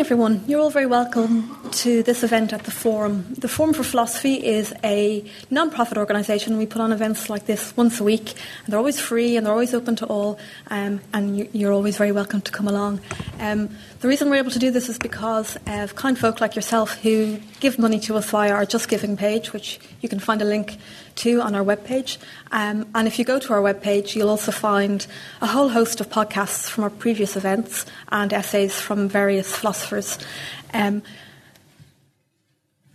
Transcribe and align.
everyone. 0.00 0.42
You're 0.46 0.60
all 0.60 0.70
very 0.70 0.86
welcome 0.86 1.63
to 1.74 2.04
this 2.04 2.22
event 2.22 2.52
at 2.52 2.62
the 2.64 2.70
Forum. 2.70 3.26
The 3.36 3.48
Forum 3.48 3.74
for 3.74 3.82
Philosophy 3.82 4.34
is 4.34 4.72
a 4.84 5.24
non 5.50 5.70
profit 5.70 5.98
organisation. 5.98 6.56
We 6.56 6.66
put 6.66 6.80
on 6.80 6.92
events 6.92 7.28
like 7.28 7.46
this 7.46 7.76
once 7.76 7.98
a 7.98 8.04
week, 8.04 8.34
and 8.64 8.72
they're 8.72 8.78
always 8.78 9.00
free 9.00 9.36
and 9.36 9.44
they're 9.44 9.52
always 9.52 9.74
open 9.74 9.96
to 9.96 10.06
all, 10.06 10.38
um, 10.68 11.00
and 11.12 11.48
you're 11.52 11.72
always 11.72 11.96
very 11.96 12.12
welcome 12.12 12.40
to 12.42 12.52
come 12.52 12.68
along. 12.68 13.00
Um, 13.40 13.70
the 14.00 14.08
reason 14.08 14.30
we're 14.30 14.36
able 14.36 14.52
to 14.52 14.58
do 14.58 14.70
this 14.70 14.88
is 14.88 14.98
because 14.98 15.58
of 15.66 15.96
kind 15.96 16.16
folk 16.16 16.40
like 16.40 16.54
yourself 16.54 16.94
who 16.98 17.38
give 17.58 17.78
money 17.78 17.98
to 18.00 18.16
us 18.16 18.30
via 18.30 18.52
our 18.52 18.64
Just 18.64 18.88
Giving 18.88 19.16
page, 19.16 19.52
which 19.52 19.80
you 20.00 20.08
can 20.08 20.20
find 20.20 20.40
a 20.42 20.44
link 20.44 20.78
to 21.16 21.40
on 21.40 21.54
our 21.54 21.64
webpage. 21.64 22.18
Um, 22.52 22.86
and 22.94 23.08
if 23.08 23.18
you 23.18 23.24
go 23.24 23.40
to 23.40 23.52
our 23.52 23.60
webpage, 23.60 24.14
you'll 24.14 24.30
also 24.30 24.52
find 24.52 25.06
a 25.40 25.46
whole 25.46 25.70
host 25.70 26.00
of 26.00 26.08
podcasts 26.08 26.68
from 26.68 26.84
our 26.84 26.90
previous 26.90 27.36
events 27.36 27.84
and 28.10 28.32
essays 28.32 28.80
from 28.80 29.08
various 29.08 29.54
philosophers. 29.54 30.18
Um, 30.72 31.02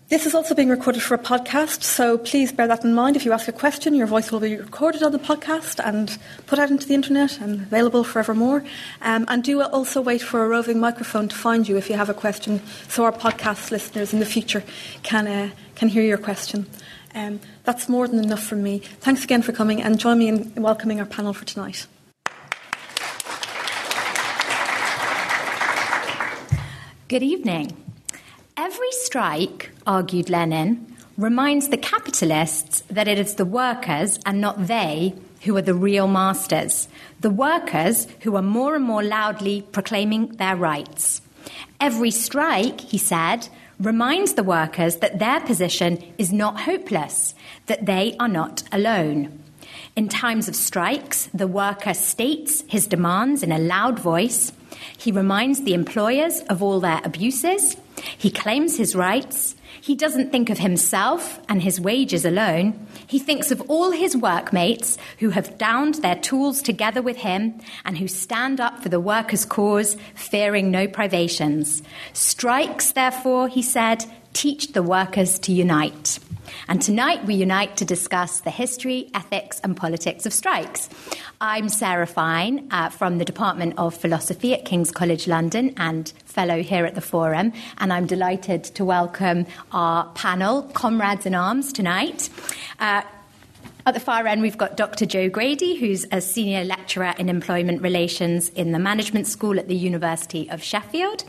this 0.10 0.26
is 0.26 0.34
also 0.34 0.56
being 0.56 0.70
recorded 0.70 1.04
for 1.04 1.14
a 1.14 1.20
podcast, 1.20 1.84
so 1.84 2.18
please 2.18 2.52
bear 2.52 2.68
that 2.68 2.84
in 2.84 2.96
mind. 2.96 3.16
If 3.16 3.26
you 3.26 3.32
ask 3.32 3.48
a 3.48 3.52
question, 3.52 3.94
your 3.94 4.08
voice 4.08 4.32
will 4.32 4.40
be 4.40 4.58
recorded 4.58 5.04
on 5.04 5.12
the 5.12 5.20
podcast 5.20 5.80
and 5.86 6.18
put 6.48 6.58
out 6.58 6.72
into 6.72 6.88
the 6.88 6.96
internet 6.96 7.40
and 7.40 7.62
available 7.62 8.04
forevermore. 8.04 8.64
Um, 9.04 9.26
and 9.28 9.44
do 9.44 9.62
also 9.62 10.02
wait 10.02 10.24
for 10.24 10.44
a 10.44 10.48
roving 10.48 10.80
microphone 10.80 11.28
to 11.30 11.36
find 11.36 11.70
you 11.70 11.78
if 11.78 11.92
you 11.92 11.96
have 11.96 12.10
a 12.10 12.16
question, 12.16 12.60
so 12.88 13.06
our 13.06 13.12
podcast 13.12 13.70
listeners 13.70 14.12
in 14.12 14.20
the 14.20 14.26
future 14.26 14.64
can 15.04 15.28
uh, 15.28 15.52
can 15.76 15.90
hear 15.90 16.04
your 16.04 16.18
question. 16.18 16.66
Um, 17.14 17.40
that's 17.64 17.88
more 17.88 18.08
than 18.08 18.24
enough 18.24 18.44
from 18.44 18.64
me. 18.64 18.80
Thanks 19.02 19.24
again 19.24 19.44
for 19.44 19.52
coming, 19.52 19.80
and 19.80 20.00
join 20.00 20.18
me 20.18 20.28
in 20.28 20.54
welcoming 20.56 21.00
our 21.00 21.06
panel 21.06 21.34
for 21.34 21.46
tonight. 21.46 21.86
Good 27.08 27.24
evening. 27.24 27.89
Every 28.62 28.92
strike, 28.92 29.72
argued 29.88 30.30
Lenin, 30.30 30.94
reminds 31.18 31.70
the 31.70 31.78
capitalists 31.78 32.84
that 32.90 33.08
it 33.08 33.18
is 33.18 33.36
the 33.36 33.46
workers 33.46 34.20
and 34.26 34.42
not 34.42 34.68
they 34.68 35.16
who 35.46 35.56
are 35.56 35.62
the 35.62 35.74
real 35.74 36.10
masters, 36.10 36.90
the 37.22 37.30
workers 37.30 38.06
who 38.20 38.36
are 38.36 38.42
more 38.42 38.76
and 38.76 38.84
more 38.84 39.02
loudly 39.02 39.62
proclaiming 39.72 40.34
their 40.34 40.58
rights. 40.58 41.22
Every 41.80 42.12
strike, 42.12 42.82
he 42.82 42.98
said, 42.98 43.48
reminds 43.80 44.34
the 44.34 44.44
workers 44.44 44.98
that 44.98 45.20
their 45.20 45.40
position 45.40 46.04
is 46.18 46.34
not 46.34 46.60
hopeless, 46.60 47.36
that 47.68 47.86
they 47.86 48.18
are 48.20 48.28
not 48.28 48.64
alone. 48.74 49.42
In 49.96 50.10
times 50.10 50.50
of 50.50 50.56
strikes, 50.58 51.30
the 51.34 51.48
worker 51.48 51.94
states 51.94 52.66
his 52.68 52.88
demands 52.88 53.42
in 53.42 53.54
a 53.54 53.58
loud 53.58 54.00
voice 54.00 54.52
he 54.98 55.12
reminds 55.12 55.64
the 55.64 55.74
employers 55.74 56.42
of 56.50 56.62
all 56.62 56.80
their 56.80 57.02
abuses. 57.04 57.76
He 58.18 58.32
claims 58.32 58.78
his 58.78 58.96
rights. 58.96 59.56
He 59.82 59.96
doesn't 59.96 60.32
think 60.32 60.50
of 60.50 60.58
himself 60.58 61.40
and 61.48 61.62
his 61.62 61.80
wages 61.80 62.26
alone. 62.26 62.88
He 63.08 63.20
thinks 63.20 63.52
of 63.52 63.62
all 63.70 63.92
his 63.92 64.16
workmates 64.16 64.98
who 65.20 65.30
have 65.30 65.58
downed 65.58 65.96
their 65.96 66.16
tools 66.16 66.62
together 66.62 67.02
with 67.02 67.18
him 67.18 67.60
and 67.86 67.98
who 67.98 68.08
stand 68.08 68.60
up 68.60 68.82
for 68.82 68.90
the 68.90 69.00
workers' 69.00 69.46
cause, 69.46 69.96
fearing 70.16 70.72
no 70.72 70.88
privations. 70.88 71.82
Strikes, 72.14 72.92
therefore, 72.92 73.48
he 73.48 73.62
said, 73.62 74.06
teach 74.34 74.74
the 74.74 74.84
workers 74.84 75.40
to 75.40 75.52
unite. 75.52 76.20
And 76.68 76.82
tonight 76.82 77.26
we 77.26 77.36
unite 77.36 77.78
to 77.78 77.86
discuss 77.86 78.42
the 78.42 78.50
history, 78.50 79.10
ethics, 79.14 79.60
and 79.64 79.76
politics 79.78 80.26
of 80.26 80.34
strikes. 80.34 80.90
I'm 81.42 81.70
Sarah 81.70 82.08
Fine 82.08 82.68
uh, 82.72 82.90
from 82.90 83.18
the 83.18 83.26
Department 83.26 83.76
of 83.78 83.96
Philosophy 83.96 84.54
at 84.54 84.66
King's 84.66 84.92
College 84.92 85.28
London 85.28 85.74
and 85.78 86.12
fellow 86.26 86.62
here 86.62 86.86
at 86.86 86.96
the 86.96 87.02
Forum, 87.02 87.54
and 87.78 87.94
I'm 87.94 88.08
delighted 88.08 88.64
to 88.64 88.86
welcome 88.86 89.46
our 89.72 90.06
panel, 90.14 90.64
comrades 90.74 91.26
in 91.26 91.36
arms, 91.36 91.72
tonight. 91.72 92.30
Uh, 92.80 93.04
at 93.90 93.96
the 93.96 94.00
far 94.00 94.28
end, 94.28 94.44
we've 94.44 94.58
got 94.58 94.78
Dr. 94.78 95.08
Jo 95.08 95.30
Grady, 95.30 95.76
who's 95.76 96.06
a 96.12 96.22
senior 96.22 96.64
lecturer 96.64 97.16
in 97.18 97.28
employment 97.28 97.82
relations 97.82 98.50
in 98.50 98.72
the 98.72 98.78
Management 98.78 99.26
School 99.26 99.58
at 99.58 99.68
the 99.68 99.76
University 99.76 100.48
of 100.52 100.62
Sheffield. 100.62 101.24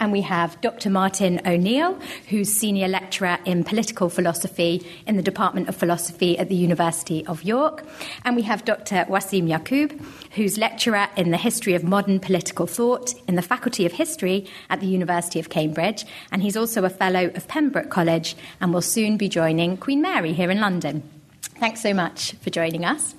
And 0.00 0.10
we 0.10 0.22
have 0.22 0.58
Dr. 0.62 0.88
Martin 0.88 1.38
O'Neill, 1.46 1.98
who's 2.28 2.50
senior 2.50 2.88
lecturer 2.88 3.36
in 3.44 3.62
political 3.62 4.08
philosophy 4.08 4.86
in 5.06 5.16
the 5.16 5.22
Department 5.22 5.68
of 5.68 5.76
Philosophy 5.76 6.38
at 6.38 6.48
the 6.48 6.54
University 6.54 7.26
of 7.26 7.42
York. 7.42 7.84
And 8.24 8.36
we 8.36 8.42
have 8.42 8.64
Dr. 8.64 9.04
Waseem 9.10 9.46
Yaqoob, 9.46 10.02
who's 10.32 10.56
lecturer 10.56 11.08
in 11.14 11.30
the 11.30 11.36
history 11.36 11.74
of 11.74 11.84
modern 11.84 12.20
political 12.20 12.66
thought 12.66 13.12
in 13.28 13.34
the 13.34 13.42
Faculty 13.42 13.84
of 13.84 13.92
History 13.92 14.46
at 14.70 14.80
the 14.80 14.86
University 14.86 15.40
of 15.40 15.50
Cambridge. 15.50 16.06
And 16.32 16.40
he's 16.42 16.56
also 16.56 16.86
a 16.86 16.90
fellow 16.90 17.30
of 17.34 17.48
Pembroke 17.48 17.90
College 17.90 18.34
and 18.62 18.72
will 18.72 18.80
soon 18.80 19.18
be 19.18 19.28
joining 19.28 19.76
Queen 19.76 20.00
Mary 20.00 20.32
here 20.32 20.50
in 20.50 20.58
London. 20.58 21.17
Thanks 21.58 21.80
so 21.80 21.92
much 21.92 22.32
for 22.34 22.50
joining 22.50 22.84
us. 22.84 23.16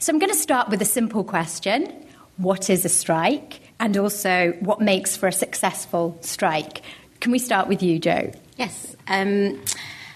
So, 0.00 0.12
I'm 0.12 0.18
going 0.18 0.32
to 0.32 0.38
start 0.38 0.68
with 0.68 0.82
a 0.82 0.86
simple 0.86 1.22
question 1.22 1.92
What 2.36 2.68
is 2.68 2.84
a 2.84 2.88
strike? 2.88 3.60
And 3.78 3.96
also, 3.96 4.52
what 4.60 4.80
makes 4.80 5.16
for 5.16 5.28
a 5.28 5.32
successful 5.32 6.18
strike? 6.20 6.82
Can 7.20 7.30
we 7.30 7.38
start 7.38 7.68
with 7.68 7.82
you, 7.82 7.98
Jo? 7.98 8.32
Yes. 8.56 8.96
Um, 9.06 9.62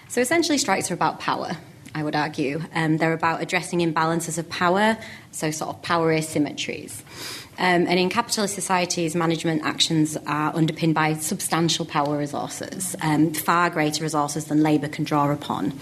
so, 0.09 0.21
essentially, 0.21 0.59
strikes 0.59 0.91
are 0.91 0.95
about 0.95 1.21
power. 1.21 1.57
I 1.95 2.03
would 2.03 2.17
argue. 2.17 2.61
Um, 2.75 2.97
they're 2.97 3.13
about 3.13 3.41
addressing 3.41 3.81
imbalances 3.81 4.37
of 4.37 4.49
power, 4.49 4.99
so 5.31 5.53
sort 5.53 5.77
of 5.77 5.83
power 5.83 6.13
asymmetries. 6.13 7.03
Um, 7.59 7.87
and 7.87 7.99
in 7.99 8.09
capitalist 8.09 8.55
societies, 8.55 9.15
management 9.15 9.63
actions 9.65 10.17
are 10.27 10.55
underpinned 10.57 10.95
by 10.95 11.15
substantial 11.15 11.85
power 11.85 12.17
resources, 12.17 12.97
um, 13.03 13.33
far 13.33 13.71
greater 13.71 14.03
resources 14.03 14.47
than 14.47 14.63
labour 14.63 14.89
can 14.89 15.05
draw 15.05 15.31
upon. 15.31 15.79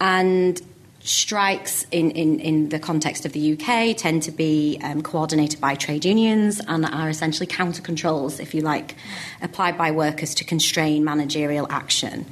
And 0.00 0.60
strikes 1.02 1.86
in, 1.90 2.10
in, 2.10 2.38
in 2.40 2.68
the 2.68 2.78
context 2.78 3.24
of 3.24 3.32
the 3.32 3.52
UK 3.54 3.96
tend 3.96 4.22
to 4.22 4.30
be 4.30 4.78
um, 4.82 5.02
coordinated 5.02 5.60
by 5.60 5.74
trade 5.74 6.04
unions 6.04 6.60
and 6.68 6.84
are 6.84 7.08
essentially 7.08 7.46
counter 7.46 7.80
controls, 7.80 8.38
if 8.38 8.54
you 8.54 8.60
like, 8.60 8.96
applied 9.40 9.78
by 9.78 9.90
workers 9.90 10.34
to 10.34 10.44
constrain 10.44 11.02
managerial 11.02 11.66
action. 11.70 12.26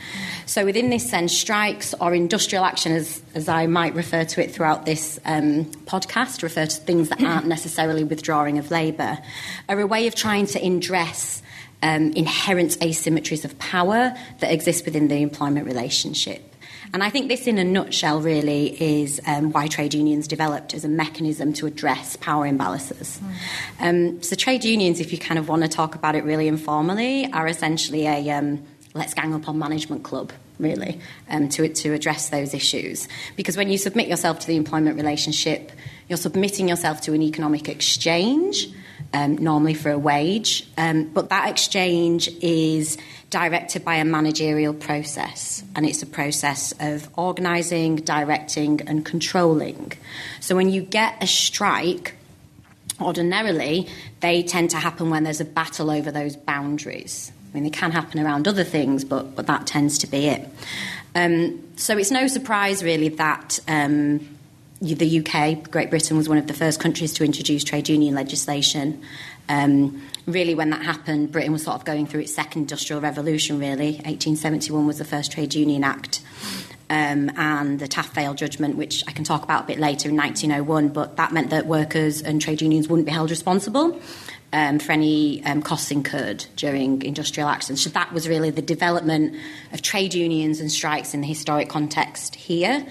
So, 0.45 0.65
within 0.65 0.91
this 0.91 1.09
sense, 1.09 1.37
strikes 1.37 1.95
or 1.95 2.15
industrial 2.15 2.65
action, 2.65 2.93
as, 2.93 3.23
as 3.35 3.49
I 3.49 3.67
might 3.67 3.95
refer 3.95 4.25
to 4.25 4.45
it 4.45 4.53
throughout 4.53 4.85
this 4.85 5.19
um, 5.25 5.65
podcast, 5.87 6.43
refer 6.43 6.67
to 6.67 6.81
things 6.81 7.09
that 7.09 7.23
aren't 7.23 7.47
necessarily 7.59 8.05
withdrawing 8.05 8.59
of 8.59 8.71
labour, 8.71 9.19
are 9.69 9.81
a 9.81 9.87
way 9.87 10.07
of 10.07 10.15
trying 10.15 10.47
to 10.47 10.65
address. 10.65 11.43
Um, 11.81 12.13
inherent 12.15 12.73
asymmetries 12.81 13.45
of 13.45 13.57
power 13.61 14.13
that 14.41 14.53
exist 14.53 14.85
within 14.85 15.07
the 15.07 15.23
employment 15.23 15.65
relationship. 15.65 16.48
And 16.93 17.03
I 17.03 17.11
think 17.11 17.29
this, 17.29 17.47
in 17.47 17.59
a 17.59 17.65
nutshell, 17.65 18.21
really 18.21 18.81
is 18.81 19.21
um, 19.27 19.53
why 19.53 19.67
trade 19.67 19.95
unions 19.95 20.27
developed 20.27 20.75
as 20.75 20.85
a 20.85 20.89
mechanism 20.89 21.53
to 21.55 21.67
address 21.67 22.17
power 22.17 22.49
imbalances. 22.49 23.19
Mm. 23.19 23.33
Um, 23.81 24.23
so, 24.23 24.37
trade 24.37 24.65
unions, 24.65 25.01
if 25.01 25.13
you 25.13 25.19
kind 25.19 25.39
of 25.39 25.49
want 25.49 25.63
to 25.63 25.69
talk 25.69 25.95
about 25.95 26.15
it 26.15 26.25
really 26.25 26.49
informally, 26.49 27.31
are 27.33 27.47
essentially 27.47 28.07
a 28.07 28.31
um, 28.31 28.63
let's 28.95 29.15
gang 29.15 29.35
up 29.35 29.49
on 29.49 29.59
management 29.59 30.03
club 30.03 30.33
really, 30.59 31.01
um, 31.31 31.49
to, 31.49 31.69
to 31.69 31.93
address 31.93 32.31
those 32.31 32.53
issues. 32.53 33.07
Because 33.37 33.57
when 33.57 33.71
you 33.71 33.79
submit 33.79 34.09
yourself 34.09 34.41
to 34.41 34.47
the 34.47 34.57
employment 34.57 34.97
relationship, 34.97 35.71
you're 36.09 36.17
submitting 36.17 36.69
yourself 36.69 37.01
to 37.03 37.13
an 37.13 37.23
economic 37.23 37.69
exchange, 37.69 38.69
um, 39.13 39.37
normally 39.37 39.75
for 39.75 39.91
a 39.91 39.99
wage, 39.99 40.69
um, 40.77 41.05
but 41.05 41.31
that 41.31 41.49
exchange 41.49 42.29
is 42.41 42.99
directed 43.31 43.85
by 43.85 43.97
a 43.97 44.05
managerial 44.05 44.75
process, 44.75 45.63
and 45.75 45.87
it's 45.87 46.03
a 46.03 46.07
process 46.07 46.73
of 46.81 47.09
organising, 47.19 47.97
directing, 47.97 48.81
and 48.89 49.05
controlling. 49.05 49.93
So 50.41 50.57
when 50.57 50.71
you 50.71 50.83
get 50.83 51.23
a 51.23 51.27
strike, 51.27 52.15
ordinarily, 53.01 53.89
they 54.21 54.43
tend 54.43 54.71
to 54.71 54.77
happen 54.77 55.11
when 55.11 55.25
there's 55.25 55.41
a 55.41 55.45
battle 55.45 55.91
over 55.91 56.11
those 56.11 56.37
boundaries. 56.37 57.33
I 57.51 57.55
mean, 57.55 57.65
they 57.65 57.71
can 57.71 57.93
happen 57.93 58.21
around 58.21 58.49
other 58.49 58.65
things, 58.65 59.05
but, 59.05 59.35
but 59.35 59.47
that 59.47 59.67
tends 59.67 59.99
to 59.99 60.07
be 60.07 60.27
it. 60.27 60.49
Um, 61.15 61.63
so 61.77 61.97
it's 61.97 62.11
no 62.11 62.27
surprise, 62.27 62.83
really, 62.83 63.09
that 63.11 63.59
um, 63.69 64.38
the 64.81 65.21
UK, 65.21 65.71
Great 65.71 65.91
Britain, 65.91 66.17
was 66.17 66.29
one 66.29 66.39
of 66.39 66.47
the 66.47 66.55
first 66.55 66.81
countries 66.81 67.13
to 67.15 67.25
introduce 67.25 67.65
trade 67.65 67.89
union 67.89 68.15
legislation. 68.15 69.03
Um, 69.49 70.03
really, 70.27 70.55
when 70.55 70.71
that 70.71 70.83
happened, 70.83 71.33
Britain 71.33 71.53
was 71.53 71.65
sort 71.65 71.77
of 71.77 71.85
going 71.85 72.07
through 72.07 72.21
its 72.21 72.35
second 72.35 72.63
industrial 72.63 73.01
revolution, 73.01 73.59
really. 73.59 73.93
1871 73.93 74.87
was 74.87 74.99
the 74.99 75.05
first 75.05 75.33
Trade 75.33 75.55
Union 75.55 75.85
Act. 75.85 76.21
Um, 76.91 77.31
and 77.37 77.79
the 77.79 77.87
Taff 77.87 78.15
Vale 78.15 78.33
judgment, 78.33 78.79
which 78.79 79.05
I 79.07 79.13
can 79.13 79.23
talk 79.23 79.43
about 79.43 79.65
a 79.65 79.67
bit 79.67 79.79
later 79.79 80.09
in 80.09 80.17
1901, 80.17 80.89
but 80.89 81.17
that 81.17 81.33
meant 81.33 81.51
that 81.51 81.67
workers 81.67 82.23
and 82.23 82.41
trade 82.41 82.63
unions 82.63 82.89
wouldn't 82.89 83.05
be 83.05 83.13
held 83.13 83.29
responsible 83.29 84.01
um, 84.53 84.79
for 84.79 84.93
any 84.93 85.45
um, 85.45 85.61
costs 85.61 85.91
incurred 85.91 86.47
during 86.57 87.03
industrial 87.03 87.49
actions. 87.49 87.83
So 87.83 87.91
that 87.91 88.13
was 88.13 88.29
really 88.29 88.51
the 88.51 88.63
development 88.63 89.37
of 89.73 89.83
trade 89.83 90.15
unions 90.15 90.61
and 90.61 90.73
strikes 90.73 91.13
in 91.13 91.21
the 91.21 91.27
historic 91.27 91.69
context 91.69 92.35
here. 92.35 92.87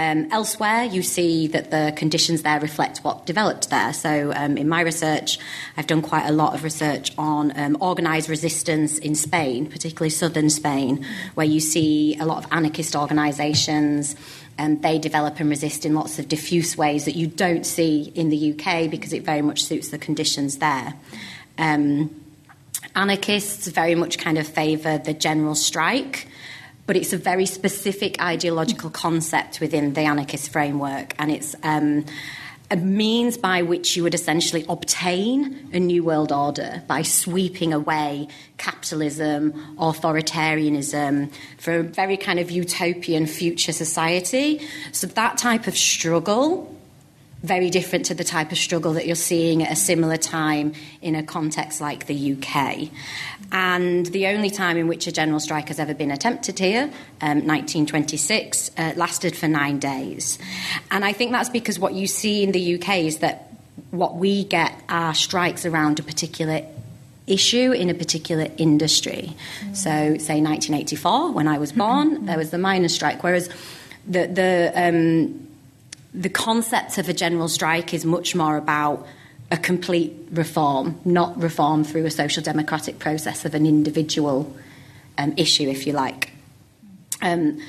Um, 0.00 0.28
elsewhere, 0.30 0.84
you 0.84 1.02
see 1.02 1.46
that 1.48 1.70
the 1.70 1.92
conditions 1.94 2.40
there 2.40 2.58
reflect 2.58 3.00
what 3.00 3.26
developed 3.26 3.68
there. 3.68 3.92
So, 3.92 4.32
um, 4.34 4.56
in 4.56 4.66
my 4.66 4.80
research, 4.80 5.38
I've 5.76 5.86
done 5.86 6.00
quite 6.00 6.26
a 6.26 6.32
lot 6.32 6.54
of 6.54 6.64
research 6.64 7.12
on 7.18 7.52
um, 7.54 7.76
organised 7.82 8.30
resistance 8.30 8.96
in 8.96 9.14
Spain, 9.14 9.66
particularly 9.66 10.08
southern 10.08 10.48
Spain, 10.48 11.04
where 11.34 11.46
you 11.46 11.60
see 11.60 12.16
a 12.18 12.24
lot 12.24 12.42
of 12.42 12.50
anarchist 12.50 12.96
organisations. 12.96 14.16
And 14.56 14.82
they 14.82 14.98
develop 14.98 15.38
and 15.38 15.50
resist 15.50 15.84
in 15.84 15.94
lots 15.94 16.18
of 16.18 16.28
diffuse 16.28 16.78
ways 16.78 17.04
that 17.04 17.14
you 17.14 17.26
don't 17.26 17.66
see 17.66 18.10
in 18.14 18.30
the 18.30 18.54
UK 18.54 18.90
because 18.90 19.12
it 19.12 19.22
very 19.22 19.42
much 19.42 19.64
suits 19.64 19.90
the 19.90 19.98
conditions 19.98 20.58
there. 20.58 20.94
Um, 21.58 22.22
anarchists 22.96 23.66
very 23.66 23.94
much 23.94 24.18
kind 24.18 24.38
of 24.38 24.48
favour 24.48 24.96
the 24.96 25.12
general 25.12 25.54
strike 25.54 26.26
but 26.86 26.96
it's 26.96 27.12
a 27.12 27.18
very 27.18 27.46
specific 27.46 28.20
ideological 28.20 28.90
concept 28.90 29.60
within 29.60 29.94
the 29.94 30.00
anarchist 30.02 30.50
framework, 30.50 31.14
and 31.18 31.30
it's 31.30 31.54
um, 31.62 32.04
a 32.70 32.76
means 32.76 33.36
by 33.36 33.62
which 33.62 33.96
you 33.96 34.02
would 34.04 34.14
essentially 34.14 34.64
obtain 34.68 35.68
a 35.72 35.80
new 35.80 36.04
world 36.04 36.30
order 36.30 36.82
by 36.86 37.02
sweeping 37.02 37.72
away 37.72 38.28
capitalism, 38.58 39.52
authoritarianism 39.76 41.32
for 41.58 41.78
a 41.78 41.82
very 41.82 42.16
kind 42.16 42.38
of 42.38 42.50
utopian 42.50 43.26
future 43.26 43.72
society. 43.72 44.60
So 44.92 45.08
that 45.08 45.36
type 45.36 45.66
of 45.66 45.76
struggle 45.76 46.79
very 47.42 47.70
different 47.70 48.04
to 48.06 48.14
the 48.14 48.24
type 48.24 48.52
of 48.52 48.58
struggle 48.58 48.92
that 48.94 49.06
you're 49.06 49.16
seeing 49.16 49.62
at 49.62 49.72
a 49.72 49.76
similar 49.76 50.16
time 50.16 50.74
in 51.00 51.14
a 51.14 51.22
context 51.22 51.80
like 51.80 52.06
the 52.06 52.32
UK. 52.32 52.90
And 53.52 54.06
the 54.06 54.26
only 54.28 54.50
time 54.50 54.76
in 54.76 54.86
which 54.86 55.06
a 55.06 55.12
general 55.12 55.40
strike 55.40 55.68
has 55.68 55.80
ever 55.80 55.94
been 55.94 56.10
attempted 56.10 56.58
here, 56.58 56.84
um, 57.20 57.46
1926, 57.46 58.70
uh, 58.76 58.92
lasted 58.96 59.34
for 59.36 59.48
nine 59.48 59.78
days. 59.78 60.38
And 60.90 61.04
I 61.04 61.12
think 61.12 61.32
that's 61.32 61.48
because 61.48 61.78
what 61.78 61.94
you 61.94 62.06
see 62.06 62.42
in 62.42 62.52
the 62.52 62.76
UK 62.76 62.98
is 62.98 63.18
that 63.18 63.50
what 63.90 64.16
we 64.16 64.44
get 64.44 64.72
are 64.88 65.14
strikes 65.14 65.64
around 65.64 65.98
a 65.98 66.02
particular 66.02 66.62
issue 67.26 67.72
in 67.72 67.88
a 67.88 67.94
particular 67.94 68.48
industry. 68.58 69.34
Mm. 69.64 69.76
So, 69.76 69.90
say 70.18 70.40
1984, 70.40 71.32
when 71.32 71.48
I 71.48 71.58
was 71.58 71.72
born, 71.72 72.26
there 72.26 72.36
was 72.36 72.50
the 72.50 72.58
miners' 72.58 72.94
strike, 72.94 73.22
whereas 73.22 73.48
the, 74.06 74.26
the 74.26 74.72
um, 74.74 75.49
the 76.12 76.28
concept 76.28 76.98
of 76.98 77.08
a 77.08 77.12
general 77.12 77.48
strike 77.48 77.94
is 77.94 78.04
much 78.04 78.34
more 78.34 78.56
about 78.56 79.06
a 79.50 79.56
complete 79.56 80.12
reform, 80.30 81.00
not 81.04 81.40
reform 81.40 81.84
through 81.84 82.04
a 82.04 82.10
social 82.10 82.42
democratic 82.42 82.98
process 82.98 83.44
of 83.44 83.54
an 83.54 83.66
individual 83.66 84.54
um, 85.18 85.34
issue, 85.36 85.68
if 85.68 85.86
you 85.86 85.92
like. 85.92 86.32
Um, 87.22 87.60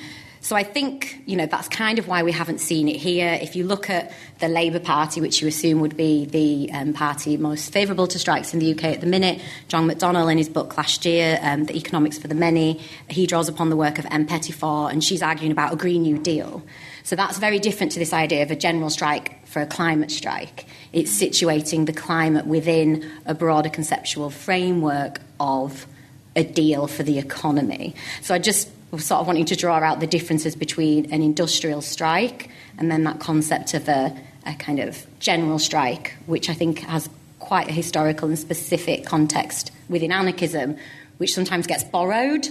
so 0.44 0.56
I 0.56 0.64
think 0.64 1.22
you 1.28 1.38
know 1.38 1.46
that's 1.46 1.68
kind 1.68 2.00
of 2.00 2.08
why 2.08 2.24
we 2.24 2.32
haven't 2.32 2.60
seen 2.60 2.88
it 2.88 2.96
here. 2.96 3.38
If 3.40 3.56
you 3.56 3.64
look 3.64 3.92
at 3.92 4.12
the 4.40 4.48
Labour 4.48 4.80
Party, 4.80 5.22
which 5.22 5.40
you 5.40 5.48
assume 5.48 5.82
would 5.82 5.96
be 5.96 6.26
the 6.26 6.72
um, 6.74 6.94
party 6.94 7.38
most 7.38 7.72
favourable 7.72 8.08
to 8.08 8.18
strikes 8.18 8.52
in 8.52 8.60
the 8.60 8.72
UK 8.72 8.86
at 8.86 9.02
the 9.02 9.08
minute, 9.08 9.40
John 9.68 9.88
McDonnell 9.88 10.32
in 10.32 10.40
his 10.40 10.50
book 10.50 10.78
last 10.78 11.06
year, 11.06 11.40
um, 11.44 11.66
The 11.66 11.78
Economics 11.78 12.18
for 12.18 12.28
the 12.28 12.34
Many, 12.34 12.82
he 13.08 13.28
draws 13.28 13.50
upon 13.50 13.70
the 13.70 13.76
work 13.76 14.00
of 14.00 14.08
M. 14.10 14.26
Pettifor, 14.26 14.92
and 14.92 15.04
she's 15.04 15.22
arguing 15.22 15.52
about 15.52 15.74
a 15.74 15.76
Green 15.76 16.02
New 16.02 16.18
Deal. 16.18 16.64
So 17.04 17.16
that's 17.16 17.38
very 17.38 17.60
different 17.60 17.92
to 17.94 18.00
this 18.00 18.14
idea 18.14 18.44
of 18.44 18.52
a 18.52 18.56
general 18.56 18.90
strike 18.90 19.46
for 19.48 19.62
a 19.62 19.66
climate 19.66 20.12
strike. 20.12 20.66
It's 20.94 21.12
situating 21.12 21.86
the 21.86 21.94
climate 21.94 22.46
within 22.46 23.10
a 23.26 23.34
broader 23.34 23.70
conceptual 23.70 24.30
framework 24.30 25.20
of 25.40 25.88
a 26.36 26.44
deal 26.44 26.88
for 26.88 27.04
the 27.04 27.20
economy. 27.20 27.96
So 28.22 28.34
I 28.34 28.40
just 28.40 28.70
sort 28.98 29.22
of 29.22 29.28
wanting 29.28 29.46
to 29.46 29.56
draw 29.56 29.78
out 29.78 30.00
the 30.00 30.08
differences 30.08 30.56
between 30.56 31.12
an 31.14 31.22
industrial 31.22 31.82
strike 31.82 32.50
and 32.78 32.92
then 32.92 33.04
that 33.06 33.20
concept 33.20 33.74
of 33.74 33.88
a, 33.88 34.16
a 34.46 34.54
kind 34.56 34.80
of 34.80 35.06
general 35.20 35.60
strike, 35.60 36.16
which 36.26 36.50
I 36.50 36.54
think 36.54 36.80
has 36.80 37.10
quite 37.40 37.70
a 37.70 37.74
historical 37.74 38.28
and 38.28 38.38
specific 38.38 39.06
context 39.06 39.72
within 39.90 40.12
anarchism, 40.12 40.78
which 41.18 41.34
sometimes 41.34 41.68
gets 41.68 41.84
borrowed 41.84 42.48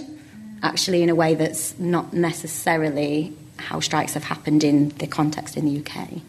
actually 0.63 1.01
in 1.01 1.09
a 1.09 1.15
way 1.15 1.33
that's 1.33 1.77
not 1.79 2.13
necessarily 2.13 3.35
how 3.61 3.79
strikes 3.79 4.13
have 4.13 4.23
happened 4.23 4.63
in 4.63 4.89
the 4.89 5.07
context 5.07 5.57
in 5.57 5.65
the 5.65 5.79
UK. 5.79 6.21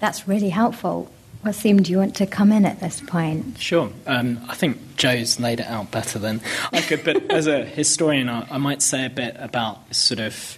That's 0.00 0.28
really 0.28 0.50
helpful. 0.50 1.10
Waseem, 1.44 1.82
do 1.82 1.92
you 1.92 1.98
want 1.98 2.16
to 2.16 2.26
come 2.26 2.52
in 2.52 2.64
at 2.64 2.80
this 2.80 3.00
point? 3.00 3.58
Sure. 3.58 3.90
Um, 4.06 4.40
I 4.48 4.54
think 4.54 4.96
Jo's 4.96 5.38
laid 5.38 5.60
it 5.60 5.66
out 5.66 5.90
better 5.90 6.18
than 6.18 6.40
I 6.72 6.80
could, 6.80 7.04
but 7.04 7.16
as 7.30 7.46
a 7.46 7.64
historian, 7.64 8.30
I, 8.30 8.46
I, 8.50 8.58
might 8.58 8.80
say 8.80 9.04
a 9.04 9.10
bit 9.10 9.36
about 9.38 9.94
sort 9.94 10.20
of 10.20 10.56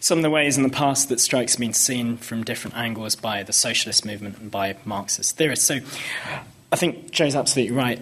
some 0.00 0.18
of 0.18 0.22
the 0.22 0.30
ways 0.30 0.56
in 0.56 0.62
the 0.62 0.70
past 0.70 1.10
that 1.10 1.20
strikes 1.20 1.52
have 1.52 1.60
been 1.60 1.74
seen 1.74 2.16
from 2.16 2.44
different 2.44 2.76
angles 2.76 3.14
by 3.14 3.42
the 3.42 3.52
socialist 3.52 4.06
movement 4.06 4.38
and 4.38 4.50
by 4.50 4.74
Marxist 4.86 5.36
theorists. 5.36 5.66
So 5.66 5.80
I 6.72 6.76
think 6.76 7.10
Jo's 7.10 7.36
absolutely 7.36 7.76
right. 7.76 8.00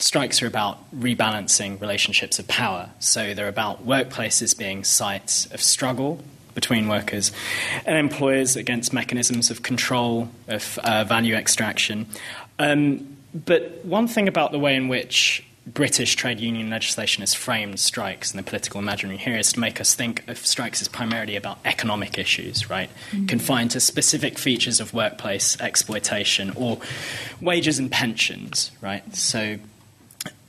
Strikes 0.00 0.42
are 0.42 0.48
about 0.48 0.78
rebalancing 0.92 1.80
relationships 1.80 2.40
of 2.40 2.48
power. 2.48 2.90
So 2.98 3.34
they're 3.34 3.46
about 3.46 3.86
workplaces 3.86 4.58
being 4.58 4.82
sites 4.82 5.46
of 5.46 5.62
struggle 5.62 6.20
between 6.54 6.88
workers 6.88 7.32
and 7.84 7.96
employers 7.96 8.56
against 8.56 8.92
mechanisms 8.92 9.50
of 9.50 9.62
control, 9.62 10.28
of 10.48 10.78
uh, 10.84 11.04
value 11.04 11.34
extraction. 11.34 12.06
Um, 12.58 13.16
but 13.34 13.84
one 13.84 14.08
thing 14.08 14.28
about 14.28 14.52
the 14.52 14.58
way 14.58 14.76
in 14.76 14.88
which 14.88 15.44
British 15.66 16.16
trade 16.16 16.40
union 16.40 16.70
legislation 16.70 17.22
has 17.22 17.34
framed 17.34 17.78
strikes 17.78 18.32
and 18.32 18.38
the 18.38 18.42
political 18.42 18.80
imaginary 18.80 19.18
here 19.18 19.36
is 19.36 19.52
to 19.52 19.60
make 19.60 19.80
us 19.80 19.94
think 19.94 20.26
of 20.28 20.38
strikes 20.38 20.82
as 20.82 20.88
primarily 20.88 21.36
about 21.36 21.58
economic 21.64 22.18
issues, 22.18 22.68
right? 22.68 22.90
Mm-hmm. 23.10 23.26
Confined 23.26 23.70
to 23.72 23.80
specific 23.80 24.38
features 24.38 24.80
of 24.80 24.92
workplace 24.92 25.58
exploitation 25.60 26.50
or 26.56 26.78
wages 27.40 27.78
and 27.78 27.90
pensions, 27.92 28.72
right? 28.80 29.14
So, 29.14 29.58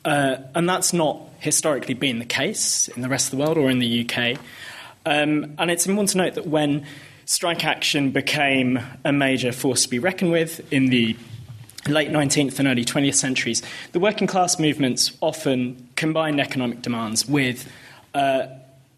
uh, 0.04 0.38
and 0.56 0.68
that's 0.68 0.94
not 0.94 1.20
historically 1.40 1.94
been 1.94 2.18
the 2.18 2.26
case 2.26 2.88
in 2.88 3.02
the 3.02 3.10
rest 3.10 3.32
of 3.32 3.38
the 3.38 3.46
world 3.46 3.58
or 3.58 3.70
in 3.70 3.80
the 3.80 4.10
UK. 4.10 4.40
Um, 5.06 5.56
and 5.58 5.70
it's 5.70 5.86
important 5.86 6.10
to 6.12 6.18
note 6.18 6.36
that 6.36 6.48
when 6.48 6.86
strike 7.26 7.66
action 7.66 8.12
became 8.12 8.80
a 9.04 9.12
major 9.12 9.52
force 9.52 9.84
to 9.84 9.90
be 9.90 10.00
reckoned 10.00 10.32
with 10.32 10.72
in 10.72 10.88
the 10.88 11.16
late 11.88 12.10
19th 12.10 12.60
and 12.60 12.68
early 12.68 12.86
20th 12.86 13.16
centuries, 13.16 13.62
the 13.92 14.00
working 14.00 14.28
class 14.28 14.60
movements 14.60 15.16
often 15.22 15.90
combined 15.96 16.40
economic 16.40 16.82
demands 16.82 17.28
with 17.28 17.70
uh, 18.14 18.48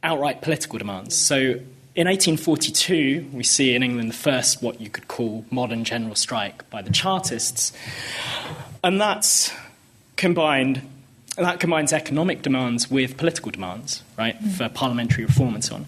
outright 0.04 0.42
political 0.42 0.78
demands. 0.78 1.16
So 1.16 1.60
in 1.96 2.08
1842, 2.08 3.30
we 3.32 3.44
see 3.44 3.74
in 3.74 3.82
England 3.82 4.10
the 4.10 4.16
first 4.16 4.62
what 4.62 4.82
you 4.82 4.90
could 4.90 5.08
call 5.08 5.46
modern 5.50 5.84
general 5.84 6.16
strike 6.16 6.70
by 6.70 6.82
the 6.82 6.92
Chartists, 6.92 7.72
and 8.84 9.00
that's 9.00 9.52
combined 10.16 10.82
and 11.38 11.46
that 11.46 11.60
combines 11.60 11.92
economic 11.92 12.42
demands 12.42 12.90
with 12.90 13.18
political 13.18 13.52
demands, 13.52 14.04
right, 14.18 14.42
mm. 14.42 14.52
for 14.52 14.70
parliamentary 14.70 15.26
reform 15.26 15.54
and 15.56 15.64
so 15.64 15.76
on. 15.76 15.86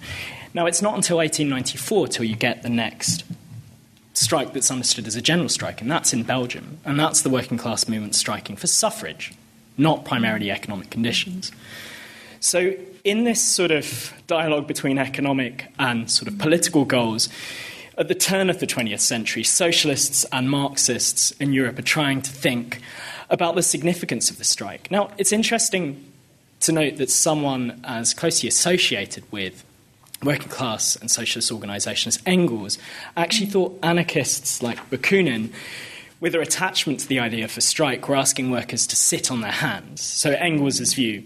Now, 0.54 0.66
it's 0.66 0.82
not 0.82 0.96
until 0.96 1.18
1894 1.18 2.08
till 2.08 2.26
you 2.26 2.36
get 2.36 2.64
the 2.64 2.70
next 2.70 3.24
strike 4.14 4.54
that's 4.54 4.72
understood 4.72 5.08
as 5.08 5.16
a 5.16 5.22
general 5.22 5.50
strike, 5.50 5.82
and 5.82 5.90
that's 5.90 6.14
in 6.14 6.24
Belgium. 6.24 6.80
And 6.84 7.00
that's 7.00 7.22
the 7.22 7.30
working 7.30 7.58
class 7.58 7.88
movement 7.88 8.16
striking 8.16 8.56
for 8.56 8.68
suffrage, 8.68 9.34
not 9.78 10.06
primarily 10.06 10.52
economic 10.52 10.90
conditions. 10.90 11.52
So, 12.40 12.74
in 13.04 13.24
this 13.24 13.44
sort 13.44 13.72
of 13.72 14.14
dialogue 14.28 14.68
between 14.68 14.98
economic 14.98 15.72
and 15.80 16.10
sort 16.12 16.28
of 16.28 16.38
political 16.38 16.84
goals, 16.84 17.30
at 17.98 18.08
the 18.08 18.16
turn 18.16 18.50
of 18.50 18.60
the 18.60 18.68
20th 18.68 19.00
century, 19.00 19.44
socialists 19.44 20.26
and 20.32 20.50
Marxists 20.50 21.32
in 21.32 21.54
Europe 21.54 21.80
are 21.80 21.84
trying 21.84 22.22
to 22.22 22.32
think 22.32 22.82
about 23.30 23.56
the 23.56 23.64
significance 23.64 24.30
of 24.30 24.38
the 24.38 24.44
strike. 24.44 24.90
Now, 24.90 25.12
it's 25.18 25.32
interesting 25.32 26.04
to 26.62 26.72
note 26.72 26.98
that 26.98 27.10
someone 27.10 27.80
as 27.84 28.14
closely 28.14 28.50
associated 28.50 29.24
with 29.32 29.64
working 30.24 30.50
class 30.50 30.96
and 30.96 31.12
socialist 31.12 31.52
organisations, 31.52 32.20
Engels, 32.26 32.78
actually 33.16 33.48
thought 33.48 33.78
anarchists 33.84 34.64
like 34.64 34.78
Bakunin, 34.90 35.52
with 36.20 36.32
their 36.32 36.42
attachment 36.42 37.00
to 37.02 37.08
the 37.08 37.20
idea 37.20 37.46
of 37.46 37.56
a 37.58 37.62
strike, 37.62 38.10
were 38.10 38.16
asking 38.16 38.50
workers 38.50 38.88
to 38.88 38.96
sit 38.96 39.30
on 39.30 39.42
their 39.42 39.52
hands. 39.52 40.02
So 40.02 40.32
Engels' 40.32 40.94
view 40.94 41.24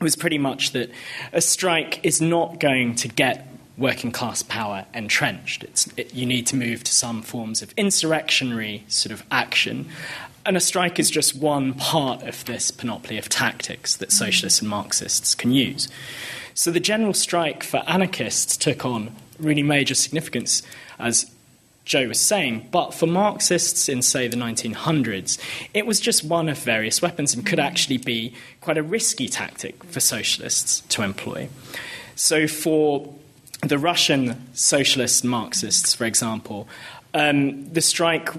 was 0.00 0.16
pretty 0.16 0.38
much 0.38 0.72
that 0.72 0.90
a 1.32 1.42
strike 1.42 2.02
is 2.02 2.22
not 2.22 2.58
going 2.58 2.94
to 2.96 3.08
get 3.08 3.46
working 3.76 4.12
class 4.12 4.42
power 4.42 4.86
entrenched. 4.94 5.64
It, 5.96 6.14
you 6.14 6.26
need 6.26 6.46
to 6.48 6.56
move 6.56 6.84
to 6.84 6.92
some 6.92 7.22
forms 7.22 7.62
of 7.62 7.72
insurrectionary 7.76 8.84
sort 8.88 9.12
of 9.12 9.24
action. 9.30 9.88
And 10.46 10.56
a 10.56 10.60
strike 10.60 10.98
is 10.98 11.10
just 11.10 11.36
one 11.36 11.74
part 11.74 12.22
of 12.22 12.44
this 12.46 12.70
panoply 12.70 13.18
of 13.18 13.28
tactics 13.28 13.96
that 13.96 14.10
socialists 14.10 14.60
and 14.60 14.70
Marxists 14.70 15.34
can 15.34 15.52
use. 15.52 15.88
So 16.54 16.70
the 16.70 16.80
general 16.80 17.14
strike 17.14 17.62
for 17.62 17.82
anarchists 17.86 18.56
took 18.56 18.84
on 18.84 19.14
really 19.38 19.62
major 19.62 19.94
significance, 19.94 20.62
as 20.98 21.30
Jo 21.84 22.08
was 22.08 22.20
saying. 22.20 22.68
But 22.70 22.94
for 22.94 23.06
Marxists 23.06 23.88
in, 23.88 24.02
say, 24.02 24.28
the 24.28 24.36
1900s, 24.36 25.38
it 25.74 25.86
was 25.86 26.00
just 26.00 26.24
one 26.24 26.48
of 26.48 26.58
various 26.58 27.02
weapons 27.02 27.34
and 27.34 27.44
could 27.44 27.60
actually 27.60 27.98
be 27.98 28.34
quite 28.60 28.78
a 28.78 28.82
risky 28.82 29.28
tactic 29.28 29.82
for 29.84 30.00
socialists 30.00 30.80
to 30.80 31.02
employ. 31.02 31.48
So 32.14 32.46
for 32.46 33.12
the 33.62 33.78
Russian 33.78 34.54
socialist 34.54 35.24
Marxists, 35.24 35.94
for 35.94 36.04
example, 36.04 36.68
um, 37.12 37.70
the 37.72 37.80
strike 37.80 38.30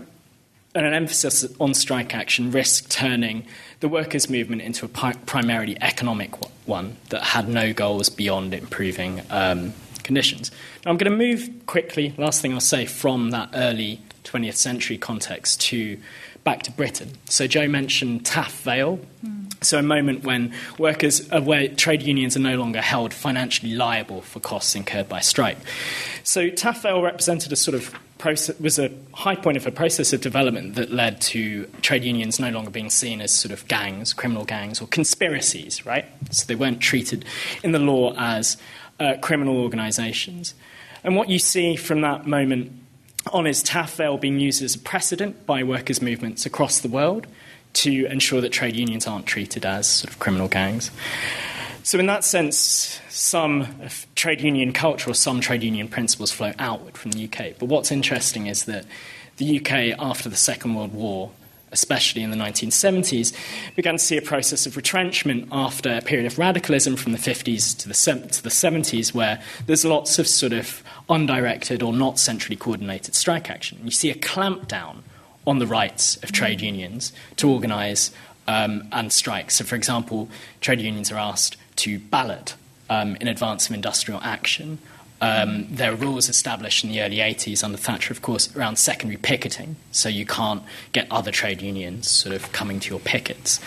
and 0.73 0.85
an 0.85 0.93
emphasis 0.93 1.45
on 1.59 1.73
strike 1.73 2.15
action 2.15 2.51
risked 2.51 2.89
turning 2.89 3.45
the 3.81 3.89
workers' 3.89 4.29
movement 4.29 4.61
into 4.61 4.85
a 4.85 4.87
pi- 4.87 5.13
primarily 5.25 5.77
economic 5.81 6.31
one 6.67 6.95
that 7.09 7.23
had 7.23 7.49
no 7.49 7.73
goals 7.73 8.09
beyond 8.09 8.53
improving 8.53 9.21
um, 9.29 9.73
conditions. 10.03 10.51
Now, 10.85 10.91
I'm 10.91 10.97
going 10.97 11.11
to 11.11 11.17
move 11.17 11.49
quickly, 11.65 12.13
last 12.17 12.41
thing 12.41 12.53
I'll 12.53 12.59
say, 12.59 12.85
from 12.85 13.31
that 13.31 13.49
early 13.53 14.01
20th 14.23 14.55
century 14.55 14.97
context 14.97 15.61
to 15.61 15.97
back 16.43 16.63
to 16.63 16.71
Britain. 16.71 17.11
So, 17.25 17.47
Jo 17.47 17.67
mentioned 17.67 18.25
Taff 18.25 18.61
Vale. 18.61 18.99
Mm. 19.25 19.63
So, 19.63 19.77
a 19.77 19.83
moment 19.83 20.23
when 20.23 20.53
workers, 20.77 21.29
uh, 21.31 21.41
where 21.41 21.67
trade 21.67 22.01
unions 22.01 22.35
are 22.35 22.41
no 22.41 22.55
longer 22.57 22.81
held 22.81 23.13
financially 23.13 23.73
liable 23.73 24.21
for 24.21 24.39
costs 24.39 24.75
incurred 24.75 25.09
by 25.09 25.19
strike. 25.19 25.57
So, 26.23 26.49
Taff 26.49 26.83
Vale 26.83 27.01
represented 27.01 27.51
a 27.51 27.55
sort 27.55 27.75
of 27.75 27.93
was 28.23 28.79
a 28.79 28.91
high 29.13 29.35
point 29.35 29.57
of 29.57 29.65
a 29.65 29.71
process 29.71 30.13
of 30.13 30.21
development 30.21 30.75
that 30.75 30.91
led 30.91 31.21
to 31.21 31.65
trade 31.81 32.03
unions 32.03 32.39
no 32.39 32.49
longer 32.49 32.69
being 32.69 32.89
seen 32.89 33.21
as 33.21 33.33
sort 33.33 33.51
of 33.51 33.67
gangs, 33.67 34.13
criminal 34.13 34.45
gangs, 34.45 34.81
or 34.81 34.87
conspiracies, 34.87 35.85
right? 35.85 36.05
So, 36.31 36.45
they 36.45 36.55
weren't 36.55 36.79
treated 36.79 37.25
in 37.63 37.71
the 37.71 37.79
law 37.79 38.13
as 38.17 38.57
uh, 38.99 39.15
criminal 39.21 39.57
organizations. 39.57 40.53
And 41.03 41.15
what 41.15 41.29
you 41.29 41.39
see 41.39 41.75
from 41.75 42.01
that 42.01 42.27
moment 42.27 42.71
on 43.31 43.47
is 43.47 43.63
Taff 43.63 43.95
Vale 43.95 44.17
being 44.17 44.39
used 44.39 44.61
as 44.61 44.75
a 44.75 44.79
precedent 44.79 45.45
by 45.45 45.63
workers' 45.63 46.01
movements 46.01 46.45
across 46.45 46.79
the 46.79 46.89
world 46.89 47.27
to 47.73 48.05
ensure 48.07 48.41
that 48.41 48.49
trade 48.49 48.75
unions 48.75 49.07
aren't 49.07 49.25
treated 49.25 49.65
as 49.65 49.87
sort 49.87 50.11
of 50.11 50.19
criminal 50.19 50.47
gangs. 50.47 50.91
So, 51.83 51.97
in 51.97 52.05
that 52.05 52.23
sense, 52.23 52.99
some 53.09 53.67
trade 54.15 54.41
union 54.41 54.71
culture 54.71 55.09
or 55.09 55.13
some 55.15 55.41
trade 55.41 55.63
union 55.63 55.87
principles 55.87 56.31
flow 56.31 56.53
outward 56.59 56.95
from 56.97 57.11
the 57.11 57.25
UK. 57.25 57.57
But 57.57 57.65
what's 57.69 57.91
interesting 57.91 58.47
is 58.47 58.65
that 58.65 58.85
the 59.37 59.59
UK, 59.59 59.97
after 59.99 60.29
the 60.29 60.35
Second 60.35 60.75
World 60.75 60.93
War, 60.93 61.31
especially 61.71 62.21
in 62.21 62.29
the 62.29 62.37
1970s, 62.37 63.33
began 63.75 63.95
to 63.95 63.99
see 63.99 64.17
a 64.17 64.21
process 64.21 64.67
of 64.67 64.75
retrenchment 64.75 65.47
after 65.51 65.97
a 65.97 66.01
period 66.01 66.27
of 66.27 66.37
radicalism 66.37 66.95
from 66.95 67.13
the 67.13 67.17
50s 67.17 67.75
to 67.79 67.87
the, 67.87 68.27
to 68.27 68.43
the 68.43 68.49
70s, 68.49 69.13
where 69.13 69.41
there's 69.65 69.83
lots 69.83 70.19
of 70.19 70.27
sort 70.27 70.53
of 70.53 70.83
undirected 71.09 71.81
or 71.81 71.93
not 71.93 72.19
centrally 72.19 72.57
coordinated 72.57 73.15
strike 73.15 73.49
action. 73.49 73.79
You 73.83 73.91
see 73.91 74.11
a 74.11 74.15
clampdown 74.15 74.97
on 75.47 75.57
the 75.57 75.65
rights 75.65 76.17
of 76.17 76.31
trade 76.31 76.61
unions 76.61 77.11
to 77.37 77.49
organise 77.49 78.11
um, 78.47 78.87
and 78.91 79.11
strike. 79.11 79.49
So, 79.49 79.63
for 79.63 79.75
example, 79.75 80.29
trade 80.59 80.81
unions 80.81 81.11
are 81.11 81.17
asked 81.17 81.57
to 81.81 81.99
ballot 81.99 82.55
um, 82.89 83.15
in 83.17 83.27
advance 83.27 83.69
of 83.69 83.75
industrial 83.75 84.21
action. 84.21 84.79
Um, 85.21 85.67
there 85.69 85.91
are 85.91 85.95
rules 85.95 86.29
established 86.29 86.83
in 86.83 86.89
the 86.89 87.01
early 87.01 87.17
80s 87.17 87.63
under 87.63 87.77
Thatcher, 87.77 88.11
of 88.11 88.23
course, 88.23 88.55
around 88.55 88.77
secondary 88.77 89.17
picketing, 89.17 89.75
so 89.91 90.09
you 90.09 90.25
can't 90.25 90.63
get 90.93 91.07
other 91.11 91.29
trade 91.29 91.61
unions 91.61 92.09
sort 92.09 92.35
of 92.35 92.51
coming 92.51 92.79
to 92.79 92.89
your 92.89 92.99
pickets. 92.99 93.59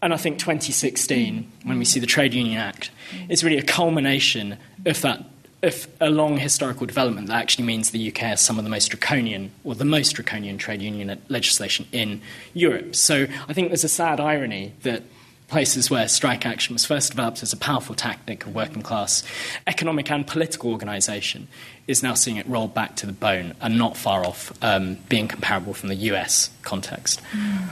And 0.00 0.14
I 0.14 0.16
think 0.16 0.38
2016, 0.38 1.50
when 1.64 1.78
we 1.78 1.84
see 1.84 1.98
the 1.98 2.06
Trade 2.06 2.32
Union 2.32 2.58
Act, 2.58 2.92
is 3.28 3.42
really 3.42 3.58
a 3.58 3.64
culmination 3.64 4.56
of 4.86 5.00
that 5.00 5.24
of 5.64 5.88
a 5.98 6.10
long 6.10 6.36
historical 6.36 6.86
development 6.86 7.28
that 7.28 7.40
actually 7.40 7.64
means 7.64 7.90
the 7.90 8.08
UK 8.08 8.18
has 8.18 8.40
some 8.40 8.58
of 8.58 8.64
the 8.64 8.70
most 8.70 8.88
draconian, 8.88 9.50
or 9.64 9.74
the 9.74 9.84
most 9.84 10.12
draconian 10.12 10.58
trade 10.58 10.82
union 10.82 11.20
legislation 11.28 11.86
in 11.90 12.20
Europe. 12.52 12.94
So 12.94 13.26
I 13.48 13.52
think 13.54 13.68
there's 13.68 13.82
a 13.82 13.88
sad 13.88 14.20
irony 14.20 14.74
that 14.82 15.02
places 15.54 15.88
where 15.88 16.08
strike 16.08 16.44
action 16.44 16.74
was 16.74 16.84
first 16.84 17.12
developed 17.12 17.40
as 17.40 17.52
a 17.52 17.56
powerful 17.56 17.94
tactic 17.94 18.44
of 18.44 18.52
working 18.52 18.82
class 18.82 19.22
economic 19.68 20.10
and 20.10 20.26
political 20.26 20.72
organisation 20.72 21.46
is 21.86 22.02
now 22.02 22.12
seeing 22.12 22.36
it 22.36 22.44
rolled 22.48 22.74
back 22.74 22.96
to 22.96 23.06
the 23.06 23.12
bone 23.12 23.54
and 23.60 23.78
not 23.78 23.96
far 23.96 24.26
off 24.26 24.52
um, 24.64 24.96
being 25.08 25.28
comparable 25.28 25.72
from 25.72 25.90
the 25.90 25.94
US 25.94 26.50
context. 26.62 27.22
Mm. 27.30 27.68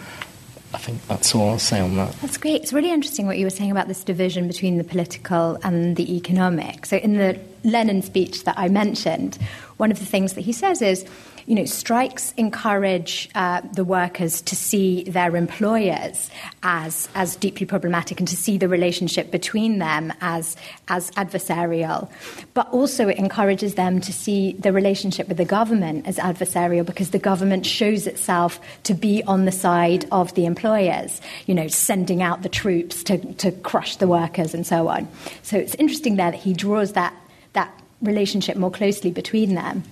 I 0.73 0.79
think 0.79 1.05
that's 1.09 1.35
all 1.35 1.51
I'll 1.51 1.59
say 1.59 1.81
on 1.81 1.97
that. 1.97 2.13
That's 2.21 2.37
great. 2.37 2.63
It's 2.63 2.73
really 2.73 2.93
interesting 2.93 3.27
what 3.27 3.37
you 3.37 3.47
were 3.47 3.51
saying 3.51 3.73
about 3.73 3.89
this 3.89 4.05
division 4.05 4.47
between 4.47 4.79
the 4.79 4.85
political 4.85 5.59
and 5.65 5.97
the 5.97 6.17
economic. 6.17 6.87
So, 6.87 6.99
in 6.99 7.15
the 7.15 7.37
Lenin 7.65 8.01
speech 8.01 8.45
that 8.45 8.57
I 8.57 8.69
mentioned, 8.69 9.39
one 9.79 9.91
of 9.91 9.99
the 9.99 10.07
things 10.07 10.35
that 10.35 10.43
he 10.43 10.53
says 10.53 10.81
is 10.81 11.05
you 11.47 11.55
know, 11.55 11.65
strikes 11.65 12.33
encourage 12.33 13.29
uh, 13.35 13.61
the 13.75 13.85
workers 13.85 14.41
to 14.43 14.57
see 14.57 15.05
their 15.05 15.37
employers 15.37 16.31
as 16.63 17.09
as 17.15 17.37
deeply 17.37 17.67
problematic 17.67 18.19
and 18.19 18.29
to 18.29 18.37
see 18.37 18.59
the 18.59 18.69
relationship 18.69 19.31
between 19.31 19.79
them 19.79 20.13
as 20.21 20.57
as 20.89 21.11
adversarial, 21.13 22.11
but 22.55 22.69
also 22.71 23.09
it 23.09 23.19
encourages 23.19 23.75
them 23.75 24.01
to 24.01 24.13
see 24.13 24.53
the 24.55 24.73
relationship 24.73 25.29
with 25.29 25.37
the 25.37 25.45
government 25.45 26.07
as 26.07 26.17
adversarial 26.17 26.85
because 26.85 27.11
the 27.11 27.19
government 27.19 27.67
shows 27.67 28.07
itself 28.07 28.61
to 28.83 28.95
be 28.95 29.23
on 29.25 29.45
the 29.45 29.53
side 29.53 30.07
of 30.11 30.35
the 30.35 30.45
employers, 30.47 31.21
you 31.47 31.55
know, 31.55 31.69
sending 31.69 32.23
out 32.23 32.43
the 32.43 32.49
troops 32.49 33.05
to, 33.05 33.19
to 33.35 33.53
crush 33.53 33.97
the 33.97 34.09
workers 34.09 34.55
and 34.55 34.67
so 34.67 34.89
on. 34.89 35.09
So 35.43 35.57
it's 35.57 35.75
interesting 35.77 36.17
there 36.17 36.33
that 36.33 36.41
he 36.41 36.53
draws 36.53 36.93
that 36.93 37.15
that 37.53 37.73
relationship 38.01 38.57
more 38.57 38.71
closely 38.71 39.11
between 39.11 39.55
them. 39.55 39.85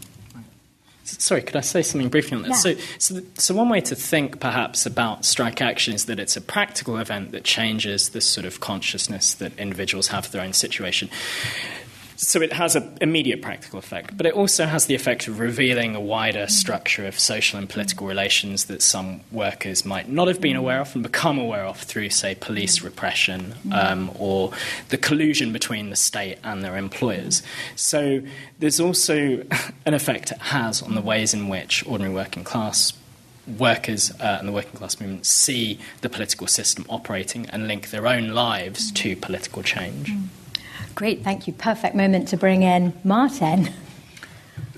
Sorry, 1.19 1.43
could 1.43 1.57
I 1.57 1.61
say 1.61 1.83
something 1.83 2.09
briefly 2.09 2.37
on 2.37 2.43
that? 2.43 2.51
Yeah. 2.51 2.57
So, 2.57 2.75
so, 2.99 3.21
so, 3.35 3.55
one 3.55 3.69
way 3.69 3.81
to 3.83 3.95
think 3.95 4.41
perhaps 4.41 4.87
about 4.87 5.25
strike 5.25 5.61
action 5.61 5.95
is 5.95 6.07
that 6.07 6.21
it's 6.21 6.37
a 6.37 6.41
practical 6.41 6.97
event 6.99 7.33
that 7.33 7.45
changes 7.45 8.11
the 8.11 8.21
sort 8.21 8.47
of 8.47 8.61
consciousness 8.61 9.35
that 9.35 9.59
individuals 9.59 10.09
have 10.09 10.27
of 10.27 10.33
their 10.33 10.43
own 10.43 10.53
situation. 10.53 11.11
So 12.23 12.43
it 12.43 12.53
has 12.53 12.77
an 12.77 12.99
immediate 13.01 13.41
practical 13.41 13.79
effect, 13.79 14.15
but 14.15 14.27
it 14.27 14.35
also 14.35 14.67
has 14.67 14.85
the 14.85 14.95
effect 14.95 15.27
of 15.27 15.41
revealing 15.41 15.97
a 15.97 16.01
wider 16.01 16.49
structure 16.49 17.07
of 17.07 17.19
social 17.19 17.59
and 17.59 17.67
political 17.67 18.07
relations 18.07 18.67
that 18.67 18.83
some 18.83 19.23
workers 19.33 19.87
might 19.87 20.07
not 20.07 20.29
have 20.29 20.39
been 20.39 20.55
aware 20.55 20.83
of 20.83 20.95
and 20.95 21.03
become 21.03 21.39
aware 21.39 21.65
of 21.65 21.79
through, 21.79 22.11
say, 22.11 22.35
police 22.35 22.83
repression 22.83 23.55
um, 23.73 24.11
or 24.19 24.53
the 24.91 24.99
collusion 24.99 25.51
between 25.51 25.89
the 25.89 25.97
state 25.97 26.37
and 26.45 26.63
their 26.63 26.77
employers. 26.77 27.43
So 27.75 28.21
there's 28.59 28.81
also 28.81 29.43
an 29.87 29.95
effect 29.95 30.31
it 30.31 30.39
has 30.39 30.83
on 30.83 30.95
the 30.95 31.01
ways 31.01 31.33
in 31.33 31.49
which 31.49 31.87
ordinary 31.87 32.15
working 32.15 32.45
class 32.45 32.93
workers 33.59 34.13
uh, 34.21 34.37
and 34.39 34.47
the 34.47 34.53
working 34.53 34.75
class 34.75 35.01
movement 35.01 35.25
see 35.25 35.79
the 36.03 36.11
political 36.11 36.47
system 36.47 36.85
operating 36.91 37.49
and 37.49 37.67
link 37.67 37.89
their 37.89 38.07
own 38.07 38.29
lives 38.29 38.93
to 38.93 39.17
political 39.17 39.63
change. 39.63 40.13
Mm. 40.13 40.27
Great, 40.95 41.23
thank 41.23 41.47
you. 41.47 41.53
Perfect 41.53 41.95
moment 41.95 42.29
to 42.29 42.37
bring 42.37 42.63
in 42.63 42.93
Martin. 43.05 43.71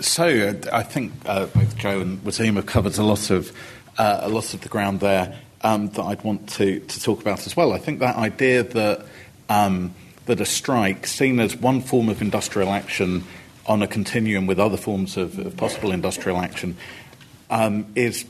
So 0.00 0.24
uh, 0.26 0.76
I 0.76 0.82
think 0.82 1.12
uh, 1.26 1.46
both 1.46 1.76
Jo 1.76 2.00
and 2.00 2.22
Waseem 2.22 2.56
have 2.56 2.66
covered 2.66 2.98
a 2.98 3.02
lot 3.02 3.30
of 3.30 3.52
uh, 3.98 4.20
a 4.22 4.28
lot 4.28 4.54
of 4.54 4.60
the 4.62 4.68
ground 4.68 5.00
there 5.00 5.38
um, 5.62 5.88
that 5.90 6.02
I'd 6.02 6.22
want 6.24 6.48
to, 6.50 6.80
to 6.80 7.00
talk 7.00 7.20
about 7.20 7.46
as 7.46 7.56
well. 7.56 7.72
I 7.72 7.78
think 7.78 8.00
that 8.00 8.16
idea 8.16 8.62
that 8.62 9.06
um, 9.48 9.94
that 10.26 10.40
a 10.40 10.46
strike, 10.46 11.06
seen 11.06 11.40
as 11.40 11.56
one 11.56 11.80
form 11.80 12.08
of 12.08 12.22
industrial 12.22 12.70
action 12.70 13.24
on 13.66 13.82
a 13.82 13.86
continuum 13.86 14.46
with 14.46 14.58
other 14.58 14.76
forms 14.76 15.16
of, 15.16 15.38
of 15.38 15.56
possible 15.56 15.92
industrial 15.92 16.38
action, 16.38 16.76
um, 17.50 17.86
is 17.94 18.24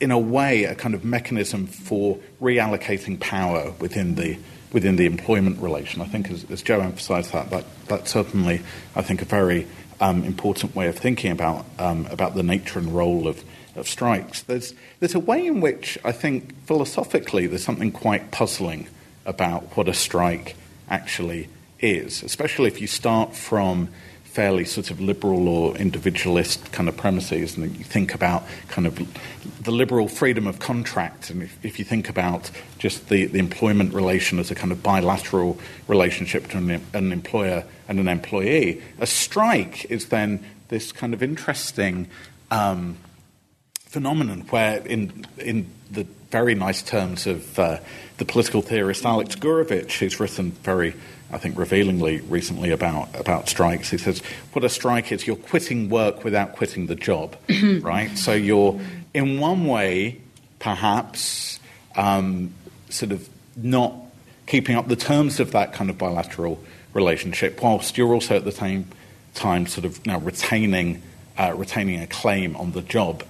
in 0.00 0.10
a 0.10 0.18
way 0.18 0.64
a 0.64 0.74
kind 0.74 0.94
of 0.94 1.04
mechanism 1.04 1.66
for 1.66 2.18
reallocating 2.40 3.18
power 3.20 3.72
within 3.78 4.16
the 4.16 4.36
within 4.74 4.96
the 4.96 5.06
employment 5.06 5.62
relation. 5.62 6.02
I 6.02 6.06
think, 6.06 6.30
as, 6.30 6.44
as 6.50 6.60
Jo 6.60 6.80
emphasised 6.80 7.32
that, 7.32 7.48
that, 7.50 7.64
that's 7.86 8.10
certainly, 8.10 8.60
I 8.94 9.02
think, 9.02 9.22
a 9.22 9.24
very 9.24 9.66
um, 10.00 10.24
important 10.24 10.74
way 10.74 10.88
of 10.88 10.98
thinking 10.98 11.30
about, 11.30 11.64
um, 11.78 12.06
about 12.10 12.34
the 12.34 12.42
nature 12.42 12.80
and 12.80 12.94
role 12.94 13.28
of, 13.28 13.42
of 13.76 13.88
strikes. 13.88 14.42
There's, 14.42 14.74
there's 14.98 15.14
a 15.14 15.20
way 15.20 15.46
in 15.46 15.60
which 15.60 15.96
I 16.04 16.10
think 16.10 16.66
philosophically 16.66 17.46
there's 17.46 17.64
something 17.64 17.92
quite 17.92 18.32
puzzling 18.32 18.88
about 19.24 19.76
what 19.76 19.88
a 19.88 19.94
strike 19.94 20.56
actually 20.90 21.48
is, 21.78 22.24
especially 22.24 22.66
if 22.66 22.80
you 22.80 22.88
start 22.88 23.34
from 23.34 23.88
fairly 24.34 24.64
sort 24.64 24.90
of 24.90 25.00
liberal 25.00 25.46
or 25.46 25.76
individualist 25.76 26.72
kind 26.72 26.88
of 26.88 26.96
premises, 26.96 27.56
and 27.56 27.76
you 27.76 27.84
think 27.84 28.12
about 28.16 28.42
kind 28.66 28.84
of 28.84 28.98
the 29.62 29.70
liberal 29.70 30.08
freedom 30.08 30.48
of 30.48 30.58
contract, 30.58 31.30
and 31.30 31.40
if, 31.40 31.64
if 31.64 31.78
you 31.78 31.84
think 31.84 32.08
about 32.08 32.50
just 32.78 33.08
the, 33.10 33.26
the 33.26 33.38
employment 33.38 33.94
relation 33.94 34.40
as 34.40 34.50
a 34.50 34.54
kind 34.56 34.72
of 34.72 34.82
bilateral 34.82 35.56
relationship 35.86 36.42
between 36.42 36.68
an, 36.68 36.86
an 36.94 37.12
employer 37.12 37.64
and 37.86 38.00
an 38.00 38.08
employee, 38.08 38.82
a 38.98 39.06
strike 39.06 39.84
is 39.88 40.08
then 40.08 40.44
this 40.66 40.90
kind 40.90 41.14
of 41.14 41.22
interesting 41.22 42.08
um, 42.50 42.96
phenomenon 43.74 44.40
where, 44.50 44.78
in, 44.78 45.24
in 45.38 45.70
the 45.92 46.04
very 46.34 46.56
nice 46.56 46.82
terms 46.82 47.28
of 47.28 47.56
uh, 47.60 47.78
the 48.16 48.24
political 48.24 48.60
theorist 48.60 49.04
Alex 49.06 49.36
Gourevitch, 49.36 50.00
who's 50.00 50.18
written 50.18 50.50
very 50.50 50.92
I 51.30 51.38
think, 51.38 51.56
revealingly 51.56 52.20
recently 52.22 52.70
about, 52.70 53.08
about 53.18 53.48
strikes. 53.48 53.90
He 53.90 53.98
says, 53.98 54.20
What 54.52 54.64
a 54.64 54.68
strike 54.68 55.12
is, 55.12 55.28
you're 55.28 55.36
quitting 55.36 55.88
work 55.88 56.24
without 56.24 56.54
quitting 56.54 56.86
the 56.86 56.96
job, 56.96 57.36
right? 57.80 58.16
So 58.18 58.32
you're, 58.32 58.80
in 59.14 59.38
one 59.38 59.66
way, 59.66 60.20
perhaps, 60.58 61.60
um, 61.96 62.52
sort 62.88 63.12
of 63.12 63.28
not 63.56 63.94
keeping 64.46 64.74
up 64.74 64.88
the 64.88 64.96
terms 64.96 65.38
of 65.38 65.52
that 65.52 65.72
kind 65.72 65.88
of 65.88 65.98
bilateral 65.98 66.62
relationship, 66.92 67.62
whilst 67.62 67.96
you're 67.96 68.12
also 68.12 68.36
at 68.36 68.44
the 68.44 68.52
same 68.52 68.88
time 69.34 69.66
sort 69.66 69.84
of 69.84 70.04
now 70.04 70.18
retaining 70.18 71.00
uh, 71.36 71.52
retaining 71.56 72.00
a 72.00 72.06
claim 72.06 72.54
on 72.56 72.72
the 72.72 72.82
job, 72.82 73.24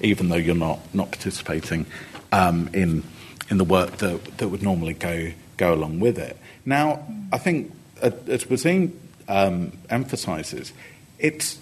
even 0.00 0.28
though 0.28 0.36
you're 0.36 0.54
not 0.54 0.80
not 0.94 1.10
participating 1.10 1.86
um, 2.32 2.68
in 2.72 3.04
in 3.50 3.58
the 3.58 3.64
work 3.64 3.98
that 3.98 4.38
that 4.38 4.48
would 4.48 4.62
normally 4.62 4.94
go 4.94 5.32
go 5.56 5.74
along 5.74 6.00
with 6.00 6.18
it. 6.18 6.36
Now, 6.64 7.06
I 7.32 7.38
think 7.38 7.72
uh, 8.02 8.10
as 8.26 8.44
Waseem 8.44 8.92
um, 9.28 9.72
emphasises, 9.90 10.72
it's 11.18 11.58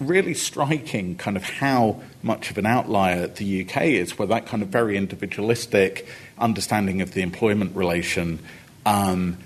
really 0.00 0.34
striking 0.34 1.16
kind 1.16 1.36
of 1.36 1.44
how 1.44 2.02
much 2.22 2.50
of 2.50 2.58
an 2.58 2.66
outlier 2.66 3.26
the 3.28 3.64
UK 3.64 3.84
is, 3.84 4.18
where 4.18 4.28
that 4.28 4.46
kind 4.46 4.62
of 4.62 4.68
very 4.68 4.96
individualistic 4.96 6.06
understanding 6.38 7.00
of 7.00 7.12
the 7.12 7.22
employment 7.22 7.74
relation 7.74 8.38
um, 8.84 9.38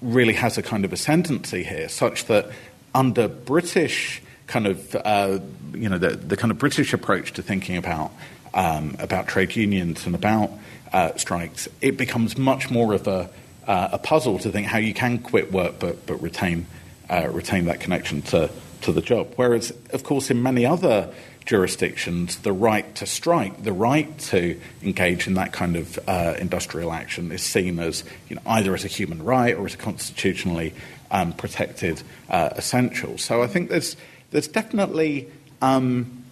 really 0.00 0.34
has 0.34 0.58
a 0.58 0.62
kind 0.62 0.84
of 0.84 0.92
ascendancy 0.92 1.62
here, 1.62 1.88
such 1.88 2.26
that 2.26 2.50
under 2.94 3.28
British 3.28 4.22
kind 4.46 4.66
of, 4.66 4.94
uh, 4.94 5.38
you 5.74 5.88
know, 5.88 5.98
the, 5.98 6.10
the, 6.10 6.36
kind 6.36 6.50
of 6.50 6.58
British 6.58 6.92
approach 6.92 7.32
to 7.32 7.42
thinking 7.42 7.76
about, 7.76 8.12
um, 8.56 8.96
about 8.98 9.28
trade 9.28 9.54
unions 9.54 10.06
and 10.06 10.14
about 10.16 10.50
uh, 10.92 11.14
strikes, 11.16 11.68
it 11.80 11.96
becomes 11.96 12.36
much 12.36 12.70
more 12.70 12.94
of 12.94 13.06
a, 13.06 13.30
uh, 13.66 13.90
a 13.92 13.98
puzzle 13.98 14.38
to 14.40 14.50
think 14.50 14.66
how 14.66 14.78
you 14.78 14.94
can 14.94 15.18
quit 15.18 15.52
work 15.52 15.78
but, 15.78 16.06
but 16.06 16.20
retain, 16.20 16.66
uh, 17.08 17.28
retain 17.30 17.66
that 17.66 17.78
connection 17.78 18.22
to, 18.22 18.50
to 18.80 18.92
the 18.92 19.02
job. 19.02 19.32
Whereas, 19.36 19.72
of 19.92 20.02
course, 20.02 20.30
in 20.30 20.42
many 20.42 20.66
other 20.66 21.12
jurisdictions, 21.44 22.38
the 22.38 22.52
right 22.52 22.92
to 22.96 23.06
strike, 23.06 23.62
the 23.62 23.72
right 23.72 24.18
to 24.18 24.60
engage 24.82 25.28
in 25.28 25.34
that 25.34 25.52
kind 25.52 25.76
of 25.76 25.98
uh, 26.08 26.34
industrial 26.38 26.92
action 26.92 27.30
is 27.30 27.42
seen 27.42 27.78
as 27.78 28.02
you 28.28 28.36
know, 28.36 28.42
either 28.46 28.74
as 28.74 28.84
a 28.84 28.88
human 28.88 29.22
right 29.22 29.54
or 29.54 29.66
as 29.66 29.74
a 29.74 29.76
constitutionally 29.76 30.74
um, 31.10 31.32
protected 31.34 32.02
uh, 32.30 32.50
essential. 32.56 33.18
So 33.18 33.42
I 33.42 33.46
think 33.46 33.68
there's, 33.68 33.96
there's 34.30 34.48
definitely 34.48 35.28
um, 35.62 36.24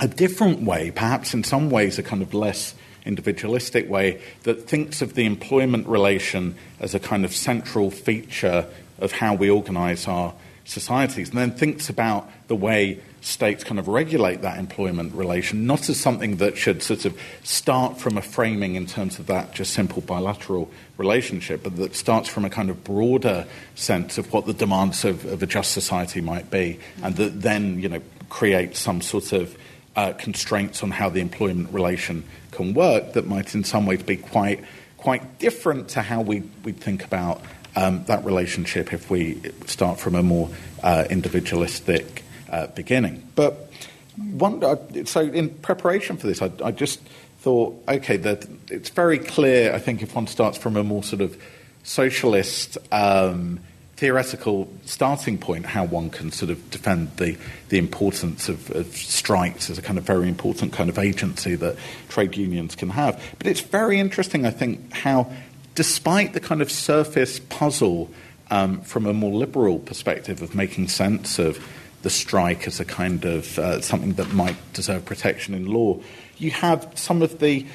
a 0.00 0.08
different 0.08 0.62
way, 0.62 0.90
perhaps 0.90 1.34
in 1.34 1.44
some 1.44 1.70
ways 1.70 1.98
a 1.98 2.02
kind 2.02 2.22
of 2.22 2.34
less 2.34 2.74
individualistic 3.04 3.88
way, 3.88 4.20
that 4.42 4.68
thinks 4.68 5.00
of 5.00 5.14
the 5.14 5.24
employment 5.24 5.86
relation 5.86 6.54
as 6.80 6.94
a 6.94 6.98
kind 7.00 7.24
of 7.24 7.34
central 7.34 7.90
feature 7.90 8.66
of 8.98 9.12
how 9.12 9.34
we 9.34 9.48
organise 9.48 10.08
our 10.08 10.34
societies, 10.64 11.30
and 11.30 11.38
then 11.38 11.52
thinks 11.52 11.88
about 11.88 12.28
the 12.48 12.56
way 12.56 13.00
states 13.20 13.64
kind 13.64 13.78
of 13.78 13.88
regulate 13.88 14.42
that 14.42 14.58
employment 14.58 15.12
relation, 15.14 15.66
not 15.66 15.88
as 15.88 15.98
something 15.98 16.36
that 16.36 16.56
should 16.56 16.82
sort 16.82 17.04
of 17.04 17.18
start 17.44 17.98
from 17.98 18.16
a 18.16 18.22
framing 18.22 18.74
in 18.74 18.86
terms 18.86 19.18
of 19.18 19.26
that 19.26 19.52
just 19.52 19.72
simple 19.72 20.02
bilateral 20.02 20.70
relationship, 20.96 21.62
but 21.62 21.76
that 21.76 21.94
starts 21.94 22.28
from 22.28 22.44
a 22.44 22.50
kind 22.50 22.70
of 22.70 22.82
broader 22.84 23.46
sense 23.74 24.18
of 24.18 24.32
what 24.32 24.46
the 24.46 24.52
demands 24.52 25.04
of, 25.04 25.24
of 25.26 25.42
a 25.42 25.46
just 25.46 25.72
society 25.72 26.20
might 26.20 26.50
be, 26.50 26.78
and 27.02 27.16
that 27.16 27.42
then, 27.42 27.80
you 27.80 27.88
know, 27.88 28.02
creates 28.28 28.80
some 28.80 29.00
sort 29.00 29.32
of 29.32 29.56
uh, 29.96 30.12
constraints 30.12 30.82
on 30.82 30.90
how 30.90 31.08
the 31.08 31.20
employment 31.20 31.72
relation 31.72 32.22
can 32.50 32.74
work 32.74 33.14
that 33.14 33.26
might 33.26 33.54
in 33.54 33.64
some 33.64 33.86
ways 33.86 34.02
be 34.02 34.16
quite, 34.16 34.62
quite 34.96 35.38
different 35.38 35.88
to 35.88 36.02
how 36.02 36.20
we, 36.20 36.42
we 36.64 36.72
think 36.72 37.04
about 37.04 37.40
um, 37.74 38.04
that 38.04 38.24
relationship 38.24 38.92
if 38.92 39.10
we 39.10 39.40
start 39.66 39.98
from 39.98 40.14
a 40.14 40.22
more 40.22 40.48
uh, 40.82 41.04
individualistic 41.10 42.22
uh, 42.50 42.66
beginning. 42.68 43.26
But 43.34 43.70
one, 44.16 44.62
uh, 44.62 44.76
so 45.04 45.20
in 45.20 45.50
preparation 45.50 46.16
for 46.16 46.26
this, 46.26 46.40
I, 46.40 46.50
I 46.64 46.70
just 46.70 47.00
thought, 47.40 47.82
okay, 47.88 48.16
that 48.18 48.46
it's 48.68 48.88
very 48.88 49.18
clear. 49.18 49.74
I 49.74 49.78
think 49.78 50.02
if 50.02 50.14
one 50.14 50.26
starts 50.26 50.58
from 50.58 50.76
a 50.76 50.84
more 50.84 51.02
sort 51.02 51.22
of 51.22 51.40
socialist 51.82 52.78
um, 52.90 53.60
theoretical 53.96 54.68
starting 54.84 55.38
point, 55.38 55.64
how 55.64 55.84
one 55.84 56.10
can 56.10 56.30
sort 56.30 56.50
of 56.50 56.70
defend 56.70 57.16
the, 57.16 57.36
the 57.70 57.78
importance 57.78 58.48
of, 58.48 58.70
of, 58.72 58.94
strikes 58.94 59.70
as 59.70 59.78
a 59.78 59.82
kind 59.82 59.98
of 59.98 60.04
very 60.04 60.28
important 60.28 60.72
kind 60.72 60.90
of 60.90 60.98
agency 60.98 61.54
that 61.54 61.76
trade 62.08 62.36
unions 62.36 62.74
can 62.74 62.90
have. 62.90 63.20
But 63.38 63.46
it's 63.46 63.60
very 63.60 63.98
interesting, 63.98 64.44
I 64.44 64.50
think, 64.50 64.92
how 64.92 65.32
despite 65.74 66.34
the 66.34 66.40
kind 66.40 66.60
of 66.60 66.70
surface 66.70 67.38
puzzle 67.38 68.10
um, 68.50 68.82
from 68.82 69.06
a 69.06 69.14
more 69.14 69.32
liberal 69.32 69.78
perspective 69.78 70.42
of 70.42 70.54
making 70.54 70.88
sense 70.88 71.38
of 71.38 71.58
the 72.02 72.10
strike 72.10 72.66
as 72.66 72.78
a 72.78 72.84
kind 72.84 73.24
of 73.24 73.58
uh, 73.58 73.80
something 73.80 74.12
that 74.14 74.32
might 74.32 74.56
deserve 74.74 75.04
protection 75.06 75.54
in 75.54 75.66
law, 75.66 75.98
you 76.36 76.50
have 76.50 76.90
some 76.94 77.22
of 77.22 77.38
the 77.38 77.66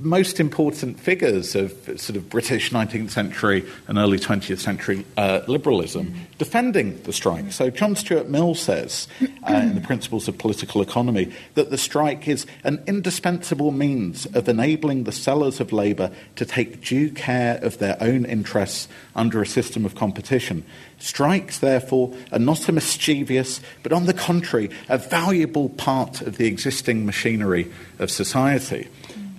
most 0.00 0.38
important 0.38 1.00
figures 1.00 1.54
of 1.54 1.72
sort 1.98 2.16
of 2.16 2.28
British 2.28 2.70
19th 2.70 3.10
century 3.10 3.64
and 3.86 3.96
early 3.96 4.18
20th 4.18 4.58
century 4.58 5.04
uh, 5.16 5.40
liberalism 5.46 6.14
defending 6.36 7.00
the 7.02 7.12
strike. 7.12 7.52
So 7.52 7.70
John 7.70 7.96
Stuart 7.96 8.28
Mill 8.28 8.54
says 8.54 9.08
uh, 9.20 9.54
in 9.54 9.74
the 9.74 9.80
Principles 9.80 10.28
of 10.28 10.36
Political 10.36 10.82
Economy 10.82 11.32
that 11.54 11.70
the 11.70 11.78
strike 11.78 12.28
is 12.28 12.46
an 12.64 12.82
indispensable 12.86 13.70
means 13.70 14.26
of 14.26 14.48
enabling 14.48 15.04
the 15.04 15.12
sellers 15.12 15.58
of 15.58 15.72
labour 15.72 16.10
to 16.36 16.44
take 16.44 16.82
due 16.82 17.10
care 17.10 17.58
of 17.62 17.78
their 17.78 17.96
own 18.00 18.24
interests 18.26 18.88
under 19.16 19.40
a 19.40 19.46
system 19.46 19.84
of 19.84 19.94
competition. 19.94 20.64
Strikes, 20.98 21.60
therefore, 21.60 22.12
are 22.32 22.38
not 22.38 22.68
a 22.68 22.72
mischievous, 22.72 23.60
but 23.82 23.92
on 23.92 24.06
the 24.06 24.14
contrary, 24.14 24.70
a 24.88 24.98
valuable 24.98 25.68
part 25.70 26.20
of 26.20 26.36
the 26.36 26.46
existing 26.46 27.06
machinery 27.06 27.70
of 27.98 28.10
society. 28.10 28.88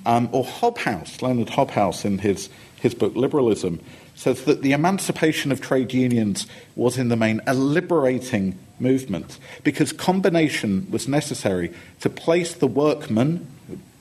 Um, 0.10 0.28
or 0.32 0.44
Hobhouse, 0.44 1.22
Leonard 1.22 1.50
Hobhouse, 1.50 2.04
in 2.04 2.18
his, 2.18 2.50
his 2.82 2.96
book 2.96 3.16
Liberalism, 3.16 3.80
says 4.16 4.44
that 4.46 4.64
the 4.64 4.72
emancipation 4.72 5.52
of 5.52 5.62
trade 5.62 5.94
unions 5.94 6.48
was 6.76 6.98
in 6.98 7.10
the 7.10 7.16
main 7.16 7.42
a 7.46 7.54
liberating 7.54 8.58
movement 8.80 9.38
because 9.64 9.94
combination 9.94 10.90
was 10.90 11.08
necessary 11.08 11.72
to 12.00 12.10
place 12.10 12.56
the 12.56 12.66
workman, 12.66 13.46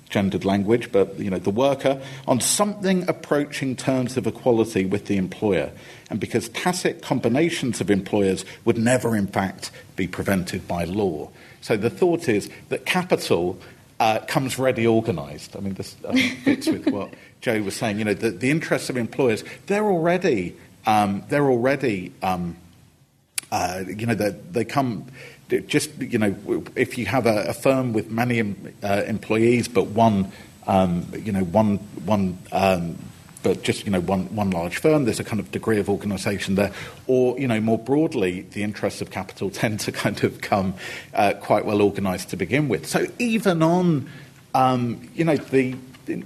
gendered 0.08 0.46
language, 0.46 0.90
but 0.90 1.18
you 1.18 1.28
know, 1.28 1.38
the 1.38 1.50
worker, 1.50 2.00
on 2.26 2.40
something 2.40 3.06
approaching 3.06 3.76
terms 3.76 4.16
of 4.16 4.26
equality 4.26 4.86
with 4.86 5.08
the 5.08 5.18
employer, 5.18 5.70
and 6.08 6.18
because 6.18 6.48
tacit 6.48 7.02
combinations 7.02 7.82
of 7.82 7.90
employers 7.90 8.46
would 8.64 8.78
never, 8.78 9.14
in 9.14 9.26
fact, 9.26 9.70
be 9.94 10.08
prevented 10.08 10.66
by 10.66 10.84
law. 10.84 11.28
So 11.60 11.76
the 11.76 11.90
thought 11.90 12.30
is 12.30 12.48
that 12.70 12.86
capital 12.86 13.58
uh, 14.00 14.20
comes 14.20 14.58
ready 14.58 14.86
organised. 14.86 15.56
I 15.56 15.60
mean, 15.60 15.74
this 15.74 15.96
I 16.08 16.12
think, 16.12 16.38
fits 16.40 16.68
with 16.68 16.86
what 16.92 17.14
Jo 17.40 17.60
was 17.62 17.76
saying. 17.76 17.98
You 17.98 18.04
know, 18.04 18.14
the, 18.14 18.30
the 18.30 18.50
interests 18.50 18.90
of 18.90 18.96
employers, 18.96 19.44
they're 19.66 19.86
already, 19.86 20.56
um, 20.86 21.24
they're 21.28 21.48
already, 21.48 22.12
um, 22.22 22.56
uh, 23.50 23.84
you 23.86 24.06
know, 24.06 24.14
they 24.14 24.64
come 24.64 25.06
just, 25.66 25.96
you 25.98 26.18
know, 26.18 26.64
if 26.76 26.98
you 26.98 27.06
have 27.06 27.26
a, 27.26 27.44
a 27.48 27.54
firm 27.54 27.92
with 27.92 28.10
many 28.10 28.54
uh, 28.82 29.02
employees 29.06 29.66
but 29.66 29.86
one, 29.86 30.30
um, 30.66 31.10
you 31.24 31.32
know, 31.32 31.44
one, 31.44 31.78
one 32.04 32.38
um, 32.52 32.98
but 33.42 33.62
just 33.62 33.84
you 33.84 33.90
know 33.90 34.00
one, 34.00 34.34
one 34.34 34.50
large 34.50 34.78
firm, 34.78 35.04
there's 35.04 35.20
a 35.20 35.24
kind 35.24 35.40
of 35.40 35.50
degree 35.50 35.78
of 35.78 35.88
organisation 35.88 36.54
there. 36.54 36.72
Or 37.06 37.38
you 37.38 37.48
know 37.48 37.60
more 37.60 37.78
broadly, 37.78 38.42
the 38.42 38.62
interests 38.62 39.00
of 39.00 39.10
capital 39.10 39.50
tend 39.50 39.80
to 39.80 39.92
kind 39.92 40.22
of 40.24 40.40
come 40.40 40.74
uh, 41.14 41.34
quite 41.40 41.64
well 41.64 41.82
organised 41.82 42.30
to 42.30 42.36
begin 42.36 42.68
with. 42.68 42.86
So 42.86 43.06
even 43.18 43.62
on 43.62 44.10
um, 44.54 45.08
you 45.14 45.24
know 45.24 45.36
the, 45.36 45.76
the 46.06 46.24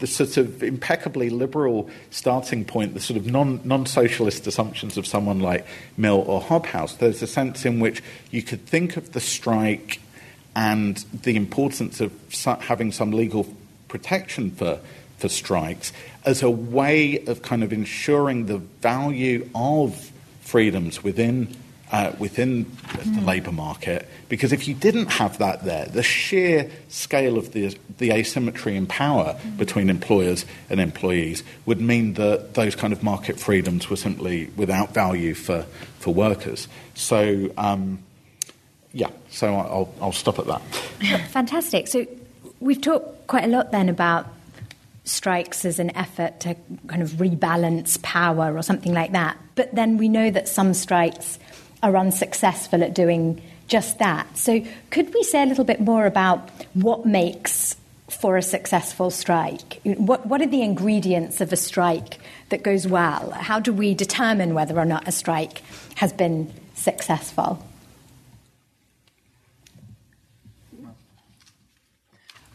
the 0.00 0.06
sort 0.06 0.36
of 0.36 0.62
impeccably 0.62 1.30
liberal 1.30 1.88
starting 2.10 2.64
point, 2.64 2.94
the 2.94 3.00
sort 3.00 3.16
of 3.16 3.26
non, 3.26 3.60
non-socialist 3.64 4.46
assumptions 4.46 4.96
of 4.98 5.06
someone 5.06 5.38
like 5.38 5.64
Mill 5.96 6.24
or 6.26 6.40
Hobhouse, 6.40 6.98
there's 6.98 7.22
a 7.22 7.28
sense 7.28 7.64
in 7.64 7.78
which 7.78 8.02
you 8.32 8.42
could 8.42 8.66
think 8.66 8.96
of 8.96 9.12
the 9.12 9.20
strike 9.20 10.00
and 10.56 10.96
the 11.22 11.36
importance 11.36 12.00
of 12.00 12.12
having 12.62 12.90
some 12.90 13.12
legal 13.12 13.46
protection 13.88 14.50
for 14.50 14.80
for 15.18 15.28
strikes 15.28 15.92
as 16.24 16.42
a 16.42 16.50
way 16.50 17.24
of 17.26 17.42
kind 17.42 17.62
of 17.62 17.72
ensuring 17.72 18.46
the 18.46 18.58
value 18.58 19.48
of 19.54 20.12
freedoms 20.40 21.02
within 21.02 21.54
uh, 21.92 22.12
within 22.18 22.64
mm. 22.64 23.14
the 23.14 23.20
labour 23.20 23.52
market. 23.52 24.08
Because 24.28 24.52
if 24.52 24.66
you 24.66 24.74
didn't 24.74 25.12
have 25.12 25.38
that 25.38 25.64
there, 25.64 25.84
the 25.86 26.02
sheer 26.02 26.68
scale 26.88 27.38
of 27.38 27.52
the, 27.52 27.76
the 27.98 28.10
asymmetry 28.10 28.76
in 28.76 28.86
power 28.86 29.38
mm. 29.38 29.56
between 29.56 29.88
employers 29.88 30.44
and 30.68 30.80
employees 30.80 31.44
would 31.66 31.80
mean 31.80 32.14
that 32.14 32.54
those 32.54 32.74
kind 32.74 32.92
of 32.92 33.04
market 33.04 33.38
freedoms 33.38 33.88
were 33.88 33.96
simply 33.96 34.50
without 34.56 34.92
value 34.92 35.34
for, 35.34 35.66
for 36.00 36.12
workers. 36.12 36.66
So, 36.94 37.50
um, 37.56 38.00
yeah, 38.92 39.10
so 39.30 39.54
I'll, 39.54 39.94
I'll 40.00 40.12
stop 40.12 40.40
at 40.40 40.46
that. 40.46 40.62
Fantastic. 41.30 41.86
So 41.86 42.06
we've 42.58 42.80
talked 42.80 43.28
quite 43.28 43.44
a 43.44 43.48
lot 43.48 43.70
then 43.70 43.88
about 43.88 44.26
strikes 45.04 45.64
as 45.64 45.78
an 45.78 45.94
effort 45.96 46.40
to 46.40 46.56
kind 46.86 47.02
of 47.02 47.10
rebalance 47.12 48.00
power 48.02 48.56
or 48.56 48.62
something 48.62 48.92
like 48.92 49.12
that. 49.12 49.36
But 49.54 49.74
then 49.74 49.98
we 49.98 50.08
know 50.08 50.30
that 50.30 50.48
some 50.48 50.74
strikes 50.74 51.38
are 51.82 51.96
unsuccessful 51.96 52.82
at 52.82 52.94
doing 52.94 53.42
just 53.68 53.98
that. 53.98 54.36
So, 54.36 54.64
could 54.90 55.12
we 55.14 55.22
say 55.22 55.42
a 55.42 55.46
little 55.46 55.64
bit 55.64 55.80
more 55.80 56.06
about 56.06 56.50
what 56.74 57.06
makes 57.06 57.76
for 58.08 58.36
a 58.36 58.42
successful 58.42 59.10
strike? 59.10 59.80
What, 59.84 60.26
what 60.26 60.40
are 60.40 60.46
the 60.46 60.62
ingredients 60.62 61.40
of 61.40 61.52
a 61.52 61.56
strike 61.56 62.18
that 62.50 62.62
goes 62.62 62.86
well? 62.86 63.30
How 63.30 63.60
do 63.60 63.72
we 63.72 63.94
determine 63.94 64.54
whether 64.54 64.78
or 64.78 64.84
not 64.84 65.08
a 65.08 65.12
strike 65.12 65.62
has 65.96 66.12
been 66.12 66.52
successful? 66.74 67.62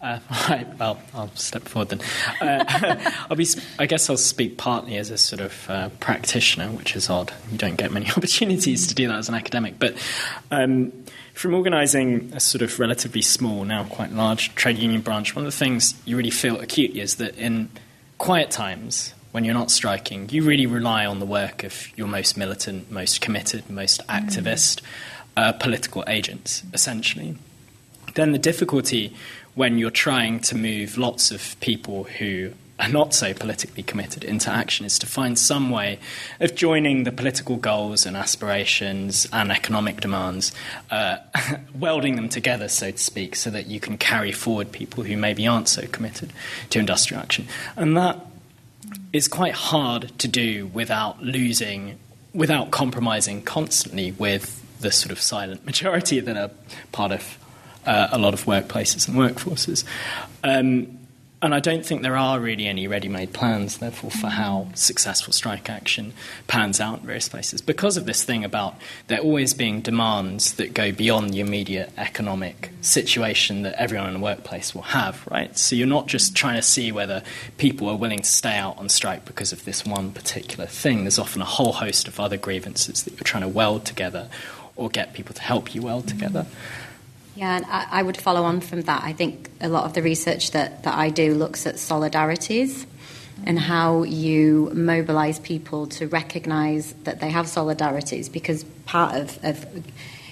Uh, 0.02 0.20
right, 0.50 0.68
well, 0.78 1.00
I'll 1.14 1.34
step 1.36 1.64
forward 1.64 1.90
then. 1.90 2.02
Uh, 2.42 3.12
I'll 3.30 3.36
be, 3.36 3.48
I 3.78 3.86
guess 3.86 4.10
I'll 4.10 4.18
speak 4.18 4.58
partly 4.58 4.98
as 4.98 5.12
a 5.12 5.18
sort 5.18 5.42
of 5.42 5.70
uh, 5.70 5.90
practitioner, 6.00 6.68
which 6.70 6.96
is 6.96 7.10
odd. 7.10 7.34
You 7.52 7.58
don't 7.58 7.76
get 7.76 7.92
many 7.92 8.10
opportunities 8.18 8.88
to 8.88 8.96
do 8.96 9.08
that 9.08 9.18
as 9.18 9.30
an 9.30 9.36
academic. 9.36 9.78
But 9.80 9.96
um, 10.52 10.94
from 11.34 11.54
organising 11.54 12.32
a 12.34 12.40
sort 12.40 12.62
of 12.62 12.80
relatively 12.80 13.22
small, 13.22 13.66
now 13.66 13.84
quite 13.84 14.12
large 14.12 14.56
trade 14.56 14.78
union 14.78 15.02
branch, 15.02 15.36
one 15.36 15.46
of 15.46 15.52
the 15.52 15.58
things 15.58 15.94
you 16.06 16.18
really 16.18 16.32
feel 16.32 16.60
acutely 16.60 17.02
is 17.02 17.16
that 17.16 17.38
in 17.38 17.70
quiet 18.18 18.52
times, 18.52 19.14
when 19.32 19.44
you're 19.44 19.54
not 19.54 19.70
striking, 19.70 20.28
you 20.30 20.44
really 20.44 20.66
rely 20.66 21.06
on 21.06 21.20
the 21.20 21.26
work 21.26 21.64
of 21.64 21.96
your 21.98 22.08
most 22.08 22.36
militant, 22.36 22.90
most 22.90 23.22
committed, 23.22 23.70
most 23.70 24.06
activist 24.08 24.82
uh, 25.38 25.54
political 25.54 26.04
agents, 26.08 26.64
essentially. 26.74 27.36
Then 28.16 28.32
the 28.32 28.40
difficulty 28.40 29.16
when 29.60 29.78
you're 29.78 29.92
trying 29.92 30.40
to 30.40 30.56
move 30.56 30.98
lots 30.98 31.32
of 31.32 31.60
people 31.60 32.06
who 32.06 32.50
are 32.80 32.88
not 32.88 33.14
so 33.14 33.34
politically 33.34 33.84
committed 33.84 34.24
into 34.24 34.50
action 34.50 34.86
is 34.86 34.98
to 34.98 35.06
find 35.06 35.38
some 35.38 35.70
way 35.70 36.00
of 36.40 36.56
joining 36.56 37.04
the 37.04 37.12
political 37.12 37.58
goals 37.58 38.06
and 38.06 38.16
aspirations 38.16 39.28
and 39.34 39.52
economic 39.52 40.00
demands, 40.00 40.54
uh, 40.92 41.18
welding 41.76 42.16
them 42.16 42.30
together, 42.30 42.70
so 42.70 42.90
to 42.90 42.98
speak, 42.98 43.36
so 43.36 43.50
that 43.50 43.68
you 43.68 43.82
can 43.82 43.98
carry 43.98 44.32
forward 44.32 44.72
people 44.72 45.04
who 45.04 45.18
maybe 45.18 45.46
aren't 45.46 45.68
so 45.68 45.86
committed 45.88 46.32
to 46.70 46.80
industrial 46.80 47.22
action. 47.22 47.46
And 47.76 47.98
that 47.98 48.18
is 49.12 49.28
quite 49.28 49.56
hard 49.56 50.18
to 50.20 50.30
do 50.30 50.68
without 50.68 51.22
losing, 51.22 52.00
without 52.34 52.72
compromising 52.72 53.42
constantly 53.42 54.14
with 54.14 54.56
the 54.80 54.90
sort 54.94 55.12
of 55.12 55.20
silent 55.20 55.66
majority 55.66 56.22
that 56.22 56.38
are 56.38 56.50
part 56.94 57.12
of 57.12 57.38
uh, 57.86 58.10
a 58.12 58.18
lot 58.18 58.34
of 58.34 58.46
workplaces 58.46 59.08
and 59.08 59.18
workforces. 59.18 59.84
Um, 60.44 61.00
and 61.42 61.56
I 61.56 61.62
don't 61.62 61.86
think 61.86 62.02
there 62.02 62.18
are 62.18 62.38
really 62.38 62.68
any 62.68 62.88
ready 62.88 63.08
made 63.08 63.32
plans, 63.32 63.78
therefore, 63.78 64.12
for 64.12 64.28
how 64.28 64.68
successful 64.74 65.32
strike 65.32 65.70
action 65.70 66.12
pans 66.48 66.82
out 66.82 67.00
in 67.00 67.06
various 67.06 67.30
places 67.30 67.62
because 67.62 67.96
of 67.96 68.06
this 68.06 68.26
thing 68.26 68.44
about 68.44 68.76
there 69.08 69.20
always 69.20 69.54
being 69.54 69.80
demands 69.80 70.56
that 70.56 70.74
go 70.74 70.92
beyond 70.92 71.30
the 71.30 71.40
immediate 71.40 71.92
economic 71.96 72.72
situation 72.82 73.62
that 73.62 73.74
everyone 73.82 74.08
in 74.08 74.16
the 74.16 74.20
workplace 74.20 74.76
will 74.76 74.82
have, 74.82 75.26
right? 75.32 75.58
So 75.58 75.78
you're 75.78 75.88
not 75.88 76.08
just 76.08 76.36
trying 76.36 76.56
to 76.56 76.62
see 76.62 76.92
whether 76.92 77.24
people 77.58 77.88
are 77.88 77.96
willing 77.96 78.20
to 78.20 78.30
stay 78.30 78.58
out 78.58 78.78
on 78.78 78.90
strike 78.90 79.24
because 79.24 79.54
of 79.54 79.64
this 79.64 79.86
one 79.86 80.12
particular 80.12 80.66
thing. 80.66 81.06
There's 81.06 81.20
often 81.20 81.42
a 81.42 81.46
whole 81.46 81.72
host 81.72 82.10
of 82.10 82.20
other 82.20 82.38
grievances 82.38 83.04
that 83.04 83.14
you're 83.14 83.24
trying 83.24 83.44
to 83.44 83.50
weld 83.50 83.86
together 83.86 84.28
or 84.76 84.90
get 84.90 85.14
people 85.14 85.34
to 85.36 85.42
help 85.42 85.74
you 85.74 85.84
weld 85.84 86.10
together. 86.10 86.46
Yeah, 87.40 87.56
and 87.56 87.66
I, 87.68 87.88
I, 87.90 88.04
would 88.04 88.18
follow 88.18 88.44
on 88.44 88.60
from 88.60 88.82
that. 88.82 89.02
I 89.06 89.14
think 89.14 89.50
a 89.62 89.70
lot 89.70 89.86
of 89.86 89.94
the 89.94 90.02
research 90.02 90.52
that, 90.52 90.84
that 90.84 90.94
I 90.94 91.10
do 91.10 91.34
looks 91.34 91.66
at 91.66 91.76
solidarities 91.76 92.86
and 93.46 93.58
how 93.58 94.04
you 94.04 94.70
mobilize 94.74 95.40
people 95.40 95.88
to 95.88 96.08
recognize 96.10 96.92
that 97.06 97.22
they 97.22 97.30
have 97.30 97.46
solidarities 97.46 98.30
because 98.30 98.66
part 98.86 99.16
of, 99.16 99.40
of 99.46 99.66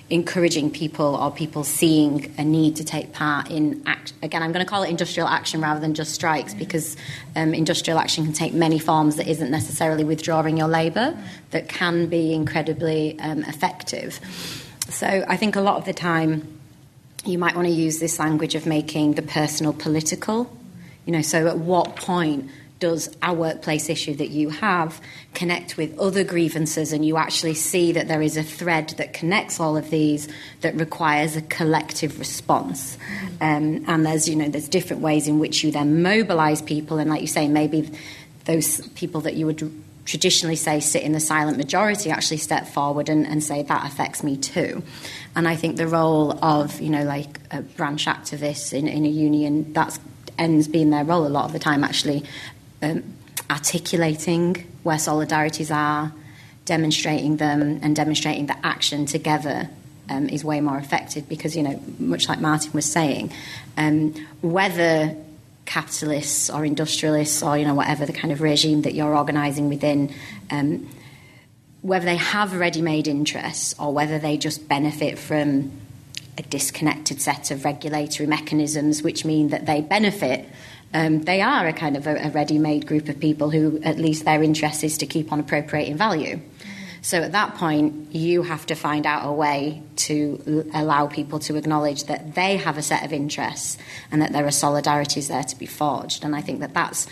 encouraging 0.09 0.69
people 0.69 1.15
or 1.15 1.31
people 1.31 1.63
seeing 1.63 2.35
a 2.37 2.43
need 2.43 2.75
to 2.75 2.83
take 2.83 3.13
part 3.13 3.49
in 3.51 3.83
act 3.85 4.13
again 4.21 4.41
i'm 4.41 4.53
going 4.53 4.65
to 4.65 4.69
call 4.69 4.83
it 4.83 4.89
industrial 4.89 5.27
action 5.27 5.59
rather 5.59 5.81
than 5.81 5.93
just 5.93 6.13
strikes 6.13 6.53
because 6.53 6.95
um, 7.35 7.53
industrial 7.53 7.99
action 7.99 8.23
can 8.23 8.31
take 8.31 8.53
many 8.53 8.79
forms 8.79 9.17
that 9.17 9.27
isn't 9.27 9.51
necessarily 9.51 10.05
withdrawing 10.05 10.55
your 10.55 10.69
labour 10.69 11.17
that 11.51 11.67
can 11.67 12.07
be 12.07 12.33
incredibly 12.33 13.19
um, 13.19 13.43
effective 13.43 14.17
so 14.89 15.25
i 15.27 15.35
think 15.35 15.57
a 15.57 15.61
lot 15.61 15.75
of 15.75 15.83
the 15.83 15.93
time 15.93 16.56
you 17.27 17.37
might 17.37 17.55
want 17.55 17.67
to 17.67 17.73
use 17.73 17.99
this 17.99 18.19
language 18.19 18.55
of 18.55 18.65
making 18.65 19.13
the 19.13 19.21
personal 19.21 19.73
political. 19.73 20.51
You 21.05 21.13
know, 21.13 21.21
so 21.21 21.47
at 21.47 21.57
what 21.57 21.95
point 21.95 22.49
does 22.79 23.15
a 23.23 23.33
workplace 23.33 23.89
issue 23.89 24.13
that 24.15 24.29
you 24.29 24.49
have 24.49 25.01
connect 25.33 25.77
with 25.77 25.97
other 25.97 26.23
grievances 26.23 26.93
and 26.93 27.03
you 27.03 27.17
actually 27.17 27.53
see 27.53 27.91
that 27.91 28.07
there 28.07 28.21
is 28.21 28.37
a 28.37 28.43
thread 28.43 28.89
that 28.97 29.13
connects 29.13 29.59
all 29.59 29.75
of 29.75 29.89
these 29.89 30.27
that 30.61 30.75
requires 30.75 31.35
a 31.35 31.41
collective 31.43 32.19
response 32.19 32.97
um, 33.41 33.83
and 33.87 34.05
there's 34.05 34.29
you 34.29 34.35
know 34.35 34.47
there's 34.47 34.69
different 34.69 35.01
ways 35.01 35.27
in 35.27 35.39
which 35.39 35.63
you 35.63 35.71
then 35.71 36.03
mobilize 36.03 36.61
people 36.61 36.99
and 36.99 37.09
like 37.09 37.21
you 37.21 37.27
say 37.27 37.47
maybe 37.47 37.89
those 38.45 38.87
people 38.89 39.21
that 39.21 39.33
you 39.33 39.47
would 39.47 39.83
traditionally 40.07 40.55
say 40.55 40.79
sit 40.79 41.03
in 41.03 41.11
the 41.11 41.19
silent 41.19 41.57
majority 41.57 42.09
actually 42.09 42.37
step 42.37 42.65
forward 42.65 43.09
and, 43.09 43.27
and 43.27 43.43
say 43.43 43.61
that 43.61 43.85
affects 43.85 44.23
me 44.23 44.37
too. 44.37 44.81
And 45.35 45.47
I 45.47 45.55
think 45.57 45.75
the 45.75 45.87
role 45.87 46.43
of, 46.43 46.79
you 46.79 46.89
know, 46.89 47.03
like 47.03 47.39
a 47.51 47.61
branch 47.61 48.05
activist 48.05 48.73
in, 48.73 48.87
in 48.87 49.05
a 49.05 49.09
union, 49.09 49.73
that 49.73 49.99
ends 50.39 50.69
being 50.69 50.91
their 50.91 51.03
role 51.03 51.27
a 51.27 51.29
lot 51.29 51.43
of 51.45 51.51
the 51.51 51.59
time, 51.59 51.83
actually 51.83 52.23
um, 52.81 53.03
articulating 53.49 54.65
where 54.83 54.95
solidarities 54.95 55.75
are, 55.75 56.13
demonstrating 56.63 57.35
them, 57.35 57.79
and 57.83 57.93
demonstrating 57.93 58.45
that 58.45 58.59
action 58.63 59.05
together 59.05 59.69
um, 60.09 60.29
is 60.29 60.41
way 60.41 60.61
more 60.61 60.77
effective 60.77 61.27
because, 61.27 61.55
you 61.57 61.63
know, 61.63 61.81
much 61.99 62.29
like 62.29 62.39
Martin 62.39 62.71
was 62.71 62.89
saying, 62.89 63.33
um, 63.75 64.13
whether 64.41 65.17
capitalists 65.67 66.49
or 66.49 66.65
industrialists 66.65 67.43
or 67.43 67.57
you 67.57 67.65
know 67.65 67.75
whatever 67.75 68.07
the 68.07 68.13
kind 68.13 68.31
of 68.31 68.41
regime 68.41 68.81
that 68.81 68.95
you're 68.95 69.15
organising 69.15 69.69
within, 69.69 70.11
um, 70.49 70.89
whether 71.81 72.05
they 72.05 72.15
have 72.15 72.55
ready-made 72.55 73.07
interests 73.07 73.75
or 73.77 73.93
whether 73.93 74.17
they 74.17 74.37
just 74.37 74.67
benefit 74.67 75.19
from 75.19 75.71
a 76.37 76.41
disconnected 76.43 77.21
set 77.21 77.51
of 77.51 77.65
regulatory 77.65 78.27
mechanisms, 78.27 79.03
which 79.03 79.25
mean 79.25 79.49
that 79.49 79.65
they 79.65 79.81
benefit. 79.81 80.47
Um, 80.93 81.21
they 81.23 81.41
are 81.41 81.67
a 81.67 81.73
kind 81.73 81.97
of 81.97 82.07
a, 82.07 82.15
a 82.15 82.29
ready-made 82.29 82.87
group 82.87 83.09
of 83.09 83.19
people 83.19 83.49
who, 83.49 83.79
at 83.83 83.97
least, 83.97 84.23
their 84.23 84.41
interest 84.41 84.83
is 84.83 84.97
to 84.99 85.05
keep 85.05 85.31
on 85.31 85.39
appropriating 85.39 85.97
value. 85.97 86.39
So 87.01 87.21
at 87.21 87.31
that 87.31 87.55
point, 87.55 88.13
you 88.15 88.43
have 88.43 88.65
to 88.67 88.75
find 88.75 89.05
out 89.05 89.27
a 89.27 89.31
way 89.31 89.81
to 90.07 90.69
allow 90.73 91.07
people 91.07 91.39
to 91.39 91.55
acknowledge 91.55 92.05
that 92.05 92.35
they 92.35 92.57
have 92.57 92.77
a 92.77 92.81
set 92.81 93.05
of 93.05 93.13
interests 93.13 93.77
and 94.11 94.21
that 94.21 94.33
there 94.33 94.45
are 94.45 94.49
solidarities 94.49 95.27
there 95.27 95.43
to 95.43 95.55
be 95.57 95.65
forged. 95.65 96.23
And 96.23 96.35
I 96.35 96.41
think 96.41 96.59
that 96.59 96.73
that's 96.73 97.07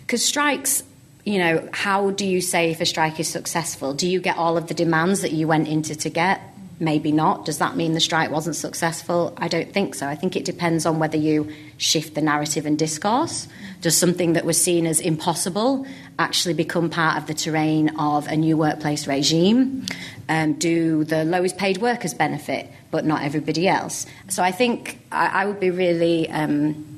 because 0.00 0.24
strikes. 0.24 0.82
You 1.24 1.38
know, 1.38 1.68
how 1.72 2.10
do 2.10 2.24
you 2.24 2.40
say 2.40 2.70
if 2.70 2.80
a 2.80 2.86
strike 2.86 3.18
is 3.18 3.28
successful? 3.28 3.94
Do 3.94 4.08
you 4.08 4.20
get 4.20 4.36
all 4.36 4.56
of 4.56 4.68
the 4.68 4.74
demands 4.74 5.22
that 5.22 5.32
you 5.32 5.48
went 5.48 5.66
into 5.66 5.96
to 5.96 6.08
get? 6.08 6.40
Maybe 6.78 7.10
not. 7.10 7.46
Does 7.46 7.56
that 7.58 7.74
mean 7.74 7.94
the 7.94 8.00
strike 8.00 8.30
wasn't 8.30 8.54
successful? 8.54 9.32
I 9.38 9.48
don't 9.48 9.72
think 9.72 9.94
so. 9.94 10.06
I 10.06 10.14
think 10.14 10.36
it 10.36 10.44
depends 10.44 10.84
on 10.84 10.98
whether 10.98 11.16
you 11.16 11.50
shift 11.78 12.14
the 12.14 12.20
narrative 12.20 12.66
and 12.66 12.78
discourse. 12.78 13.48
Does 13.80 13.96
something 13.96 14.34
that 14.34 14.44
was 14.44 14.62
seen 14.62 14.86
as 14.86 15.00
impossible 15.00 15.86
actually 16.18 16.52
become 16.52 16.90
part 16.90 17.16
of 17.16 17.26
the 17.26 17.34
terrain 17.34 17.96
of 17.98 18.26
a 18.26 18.36
new 18.36 18.58
workplace 18.58 19.06
regime? 19.06 19.86
Um, 20.28 20.54
do 20.54 21.04
the 21.04 21.24
lowest 21.24 21.56
paid 21.56 21.78
workers 21.78 22.12
benefit, 22.12 22.70
but 22.90 23.06
not 23.06 23.22
everybody 23.22 23.66
else? 23.66 24.04
So 24.28 24.42
I 24.42 24.52
think 24.52 25.00
I, 25.10 25.28
I 25.28 25.46
would 25.46 25.60
be 25.60 25.70
really. 25.70 26.28
Um, 26.28 26.92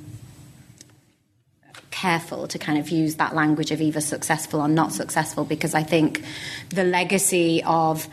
careful 1.90 2.46
to 2.46 2.60
kind 2.60 2.78
of 2.78 2.90
use 2.90 3.16
that 3.16 3.34
language 3.34 3.72
of 3.72 3.80
either 3.80 4.00
successful 4.00 4.60
or 4.60 4.68
not 4.68 4.92
successful 4.92 5.44
because 5.44 5.74
I 5.74 5.82
think 5.82 6.22
the 6.70 6.84
legacy 6.84 7.60
of 7.64 8.06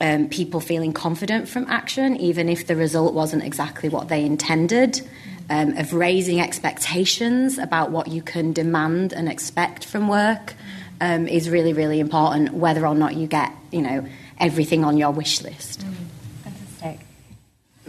um, 0.00 0.28
people 0.28 0.60
feeling 0.60 0.92
confident 0.92 1.48
from 1.48 1.64
action, 1.68 2.16
even 2.16 2.48
if 2.48 2.66
the 2.66 2.76
result 2.76 3.14
wasn't 3.14 3.42
exactly 3.42 3.88
what 3.88 4.08
they 4.08 4.24
intended, 4.24 5.00
um, 5.48 5.76
of 5.76 5.94
raising 5.94 6.40
expectations 6.40 7.58
about 7.58 7.90
what 7.90 8.08
you 8.08 8.20
can 8.20 8.52
demand 8.52 9.12
and 9.12 9.28
expect 9.28 9.84
from 9.84 10.08
work 10.08 10.54
um, 11.00 11.28
is 11.28 11.48
really, 11.48 11.72
really 11.72 12.00
important, 12.00 12.52
whether 12.54 12.86
or 12.86 12.94
not 12.94 13.14
you 13.14 13.26
get, 13.26 13.52
you 13.70 13.82
know, 13.82 14.06
everything 14.38 14.84
on 14.84 14.96
your 14.96 15.10
wish 15.10 15.42
list. 15.42 15.80
Mm, 15.80 15.94
fantastic. 16.42 17.06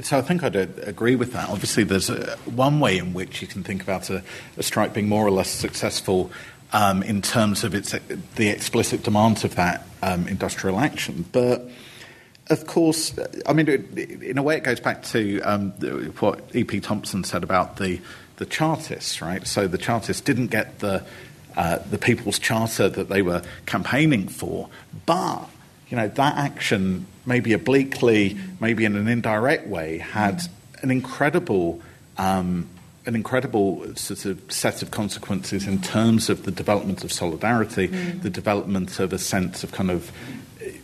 So 0.01 0.17
I 0.17 0.21
think 0.21 0.43
I'd 0.43 0.55
uh, 0.55 0.67
agree 0.83 1.15
with 1.15 1.33
that. 1.33 1.49
Obviously, 1.49 1.83
there's 1.83 2.09
a, 2.09 2.37
one 2.45 2.79
way 2.79 2.97
in 2.97 3.13
which 3.13 3.41
you 3.41 3.47
can 3.47 3.63
think 3.63 3.81
about 3.81 4.09
a, 4.09 4.23
a 4.57 4.63
strike 4.63 4.93
being 4.93 5.09
more 5.09 5.25
or 5.25 5.31
less 5.31 5.49
successful 5.49 6.31
um, 6.73 7.01
in 7.03 7.21
terms 7.21 7.63
of 7.63 7.73
its 7.73 7.95
the 8.35 8.49
explicit 8.49 9.03
demands 9.03 9.43
of 9.43 9.55
that 9.55 9.87
um, 10.03 10.27
industrial 10.27 10.79
action, 10.79 11.25
but 11.31 11.69
of 12.49 12.65
course, 12.65 13.13
I 13.45 13.53
mean, 13.53 13.67
in 13.67 14.37
a 14.37 14.43
way, 14.43 14.57
it 14.57 14.63
goes 14.63 14.79
back 14.79 15.03
to 15.03 15.41
um, 15.41 15.71
what 16.19 16.41
E.P. 16.53 16.79
Thompson 16.79 17.23
said 17.23 17.43
about 17.43 17.77
the, 17.77 17.99
the 18.37 18.45
Chartists, 18.45 19.21
right? 19.21 19.45
So 19.45 19.67
the 19.67 19.77
Chartists 19.77 20.21
didn't 20.21 20.47
get 20.47 20.79
the, 20.79 21.03
uh, 21.55 21.79
the 21.89 21.97
People's 21.97 22.39
Charter 22.39 22.89
that 22.89 23.09
they 23.09 23.21
were 23.21 23.41
campaigning 23.65 24.27
for, 24.27 24.69
but, 25.05 25.49
you 25.89 25.97
know, 25.97 26.07
that 26.07 26.37
action, 26.37 27.05
maybe 27.25 27.53
obliquely, 27.53 28.37
maybe 28.59 28.85
in 28.85 28.95
an 28.95 29.07
indirect 29.07 29.67
way, 29.67 29.97
had 29.97 30.41
an 30.81 30.91
incredible 30.91 31.81
um, 32.17 32.69
an 33.07 33.15
incredible 33.15 33.95
sort 33.95 34.25
of 34.25 34.51
set 34.51 34.81
of 34.81 34.91
consequences 34.91 35.65
in 35.65 35.81
terms 35.81 36.29
of 36.29 36.43
the 36.43 36.51
development 36.51 37.05
of 37.05 37.11
solidarity, 37.11 37.87
mm. 37.87 38.21
the 38.21 38.29
development 38.29 38.99
of 38.99 39.13
a 39.13 39.17
sense 39.17 39.63
of 39.63 39.71
kind 39.71 39.89
of 39.89 40.11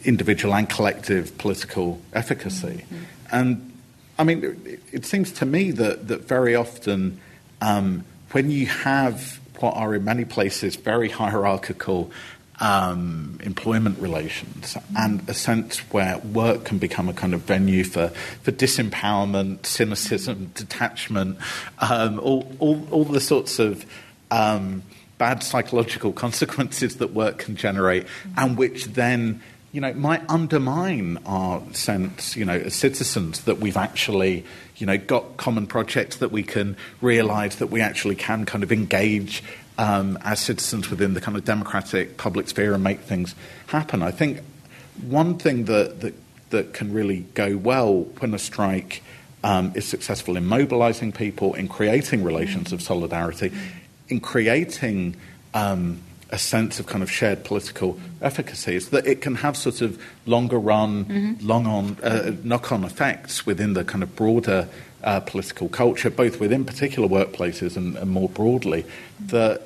individual 0.04 0.54
and 0.54 0.69
collective 0.69 1.38
political 1.38 2.02
efficacy. 2.13 2.86
Mm-hmm. 2.86 3.04
And 3.32 3.74
I 4.17 4.24
mean, 4.24 4.43
it, 4.65 4.80
it, 4.91 5.06
seems 5.06 5.32
to 5.34 5.46
me 5.46 5.72
that, 5.72 6.08
that 6.08 6.28
very 6.28 6.56
often 6.56 7.19
um, 7.62 8.04
when 8.32 8.52
you 8.52 8.67
have 8.67 9.39
what 9.60 9.76
are 9.76 9.96
in 9.96 10.04
many 10.04 10.26
places 10.26 10.76
very 10.76 11.10
hierarchical 11.10 12.12
um, 12.60 13.39
employment 13.43 14.00
relations 14.00 14.78
and 14.98 15.28
a 15.28 15.34
sense 15.34 15.80
where 15.91 16.17
work 16.19 16.65
can 16.65 16.78
become 16.78 17.10
a 17.10 17.13
kind 17.13 17.34
of 17.34 17.41
venue 17.41 17.84
for, 17.84 18.10
for 18.41 18.52
disempowerment, 18.52 19.65
cynicism, 19.65 20.52
detachment, 20.54 21.38
um, 21.80 22.19
all, 22.19 22.52
all, 22.60 22.88
all, 22.91 23.06
the 23.06 23.19
sorts 23.19 23.60
of 23.60 23.86
um, 24.32 24.84
bad 25.17 25.43
psychological 25.43 26.13
consequences 26.26 26.98
that 26.98 27.13
work 27.13 27.39
can 27.39 27.56
generate, 27.56 28.06
and 28.38 28.58
which 28.58 28.86
then 28.86 29.41
you 29.73 29.81
know, 29.81 29.91
might 29.93 30.21
undermine 30.29 31.17
our 31.25 31.62
sense, 31.73 32.38
you 32.38 32.45
know, 32.45 32.53
as 32.53 32.75
citizens 32.75 33.41
that 33.41 33.57
we've 33.57 33.75
actually, 33.75 34.45
you 34.77 34.86
know, 34.86 34.99
got 34.99 35.36
common 35.38 35.65
projects 35.65 36.17
that 36.17 36.31
we 36.31 36.43
can 36.43 36.77
realise 37.01 37.55
that 37.55 37.67
we 37.67 37.81
actually 37.81 38.15
can 38.15 38.45
kind 38.45 38.63
of 38.63 38.71
engage 38.71 39.43
um, 39.79 40.19
as 40.23 40.39
citizens 40.39 40.91
within 40.91 41.15
the 41.15 41.21
kind 41.21 41.36
of 41.36 41.43
democratic 41.43 42.17
public 42.17 42.47
sphere 42.47 42.75
and 42.75 42.83
make 42.83 42.99
things 42.99 43.33
happen. 43.65 44.03
I 44.03 44.12
think 44.12 44.41
one 45.01 45.39
thing 45.39 45.65
that, 45.65 46.01
that, 46.01 46.13
that 46.51 46.73
can 46.75 46.93
really 46.93 47.25
go 47.33 47.57
well 47.57 48.03
when 48.19 48.36
a 48.36 48.39
strike 48.39 49.01
um, 49.43 49.71
is 49.73 49.88
successful 49.88 50.38
in 50.38 50.45
mobilising 50.45 51.12
people, 51.12 51.55
in 51.55 51.67
creating 51.67 52.23
relations 52.23 52.71
of 52.71 52.81
solidarity, 52.83 53.51
in 54.07 54.19
creating 54.19 55.15
um, 55.55 55.99
a 56.34 56.38
sense 56.38 56.80
of 56.80 56.88
kind 56.88 57.04
of 57.04 57.12
shared 57.12 57.43
political 57.43 57.96
efficacy 58.19 58.76
is 58.76 58.89
that 58.89 59.06
it 59.06 59.22
can 59.22 59.36
have 59.36 59.56
sort 59.56 59.82
of 59.82 60.02
longer 60.26 60.58
run, 60.58 61.06
mm-hmm. 61.06 61.48
long 61.48 61.67
on, 61.67 61.96
uh, 62.02 62.36
knock 62.43 62.72
on 62.72 62.84
effects 62.84 63.46
within 63.46 63.74
the 63.74 63.84
kind 63.84 64.02
of 64.02 64.15
broader 64.15 64.67
uh, 65.04 65.19
political 65.19 65.69
culture, 65.69 66.10
both 66.10 66.39
within 66.39 66.65
particular 66.65 67.08
workplaces 67.08 67.78
and, 67.78 67.96
and, 67.98 68.10
more 68.10 68.28
broadly, 68.30 68.84
that 69.28 69.62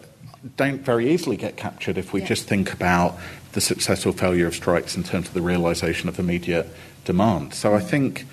don't 0.58 0.82
very 0.82 1.10
easily 1.10 1.38
get 1.38 1.56
captured 1.56 1.98
if 1.98 2.12
we 2.12 2.20
yeah. 2.20 2.28
just 2.28 2.50
think 2.50 2.74
about 2.74 3.18
the 3.54 3.62
success 3.62 4.06
or 4.06 4.12
failure 4.12 4.48
of 4.48 4.54
strikes 4.54 4.98
in 4.98 5.04
terms 5.04 5.30
of 5.30 5.34
the 5.34 5.42
realization 5.42 6.10
of 6.10 6.20
immediate 6.20 6.68
demand. 7.06 7.54
So 7.54 7.76
I 7.76 7.80
think 7.80 8.26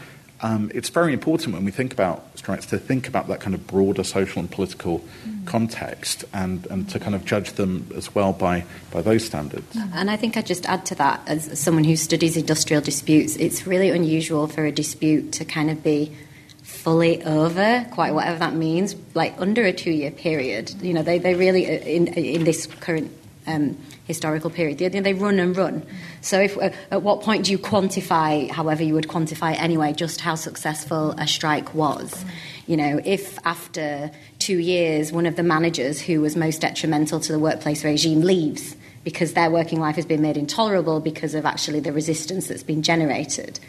um, 0.44 0.70
it's 0.74 0.90
very 0.90 1.14
important 1.14 1.54
when 1.54 1.64
we 1.64 1.70
think 1.70 1.94
about 1.94 2.22
strikes 2.36 2.66
to 2.66 2.78
think 2.78 3.08
about 3.08 3.28
that 3.28 3.40
kind 3.40 3.54
of 3.54 3.66
broader 3.66 4.04
social 4.04 4.40
and 4.40 4.50
political 4.50 4.98
mm. 4.98 5.46
context 5.46 6.26
and, 6.34 6.66
and 6.66 6.86
to 6.90 7.00
kind 7.00 7.14
of 7.14 7.24
judge 7.24 7.52
them 7.52 7.90
as 7.96 8.14
well 8.14 8.34
by, 8.34 8.62
by 8.90 9.00
those 9.00 9.24
standards. 9.24 9.74
And 9.94 10.10
I 10.10 10.16
think 10.16 10.36
I'd 10.36 10.44
just 10.44 10.66
add 10.66 10.84
to 10.86 10.94
that, 10.96 11.22
as 11.26 11.58
someone 11.58 11.84
who 11.84 11.96
studies 11.96 12.36
industrial 12.36 12.82
disputes, 12.82 13.36
it's 13.36 13.66
really 13.66 13.88
unusual 13.88 14.46
for 14.46 14.66
a 14.66 14.70
dispute 14.70 15.32
to 15.32 15.46
kind 15.46 15.70
of 15.70 15.82
be 15.82 16.14
fully 16.62 17.24
over, 17.24 17.86
quite 17.92 18.12
whatever 18.12 18.38
that 18.40 18.54
means, 18.54 18.94
like 19.14 19.34
under 19.40 19.64
a 19.64 19.72
two 19.72 19.92
year 19.92 20.10
period. 20.10 20.74
You 20.82 20.92
know, 20.92 21.02
they, 21.02 21.18
they 21.18 21.34
really, 21.34 21.66
uh, 21.66 21.80
in, 21.80 22.08
in 22.08 22.44
this 22.44 22.66
current 22.66 23.10
um, 23.46 23.78
historical 24.04 24.50
period, 24.50 24.78
they, 24.78 24.88
they 24.88 25.14
run 25.14 25.38
and 25.38 25.56
run. 25.56 25.86
So, 26.20 26.40
if, 26.40 26.56
uh, 26.56 26.70
at 26.90 27.02
what 27.02 27.22
point 27.22 27.46
do 27.46 27.52
you 27.52 27.58
quantify, 27.58 28.50
however 28.50 28.82
you 28.82 28.94
would 28.94 29.08
quantify 29.08 29.54
anyway, 29.58 29.92
just 29.92 30.20
how 30.20 30.34
successful 30.34 31.12
a 31.12 31.26
strike 31.26 31.74
was? 31.74 32.24
You 32.66 32.76
know, 32.76 33.00
if 33.04 33.38
after 33.44 34.10
two 34.38 34.58
years 34.58 35.12
one 35.12 35.26
of 35.26 35.36
the 35.36 35.42
managers 35.42 36.00
who 36.00 36.20
was 36.20 36.36
most 36.36 36.60
detrimental 36.60 37.20
to 37.20 37.32
the 37.32 37.38
workplace 37.38 37.84
regime 37.84 38.20
leaves 38.20 38.76
because 39.04 39.34
their 39.34 39.50
working 39.50 39.80
life 39.80 39.96
has 39.96 40.06
been 40.06 40.22
made 40.22 40.36
intolerable 40.36 40.98
because 40.98 41.34
of 41.34 41.44
actually 41.44 41.80
the 41.80 41.92
resistance 41.92 42.48
that's 42.48 42.62
been 42.62 42.82
generated, 42.82 43.60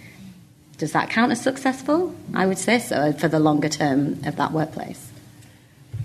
does 0.77 0.93
that 0.93 1.09
count 1.09 1.31
as 1.31 1.41
successful? 1.41 2.15
I 2.33 2.45
would 2.45 2.57
say 2.57 2.79
so 2.79 3.13
for 3.13 3.27
the 3.27 3.39
longer 3.39 3.69
term 3.69 4.21
of 4.25 4.37
that 4.37 4.51
workplace. 4.51 5.11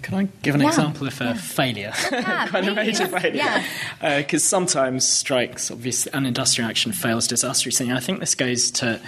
Can 0.02 0.14
I 0.14 0.28
give 0.42 0.54
an 0.54 0.60
yeah. 0.60 0.68
example 0.68 1.06
of 1.06 1.20
a 1.20 1.24
yeah. 1.24 1.34
failure? 1.34 1.92
Yeah, 2.12 2.46
kind 2.48 2.68
of 2.68 2.76
major 2.76 3.06
failure. 3.06 3.64
Because 4.00 4.42
uh, 4.44 4.48
sometimes 4.48 5.06
strikes, 5.06 5.70
obviously, 5.70 6.12
and 6.12 6.26
industrial 6.26 6.68
action 6.68 6.92
fails 6.92 7.26
disastrously. 7.26 7.88
And 7.88 7.96
I 7.96 8.00
think 8.00 8.20
this 8.20 8.34
goes 8.34 8.70
to 8.72 9.00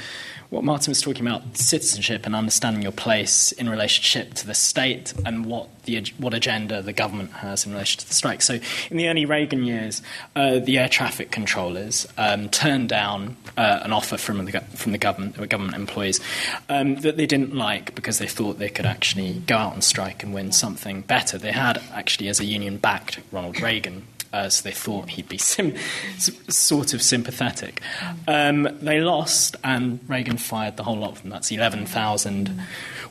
what 0.53 0.65
Martin 0.65 0.91
was 0.91 1.01
talking 1.01 1.27
about 1.27 1.57
citizenship 1.57 2.27
and 2.27 2.37
understanding 2.37 2.83
your 2.83 2.93
place 2.93 3.53
in 3.53 3.71
relationship 3.71 4.35
to 4.35 4.47
the 4.47 4.53
state 4.53 5.15
and 5.25 5.47
what 5.47 5.67
the 5.85 6.05
what 6.19 6.35
agenda 6.35 6.83
the 6.83 6.93
government 6.93 7.33
has 7.33 7.65
in 7.65 7.73
relation 7.73 7.99
to 8.01 8.07
the 8.07 8.13
strike. 8.13 8.43
So, 8.43 8.59
in 8.91 8.99
the 8.99 9.09
early 9.09 9.25
Reagan 9.25 9.65
years, 9.65 10.03
uh, 10.37 10.59
the 10.59 10.79
air 10.79 10.91
traffic 10.91 11.31
controllers 11.31 12.07
um, 12.19 12.51
turned 12.51 12.91
down 12.91 13.39
uh, 13.57 13.81
an 13.83 13.95
offer 13.95 14.19
from 14.19 14.45
the 14.45 14.61
from 14.77 14.93
the 14.93 14.99
government 14.99 15.37
government 15.49 15.75
employees 15.75 16.21
um, 16.69 16.97
that 16.97 17.17
they 17.17 17.27
didn't 17.27 17.55
like 17.55 17.95
because 17.95 18.19
they 18.19 18.29
thought 18.29 18.59
they 18.59 18.69
could 18.69 18.87
actually 18.87 19.33
go 19.47 19.57
out 19.57 19.73
and 19.73 19.83
strike 19.83 20.23
and 20.23 20.35
win 20.35 20.53
something 20.53 21.01
better. 21.01 21.39
They 21.39 21.53
had 21.53 21.83
actually, 21.95 22.29
as 22.29 22.41
a 22.41 22.45
union, 22.45 22.77
backed 22.77 23.21
Ronald 23.33 23.59
Reagan 23.63 24.07
uh, 24.33 24.49
so 24.49 24.63
they 24.69 24.75
thought 24.75 25.11
he'd 25.11 25.29
be 25.29 25.39
sim- 25.39 25.75
sort 26.19 26.95
of 26.95 27.03
sympathetic. 27.03 27.81
Um, 28.27 28.69
they 28.81 29.01
lost, 29.01 29.57
and 29.63 30.01
Reagan 30.09 30.39
fired 30.39 30.77
the 30.77 30.85
whole 30.85 30.97
lot 30.97 31.13
of 31.13 31.23
them. 31.23 31.31
That's 31.31 31.51
11,000 31.51 32.63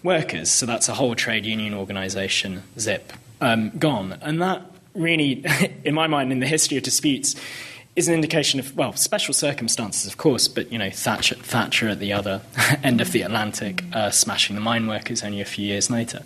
workers, 0.03 0.49
so 0.49 0.65
that's 0.65 0.89
a 0.89 0.93
whole 0.93 1.15
trade 1.15 1.45
union 1.45 1.73
organisation, 1.73 2.63
zip, 2.79 3.13
um, 3.39 3.71
gone. 3.77 4.17
And 4.21 4.41
that 4.41 4.65
really, 4.93 5.45
in 5.83 5.93
my 5.93 6.07
mind, 6.07 6.31
in 6.31 6.39
the 6.39 6.47
history 6.47 6.77
of 6.77 6.83
disputes, 6.83 7.35
is 7.95 8.07
an 8.07 8.13
indication 8.13 8.59
of 8.59 8.75
well 8.75 8.93
special 8.93 9.33
circumstances, 9.33 10.07
of 10.07 10.17
course, 10.17 10.47
but 10.47 10.71
you 10.71 10.77
know 10.77 10.89
Thatcher, 10.89 11.35
Thatcher 11.35 11.89
at 11.89 11.99
the 11.99 12.13
other 12.13 12.41
end 12.83 13.01
of 13.01 13.11
the 13.11 13.21
Atlantic, 13.21 13.83
uh, 13.93 14.09
smashing 14.09 14.55
the 14.55 14.61
mine 14.61 14.87
workers 14.87 15.23
only 15.23 15.41
a 15.41 15.45
few 15.45 15.65
years 15.65 15.89
later. 15.89 16.21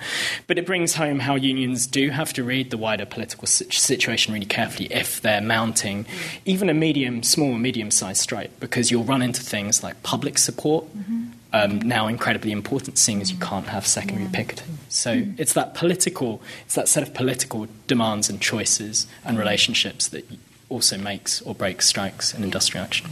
But 0.48 0.60
it 0.60 0.66
brings 0.66 0.96
home 0.96 1.20
how 1.20 1.36
unions 1.36 1.88
do 1.88 2.10
have 2.10 2.34
to 2.34 2.44
read 2.44 2.70
the 2.70 2.78
wider 2.78 3.06
political 3.06 3.48
situation 3.48 4.34
really 4.34 4.46
carefully 4.46 4.92
if 4.94 5.22
they're 5.22 5.42
mounting 5.42 6.06
even 6.46 6.70
a 6.70 6.74
medium, 6.74 7.24
small, 7.24 7.54
medium-sized 7.54 8.22
strike, 8.22 8.60
because 8.60 8.92
you'll 8.92 9.04
run 9.04 9.22
into 9.22 9.42
things 9.42 9.84
like 9.84 10.02
public 10.04 10.38
support. 10.38 10.86
Mm-hmm. 10.96 11.24
Um, 11.54 11.80
now 11.80 12.08
incredibly 12.08 12.52
important, 12.52 12.98
seeing 12.98 13.22
as 13.22 13.32
you 13.32 13.38
can't 13.38 13.68
have 13.68 13.88
secondary 13.88 14.26
yeah. 14.26 14.32
picketing. 14.34 14.78
So 14.90 15.16
mm. 15.16 15.40
it's 15.40 15.54
that 15.54 15.74
political, 15.74 16.42
it's 16.66 16.76
that 16.76 16.90
set 16.90 17.02
of 17.02 17.14
political 17.14 17.68
demands 17.88 18.30
and 18.30 18.42
choices 18.42 19.08
and 19.24 19.40
relationships 19.40 20.10
that 20.10 20.30
also 20.70 20.98
makes 20.98 21.42
or 21.42 21.56
breaks 21.56 21.88
strikes 21.88 22.34
in 22.34 22.44
industrial 22.44 22.84
action. 22.84 23.10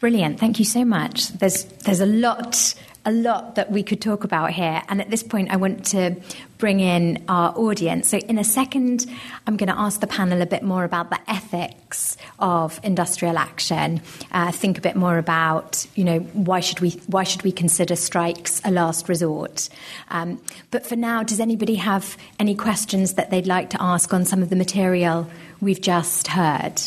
Brilliant. 0.00 0.38
Thank 0.38 0.58
you 0.58 0.64
so 0.64 0.84
much. 0.84 1.28
There's, 1.28 1.64
there's 1.64 2.00
a 2.00 2.06
lot 2.06 2.74
a 3.04 3.12
lot 3.12 3.56
that 3.56 3.70
we 3.70 3.82
could 3.82 4.00
talk 4.00 4.24
about 4.24 4.50
here. 4.52 4.82
And 4.88 5.00
at 5.00 5.10
this 5.10 5.22
point, 5.22 5.50
I 5.50 5.56
want 5.56 5.84
to 5.86 6.16
bring 6.58 6.80
in 6.80 7.24
our 7.28 7.56
audience. 7.56 8.08
So, 8.08 8.18
in 8.18 8.38
a 8.38 8.44
second, 8.44 9.06
I'm 9.46 9.56
going 9.56 9.68
to 9.68 9.78
ask 9.78 10.00
the 10.00 10.06
panel 10.06 10.40
a 10.40 10.46
bit 10.46 10.62
more 10.62 10.84
about 10.84 11.10
the 11.10 11.18
ethics 11.28 12.16
of 12.38 12.80
industrial 12.82 13.36
action. 13.36 14.00
Uh, 14.32 14.50
think 14.50 14.78
a 14.78 14.80
bit 14.80 14.96
more 14.96 15.18
about, 15.18 15.86
you 15.94 16.04
know, 16.04 16.20
why 16.20 16.60
should 16.60 16.80
we 16.80 16.90
why 17.06 17.24
should 17.24 17.42
we 17.42 17.52
consider 17.52 17.96
strikes 17.96 18.60
a 18.64 18.70
last 18.70 19.08
resort? 19.08 19.68
Um, 20.08 20.40
but 20.70 20.86
for 20.86 20.96
now, 20.96 21.22
does 21.22 21.40
anybody 21.40 21.74
have 21.76 22.16
any 22.38 22.54
questions 22.54 23.14
that 23.14 23.30
they'd 23.30 23.46
like 23.46 23.70
to 23.70 23.82
ask 23.82 24.12
on 24.14 24.24
some 24.24 24.42
of 24.42 24.50
the 24.50 24.56
material 24.56 25.28
we've 25.60 25.80
just 25.80 26.28
heard? 26.28 26.80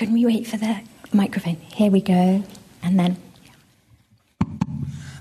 Can 0.00 0.14
we 0.14 0.24
wait 0.24 0.46
for 0.46 0.56
the 0.56 0.80
microphone? 1.12 1.56
Here 1.56 1.90
we 1.90 2.00
go. 2.00 2.42
And 2.82 2.98
then. 2.98 3.18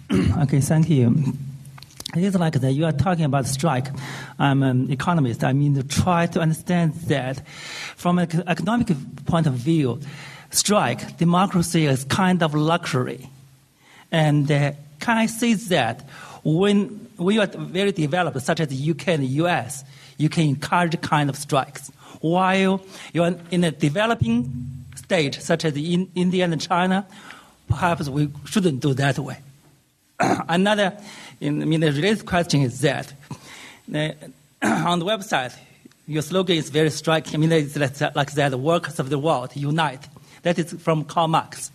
okay, 0.43 0.61
thank 0.61 0.89
you. 0.89 1.33
It 2.15 2.23
is 2.23 2.33
like 2.35 2.53
that 2.53 2.71
you 2.71 2.85
are 2.85 2.93
talking 2.93 3.25
about 3.25 3.45
strike. 3.45 3.87
I'm 4.39 4.63
an 4.63 4.89
economist. 4.89 5.43
I 5.43 5.51
mean, 5.51 5.75
to 5.75 5.83
try 5.83 6.27
to 6.27 6.39
understand 6.39 6.93
that 7.09 7.45
from 7.97 8.19
an 8.19 8.29
economic 8.47 8.87
point 9.25 9.47
of 9.47 9.53
view, 9.55 9.99
strike, 10.49 11.17
democracy 11.17 11.85
is 11.85 12.05
kind 12.05 12.41
of 12.41 12.55
luxury. 12.55 13.29
And 14.13 14.49
uh, 14.49 14.71
can 15.01 15.17
I 15.17 15.25
say 15.25 15.55
that 15.55 16.07
when 16.45 17.09
we 17.17 17.37
are 17.37 17.47
very 17.47 17.91
developed, 17.91 18.41
such 18.43 18.61
as 18.61 18.69
the 18.69 18.91
UK 18.91 19.09
and 19.09 19.23
the 19.23 19.43
US, 19.43 19.83
you 20.15 20.29
can 20.29 20.45
encourage 20.45 21.01
kind 21.01 21.29
of 21.29 21.35
strikes 21.35 21.91
while 22.21 22.81
you're 23.13 23.35
in 23.51 23.63
a 23.63 23.71
developing 23.71 24.51
state, 24.95 25.35
such 25.35 25.65
as 25.65 25.75
in 25.75 26.09
India 26.15 26.45
and 26.45 26.59
China, 26.59 27.05
perhaps 27.67 28.09
we 28.09 28.29
shouldn't 28.45 28.79
do 28.81 28.93
that 28.95 29.19
way. 29.19 29.37
Another, 30.19 30.97
I 31.41 31.49
mean, 31.49 31.79
the 31.79 31.91
related 31.91 32.25
question 32.25 32.61
is 32.61 32.81
that 32.81 33.13
uh, 33.93 34.09
on 34.61 34.99
the 34.99 35.05
website, 35.05 35.55
your 36.07 36.23
slogan 36.23 36.57
is 36.57 36.69
very 36.69 36.89
striking. 36.89 37.35
I 37.35 37.37
mean, 37.37 37.51
it's 37.51 37.77
like 37.77 38.31
that, 38.33 38.59
workers 38.59 38.99
of 38.99 39.09
the 39.09 39.19
world 39.19 39.55
unite. 39.55 40.07
That 40.41 40.57
is 40.57 40.73
from 40.73 41.03
Karl 41.03 41.27
Marx. 41.27 41.69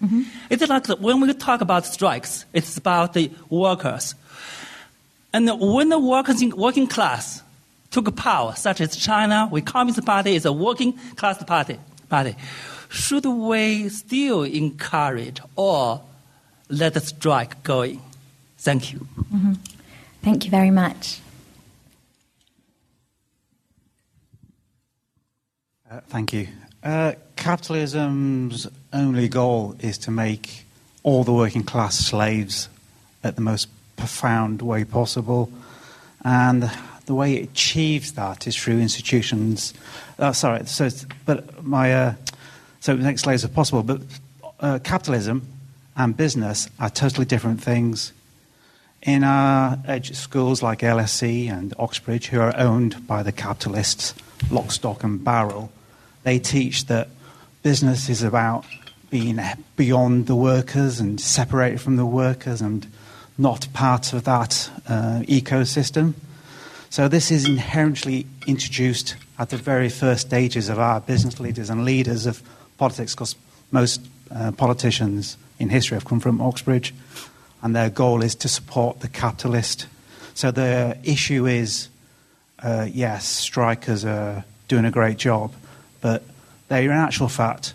It's 0.51 0.67
like 0.67 0.87
when 0.99 1.21
we 1.21 1.33
talk 1.35 1.61
about 1.61 1.87
strikes, 1.87 2.45
it's 2.53 2.77
about 2.77 3.13
the 3.13 3.31
workers. 3.49 4.15
And 5.33 5.51
when 5.61 5.89
the 5.89 5.99
workers 5.99 6.41
in 6.43 6.51
working 6.57 6.87
class 6.87 7.44
took 7.95 8.17
power, 8.17 8.53
such 8.57 8.81
as 8.81 8.97
China, 8.97 9.47
where 9.47 9.63
Communist 9.63 10.05
Party 10.05 10.35
is 10.35 10.45
a 10.45 10.53
working 10.53 10.95
class 11.15 11.43
party, 11.45 11.79
party, 12.09 12.35
should 12.89 13.25
we 13.25 13.89
still 13.89 14.43
encourage 14.43 15.41
or 15.55 16.03
let 16.69 16.95
the 16.95 17.01
strike 17.01 17.63
going? 17.63 18.03
Thank 18.59 18.93
you. 18.93 19.07
Thank 20.23 20.45
you 20.45 20.51
very 20.51 20.73
much. 20.73 21.21
Uh, 25.89 26.01
thank 26.09 26.33
you. 26.33 26.49
Uh, 26.83 27.13
capitalism's 27.37 28.67
only 28.93 29.29
goal 29.29 29.77
is 29.79 29.99
to 29.99 30.11
make 30.11 30.65
all 31.05 31.23
the 31.23 31.33
working 31.33 31.63
class 31.63 31.97
slaves 31.97 32.69
at 33.23 33.37
the 33.37 33.43
most 33.43 33.69
profound 33.97 34.63
way 34.63 34.83
possible. 34.83 35.49
And 36.25 36.69
the 37.07 37.15
way 37.15 37.35
it 37.35 37.51
achieves 37.51 38.13
that 38.13 38.47
is 38.47 38.57
through 38.57 38.81
institutions. 38.81 39.75
Uh, 40.19 40.33
sorry, 40.33 40.65
so 40.67 40.89
but 41.27 41.65
my 41.65 41.93
uh, 41.93 42.15
so 42.81 42.97
make 42.97 43.19
slaves 43.19 43.45
as 43.45 43.51
possible. 43.51 43.83
But 43.83 44.01
uh, 44.61 44.79
capitalism 44.83 45.47
and 45.97 46.17
business 46.17 46.69
are 46.81 46.91
totally 46.91 47.27
different 47.27 47.63
things. 47.63 48.13
In 49.03 49.23
our 49.23 49.79
schools 50.03 50.63
like 50.63 50.79
LSE 50.81 51.51
and 51.51 51.75
Oxbridge, 51.79 52.29
who 52.29 52.41
are 52.41 52.57
owned 52.57 53.07
by 53.07 53.23
the 53.23 53.33
capitalists, 53.33 54.15
lock, 54.51 54.71
stock, 54.71 55.05
and 55.05 55.23
barrel, 55.23 55.71
they 56.23 56.39
teach 56.39 56.87
that 56.87 57.09
business 57.63 58.09
is 58.09 58.23
about 58.23 58.65
being 59.11 59.39
beyond 59.77 60.27
the 60.27 60.35
workers 60.35 61.01
and 61.01 61.21
separated 61.21 61.81
from 61.81 61.97
the 61.97 62.07
workers 62.07 62.61
and 62.61 62.87
not 63.37 63.69
part 63.73 64.13
of 64.13 64.25
that 64.25 64.71
uh, 64.89 65.21
ecosystem. 65.29 66.15
So 66.95 67.09
this 67.09 67.33
is 67.33 67.45
inherently 67.45 68.25
introduced 68.47 69.17
at 69.37 69.51
the 69.51 69.57
very 69.57 69.89
first 69.89 70.29
stages 70.29 70.69
of 70.69 70.79
our 70.79 71.01
business 71.01 71.41
leaders 71.41 71.69
and 71.69 71.85
leaders 71.85 72.25
of 72.25 72.41
politics, 72.79 73.17
because 73.17 73.35
most 73.73 74.01
uh, 74.33 74.53
politicians 74.53 75.37
in 75.59 75.71
history 75.71 75.97
have 75.97 76.05
come 76.05 76.21
from 76.21 76.41
Oxbridge, 76.41 76.95
and 77.63 77.75
their 77.75 77.91
goal 77.91 78.23
is 78.23 78.37
to 78.37 78.47
support 78.47 79.01
the 79.01 79.09
capitalist. 79.09 79.89
So 80.35 80.53
the 80.53 80.97
issue 81.03 81.47
is, 81.47 81.89
uh, 82.63 82.87
yes, 82.89 83.27
strikers 83.27 84.05
are 84.05 84.45
doing 84.69 84.85
a 84.85 84.93
great 84.93 85.17
job, 85.17 85.53
but 86.01 86.23
they're 86.69 86.85
in 86.85 86.91
actual 86.93 87.27
fact 87.27 87.75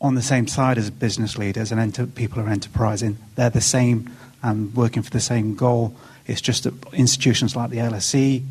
on 0.00 0.14
the 0.14 0.22
same 0.22 0.46
side 0.46 0.78
as 0.78 0.88
business 0.88 1.36
leaders 1.36 1.72
and 1.72 1.80
enter- 1.80 2.06
people 2.06 2.40
are 2.40 2.48
enterprising. 2.48 3.18
They're 3.34 3.50
the 3.50 3.60
same 3.60 4.08
and 4.40 4.72
working 4.76 5.02
for 5.02 5.10
the 5.10 5.18
same 5.18 5.56
goal. 5.56 5.96
It's 6.26 6.40
just 6.40 6.64
that 6.64 6.74
institutions 6.92 7.56
like 7.56 7.70
the 7.70 7.78
LSE 7.78 8.42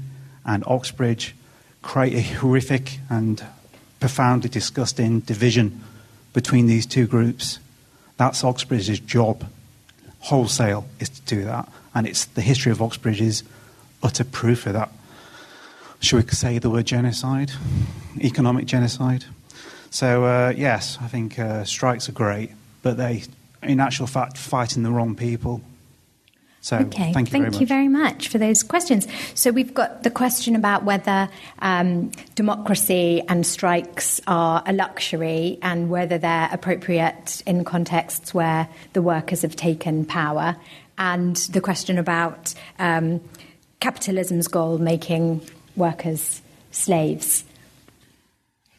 and 0.46 0.64
Oxbridge 0.68 1.36
create 1.82 2.14
a 2.14 2.22
horrific 2.22 3.00
and 3.10 3.44
profoundly 4.00 4.50
disgusting 4.50 5.22
division 5.22 5.82
between 6.34 6.68
these 6.68 6.86
two 6.86 7.08
groups. 7.08 7.60
That's 8.18 8.44
Oxbridge's 8.44 9.00
job, 9.00 9.46
wholesale, 10.20 10.86
is 11.00 11.10
to 11.10 11.22
do 11.24 11.44
that. 11.46 11.68
And 11.94 12.08
it's 12.08 12.26
the 12.26 12.42
history 12.42 12.72
of 12.72 12.82
Oxbridge 12.82 13.22
is 13.22 13.44
utter 14.04 14.24
proof 14.24 14.66
of 14.66 14.74
that. 14.74 14.92
Should 16.00 16.26
we 16.26 16.32
say 16.32 16.58
the 16.58 16.70
word 16.70 16.86
genocide? 16.86 17.52
Economic 18.20 18.66
genocide? 18.66 19.26
So, 19.92 20.26
uh, 20.26 20.54
yes, 20.56 20.98
I 21.02 21.08
think 21.08 21.38
uh, 21.38 21.64
strikes 21.64 22.10
are 22.10 22.14
great, 22.14 22.52
but 22.82 22.98
they, 22.98 23.24
in 23.62 23.80
actual 23.80 24.08
fact, 24.08 24.38
fighting 24.38 24.84
the 24.84 24.90
wrong 24.90 25.16
people. 25.16 25.62
So, 26.64 26.78
Okay, 26.78 27.12
thank 27.12 27.30
you 27.30 27.32
very 27.32 27.50
much. 27.50 27.60
you 27.60 27.66
very 27.66 27.88
much 27.88 28.28
for 28.28 28.38
those 28.38 28.62
questions. 28.62 29.08
So 29.34 29.50
we've 29.50 29.74
got 29.74 30.04
the 30.04 30.12
question 30.12 30.56
about 30.56 30.84
whether 30.84 31.28
um, 31.58 32.12
democracy 32.36 33.24
and 33.28 33.46
strikes 33.48 34.22
are 34.28 34.62
a 34.68 34.72
luxury 34.72 35.58
and 35.64 35.90
whether 35.90 36.20
they're 36.20 36.50
appropriate 36.52 37.42
in 37.48 37.66
contexts 37.66 38.32
where 38.32 38.70
the 38.94 39.02
workers 39.02 39.42
have 39.42 39.56
taken 39.56 40.06
power, 40.06 40.56
and 41.00 41.36
the 41.36 41.62
question 41.62 41.98
about 41.98 42.54
um, 42.78 43.22
capitalism's 43.80 44.48
goal 44.48 44.78
making 44.78 45.42
workers 45.76 46.44
slaves. 46.70 47.44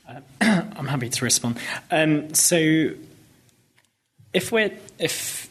I'm 0.41 0.87
happy 0.87 1.09
to 1.09 1.25
respond. 1.25 1.59
Um, 1.91 2.33
so, 2.33 2.91
if 4.33 4.53
we're 4.53 4.71
if 5.01 5.51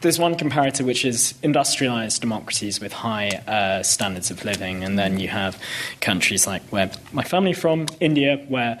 there's 0.00 0.18
one 0.18 0.34
comparator 0.34 0.84
which 0.84 1.04
is 1.04 1.34
industrialized 1.42 2.20
democracies 2.20 2.80
with 2.80 2.92
high 2.92 3.28
uh, 3.46 3.82
standards 3.82 4.30
of 4.30 4.44
living, 4.44 4.82
and 4.82 4.98
then 4.98 5.18
you 5.18 5.28
have 5.28 5.60
countries 6.00 6.46
like 6.46 6.62
where 6.70 6.90
my 7.12 7.22
family 7.22 7.52
from, 7.52 7.86
India, 8.00 8.36
where 8.48 8.80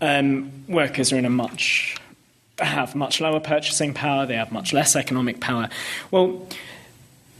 um, 0.00 0.50
workers 0.68 1.12
are 1.12 1.18
in 1.18 1.24
a 1.24 1.30
much 1.30 1.96
have 2.58 2.94
much 2.94 3.20
lower 3.20 3.40
purchasing 3.40 3.94
power, 3.94 4.26
they 4.26 4.34
have 4.34 4.50
much 4.50 4.72
less 4.72 4.96
economic 4.96 5.40
power. 5.40 5.68
Well, 6.10 6.46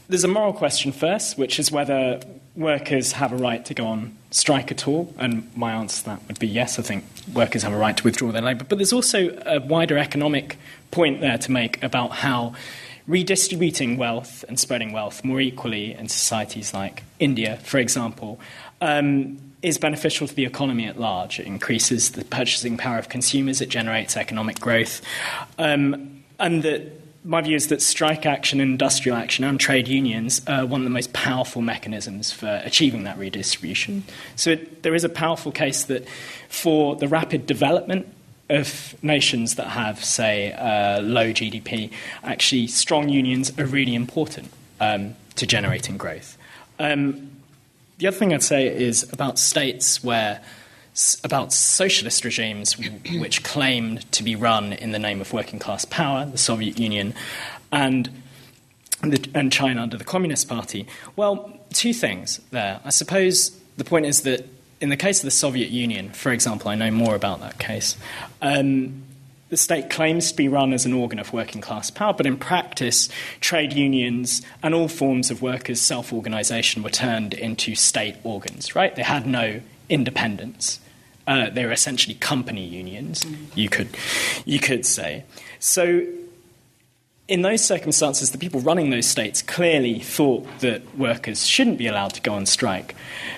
there's 0.07 0.23
a 0.23 0.29
moral 0.29 0.53
question 0.53 0.91
first, 0.91 1.37
which 1.37 1.59
is 1.59 1.71
whether 1.71 2.21
workers 2.55 3.11
have 3.13 3.31
a 3.31 3.37
right 3.37 3.63
to 3.65 3.73
go 3.73 3.85
on 3.85 4.17
strike 4.31 4.71
at 4.71 4.87
all. 4.87 5.13
And 5.17 5.49
my 5.55 5.73
answer 5.73 5.99
to 5.99 6.05
that 6.09 6.27
would 6.27 6.39
be 6.39 6.47
yes, 6.47 6.79
I 6.79 6.83
think 6.83 7.03
workers 7.33 7.63
have 7.63 7.73
a 7.73 7.77
right 7.77 7.95
to 7.95 8.03
withdraw 8.03 8.31
their 8.31 8.41
labour. 8.41 8.63
But 8.63 8.77
there's 8.77 8.93
also 8.93 9.37
a 9.45 9.59
wider 9.59 9.97
economic 9.97 10.57
point 10.91 11.21
there 11.21 11.37
to 11.37 11.51
make 11.51 11.81
about 11.83 12.11
how 12.11 12.55
redistributing 13.09 13.97
wealth 13.97 14.45
and 14.47 14.59
spreading 14.59 14.91
wealth 14.91 15.25
more 15.25 15.41
equally 15.41 15.93
in 15.93 16.07
societies 16.07 16.75
like 16.75 17.03
India, 17.19 17.57
for 17.63 17.79
example, 17.79 18.39
um, 18.81 19.39
is 19.63 19.79
beneficial 19.79 20.27
to 20.27 20.35
the 20.35 20.45
economy 20.45 20.85
at 20.85 20.99
large. 20.99 21.39
It 21.39 21.47
increases 21.47 22.11
the 22.11 22.23
purchasing 22.23 22.77
power 22.77 22.99
of 22.99 23.09
consumers, 23.09 23.61
it 23.61 23.69
generates 23.69 24.15
economic 24.15 24.59
growth. 24.59 25.01
Um, 25.57 26.23
and 26.39 26.91
my 27.25 27.41
view 27.41 27.55
is 27.55 27.67
that 27.67 27.81
strike 27.81 28.27
action, 28.27 28.61
industrial 28.61 29.17
action, 29.17 29.43
and 29.43 29.59
trade 29.59 29.87
unions 29.87 30.41
are 30.47 30.67
one 30.67 30.81
of 30.81 30.85
the 30.85 30.91
most 30.91 31.11
powerful 31.11 31.63
mechanisms 31.63 32.31
for 32.31 32.61
achieving 32.63 33.05
that 33.05 33.17
redistribution. 33.17 34.03
So 34.35 34.51
it, 34.51 34.83
there 34.83 34.93
is 34.93 35.03
a 35.03 35.09
powerful 35.09 35.51
case 35.51 35.85
that 35.85 36.07
for 36.47 36.95
the 36.95 37.07
rapid 37.07 37.47
development 37.47 38.07
of 38.49 38.95
nations 39.03 39.55
that 39.55 39.67
have, 39.67 40.03
say, 40.03 40.53
uh, 40.53 41.01
low 41.01 41.31
GDP, 41.31 41.91
actually 42.23 42.67
strong 42.67 43.09
unions 43.09 43.57
are 43.59 43.65
really 43.65 43.95
important 43.95 44.49
um, 44.79 45.15
to 45.35 45.45
generating 45.45 45.97
growth. 45.97 46.37
Um, 46.79 47.31
the 47.99 48.07
other 48.07 48.17
thing 48.17 48.33
I'd 48.33 48.43
say 48.43 48.67
is 48.67 49.11
about 49.11 49.37
states 49.37 50.03
where 50.03 50.41
about 51.23 51.53
socialist 51.53 52.25
regimes 52.25 52.77
which 52.77 53.43
claimed 53.43 54.11
to 54.11 54.23
be 54.23 54.35
run 54.35 54.73
in 54.73 54.91
the 54.91 54.99
name 54.99 55.21
of 55.21 55.31
working 55.31 55.59
class 55.59 55.85
power, 55.85 56.25
the 56.25 56.37
Soviet 56.37 56.79
Union, 56.79 57.13
and, 57.71 58.09
and 59.01 59.51
China 59.51 59.81
under 59.81 59.97
the 59.97 60.03
Communist 60.03 60.49
Party. 60.49 60.87
Well, 61.15 61.57
two 61.73 61.93
things 61.93 62.41
there. 62.51 62.81
I 62.83 62.89
suppose 62.89 63.51
the 63.77 63.83
point 63.83 64.07
is 64.07 64.23
that 64.23 64.45
in 64.81 64.89
the 64.89 64.97
case 64.97 65.19
of 65.19 65.25
the 65.25 65.31
Soviet 65.31 65.69
Union, 65.69 66.09
for 66.11 66.31
example, 66.31 66.69
I 66.69 66.75
know 66.75 66.91
more 66.91 67.15
about 67.15 67.39
that 67.41 67.59
case. 67.59 67.97
Um, 68.41 69.03
the 69.49 69.57
state 69.57 69.89
claims 69.89 70.31
to 70.31 70.37
be 70.37 70.47
run 70.47 70.73
as 70.73 70.85
an 70.85 70.93
organ 70.93 71.19
of 71.19 71.33
working 71.33 71.59
class 71.59 71.89
power, 71.89 72.13
but 72.13 72.25
in 72.25 72.37
practice, 72.37 73.09
trade 73.41 73.73
unions 73.73 74.43
and 74.61 74.75
all 74.75 74.87
forms 74.87 75.31
of 75.31 75.41
workers' 75.41 75.81
self 75.81 76.13
organization 76.13 76.83
were 76.83 76.89
turned 76.89 77.33
into 77.33 77.75
state 77.75 78.15
organs, 78.23 78.75
right? 78.75 78.95
They 78.95 79.03
had 79.03 79.25
no 79.25 79.61
independence. 79.89 80.79
Uh, 81.25 81.49
they 81.49 81.65
were 81.65 81.71
essentially 81.71 82.15
company 82.15 82.65
unions, 82.65 83.25
you 83.55 83.69
could, 83.69 83.89
you 84.45 84.59
could 84.59 84.85
say. 84.85 85.23
So, 85.59 86.05
in 87.29 87.43
those 87.43 87.63
circumstances, 87.63 88.31
the 88.31 88.39
people 88.39 88.59
running 88.59 88.89
those 88.89 89.05
states 89.05 89.43
clearly 89.43 89.99
thought 89.99 90.47
that 90.61 90.97
workers 90.97 91.45
shouldn't 91.45 91.77
be 91.77 91.85
allowed 91.85 92.15
to 92.15 92.21
go 92.21 92.33
on 92.33 92.47
strike. 92.47 92.95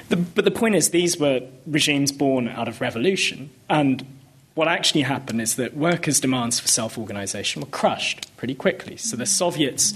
The, 0.08 0.15
but 0.15 0.45
the 0.45 0.51
point 0.51 0.75
is, 0.75 0.91
these 0.91 1.19
were 1.19 1.41
regimes 1.67 2.13
born 2.13 2.47
out 2.47 2.69
of 2.69 2.80
revolution, 2.80 3.49
and 3.69 4.06
what 4.54 4.69
actually 4.69 5.01
happened 5.01 5.41
is 5.41 5.56
that 5.56 5.75
workers' 5.75 6.21
demands 6.21 6.60
for 6.60 6.69
self 6.69 6.97
organization 6.97 7.62
were 7.62 7.67
crushed 7.67 8.36
pretty 8.38 8.56
quickly. 8.56 8.95
So 8.95 9.17
the 9.17 9.25
Soviets 9.25 9.94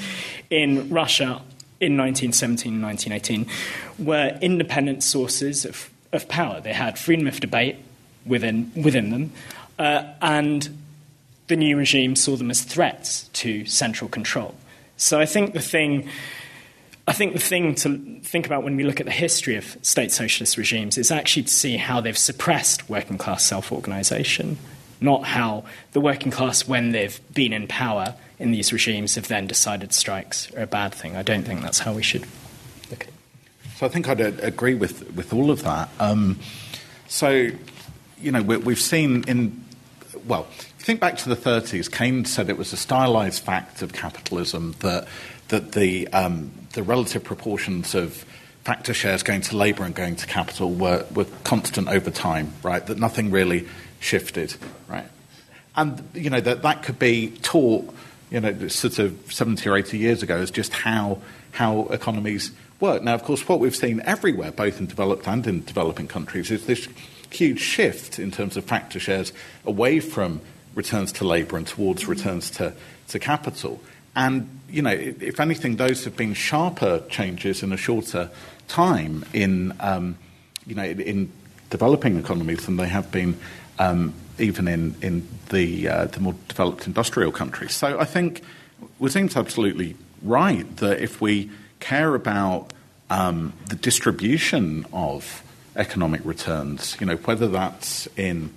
in 0.50 0.90
Russia 0.90 1.42
in 1.80 1.98
1917 1.98 2.74
and 2.74 2.84
1918 2.84 4.06
were 4.06 4.38
independent 4.42 5.04
sources 5.04 5.66
of, 5.66 5.90
of 6.12 6.28
power. 6.28 6.60
They 6.60 6.74
had 6.74 7.00
freedom 7.00 7.28
of 7.28 7.40
debate 7.40 7.78
within, 8.26 8.72
within 8.76 9.10
them, 9.10 9.32
uh, 9.80 10.04
and 10.22 10.70
the 11.48 11.56
new 11.56 11.78
regime 11.78 12.16
saw 12.16 12.36
them 12.36 12.50
as 12.50 12.62
threats 12.62 13.30
to 13.34 13.66
central 13.66 14.10
control. 14.10 14.56
So 14.98 15.20
I 15.20 15.26
think 15.26 15.54
the 15.54 15.62
thing. 15.62 16.10
I 17.08 17.14
think 17.14 17.34
the 17.34 17.40
thing 17.40 17.76
to 17.76 18.20
think 18.22 18.48
about 18.48 18.64
when 18.64 18.76
we 18.76 18.84
look 18.84 19.00
at 19.00 19.06
the 19.06 19.12
history 19.12 19.56
of 19.58 19.78
state 19.84 20.12
socialist 20.12 20.58
regimes 20.58 20.98
is 20.98 21.12
actually 21.12 21.44
to 21.44 21.54
see 21.54 21.78
how 21.78 22.02
they've 22.02 22.18
suppressed 22.18 22.90
working 22.90 23.20
class 23.20 23.46
self 23.46 23.72
organization 23.72 24.58
not 25.02 25.24
how 25.24 25.64
the 25.94 26.02
working 26.02 26.32
class, 26.32 26.68
when 26.68 26.92
they've 26.92 27.20
been 27.34 27.54
in 27.54 27.68
power 27.68 28.16
in 28.40 28.52
these 28.52 28.72
regimes, 28.72 29.16
have 29.16 29.28
then 29.28 29.48
decided 29.48 29.94
strikes 29.94 30.52
are 30.54 30.64
a 30.64 30.68
bad 30.68 30.94
thing. 30.94 31.16
I 31.16 31.24
don't 31.24 31.44
think 31.44 31.62
that's 31.62 31.80
how 31.80 31.94
we 31.94 32.04
should 32.04 32.26
look 32.90 33.02
at 33.02 33.08
it. 33.08 33.14
So 33.78 33.86
I 33.86 33.90
think 33.90 34.08
I'd 34.08 34.20
agree 34.20 34.74
with, 34.74 35.12
with 35.16 35.34
all 35.34 35.52
of 35.52 35.64
that. 35.64 35.90
Um, 36.00 36.40
so, 37.08 37.50
you 38.22 38.32
know, 38.32 38.42
we, 38.42 38.74
have 38.74 38.80
seen 38.80 39.24
in, 39.28 39.64
well, 40.26 40.48
think 40.86 41.00
back 41.00 41.18
to 41.18 41.30
the 41.30 41.36
30s, 41.36 41.92
Keynes 41.92 42.32
said 42.32 42.48
it 42.48 42.60
was 42.60 42.72
a 42.72 42.78
stylized 42.78 43.42
fact 43.42 43.82
of 43.82 43.92
capitalism 43.92 44.76
that, 44.82 45.08
that 45.48 45.72
the, 45.72 46.08
um, 46.10 46.52
the 46.74 46.84
relative 46.84 47.24
proportions 47.24 47.96
of 47.96 48.24
factor 48.64 48.94
shares 48.94 49.24
going 49.24 49.42
to 49.42 49.58
labour 49.58 49.84
and 49.84 49.96
going 49.96 50.16
to 50.16 50.28
capital 50.28 50.72
were, 50.72 51.04
were 51.16 51.26
constant 51.44 51.88
over 51.88 52.12
time, 52.12 52.54
right? 52.62 52.86
That 52.86 53.00
nothing 53.00 53.32
really 53.32 53.68
shifted, 54.00 54.56
right? 54.88 55.08
And, 55.76 56.08
you 56.14 56.30
know, 56.30 56.40
that, 56.42 56.62
that 56.62 56.84
could 56.84 57.00
be 57.00 57.32
taught, 57.42 57.92
you 58.30 58.40
know, 58.40 58.68
sort 58.68 59.00
of 59.00 59.34
70 59.34 59.68
or 59.68 59.78
80 59.78 59.98
years 59.98 60.22
ago 60.22 60.38
as 60.38 60.52
just 60.52 60.72
how, 60.72 61.20
how 61.54 61.88
economies 61.88 62.52
work. 62.80 63.02
Now, 63.02 63.16
of 63.16 63.24
course, 63.24 63.48
what 63.48 63.60
we've 63.60 63.76
seen 63.76 64.02
everywhere, 64.06 64.52
both 64.52 64.80
in 64.80 64.86
developed 64.86 65.28
and 65.28 65.48
in 65.48 65.64
developing 65.64 66.08
countries, 66.08 66.52
is 66.52 66.68
this 66.68 66.88
huge 67.32 67.60
shift 67.60 68.20
in 68.20 68.30
terms 68.30 68.56
of 68.56 68.66
factor 68.66 69.00
shares 69.00 69.34
away 69.66 70.00
from 70.00 70.42
returns 70.76 71.12
to 71.14 71.26
labour 71.26 71.58
and 71.58 71.66
towards 71.66 72.08
returns 72.08 72.52
to, 72.52 72.74
to 73.08 73.20
capital. 73.20 73.82
And, 74.16 74.60
you 74.70 74.82
know, 74.82 74.92
if 74.92 75.40
anything, 75.40 75.78
those 75.78 76.06
have 76.06 76.16
been 76.16 76.34
sharper 76.34 77.04
changes 77.10 77.64
in 77.64 77.74
a 77.74 77.78
shorter 77.78 78.30
time 78.68 79.26
in, 79.34 79.74
um, 79.80 80.18
you 80.68 80.76
know, 80.76 80.84
in 80.84 81.32
developing 81.70 82.18
economies 82.18 82.66
than 82.66 82.78
they 82.78 82.88
have 82.88 83.12
been 83.12 83.38
um, 83.80 84.14
even 84.38 84.68
in, 84.68 84.96
in 85.02 85.28
the, 85.50 85.88
uh, 85.88 86.06
the 86.06 86.20
more 86.20 86.36
developed 86.48 86.88
industrial 86.88 87.32
countries. 87.32 87.74
So 87.74 88.00
I 88.00 88.06
think 88.06 88.42
Waseem's 89.00 89.36
absolutely 89.36 89.96
right 90.22 90.76
that 90.78 91.02
if 91.02 91.22
we 91.22 91.50
care 91.80 92.16
about 92.16 92.72
um, 93.10 93.54
the 93.70 93.76
distribution 93.76 94.86
of 94.94 95.44
economic 95.76 96.24
returns, 96.26 96.98
you 97.00 97.06
know, 97.06 97.16
whether 97.18 97.48
that's 97.48 98.08
in 98.18 98.50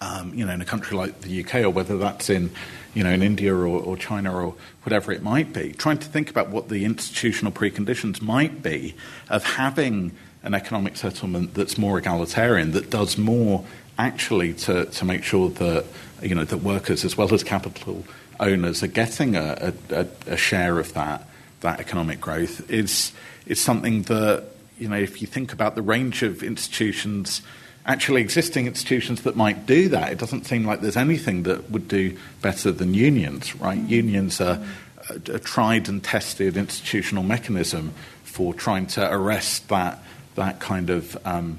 um, 0.00 0.32
you 0.34 0.46
know, 0.46 0.52
in 0.52 0.62
a 0.62 0.64
country 0.64 0.96
like 0.96 1.20
the 1.20 1.44
UK, 1.44 1.56
or 1.56 1.70
whether 1.70 1.98
that's 1.98 2.30
in, 2.30 2.50
you 2.94 3.04
know, 3.04 3.10
in 3.10 3.22
India 3.22 3.54
or, 3.54 3.66
or, 3.66 3.96
China 3.96 4.34
or 4.34 4.54
whatever 4.82 5.12
it 5.12 5.22
might 5.22 5.52
be, 5.52 5.72
trying 5.72 5.98
to 5.98 6.08
think 6.08 6.30
about 6.30 6.48
what 6.48 6.70
the 6.70 6.84
institutional 6.84 7.52
preconditions 7.52 8.22
might 8.22 8.62
be 8.62 8.94
of 9.28 9.44
having 9.44 10.12
an 10.42 10.54
economic 10.54 10.96
settlement 10.96 11.52
that's 11.52 11.76
more 11.76 11.98
egalitarian, 11.98 12.70
that 12.72 12.88
does 12.88 13.18
more 13.18 13.64
actually 13.98 14.54
to, 14.54 14.86
to 14.86 15.04
make 15.04 15.22
sure 15.22 15.50
that, 15.50 15.84
you 16.22 16.34
know, 16.34 16.44
that 16.44 16.58
workers 16.58 17.04
as 17.04 17.18
well 17.18 17.32
as 17.34 17.44
capital 17.44 18.02
owners 18.38 18.82
are 18.82 18.86
getting 18.88 19.36
a, 19.36 19.74
a, 19.90 20.06
a 20.26 20.36
share 20.38 20.78
of 20.78 20.94
that, 20.94 21.28
that 21.60 21.78
economic 21.78 22.22
growth 22.22 22.70
is, 22.70 23.12
is 23.44 23.60
something 23.60 24.02
that, 24.04 24.44
you 24.78 24.88
know, 24.88 24.96
if 24.96 25.20
you 25.20 25.26
think 25.26 25.52
about 25.52 25.74
the 25.74 25.82
range 25.82 26.22
of 26.22 26.42
institutions 26.42 27.42
actually 27.86 28.20
existing 28.20 28.66
institutions 28.66 29.22
that 29.22 29.36
might 29.36 29.66
do 29.66 29.88
that. 29.88 30.12
It 30.12 30.18
doesn't 30.18 30.46
seem 30.46 30.64
like 30.64 30.80
there's 30.80 30.96
anything 30.96 31.44
that 31.44 31.70
would 31.70 31.88
do 31.88 32.16
better 32.42 32.70
than 32.70 32.94
unions, 32.94 33.56
right? 33.56 33.78
Mm-hmm. 33.78 33.88
Unions 33.88 34.40
are 34.40 34.62
a, 35.08 35.14
a, 35.32 35.38
tried 35.38 35.88
and 35.88 36.02
tested 36.02 36.56
institutional 36.56 37.22
mechanism 37.22 37.92
for 38.22 38.54
trying 38.54 38.86
to 38.86 39.12
arrest 39.12 39.68
that 39.68 40.02
that 40.36 40.60
kind 40.60 40.90
of 40.90 41.18
um, 41.26 41.58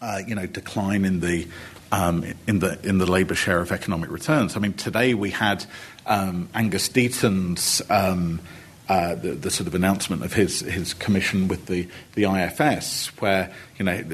uh, 0.00 0.20
you 0.26 0.34
know 0.34 0.46
decline 0.46 1.04
in 1.04 1.20
the 1.20 1.48
um, 1.90 2.24
in 2.46 2.58
the 2.60 2.78
in 2.86 2.98
the 2.98 3.10
labour 3.10 3.34
share 3.34 3.60
of 3.60 3.72
economic 3.72 4.10
returns. 4.10 4.56
I 4.56 4.60
mean, 4.60 4.74
today 4.74 5.14
we 5.14 5.30
had 5.30 5.64
um, 6.06 6.48
Angus 6.54 6.88
Deaton's. 6.88 7.82
Um, 7.88 8.40
uh, 8.86 9.14
the, 9.14 9.30
the, 9.30 9.50
sort 9.50 9.66
of 9.66 9.74
announcement 9.74 10.22
of 10.22 10.34
his, 10.34 10.60
his 10.60 10.92
commission 10.92 11.48
with 11.48 11.64
the, 11.64 11.88
the 12.16 12.24
IFS, 12.24 13.06
where 13.18 13.50
you 13.78 13.84
know 13.86 14.04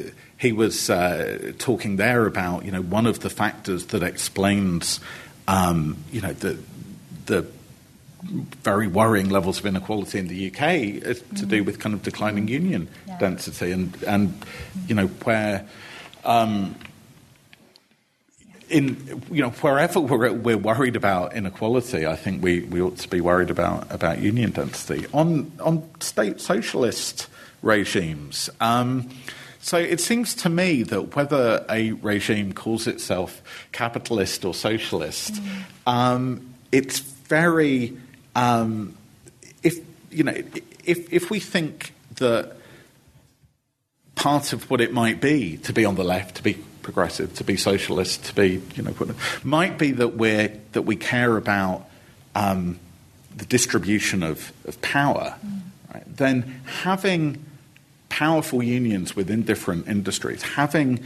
he 0.41 0.53
was 0.53 0.89
uh, 0.89 1.53
talking 1.59 1.97
there 1.97 2.27
about 2.27 2.65
you 2.65 2.73
know 2.73 2.83
one 2.83 3.07
of 3.07 3.21
the 3.21 3.31
factors 3.31 3.87
that 3.87 4.03
explains 4.03 5.01
um, 5.47 5.97
you 6.11 6.21
know 6.21 6.33
the 6.33 6.59
the 7.27 7.47
very 8.63 8.87
worrying 8.87 9.29
levels 9.29 9.61
of 9.61 9.67
inequality 9.67 10.19
in 10.19 10.29
the 10.29 10.51
UK 10.51 10.63
is 11.07 11.23
to 11.37 11.47
do 11.47 11.65
with 11.65 11.79
kind 11.79 11.95
of 11.95 12.03
declining 12.03 12.49
union 12.49 12.89
yeah. 13.07 13.19
density 13.19 13.71
and 13.71 14.03
and 14.05 14.45
you 14.87 14.95
know 14.95 15.07
where 15.07 15.67
um, 16.25 16.75
in 18.71 19.23
you 19.31 19.43
know 19.43 19.51
wherever 19.51 20.01
we're, 20.01 20.33
we're 20.33 20.57
worried 20.57 20.97
about 20.97 21.35
inequality, 21.35 22.07
I 22.07 22.17
think 22.17 22.43
we, 22.43 22.61
we 22.61 22.81
ought 22.81 22.99
to 22.99 23.09
be 23.09 23.21
worried 23.21 23.51
about 23.51 23.93
about 23.93 24.21
union 24.21 24.53
density 24.53 25.07
on 25.13 25.53
on 25.61 25.89
state 26.01 26.41
socialist 26.41 27.29
regimes. 27.63 28.49
Um, 28.61 29.11
so 29.61 29.77
it 29.77 30.01
seems 30.01 30.35
to 30.37 30.49
me 30.49 30.83
that 30.85 31.15
whether 31.15 31.65
a 31.69 31.93
regime 31.93 32.53
calls 32.53 32.87
itself 32.87 33.43
capitalist 33.73 34.45
or 34.45 34.55
socialist, 34.55 35.35
mm. 35.35 35.63
um, 35.87 36.55
it's 36.73 36.99
very 36.99 37.97
um, 38.35 38.97
if 39.63 39.79
you 40.11 40.25
know 40.25 40.35
if 40.85 41.13
if 41.13 41.31
we 41.31 41.41
think 41.41 41.93
that 42.17 42.57
part 44.15 44.53
of 44.53 44.71
what 44.71 44.81
it 44.81 44.93
might 44.93 45.21
be 45.21 45.57
to 45.59 45.73
be 45.73 45.85
on 45.85 45.95
the 45.95 46.05
left, 46.05 46.37
to 46.37 46.43
be 46.43 46.55
progressive, 46.83 47.35
to 47.35 47.45
be 47.45 47.57
socialist, 47.57 48.25
to 48.25 48.35
be 48.35 48.63
you 48.75 48.83
know 48.83 48.95
might 49.45 49.79
be 49.79 49.93
that 49.93 50.15
we're 50.15 50.49
that 50.73 50.83
we 50.83 50.97
care 50.97 51.37
about 51.37 51.87
um, 52.35 52.79
the 53.37 53.45
distribution 53.45 54.23
of, 54.23 54.53
of 54.67 54.81
power, 54.81 55.37
mm. 55.45 55.61
right? 55.93 56.05
then 56.17 56.63
having 56.65 57.45
powerful 58.11 58.63
unions 58.63 59.17
within 59.17 59.43
different 59.43 59.89
industries, 59.89 60.43
having 60.43 61.01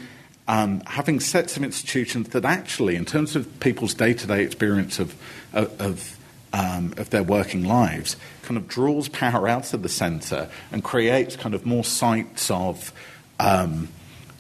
um, 0.47 0.81
having 0.81 1.21
sets 1.21 1.57
of 1.57 1.63
institutions 1.63 2.31
that 2.31 2.45
actually, 2.45 2.97
in 2.97 3.05
terms 3.05 3.35
of 3.37 3.61
people's 3.61 3.95
day-to-day 3.95 4.43
experience 4.43 4.99
of 4.99 5.15
of, 5.53 6.19
um, 6.53 6.93
of 6.97 7.11
their 7.11 7.23
working 7.23 7.65
lives, 7.65 8.17
kind 8.43 8.57
of 8.59 8.69
draws 8.69 9.09
power 9.09 9.49
out 9.49 9.73
of 9.73 9.83
the 9.83 9.89
centre 9.89 10.51
and 10.73 10.83
creates 10.85 11.37
kind 11.37 11.55
of 11.55 11.65
more 11.65 11.85
sites 11.85 12.51
of 12.51 12.93
um, 13.41 13.89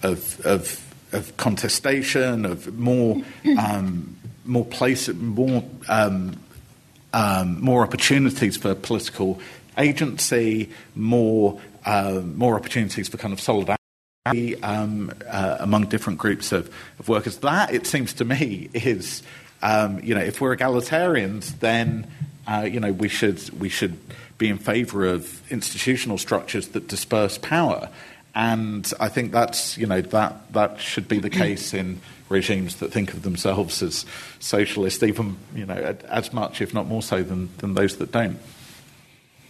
of, 0.03 0.45
of, 0.45 0.95
of 1.12 1.37
contestation, 1.37 2.45
of 2.45 2.77
more 2.79 3.23
um, 3.59 4.17
more 4.45 4.65
place, 4.65 5.09
more 5.09 5.65
um, 5.89 6.39
um, 7.15 7.61
more 7.62 7.83
opportunities 7.83 8.57
for 8.57 8.75
political 8.75 9.41
agency, 9.79 10.71
more 10.95 11.61
uh, 11.85 12.20
more 12.24 12.57
opportunities 12.57 13.09
for 13.09 13.16
kind 13.16 13.32
of 13.32 13.41
solidarity. 13.41 13.78
Um, 14.62 15.12
uh, 15.28 15.59
among 15.61 15.89
different 15.89 16.18
groups 16.18 16.51
of, 16.51 16.74
of, 16.99 17.11
workers. 17.11 17.37
That, 17.39 17.74
it 17.74 17.87
seems 17.87 18.14
to 18.14 18.24
me, 18.24 18.70
is 18.72 19.22
um, 19.62 20.01
you 20.03 20.14
know, 20.14 20.22
if 20.22 20.41
we're 20.41 20.57
egalitarians, 20.57 21.59
then 21.61 22.07
uh, 22.47 22.68
you 22.70 22.80
know 22.80 22.93
we 22.93 23.09
should 23.09 23.51
we 23.61 23.68
should 23.68 23.99
be 24.39 24.49
in 24.49 24.59
favour 24.59 25.05
of 25.07 25.43
institutional 25.51 26.18
structures 26.18 26.68
that 26.68 26.89
disperse 26.89 27.39
power, 27.39 27.91
and 28.35 28.91
I 28.99 29.09
think 29.09 29.32
that's 29.32 29.78
you 29.78 29.87
know 29.87 30.01
that 30.01 30.53
that 30.53 30.80
should 30.80 31.09
be 31.09 31.18
the 31.18 31.30
case 31.30 31.74
in 31.74 32.01
regimes 32.28 32.76
that 32.76 32.93
think 32.93 33.12
of 33.12 33.22
themselves 33.22 33.82
as 33.82 34.05
socialist, 34.39 35.03
even 35.03 35.37
you 35.55 35.66
know 35.66 35.97
as 36.09 36.32
much, 36.32 36.61
if 36.61 36.74
not 36.74 36.87
more 36.87 37.03
so, 37.03 37.22
than 37.22 37.49
than 37.59 37.74
those 37.74 37.97
that 37.97 38.12
don't. 38.12 38.39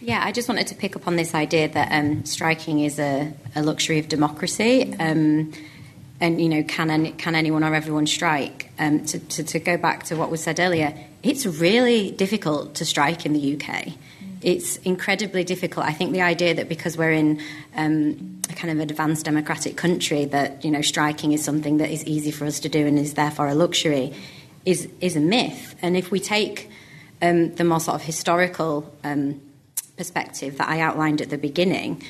Yeah, 0.01 0.21
I 0.23 0.31
just 0.31 0.49
wanted 0.49 0.67
to 0.67 0.75
pick 0.75 0.95
up 0.95 1.07
on 1.07 1.15
this 1.15 1.33
idea 1.33 1.69
that 1.69 1.91
um, 1.91 2.25
striking 2.25 2.81
is 2.81 2.99
a, 2.99 3.33
a, 3.55 3.63
luxury 3.63 3.97
of 3.97 4.09
democracy. 4.09 4.93
Um, 4.99 5.53
and, 6.19 6.41
you 6.41 6.49
know, 6.49 6.63
can, 6.63 6.89
any, 6.89 7.11
can 7.11 7.33
anyone 7.33 7.63
or 7.63 7.73
everyone 7.73 8.05
strike? 8.05 8.71
Um, 8.77 9.05
to, 9.05 9.19
to, 9.19 9.43
to, 9.43 9.59
go 9.59 9.77
back 9.77 10.03
to 10.05 10.15
what 10.15 10.29
was 10.29 10.43
said 10.43 10.59
earlier, 10.59 10.93
it's 11.23 11.45
really 11.45 12.11
difficult 12.11 12.75
to 12.75 12.85
strike 12.85 13.25
in 13.25 13.33
the 13.33 13.55
UK. 13.55 13.93
It's 14.41 14.77
incredibly 14.77 15.43
difficult. 15.45 15.85
I 15.85 15.93
think 15.93 16.11
the 16.11 16.21
idea 16.21 16.53
that 16.55 16.67
because 16.67 16.97
we're 16.97 17.11
in 17.11 17.41
um, 17.75 18.41
a 18.49 18.53
kind 18.53 18.71
of 18.71 18.79
advanced 18.79 19.25
democratic 19.25 19.77
country, 19.77 20.25
that, 20.25 20.63
you 20.63 20.71
know, 20.71 20.81
striking 20.81 21.31
is 21.31 21.43
something 21.43 21.77
that 21.77 21.89
is 21.89 22.03
easy 22.05 22.31
for 22.31 22.45
us 22.45 22.59
to 22.61 22.69
do 22.69 22.85
and 22.85 22.99
is 22.99 23.13
therefore 23.13 23.47
a 23.47 23.55
luxury 23.55 24.13
is, 24.65 24.89
is 24.99 25.15
a 25.15 25.21
myth. 25.21 25.75
And 25.81 25.95
if 25.95 26.11
we 26.11 26.19
take 26.19 26.69
um, 27.21 27.55
the 27.55 27.63
more 27.63 27.79
sort 27.79 27.95
of 27.95 28.01
historical 28.01 28.93
um, 29.03 29.41
perspective 29.97 30.57
that 30.57 30.69
I 30.69 30.79
outlined 30.81 31.21
at 31.21 31.29
the 31.29 31.37
beginning, 31.37 32.03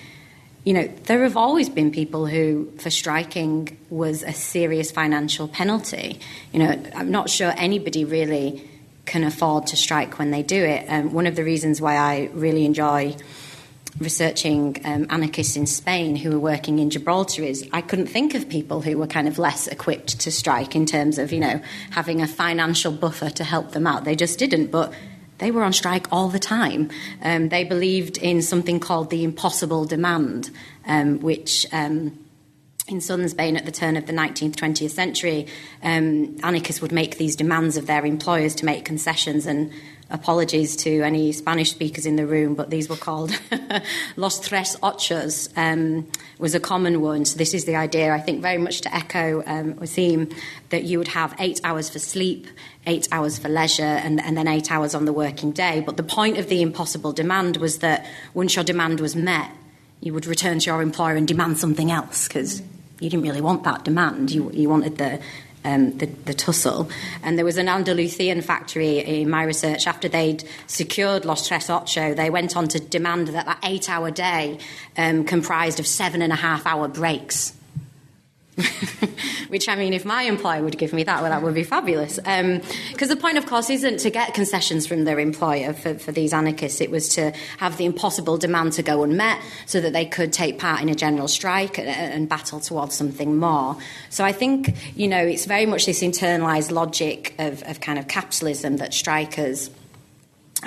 you 0.63 0.73
know, 0.73 0.87
there 1.03 1.23
have 1.23 1.37
always 1.37 1.69
been 1.69 1.91
people 1.91 2.25
who, 2.25 2.71
for 2.79 2.89
striking, 2.89 3.77
was 3.89 4.23
a 4.23 4.33
serious 4.33 4.91
financial 4.91 5.47
penalty. 5.47 6.19
You 6.51 6.59
know, 6.59 6.83
I'm 6.95 7.11
not 7.11 7.29
sure 7.29 7.53
anybody 7.55 8.03
really 8.03 8.67
can 9.05 9.23
afford 9.23 9.67
to 9.67 9.75
strike 9.75 10.17
when 10.17 10.31
they 10.31 10.41
do 10.41 10.63
it. 10.63 10.87
Um, 10.89 11.13
one 11.13 11.27
of 11.27 11.35
the 11.35 11.43
reasons 11.43 11.79
why 11.79 11.95
I 11.95 12.31
really 12.33 12.65
enjoy 12.65 13.15
researching 13.99 14.81
um, 14.83 15.05
anarchists 15.09 15.55
in 15.55 15.65
Spain 15.65 16.15
who 16.15 16.31
were 16.31 16.39
working 16.39 16.79
in 16.79 16.89
Gibraltar 16.89 17.43
is 17.43 17.67
I 17.71 17.81
couldn't 17.81 18.07
think 18.07 18.33
of 18.33 18.49
people 18.49 18.81
who 18.81 18.97
were 18.97 19.07
kind 19.07 19.27
of 19.27 19.39
less 19.39 19.67
equipped 19.67 20.19
to 20.21 20.31
strike 20.31 20.75
in 20.75 20.85
terms 20.85 21.17
of, 21.17 21.31
you 21.31 21.39
know, 21.39 21.61
having 21.91 22.21
a 22.21 22.27
financial 22.27 22.91
buffer 22.91 23.29
to 23.29 23.43
help 23.43 23.71
them 23.71 23.87
out. 23.87 24.03
They 24.03 24.15
just 24.15 24.37
didn't. 24.39 24.71
But 24.71 24.93
they 25.37 25.51
were 25.51 25.63
on 25.63 25.73
strike 25.73 26.07
all 26.11 26.29
the 26.29 26.39
time. 26.39 26.89
Um, 27.21 27.49
they 27.49 27.63
believed 27.63 28.17
in 28.17 28.41
something 28.41 28.79
called 28.79 29.09
the 29.09 29.23
impossible 29.23 29.85
demand, 29.85 30.51
um, 30.85 31.19
which. 31.19 31.65
Um, 31.71 32.19
in 32.87 33.01
southern 33.01 33.27
Spain 33.27 33.57
at 33.57 33.65
the 33.65 33.71
turn 33.71 33.97
of 33.97 34.05
the 34.05 34.13
19th, 34.13 34.55
20th 34.57 34.91
century, 34.91 35.47
um, 35.81 36.37
anarchists 36.43 36.83
would 36.83 36.91
make 36.91 37.17
these 37.17 37.35
demands 37.35 37.77
of 37.77 37.87
their 37.87 38.05
employers 38.05 38.53
to 38.53 38.65
make 38.65 38.85
concessions 38.85 39.47
and 39.47 39.71
apologies 40.09 40.75
to 40.75 41.01
any 41.01 41.31
Spanish 41.31 41.71
speakers 41.71 42.05
in 42.05 42.15
the 42.15 42.27
room, 42.27 42.53
but 42.53 42.69
these 42.69 42.87
were 42.87 42.95
called 42.95 43.31
los 44.15 44.39
tres 44.39 44.75
ochos, 44.77 45.49
um, 45.57 46.07
was 46.37 46.53
a 46.53 46.59
common 46.59 47.01
one. 47.01 47.25
So 47.25 47.37
this 47.37 47.53
is 47.53 47.65
the 47.65 47.75
idea, 47.75 48.13
I 48.13 48.19
think, 48.19 48.41
very 48.41 48.57
much 48.57 48.81
to 48.81 48.95
echo 48.95 49.43
um, 49.45 49.73
Waseem, 49.75 50.33
that 50.69 50.83
you 50.83 50.99
would 50.99 51.09
have 51.09 51.35
eight 51.39 51.59
hours 51.63 51.89
for 51.89 51.99
sleep, 51.99 52.47
eight 52.85 53.07
hours 53.11 53.39
for 53.39 53.49
leisure, 53.49 53.83
and, 53.83 54.21
and 54.21 54.37
then 54.37 54.47
eight 54.47 54.71
hours 54.71 54.93
on 54.93 55.05
the 55.05 55.13
working 55.13 55.51
day. 55.51 55.81
But 55.81 55.97
the 55.97 56.03
point 56.03 56.37
of 56.37 56.49
the 56.49 56.61
impossible 56.61 57.11
demand 57.11 57.57
was 57.57 57.79
that 57.79 58.05
once 58.33 58.55
your 58.55 58.63
demand 58.63 58.99
was 58.99 59.15
met, 59.15 59.49
you 60.01 60.13
would 60.13 60.27
return 60.27 60.59
to 60.59 60.65
your 60.67 60.81
employer 60.81 61.15
and 61.15 61.27
demand 61.27 61.57
something 61.57 61.89
else 61.89 62.27
because 62.27 62.61
you 62.99 63.09
didn't 63.09 63.23
really 63.23 63.41
want 63.41 63.63
that 63.63 63.83
demand. 63.83 64.31
You, 64.31 64.51
you 64.53 64.69
wanted 64.69 64.97
the, 64.97 65.19
um, 65.65 65.97
the, 65.97 66.05
the, 66.05 66.33
tussle. 66.33 66.89
And 67.23 67.37
there 67.37 67.43
was 67.43 67.57
an 67.57 67.67
Andalusian 67.67 68.41
factory 68.41 68.99
in 68.99 69.29
my 69.29 69.43
research. 69.43 69.87
After 69.87 70.07
they'd 70.07 70.43
secured 70.67 71.25
Los 71.25 71.47
Tres 71.47 71.69
Ocho, 71.69 72.13
they 72.13 72.29
went 72.29 72.55
on 72.55 72.67
to 72.69 72.79
demand 72.79 73.27
that 73.29 73.45
that 73.45 73.59
eight 73.63 73.89
hour 73.89 74.11
day 74.11 74.59
um, 74.97 75.25
comprised 75.25 75.79
of 75.79 75.87
seven 75.87 76.21
and 76.21 76.31
a 76.31 76.37
half 76.37 76.65
hour 76.65 76.87
breaks. 76.87 77.54
Which, 79.49 79.67
I 79.67 79.75
mean, 79.75 79.93
if 79.93 80.05
my 80.05 80.23
employer 80.23 80.63
would 80.63 80.77
give 80.77 80.93
me 80.93 81.03
that, 81.03 81.21
well, 81.21 81.29
that 81.29 81.41
would 81.41 81.53
be 81.53 81.63
fabulous. 81.63 82.15
Because 82.17 82.41
um, 82.41 83.07
the 83.09 83.17
point, 83.17 83.37
of 83.37 83.45
course, 83.45 83.69
isn't 83.69 83.99
to 83.99 84.09
get 84.09 84.33
concessions 84.33 84.87
from 84.87 85.03
their 85.03 85.19
employer 85.19 85.73
for, 85.73 85.95
for 85.95 86.11
these 86.11 86.33
anarchists. 86.33 86.79
It 86.79 86.89
was 86.89 87.09
to 87.09 87.31
have 87.57 87.77
the 87.77 87.85
impossible 87.85 88.37
demand 88.37 88.73
to 88.73 88.83
go 88.83 89.03
unmet 89.03 89.41
so 89.65 89.81
that 89.81 89.93
they 89.93 90.05
could 90.05 90.31
take 90.31 90.57
part 90.57 90.81
in 90.81 90.89
a 90.89 90.95
general 90.95 91.27
strike 91.27 91.77
and, 91.77 91.89
and 91.89 92.29
battle 92.29 92.59
towards 92.59 92.95
something 92.95 93.37
more. 93.37 93.77
So 94.09 94.23
I 94.23 94.31
think, 94.31 94.75
you 94.95 95.07
know, 95.07 95.25
it's 95.25 95.45
very 95.45 95.65
much 95.65 95.85
this 95.85 96.01
internalised 96.01 96.71
logic 96.71 97.35
of, 97.37 97.61
of 97.63 97.81
kind 97.81 97.99
of 97.99 98.07
capitalism 98.07 98.77
that 98.77 98.93
strikers. 98.93 99.69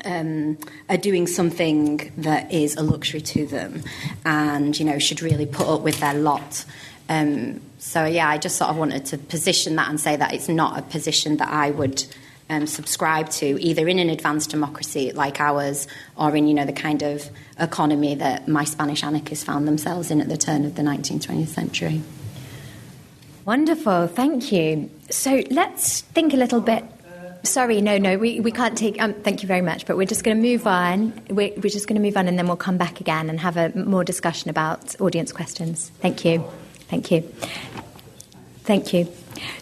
Um, 0.04 0.58
are 0.88 0.98
doing 0.98 1.26
something 1.26 2.12
that 2.18 2.52
is 2.52 2.76
a 2.76 2.82
luxury 2.82 3.20
to 3.22 3.46
them 3.46 3.82
and 4.24 4.78
you 4.78 4.84
know 4.84 5.00
should 5.00 5.22
really 5.22 5.46
put 5.46 5.66
up 5.66 5.80
with 5.80 5.98
their 5.98 6.14
lot 6.14 6.64
um, 7.08 7.60
so 7.78 8.04
yeah, 8.04 8.28
I 8.28 8.38
just 8.38 8.56
sort 8.56 8.70
of 8.70 8.76
wanted 8.76 9.06
to 9.06 9.18
position 9.18 9.76
that 9.76 9.88
and 9.88 10.00
say 10.00 10.16
that 10.16 10.34
it's 10.34 10.48
not 10.48 10.78
a 10.78 10.82
position 10.82 11.36
that 11.38 11.48
I 11.48 11.70
would 11.70 12.04
um, 12.50 12.66
subscribe 12.66 13.28
to, 13.30 13.60
either 13.60 13.86
in 13.88 13.98
an 13.98 14.10
advanced 14.10 14.50
democracy 14.50 15.12
like 15.12 15.40
ours, 15.40 15.86
or 16.16 16.34
in 16.34 16.46
you 16.46 16.54
know 16.54 16.64
the 16.64 16.72
kind 16.72 17.02
of 17.02 17.28
economy 17.58 18.14
that 18.16 18.48
my 18.48 18.64
Spanish 18.64 19.04
anarchists 19.04 19.44
found 19.44 19.68
themselves 19.68 20.10
in 20.10 20.20
at 20.20 20.28
the 20.28 20.36
turn 20.36 20.64
of 20.64 20.74
the 20.74 20.82
19th, 20.82 21.26
20th 21.26 21.48
century. 21.48 22.02
Wonderful, 23.44 24.08
thank 24.08 24.52
you. 24.52 24.90
So 25.10 25.42
let's 25.50 26.00
think 26.00 26.34
a 26.34 26.36
little 26.36 26.60
bit. 26.60 26.84
Sorry, 27.44 27.80
no, 27.80 27.96
no, 27.96 28.18
we, 28.18 28.40
we 28.40 28.50
can't 28.50 28.76
take. 28.76 29.00
Um, 29.00 29.14
thank 29.14 29.42
you 29.42 29.46
very 29.46 29.62
much, 29.62 29.86
but 29.86 29.96
we're 29.96 30.06
just 30.06 30.24
going 30.24 30.36
to 30.36 30.42
move 30.42 30.66
on. 30.66 31.12
We're, 31.30 31.52
we're 31.54 31.70
just 31.70 31.86
going 31.86 31.94
to 31.94 32.02
move 32.02 32.16
on, 32.16 32.28
and 32.28 32.38
then 32.38 32.46
we'll 32.46 32.56
come 32.56 32.76
back 32.76 33.00
again 33.00 33.30
and 33.30 33.38
have 33.40 33.56
a 33.56 33.70
more 33.74 34.04
discussion 34.04 34.50
about 34.50 35.00
audience 35.00 35.32
questions. 35.32 35.92
Thank 36.00 36.24
you. 36.24 36.44
Thank 36.88 37.10
you. 37.10 37.22
Thank 38.64 38.92
you. 38.92 39.08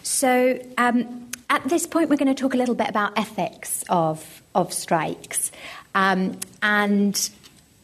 So, 0.03 0.59
um, 0.77 1.29
at 1.49 1.63
this 1.69 1.87
point, 1.87 2.09
we're 2.09 2.17
going 2.17 2.33
to 2.33 2.41
talk 2.41 2.53
a 2.53 2.57
little 2.57 2.75
bit 2.75 2.89
about 2.89 3.17
ethics 3.17 3.83
of, 3.89 4.41
of 4.53 4.73
strikes. 4.73 5.51
Um, 5.95 6.39
and 6.61 7.29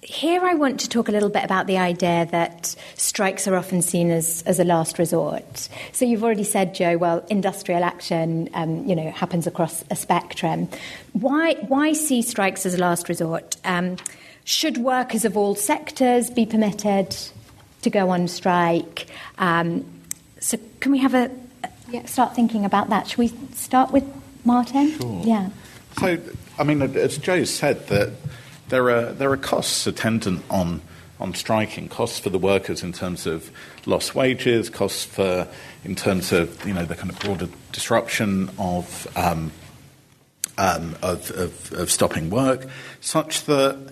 here 0.01 0.43
I 0.43 0.53
want 0.53 0.81
to 0.81 0.89
talk 0.89 1.07
a 1.07 1.11
little 1.11 1.29
bit 1.29 1.45
about 1.45 1.67
the 1.67 1.77
idea 1.77 2.27
that 2.31 2.75
strikes 2.95 3.47
are 3.47 3.55
often 3.55 3.81
seen 3.81 4.11
as, 4.11 4.43
as 4.43 4.59
a 4.59 4.63
last 4.63 4.99
resort. 4.99 5.69
So 5.93 6.03
you've 6.03 6.23
already 6.23 6.43
said, 6.43 6.75
Jo, 6.75 6.97
well, 6.97 7.25
industrial 7.29 7.83
action, 7.83 8.49
um, 8.53 8.85
you 8.85 8.95
know, 8.95 9.11
happens 9.11 9.47
across 9.47 9.83
a 9.89 9.95
spectrum. 9.95 10.67
Why, 11.13 11.55
why 11.67 11.93
see 11.93 12.21
strikes 12.21 12.65
as 12.65 12.73
a 12.73 12.79
last 12.79 13.07
resort? 13.07 13.55
Um, 13.63 13.97
should 14.43 14.77
workers 14.77 15.23
of 15.23 15.37
all 15.37 15.55
sectors 15.55 16.29
be 16.29 16.45
permitted 16.45 17.15
to 17.83 17.89
go 17.89 18.09
on 18.09 18.27
strike. 18.27 19.07
Um, 19.37 19.85
so, 20.39 20.57
can 20.79 20.91
we 20.91 20.99
have 20.99 21.13
a 21.13 21.31
yeah. 21.89 22.05
start 22.05 22.35
thinking 22.35 22.65
about 22.65 22.89
that? 22.89 23.07
Should 23.07 23.19
we 23.19 23.27
start 23.53 23.91
with 23.91 24.03
Martin? 24.43 24.91
Sure. 24.97 25.21
Yeah. 25.23 25.49
So, 25.99 26.17
I 26.57 26.63
mean, 26.63 26.81
as 26.81 27.17
Jo 27.17 27.43
said, 27.43 27.87
that 27.87 28.11
there 28.69 28.89
are 28.89 29.13
there 29.13 29.31
are 29.31 29.37
costs 29.37 29.87
attendant 29.87 30.43
on 30.49 30.81
on 31.19 31.33
striking, 31.33 31.87
costs 31.87 32.19
for 32.19 32.29
the 32.29 32.39
workers 32.39 32.83
in 32.83 32.91
terms 32.91 33.25
of 33.25 33.49
lost 33.85 34.15
wages, 34.15 34.69
costs 34.69 35.05
for 35.05 35.47
in 35.85 35.95
terms 35.95 36.31
of 36.31 36.65
you 36.65 36.73
know 36.73 36.85
the 36.85 36.95
kind 36.95 37.09
of 37.09 37.19
broader 37.19 37.47
disruption 37.71 38.49
of 38.57 39.07
um, 39.15 39.51
um, 40.57 40.95
of, 41.01 41.31
of, 41.31 41.71
of 41.73 41.91
stopping 41.91 42.29
work, 42.29 42.67
such 43.01 43.45
that 43.45 43.91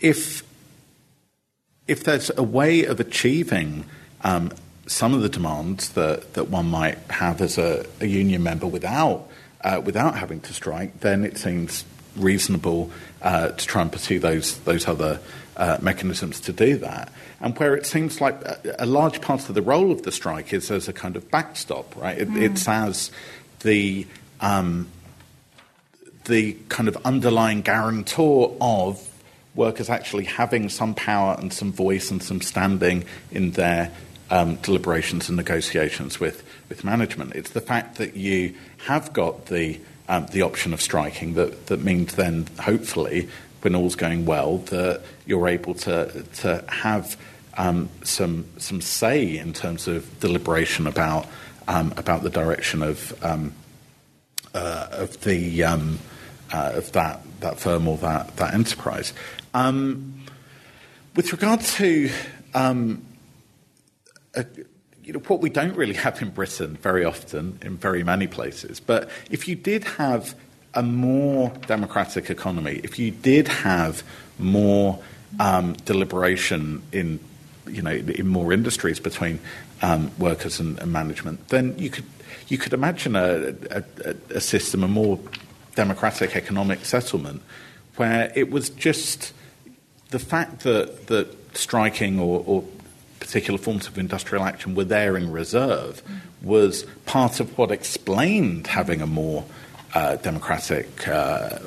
if 0.00 0.42
if 1.88 2.04
there's 2.04 2.30
a 2.36 2.42
way 2.42 2.84
of 2.84 3.00
achieving 3.00 3.84
um, 4.22 4.52
some 4.86 5.14
of 5.14 5.22
the 5.22 5.28
demands 5.28 5.90
that, 5.90 6.34
that 6.34 6.48
one 6.48 6.66
might 6.66 6.98
have 7.10 7.40
as 7.40 7.58
a, 7.58 7.86
a 8.00 8.06
union 8.06 8.42
member 8.42 8.66
without, 8.66 9.28
uh, 9.62 9.80
without 9.84 10.16
having 10.16 10.40
to 10.40 10.52
strike, 10.52 11.00
then 11.00 11.24
it 11.24 11.36
seems 11.38 11.84
reasonable 12.16 12.90
uh, 13.22 13.48
to 13.48 13.66
try 13.66 13.82
and 13.82 13.92
pursue 13.92 14.18
those, 14.18 14.58
those 14.60 14.88
other 14.88 15.20
uh, 15.56 15.78
mechanisms 15.80 16.40
to 16.40 16.52
do 16.52 16.76
that. 16.78 17.12
And 17.40 17.58
where 17.58 17.76
it 17.76 17.86
seems 17.86 18.20
like 18.20 18.40
a, 18.42 18.76
a, 18.80 18.86
large 18.86 19.20
part 19.20 19.48
of 19.48 19.54
the 19.54 19.62
role 19.62 19.90
of 19.90 20.02
the 20.02 20.12
strike 20.12 20.52
is 20.52 20.70
as 20.70 20.88
a 20.88 20.92
kind 20.92 21.16
of 21.16 21.30
backstop, 21.30 21.94
right? 21.96 22.18
It, 22.18 22.28
mm. 22.28 22.42
It's 22.42 22.68
as 22.68 23.10
the, 23.60 24.06
um, 24.40 24.88
the 26.24 26.54
kind 26.68 26.88
of 26.88 26.96
underlying 27.04 27.62
guarantor 27.62 28.56
of 28.60 29.06
workers 29.56 29.90
actually 29.90 30.24
having 30.24 30.68
some 30.68 30.94
power 30.94 31.36
and 31.38 31.52
some 31.52 31.72
voice 31.72 32.10
and 32.10 32.22
some 32.22 32.40
standing 32.40 33.04
in 33.30 33.52
their 33.52 33.90
um, 34.30 34.56
deliberations 34.56 35.28
and 35.28 35.36
negotiations 35.36 36.20
with, 36.20 36.44
with 36.68 36.84
management. 36.84 37.34
It's 37.34 37.50
the 37.50 37.60
fact 37.60 37.96
that 37.98 38.16
you 38.16 38.54
have 38.86 39.12
got 39.12 39.46
the, 39.46 39.80
um, 40.08 40.26
the 40.26 40.42
option 40.42 40.72
of 40.72 40.80
striking 40.80 41.34
that, 41.34 41.66
that 41.66 41.82
means 41.82 42.14
then, 42.14 42.46
hopefully, 42.60 43.28
when 43.62 43.74
all's 43.74 43.96
going 43.96 44.26
well, 44.26 44.58
that 44.58 45.02
you're 45.26 45.48
able 45.48 45.74
to, 45.74 46.22
to 46.22 46.64
have 46.68 47.16
um, 47.56 47.88
some, 48.04 48.44
some 48.58 48.80
say 48.80 49.38
in 49.38 49.52
terms 49.52 49.88
of 49.88 50.20
deliberation 50.20 50.86
about, 50.86 51.26
um, 51.66 51.92
about 51.96 52.22
the 52.22 52.30
direction 52.30 52.82
of, 52.82 53.24
um, 53.24 53.52
uh, 54.54 54.88
of, 54.92 55.20
the, 55.22 55.64
um, 55.64 55.98
uh, 56.52 56.72
of 56.74 56.92
that, 56.92 57.20
that 57.40 57.58
firm 57.58 57.88
or 57.88 57.96
that, 57.98 58.36
that 58.36 58.54
enterprise. 58.54 59.12
Um, 59.56 60.12
with 61.14 61.32
regard 61.32 61.62
to 61.62 62.10
um, 62.52 63.02
a, 64.34 64.44
you 65.02 65.14
know, 65.14 65.20
what 65.20 65.40
we 65.40 65.48
don't 65.48 65.74
really 65.74 65.94
have 65.94 66.20
in 66.20 66.28
Britain 66.28 66.76
very 66.82 67.06
often, 67.06 67.58
in 67.62 67.78
very 67.78 68.04
many 68.04 68.26
places, 68.26 68.80
but 68.80 69.08
if 69.30 69.48
you 69.48 69.54
did 69.54 69.84
have 69.84 70.34
a 70.74 70.82
more 70.82 71.50
democratic 71.66 72.28
economy, 72.28 72.82
if 72.84 72.98
you 72.98 73.10
did 73.10 73.48
have 73.48 74.02
more 74.38 75.02
um, 75.40 75.72
deliberation 75.86 76.82
in, 76.92 77.18
you 77.66 77.80
know, 77.80 77.92
in 77.92 78.28
more 78.28 78.52
industries 78.52 79.00
between 79.00 79.40
um, 79.80 80.10
workers 80.18 80.60
and, 80.60 80.78
and, 80.80 80.92
management, 80.92 81.48
then 81.48 81.74
you 81.78 81.88
could 81.88 82.04
you 82.48 82.58
could 82.58 82.74
imagine 82.74 83.16
a, 83.16 83.54
a, 83.70 83.82
a 84.34 84.40
system, 84.40 84.84
a 84.84 84.88
more 84.88 85.18
democratic 85.74 86.36
economic 86.36 86.84
settlement, 86.84 87.40
where 87.96 88.30
it 88.34 88.50
was 88.50 88.68
just 88.68 89.32
the 90.10 90.18
fact 90.18 90.60
that, 90.60 91.06
that 91.08 91.56
striking 91.56 92.18
or, 92.18 92.42
or 92.46 92.64
particular 93.20 93.58
forms 93.58 93.86
of 93.86 93.98
industrial 93.98 94.44
action 94.44 94.74
were 94.74 94.84
there 94.84 95.16
in 95.16 95.30
reserve 95.32 96.02
was 96.42 96.84
part 97.06 97.40
of 97.40 97.56
what 97.58 97.70
explained 97.70 98.66
having 98.66 99.00
a 99.00 99.06
more 99.06 99.44
uh, 99.94 100.16
democratic 100.16 101.08
uh, 101.08 101.58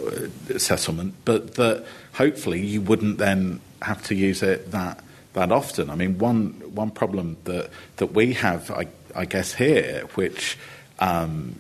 settlement, 0.58 1.16
but 1.26 1.56
that 1.56 1.86
hopefully 2.14 2.66
you 2.66 2.82
wouldn't 2.82 3.18
then 3.18 3.60
have 3.82 4.04
to 4.04 4.16
use 4.16 4.44
it 4.44 4.72
that 4.72 5.00
that 5.34 5.52
often. 5.52 5.90
I 5.90 5.96
mean, 5.96 6.18
one 6.18 6.52
one 6.74 6.92
problem 6.92 7.38
that 7.46 7.70
that 7.98 8.14
we 8.14 8.34
have, 8.34 8.72
I, 8.72 8.88
I 9.16 9.26
guess, 9.26 9.54
here, 9.54 10.04
which 10.16 10.58
um, 11.00 11.56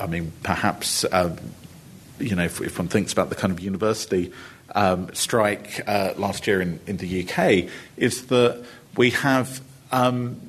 I 0.00 0.06
mean, 0.06 0.32
perhaps 0.42 1.04
uh, 1.04 1.36
you 2.18 2.36
know, 2.36 2.44
if, 2.44 2.60
if, 2.60 2.78
one 2.78 2.88
thinks 2.88 3.12
about 3.12 3.28
the 3.28 3.34
kind 3.34 3.52
of 3.52 3.60
university 3.60 4.32
um, 4.74 5.12
strike 5.14 5.82
uh, 5.86 6.14
last 6.16 6.46
year 6.46 6.60
in, 6.60 6.80
in, 6.86 6.96
the 6.96 7.28
UK 7.28 7.70
is 7.96 8.26
that 8.26 8.64
we 8.96 9.10
have 9.10 9.60
um, 9.90 10.40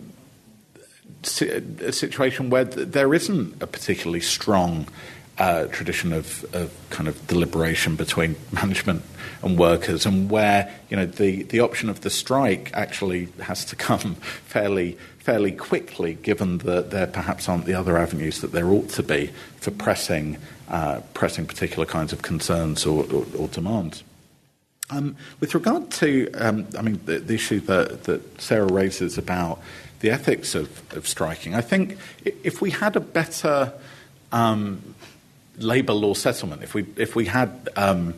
a 1.42 1.92
situation 1.92 2.50
where 2.50 2.64
there 2.64 3.14
isn't 3.14 3.62
a 3.62 3.68
particularly 3.68 4.22
strong 4.22 4.88
uh, 5.38 5.66
tradition 5.66 6.14
of, 6.14 6.46
of, 6.54 6.72
kind 6.90 7.08
of 7.08 7.28
deliberation 7.28 7.96
between 7.96 8.36
management 8.52 9.02
and 9.42 9.58
workers, 9.58 10.06
and 10.06 10.30
where 10.30 10.72
you 10.90 10.96
know 10.96 11.06
the, 11.06 11.44
the 11.44 11.60
option 11.60 11.90
of 11.90 12.02
the 12.02 12.10
strike 12.10 12.72
actually 12.74 13.28
has 13.42 13.66
to 13.66 13.76
come 13.76 14.16
fairly 14.46 14.98
fairly 15.20 15.52
quickly, 15.52 16.16
given 16.16 16.60
that 16.60 16.92
there 16.92 17.08
perhaps 17.08 17.48
aren't 17.48 17.66
the 17.66 17.74
other 17.74 17.98
avenues 17.98 18.42
that 18.42 18.52
there 18.52 18.68
ought 18.68 18.90
to 18.90 19.02
be 19.02 19.32
for 19.58 19.72
pressing 19.72 20.38
uh, 20.70 21.02
pressing 21.14 21.46
particular 21.46 21.86
kinds 21.86 22.14
of 22.14 22.22
concerns 22.22 22.86
or, 22.86 23.06
or, 23.12 23.26
or 23.38 23.48
demands. 23.48 24.04
Um, 24.90 25.16
with 25.40 25.54
regard 25.56 25.92
to, 25.92 26.32
um, 26.34 26.68
I 26.78 26.82
mean, 26.82 27.00
the, 27.06 27.20
the 27.20 27.34
issue 27.36 27.62
that, 27.62 28.04
that 28.04 28.42
Sarah 28.42 28.72
raises 28.72 29.18
about 29.18 29.62
the 30.02 30.12
ethics 30.12 30.56
of, 30.56 30.82
of 30.94 31.08
striking, 31.08 31.56
I 31.56 31.62
think 31.62 31.98
if 32.24 32.62
we 32.62 32.70
had 32.72 32.96
a 32.96 33.00
better 33.00 33.72
um, 34.34 34.96
labour 35.58 35.94
law 35.94 36.14
settlement, 36.14 36.64
if 36.64 36.74
we 36.74 36.86
if 36.98 37.16
we 37.16 37.26
had 37.26 37.70
um, 37.78 38.14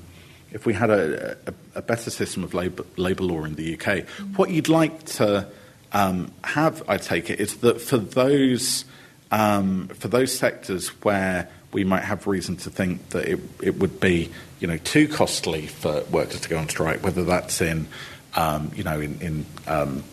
if 0.52 0.66
we 0.66 0.74
had 0.74 0.90
a, 0.90 1.38
a, 1.46 1.54
a 1.76 1.82
better 1.82 2.10
system 2.10 2.44
of 2.44 2.54
labour 2.54 2.86
labour 2.98 3.24
law 3.24 3.44
in 3.44 3.56
the 3.56 3.78
UK, 3.78 4.08
what 4.36 4.50
you'd 4.50 4.70
like 4.70 5.04
to 5.06 5.48
um, 5.92 6.32
have, 6.44 6.84
I 6.90 6.98
take 6.98 7.30
it, 7.30 7.40
is 7.40 7.58
that 7.58 7.80
for 7.80 7.98
those 7.98 8.86
um, 9.32 9.90
for 9.90 10.08
those 10.08 10.36
sectors 10.36 10.90
where 11.04 11.50
we 11.76 11.84
might 11.84 12.04
have 12.04 12.26
reason 12.26 12.56
to 12.56 12.70
think 12.70 13.10
that 13.10 13.26
it, 13.26 13.40
it 13.62 13.78
would 13.80 14.00
be 14.00 14.32
you 14.60 14.68
know 14.68 14.78
too 14.78 15.10
costly 15.10 15.68
for 15.68 16.04
workers 16.06 16.40
to 16.40 16.50
go 16.50 16.58
on 16.58 16.70
strike, 16.70 17.04
whether 17.04 17.26
that's 17.26 17.60
in 17.60 17.88
um, 18.36 18.72
you 18.74 18.84
know 18.84 19.02
in, 19.02 19.20
in 19.20 19.46
um, 19.68 20.04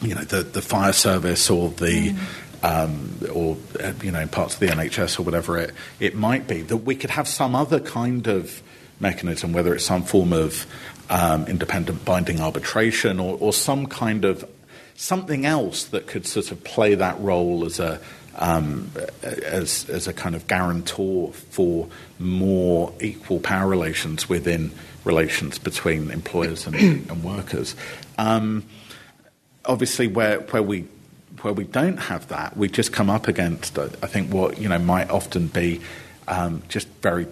you 0.00 0.14
know 0.14 0.22
the, 0.22 0.44
the 0.44 0.62
fire 0.62 0.92
service 0.92 1.50
or 1.50 1.70
the 1.70 2.12
mm 2.12 2.18
um, 2.60 3.16
or 3.32 3.56
uh, 3.80 3.92
you 4.02 4.10
know 4.10 4.18
in 4.18 4.28
parts 4.28 4.54
of 4.54 4.58
the 4.60 4.66
NHS 4.66 5.20
or 5.20 5.22
whatever 5.22 5.56
it 5.58 5.72
it 6.00 6.16
might 6.16 6.48
be 6.48 6.62
that 6.62 6.78
we 6.78 6.96
could 6.96 7.10
have 7.10 7.28
some 7.28 7.54
other 7.54 7.78
kind 7.78 8.26
of 8.26 8.60
mechanism, 8.98 9.52
whether 9.52 9.72
it's 9.76 9.84
some 9.84 10.02
form 10.02 10.32
of 10.32 10.66
um, 11.08 11.46
independent 11.46 12.04
binding 12.04 12.40
arbitration 12.40 13.20
or, 13.20 13.38
or 13.38 13.52
some 13.52 13.86
kind 13.86 14.24
of 14.24 14.44
something 14.96 15.46
else 15.46 15.84
that 15.84 16.08
could 16.08 16.26
sort 16.26 16.50
of 16.50 16.64
play 16.64 16.96
that 16.96 17.20
role 17.20 17.64
as 17.64 17.78
a 17.78 18.00
um, 18.38 18.90
as, 19.22 19.88
as 19.90 20.06
a 20.06 20.12
kind 20.12 20.34
of 20.34 20.46
guarantor 20.46 21.32
for 21.32 21.88
more 22.18 22.92
equal 23.00 23.40
power 23.40 23.68
relations 23.68 24.28
within 24.28 24.70
relations 25.04 25.58
between 25.58 26.10
employers 26.10 26.66
and, 26.66 26.76
and 27.10 27.24
workers. 27.24 27.74
Um, 28.16 28.64
obviously, 29.64 30.06
where 30.06 30.40
where 30.40 30.62
we 30.62 30.86
where 31.42 31.52
we 31.52 31.64
don't 31.64 31.98
have 31.98 32.28
that, 32.28 32.56
we 32.56 32.68
just 32.68 32.92
come 32.92 33.10
up 33.10 33.28
against, 33.28 33.78
I 33.78 33.88
think, 33.88 34.32
what 34.32 34.58
you 34.58 34.68
know 34.68 34.78
might 34.78 35.10
often 35.10 35.48
be 35.48 35.80
um, 36.28 36.62
just 36.68 36.88
very 37.02 37.26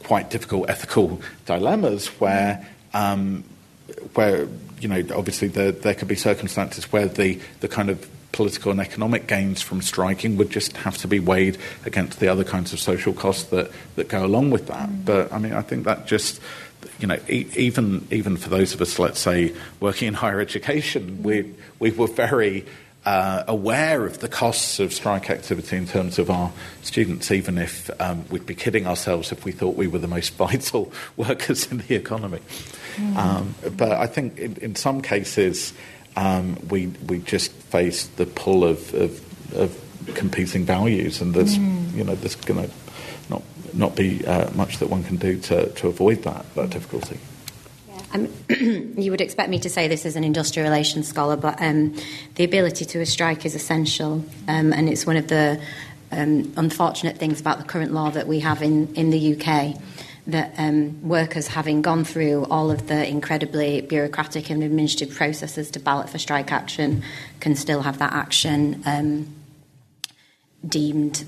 quite 0.00 0.30
difficult 0.30 0.70
ethical 0.70 1.20
dilemmas 1.46 2.06
where 2.20 2.66
um, 2.94 3.44
where 4.14 4.48
you 4.80 4.88
know 4.88 5.02
obviously 5.14 5.48
there, 5.48 5.72
there 5.72 5.94
could 5.94 6.08
be 6.08 6.14
circumstances 6.14 6.90
where 6.92 7.06
the 7.06 7.40
the 7.60 7.68
kind 7.68 7.90
of 7.90 8.08
political 8.36 8.70
and 8.70 8.80
economic 8.80 9.26
gains 9.26 9.62
from 9.62 9.80
striking 9.80 10.36
would 10.36 10.50
just 10.50 10.76
have 10.76 10.98
to 10.98 11.08
be 11.08 11.18
weighed 11.18 11.56
against 11.86 12.20
the 12.20 12.28
other 12.28 12.44
kinds 12.44 12.72
of 12.72 12.78
social 12.78 13.14
costs 13.14 13.44
that, 13.44 13.70
that 13.96 14.08
go 14.08 14.24
along 14.24 14.50
with 14.50 14.66
that. 14.66 14.88
Mm. 14.88 15.04
But 15.06 15.32
I 15.32 15.38
mean, 15.38 15.54
I 15.54 15.62
think 15.62 15.84
that 15.84 16.06
just 16.06 16.40
you 17.00 17.06
know, 17.06 17.18
e- 17.28 17.48
even 17.56 18.06
even 18.10 18.36
for 18.36 18.50
those 18.50 18.74
of 18.74 18.80
us, 18.82 18.98
let's 18.98 19.18
say, 19.18 19.54
working 19.80 20.08
in 20.08 20.14
higher 20.14 20.40
education, 20.40 21.22
we 21.22 21.54
we 21.78 21.90
were 21.90 22.06
very 22.06 22.66
uh, 23.06 23.44
aware 23.46 24.04
of 24.04 24.18
the 24.18 24.28
costs 24.28 24.80
of 24.80 24.92
strike 24.92 25.30
activity 25.30 25.76
in 25.76 25.86
terms 25.86 26.18
of 26.18 26.28
our 26.28 26.52
students, 26.82 27.30
even 27.30 27.56
if 27.56 27.88
um, 28.00 28.24
we'd 28.28 28.44
be 28.44 28.54
kidding 28.54 28.86
ourselves 28.86 29.32
if 29.32 29.44
we 29.44 29.52
thought 29.52 29.76
we 29.76 29.86
were 29.86 29.98
the 29.98 30.08
most 30.08 30.34
vital 30.36 30.92
workers 31.16 31.70
in 31.70 31.78
the 31.78 31.94
economy. 31.94 32.40
Mm. 32.96 33.16
Um, 33.16 33.54
but 33.76 33.92
I 33.92 34.06
think 34.06 34.38
in, 34.38 34.56
in 34.56 34.74
some 34.74 35.00
cases 35.02 35.72
um, 36.16 36.56
we 36.70 36.88
we 37.08 37.18
just 37.18 37.52
face 37.52 38.06
the 38.06 38.26
pull 38.26 38.64
of, 38.64 38.92
of, 38.94 39.54
of 39.54 40.14
competing 40.14 40.64
values, 40.64 41.20
and 41.20 41.34
there's 41.34 41.58
mm. 41.58 41.94
you 41.94 42.04
know 42.04 42.14
there's 42.14 42.36
going 42.36 42.68
to 42.68 42.74
not 43.28 43.42
not 43.74 43.94
be 43.96 44.26
uh, 44.26 44.50
much 44.52 44.78
that 44.78 44.88
one 44.88 45.04
can 45.04 45.16
do 45.16 45.38
to, 45.38 45.68
to 45.70 45.88
avoid 45.88 46.22
that 46.22 46.44
that 46.54 46.70
difficulty. 46.70 47.18
Um, 48.12 48.28
you 48.96 49.10
would 49.10 49.20
expect 49.20 49.50
me 49.50 49.58
to 49.60 49.68
say 49.68 49.88
this 49.88 50.06
as 50.06 50.16
an 50.16 50.24
industrial 50.24 50.68
relations 50.68 51.08
scholar, 51.08 51.36
but 51.36 51.60
um, 51.60 51.94
the 52.36 52.44
ability 52.44 52.84
to 52.86 53.04
strike 53.04 53.44
is 53.44 53.54
essential, 53.54 54.24
um, 54.48 54.72
and 54.72 54.88
it's 54.88 55.06
one 55.06 55.16
of 55.16 55.28
the 55.28 55.60
um, 56.12 56.52
unfortunate 56.56 57.18
things 57.18 57.40
about 57.40 57.58
the 57.58 57.64
current 57.64 57.92
law 57.92 58.10
that 58.10 58.26
we 58.26 58.40
have 58.40 58.62
in, 58.62 58.94
in 58.94 59.10
the 59.10 59.36
UK. 59.36 59.76
That 60.28 60.54
um, 60.58 61.08
workers, 61.08 61.46
having 61.46 61.82
gone 61.82 62.04
through 62.04 62.46
all 62.46 62.72
of 62.72 62.88
the 62.88 63.08
incredibly 63.08 63.80
bureaucratic 63.82 64.50
and 64.50 64.62
administrative 64.62 65.14
processes 65.14 65.70
to 65.70 65.78
ballot 65.78 66.10
for 66.10 66.18
strike 66.18 66.50
action, 66.50 67.04
can 67.38 67.54
still 67.54 67.82
have 67.82 67.98
that 67.98 68.12
action 68.12 68.82
um, 68.86 69.28
deemed 70.66 71.24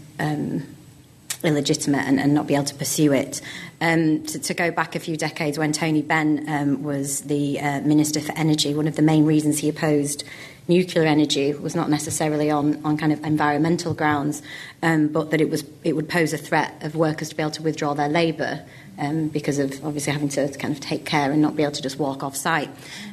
illegitimate 1.44 2.06
and, 2.06 2.18
and, 2.18 2.34
not 2.34 2.46
be 2.46 2.54
able 2.54 2.64
to 2.64 2.74
pursue 2.74 3.12
it. 3.12 3.40
Um, 3.80 4.24
to, 4.24 4.38
to, 4.40 4.54
go 4.54 4.70
back 4.72 4.96
a 4.96 4.98
few 4.98 5.16
decades 5.16 5.58
when 5.58 5.72
Tony 5.72 6.02
Benn 6.02 6.44
um, 6.48 6.82
was 6.82 7.20
the 7.22 7.60
uh, 7.60 7.80
Minister 7.82 8.20
for 8.20 8.32
Energy, 8.32 8.74
one 8.74 8.88
of 8.88 8.96
the 8.96 9.02
main 9.02 9.24
reasons 9.24 9.58
he 9.58 9.68
opposed 9.68 10.24
nuclear 10.68 11.04
energy 11.04 11.54
was 11.54 11.74
not 11.74 11.88
necessarily 11.88 12.50
on, 12.50 12.84
on 12.84 12.96
kind 12.96 13.12
of 13.12 13.24
environmental 13.24 13.94
grounds, 13.94 14.42
um, 14.82 15.08
but 15.08 15.30
that 15.30 15.40
it 15.40 15.48
was 15.48 15.64
it 15.82 15.96
would 15.96 16.08
pose 16.08 16.32
a 16.32 16.38
threat 16.38 16.74
of 16.82 16.94
workers 16.94 17.30
to 17.30 17.34
be 17.34 17.42
able 17.42 17.50
to 17.52 17.62
withdraw 17.62 17.94
their 17.94 18.08
labour 18.08 18.64
um, 18.98 19.28
because 19.28 19.58
of 19.58 19.84
obviously 19.84 20.12
having 20.12 20.28
to 20.30 20.48
kind 20.58 20.74
of 20.74 20.80
take 20.80 21.04
care 21.04 21.30
and 21.30 21.40
not 21.40 21.56
be 21.56 21.62
able 21.62 21.72
to 21.72 21.82
just 21.82 21.98
walk 21.98 22.22
off 22.22 22.36
site. 22.36 22.70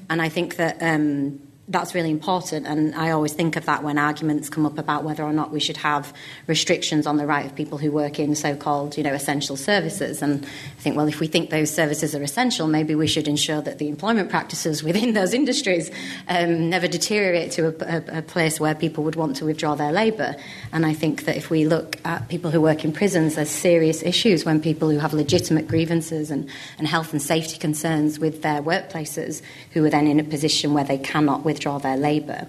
And 0.09 0.21
I 0.21 0.29
think 0.29 0.57
that 0.57 0.81
um, 0.81 1.39
that's 1.67 1.95
really 1.95 2.11
important. 2.11 2.67
And 2.67 2.93
I 2.93 3.09
always 3.09 3.33
think 3.33 3.55
of 3.55 3.65
that 3.65 3.83
when 3.83 3.97
arguments 3.97 4.49
come 4.49 4.67
up 4.67 4.77
about 4.77 5.03
whether 5.03 5.23
or 5.23 5.33
not 5.33 5.51
we 5.51 5.59
should 5.59 5.77
have 5.77 6.13
restrictions 6.45 7.07
on 7.07 7.17
the 7.17 7.25
right 7.25 7.43
of 7.43 7.55
people 7.55 7.79
who 7.79 7.91
work 7.91 8.19
in 8.19 8.35
so 8.35 8.55
called, 8.55 8.97
you 8.97 9.03
know, 9.03 9.13
essential 9.13 9.57
services. 9.57 10.21
And 10.21 10.45
I 10.45 10.81
think, 10.81 10.95
well, 10.95 11.07
if 11.07 11.19
we 11.19 11.25
think 11.25 11.49
those 11.49 11.73
services 11.73 12.13
are 12.13 12.21
essential, 12.21 12.67
maybe 12.67 12.93
we 12.93 13.07
should 13.07 13.27
ensure 13.27 13.61
that 13.61 13.79
the 13.79 13.89
employment 13.89 14.29
practices 14.29 14.83
within 14.83 15.13
those 15.13 15.33
industries 15.33 15.89
um, 16.27 16.69
never 16.69 16.87
deteriorate 16.87 17.51
to 17.53 17.67
a, 17.67 17.95
a, 17.97 18.19
a, 18.19 18.21
place 18.21 18.59
where 18.59 18.75
people 18.75 19.03
would 19.03 19.15
want 19.15 19.35
to 19.37 19.45
withdraw 19.45 19.73
their 19.73 19.91
labour. 19.91 20.35
And 20.71 20.85
I 20.85 20.93
think 20.93 21.25
that 21.25 21.35
if 21.35 21.49
we 21.49 21.65
look 21.65 21.97
at 22.05 22.27
people 22.29 22.51
who 22.51 22.61
work 22.61 22.85
in 22.85 22.91
prisons, 22.91 23.35
there's 23.35 23.49
serious 23.49 24.03
issues 24.03 24.45
when 24.45 24.61
people 24.61 24.91
who 24.91 24.99
have 24.99 25.13
legitimate 25.13 25.67
grievances 25.67 26.29
and, 26.29 26.47
and 26.77 26.87
health 26.87 27.11
and 27.11 27.21
safety 27.21 27.57
concerns 27.57 28.19
with 28.19 28.43
their 28.43 28.61
workplaces 28.61 29.41
who 29.71 29.83
are 29.83 29.89
then 29.89 30.05
in 30.05 30.19
a 30.19 30.23
position 30.23 30.73
where 30.73 30.83
they 30.83 30.97
cannot 30.97 31.43
withdraw 31.43 31.54
withdraw 31.55 31.79
their 31.79 31.97
labour. 31.97 32.47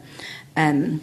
Um, 0.57 1.01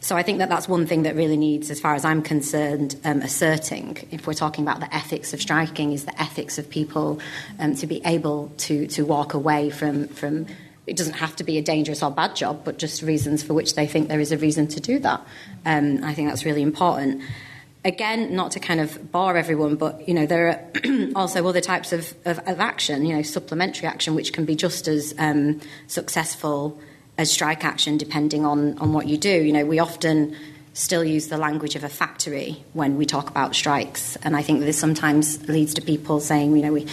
so 0.00 0.16
I 0.16 0.22
think 0.22 0.38
that 0.38 0.48
that's 0.48 0.68
one 0.68 0.86
thing 0.86 1.02
that 1.02 1.16
really 1.16 1.36
needs, 1.36 1.70
as 1.70 1.80
far 1.80 1.94
as 1.94 2.04
I'm 2.04 2.22
concerned, 2.22 2.96
um, 3.04 3.22
asserting. 3.22 3.96
If 4.10 4.26
we're 4.26 4.34
talking 4.34 4.62
about 4.64 4.80
the 4.80 4.94
ethics 4.94 5.32
of 5.32 5.40
striking, 5.40 5.92
is 5.92 6.04
the 6.04 6.20
ethics 6.20 6.58
of 6.58 6.70
people 6.70 7.20
um, 7.58 7.74
to 7.76 7.86
be 7.86 8.00
able 8.04 8.52
to 8.58 8.86
to 8.88 9.04
walk 9.04 9.34
away 9.34 9.70
from 9.70 10.08
from. 10.08 10.46
It 10.86 10.96
doesn't 10.96 11.14
have 11.14 11.34
to 11.36 11.44
be 11.44 11.58
a 11.58 11.62
dangerous 11.62 12.00
or 12.00 12.12
bad 12.12 12.36
job, 12.36 12.60
but 12.64 12.78
just 12.78 13.02
reasons 13.02 13.42
for 13.42 13.54
which 13.54 13.74
they 13.74 13.88
think 13.88 14.06
there 14.06 14.20
is 14.20 14.30
a 14.30 14.38
reason 14.38 14.68
to 14.68 14.80
do 14.80 15.00
that. 15.00 15.20
Um, 15.64 16.04
I 16.04 16.14
think 16.14 16.28
that's 16.28 16.44
really 16.44 16.62
important. 16.62 17.22
Again, 17.86 18.34
not 18.34 18.50
to 18.50 18.58
kind 18.58 18.80
of 18.80 19.12
bar 19.12 19.36
everyone, 19.36 19.76
but 19.76 20.08
you 20.08 20.12
know 20.12 20.26
there 20.26 20.48
are 20.48 21.08
also 21.14 21.46
other 21.46 21.60
types 21.60 21.92
of, 21.92 22.12
of, 22.24 22.40
of, 22.40 22.58
action, 22.58 23.06
you 23.06 23.14
know, 23.14 23.22
supplementary 23.22 23.86
action, 23.86 24.16
which 24.16 24.32
can 24.32 24.44
be 24.44 24.56
just 24.56 24.88
as 24.88 25.14
um, 25.18 25.60
successful 25.86 26.80
as 27.16 27.30
strike 27.30 27.64
action, 27.64 27.96
depending 27.96 28.44
on 28.44 28.76
on 28.78 28.92
what 28.92 29.06
you 29.06 29.16
do. 29.16 29.30
You 29.30 29.52
know, 29.52 29.64
we 29.64 29.78
often 29.78 30.34
still 30.72 31.04
use 31.04 31.28
the 31.28 31.38
language 31.38 31.76
of 31.76 31.84
a 31.84 31.88
factory 31.88 32.64
when 32.72 32.96
we 32.96 33.06
talk 33.06 33.30
about 33.30 33.54
strikes, 33.54 34.16
and 34.16 34.34
I 34.34 34.42
think 34.42 34.62
this 34.62 34.76
sometimes 34.76 35.48
leads 35.48 35.74
to 35.74 35.80
people 35.80 36.18
saying, 36.18 36.56
you 36.56 36.62
know, 36.62 36.72
we 36.72 36.88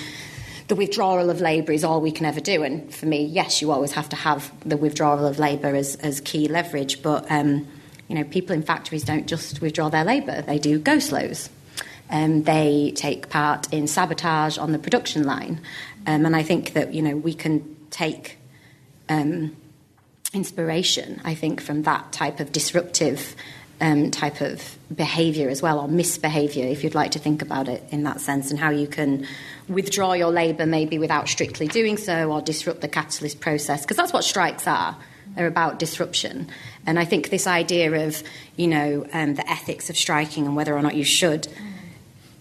the 0.68 0.76
withdrawal 0.76 1.32
of 1.32 1.42
labour 1.42 1.72
is 1.72 1.84
all 1.84 2.02
we 2.02 2.12
can 2.12 2.28
ever 2.28 2.40
do. 2.40 2.62
And 2.62 2.94
for 2.94 3.08
me, 3.08 3.26
yes, 3.26 3.64
you 3.64 3.72
always 3.72 3.94
have 3.94 4.10
to 4.10 4.16
have 4.16 4.52
the 4.64 4.78
withdrawal 4.78 5.26
of 5.26 5.40
labour 5.40 5.76
as, 5.76 5.96
as 5.96 6.22
key 6.22 6.48
leverage. 6.48 7.02
But, 7.02 7.26
um, 7.32 7.68
you 8.08 8.16
know, 8.16 8.24
people 8.24 8.54
in 8.56 8.64
factories 8.64 9.04
don't 9.04 9.28
just 9.28 9.62
withdraw 9.62 9.90
their 9.90 10.04
labour, 10.04 10.42
they 10.42 10.60
do 10.60 10.80
go 10.80 11.00
slows. 11.00 11.50
Um, 12.10 12.44
they 12.44 12.92
take 12.96 13.30
part 13.30 13.72
in 13.74 13.88
sabotage 13.88 14.58
on 14.58 14.72
the 14.72 14.80
production 14.80 15.24
line. 15.24 15.62
Um, 16.06 16.26
and 16.26 16.36
I 16.36 16.44
think 16.44 16.74
that, 16.74 16.94
you 16.94 17.02
know, 17.02 17.16
we 17.16 17.34
can 17.34 17.76
take 17.90 18.38
um, 19.10 19.56
inspiration, 20.34 21.22
I 21.24 21.34
think, 21.34 21.62
from 21.62 21.84
that 21.84 22.12
type 22.12 22.40
of 22.40 22.52
disruptive 22.52 23.36
um, 23.82 24.12
type 24.12 24.42
of 24.42 24.78
behaviour 24.96 25.50
as 25.50 25.62
well, 25.62 25.80
or 25.80 25.88
misbehaviour, 25.88 26.66
if 26.66 26.84
you'd 26.84 26.96
like 26.96 27.12
to 27.12 27.20
think 27.20 27.42
about 27.42 27.68
it 27.68 27.84
in 27.90 28.04
that 28.04 28.22
sense, 28.22 28.50
and 28.50 28.60
how 28.60 28.70
you 28.70 28.88
can 28.88 29.26
withdraw 29.68 30.14
your 30.14 30.32
labour 30.32 30.66
maybe 30.66 30.98
without 31.00 31.28
strictly 31.28 31.68
doing 31.68 31.98
so, 31.98 32.32
or 32.32 32.42
disrupt 32.42 32.82
the 32.82 32.88
capitalist 32.88 33.40
process, 33.40 33.82
because 33.82 33.98
that's 33.98 34.14
what 34.14 34.24
strikes 34.24 34.68
are. 34.68 34.96
They're 35.36 35.48
about 35.48 35.80
disruption. 35.80 36.50
And 36.86 37.00
I 37.00 37.06
think 37.06 37.30
this 37.30 37.48
idea 37.48 38.08
of, 38.08 38.22
you 38.58 38.68
know, 38.68 39.06
um, 39.14 39.36
the 39.36 39.50
ethics 39.50 39.90
of 39.90 39.98
striking 39.98 40.46
and 40.46 40.56
whether 40.56 40.76
or 40.76 40.82
not 40.82 40.96
you 40.96 41.06
should 41.06 41.48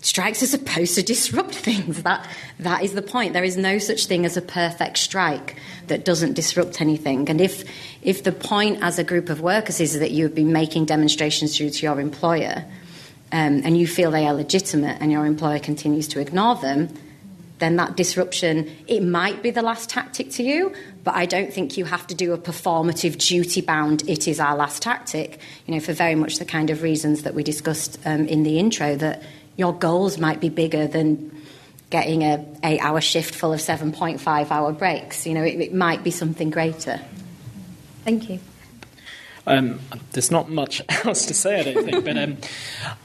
strikes 0.03 0.43
are 0.43 0.47
supposed 0.47 0.95
to 0.97 1.03
disrupt 1.03 1.55
things. 1.69 2.03
That 2.03 2.29
that 2.59 2.83
is 2.83 2.93
the 2.93 3.03
point. 3.03 3.33
There 3.33 3.45
is 3.45 3.57
no 3.57 3.79
such 3.79 4.07
thing 4.07 4.27
as 4.27 4.37
a 4.37 4.43
perfect 4.43 4.99
strike 4.99 5.57
that 5.87 6.05
doesn't 6.05 6.35
disrupt 6.35 6.81
anything. 6.81 7.29
And 7.31 7.41
if 7.41 7.65
if 8.03 8.25
the 8.25 8.33
point 8.33 8.83
as 8.83 8.99
a 8.99 9.05
group 9.05 9.29
of 9.29 9.41
workers 9.41 9.81
is 9.81 9.99
that 9.99 10.11
you 10.11 10.25
have 10.25 10.35
been 10.35 10.53
making 10.53 10.87
demonstrations 10.87 11.57
through 11.57 11.71
to 11.71 11.87
your 11.87 12.01
employer, 12.01 12.65
um, 13.33 13.63
and 13.65 13.79
you 13.79 13.87
feel 13.87 14.11
they 14.11 14.27
are 14.27 14.35
legitimate, 14.35 14.99
and 15.01 15.11
your 15.11 15.25
employer 15.25 15.59
continues 15.59 16.09
to 16.09 16.21
ignore 16.21 16.57
them, 16.57 16.89
then 17.63 17.77
that 17.77 17.97
disruption 17.97 18.69
it 18.89 19.03
might 19.03 19.41
be 19.41 19.51
the 19.51 19.63
last 19.63 19.89
tactic 19.89 20.31
to 20.33 20.43
you. 20.43 20.75
But 21.05 21.15
I 21.15 21.27
don't 21.27 21.53
think 21.53 21.77
you 21.77 21.85
have 21.85 22.07
to 22.09 22.15
do 22.15 22.33
a 22.33 22.39
performative, 22.39 23.17
duty 23.17 23.61
bound. 23.61 24.03
It 24.09 24.27
is 24.27 24.41
our 24.41 24.57
last 24.57 24.83
tactic. 24.83 25.39
You 25.67 25.75
know, 25.75 25.81
for 25.81 25.93
very 25.93 26.17
much 26.17 26.39
the 26.39 26.45
kind 26.45 26.71
of 26.71 26.83
reasons 26.83 27.23
that 27.23 27.35
we 27.35 27.45
discussed 27.45 27.99
um, 28.05 28.27
in 28.27 28.43
the 28.43 28.59
intro 28.59 28.97
that 28.97 29.23
your 29.57 29.73
goals 29.73 30.19
might 30.19 30.41
be 30.41 30.49
bigger 30.49 30.87
than 30.89 31.31
getting 31.91 32.23
a 32.23 32.45
eight 32.65 32.81
hour 32.81 33.01
shift 33.01 33.35
full 33.35 33.53
of 33.53 33.61
7.5 33.61 34.51
hour 34.51 34.73
breaks. 34.73 35.27
You 35.27 35.35
know, 35.35 35.45
it, 35.45 35.61
it 35.61 35.75
might 35.75 36.03
be 36.03 36.11
something 36.11 36.51
greater. 36.51 37.01
Thank 38.05 38.29
you. 38.29 38.41
Um, 39.47 39.81
there's 40.13 40.31
not 40.31 40.51
much 40.51 40.83
else 41.05 41.27
to 41.27 41.35
say, 41.35 41.61
I 41.61 41.73
don't 41.73 41.85
think. 41.85 42.05
But 42.05 42.17
um, 42.17 42.37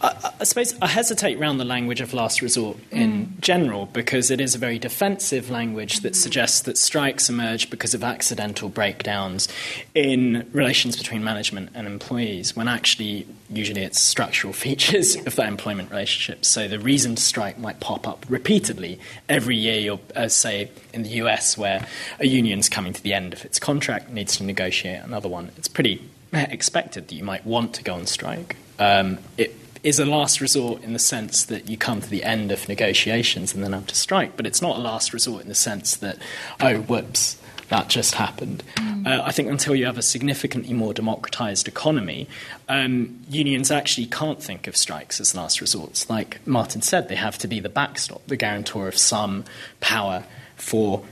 I, 0.01 0.31
I, 0.39 0.43
suppose 0.43 0.75
I 0.81 0.87
hesitate 0.87 1.39
around 1.39 1.57
the 1.57 1.65
language 1.65 1.99
of 1.99 2.13
last 2.13 2.41
resort 2.41 2.77
in 2.91 3.27
mm. 3.27 3.39
general 3.39 3.87
because 3.87 4.29
it 4.29 4.39
is 4.39 4.53
a 4.53 4.57
very 4.59 4.77
defensive 4.77 5.49
language 5.49 6.01
that 6.01 6.15
suggests 6.15 6.61
that 6.61 6.77
strikes 6.77 7.29
emerge 7.29 7.69
because 7.69 7.93
of 7.93 8.03
accidental 8.03 8.69
breakdowns 8.69 9.47
in 9.95 10.47
relations 10.51 10.95
between 10.95 11.23
management 11.23 11.69
and 11.73 11.87
employees, 11.87 12.55
when 12.55 12.67
actually, 12.67 13.27
usually 13.49 13.81
it's 13.81 13.99
structural 13.99 14.53
features 14.67 15.15
of 15.15 15.35
that 15.35 15.47
employment 15.47 15.89
relationship. 15.89 16.45
So 16.45 16.67
the 16.67 16.79
reason 16.79 17.15
to 17.15 17.21
strike 17.21 17.57
might 17.57 17.79
pop 17.79 18.07
up 18.07 18.25
repeatedly 18.29 18.99
every 19.27 19.55
year. 19.55 19.79
You'll, 19.79 20.01
uh, 20.15 20.27
say, 20.27 20.69
in 20.93 21.01
the 21.01 21.09
US, 21.21 21.57
where 21.57 21.87
a 22.19 22.27
union's 22.27 22.69
coming 22.69 22.93
to 22.93 23.01
the 23.01 23.13
end 23.13 23.33
of 23.33 23.43
its 23.43 23.57
contract, 23.57 24.11
needs 24.11 24.37
to 24.37 24.43
negotiate 24.43 25.01
another 25.03 25.27
one. 25.29 25.51
It's 25.57 25.67
pretty 25.67 26.07
expected 26.33 27.07
that 27.07 27.15
you 27.15 27.23
might 27.23 27.45
want 27.45 27.73
to 27.75 27.83
go 27.83 27.93
on 27.93 28.05
strike. 28.05 28.55
Um, 28.79 29.17
it 29.37 29.55
is 29.83 29.99
a 29.99 30.05
last 30.05 30.41
resort 30.41 30.83
in 30.83 30.93
the 30.93 30.99
sense 30.99 31.45
that 31.45 31.69
you 31.69 31.77
come 31.77 32.01
to 32.01 32.09
the 32.09 32.23
end 32.23 32.51
of 32.51 32.67
negotiations 32.67 33.53
and 33.53 33.63
then 33.63 33.73
have 33.73 33.87
to 33.87 33.95
strike, 33.95 34.35
but 34.35 34.45
it's 34.45 34.61
not 34.61 34.77
a 34.77 34.79
last 34.79 35.13
resort 35.13 35.43
in 35.43 35.49
the 35.49 35.55
sense 35.55 35.95
that, 35.97 36.17
oh, 36.59 36.77
whoops, 36.79 37.37
that 37.69 37.87
just 37.87 38.15
happened. 38.15 38.63
Mm. 38.75 39.07
Uh, 39.07 39.23
I 39.23 39.31
think 39.31 39.49
until 39.49 39.75
you 39.75 39.85
have 39.85 39.97
a 39.97 40.01
significantly 40.01 40.73
more 40.73 40.93
democratized 40.93 41.67
economy, 41.67 42.27
um, 42.69 43.19
unions 43.29 43.71
actually 43.71 44.07
can't 44.07 44.41
think 44.41 44.67
of 44.67 44.75
strikes 44.75 45.19
as 45.19 45.35
last 45.35 45.61
resorts. 45.61 46.09
Like 46.09 46.45
Martin 46.47 46.81
said, 46.81 47.09
they 47.09 47.15
have 47.15 47.37
to 47.39 47.47
be 47.47 47.59
the 47.59 47.69
backstop, 47.69 48.25
the 48.27 48.37
guarantor 48.37 48.87
of 48.87 48.97
some 48.97 49.43
power 49.79 50.23
for 50.55 51.03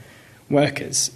workers. 0.50 1.12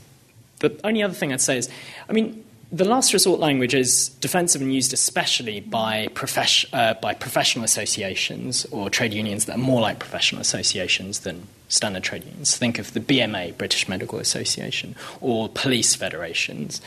The 0.59 0.77
only 0.83 1.01
other 1.01 1.13
thing 1.13 1.31
I'd 1.31 1.41
say 1.41 1.57
is, 1.57 1.69
I 2.09 2.13
mean, 2.13 2.43
the 2.71 2.85
last 2.85 3.13
resort 3.13 3.39
language 3.39 3.73
is 3.73 4.09
defensive 4.19 4.61
and 4.61 4.73
used 4.73 4.93
especially 4.93 5.59
by, 5.59 6.07
profes- 6.13 6.65
uh, 6.71 6.93
by 6.95 7.13
professional 7.13 7.65
associations 7.65 8.65
or 8.65 8.89
trade 8.89 9.13
unions 9.13 9.45
that 9.45 9.55
are 9.55 9.59
more 9.59 9.81
like 9.81 9.97
professional 9.97 10.39
associations 10.39 11.21
than 11.21 11.47
standard 11.67 12.03
trade 12.03 12.23
unions. 12.25 12.57
Think 12.57 12.77
of 12.77 12.93
the 12.93 12.99
BMA, 12.99 13.57
British 13.57 13.87
Medical 13.87 14.19
Association, 14.19 14.95
or 15.19 15.49
police 15.49 15.95
federations. 15.95 16.79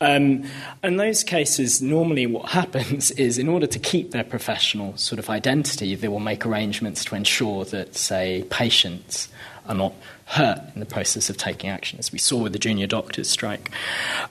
Um, 0.00 0.44
in 0.84 0.96
those 0.96 1.24
cases, 1.24 1.82
normally 1.82 2.26
what 2.26 2.50
happens 2.50 3.10
is, 3.12 3.38
in 3.38 3.48
order 3.48 3.66
to 3.66 3.78
keep 3.80 4.12
their 4.12 4.24
professional 4.24 4.96
sort 4.96 5.18
of 5.18 5.28
identity, 5.28 5.96
they 5.96 6.08
will 6.08 6.20
make 6.20 6.46
arrangements 6.46 7.04
to 7.06 7.16
ensure 7.16 7.64
that, 7.66 7.96
say, 7.96 8.44
patients 8.50 9.28
are 9.68 9.74
not 9.74 9.94
hurt 10.26 10.60
in 10.74 10.80
the 10.80 10.86
process 10.86 11.30
of 11.30 11.36
taking 11.36 11.70
action, 11.70 11.98
as 11.98 12.12
we 12.12 12.18
saw 12.18 12.38
with 12.38 12.52
the 12.52 12.58
junior 12.58 12.86
doctors' 12.86 13.30
strike. 13.30 13.70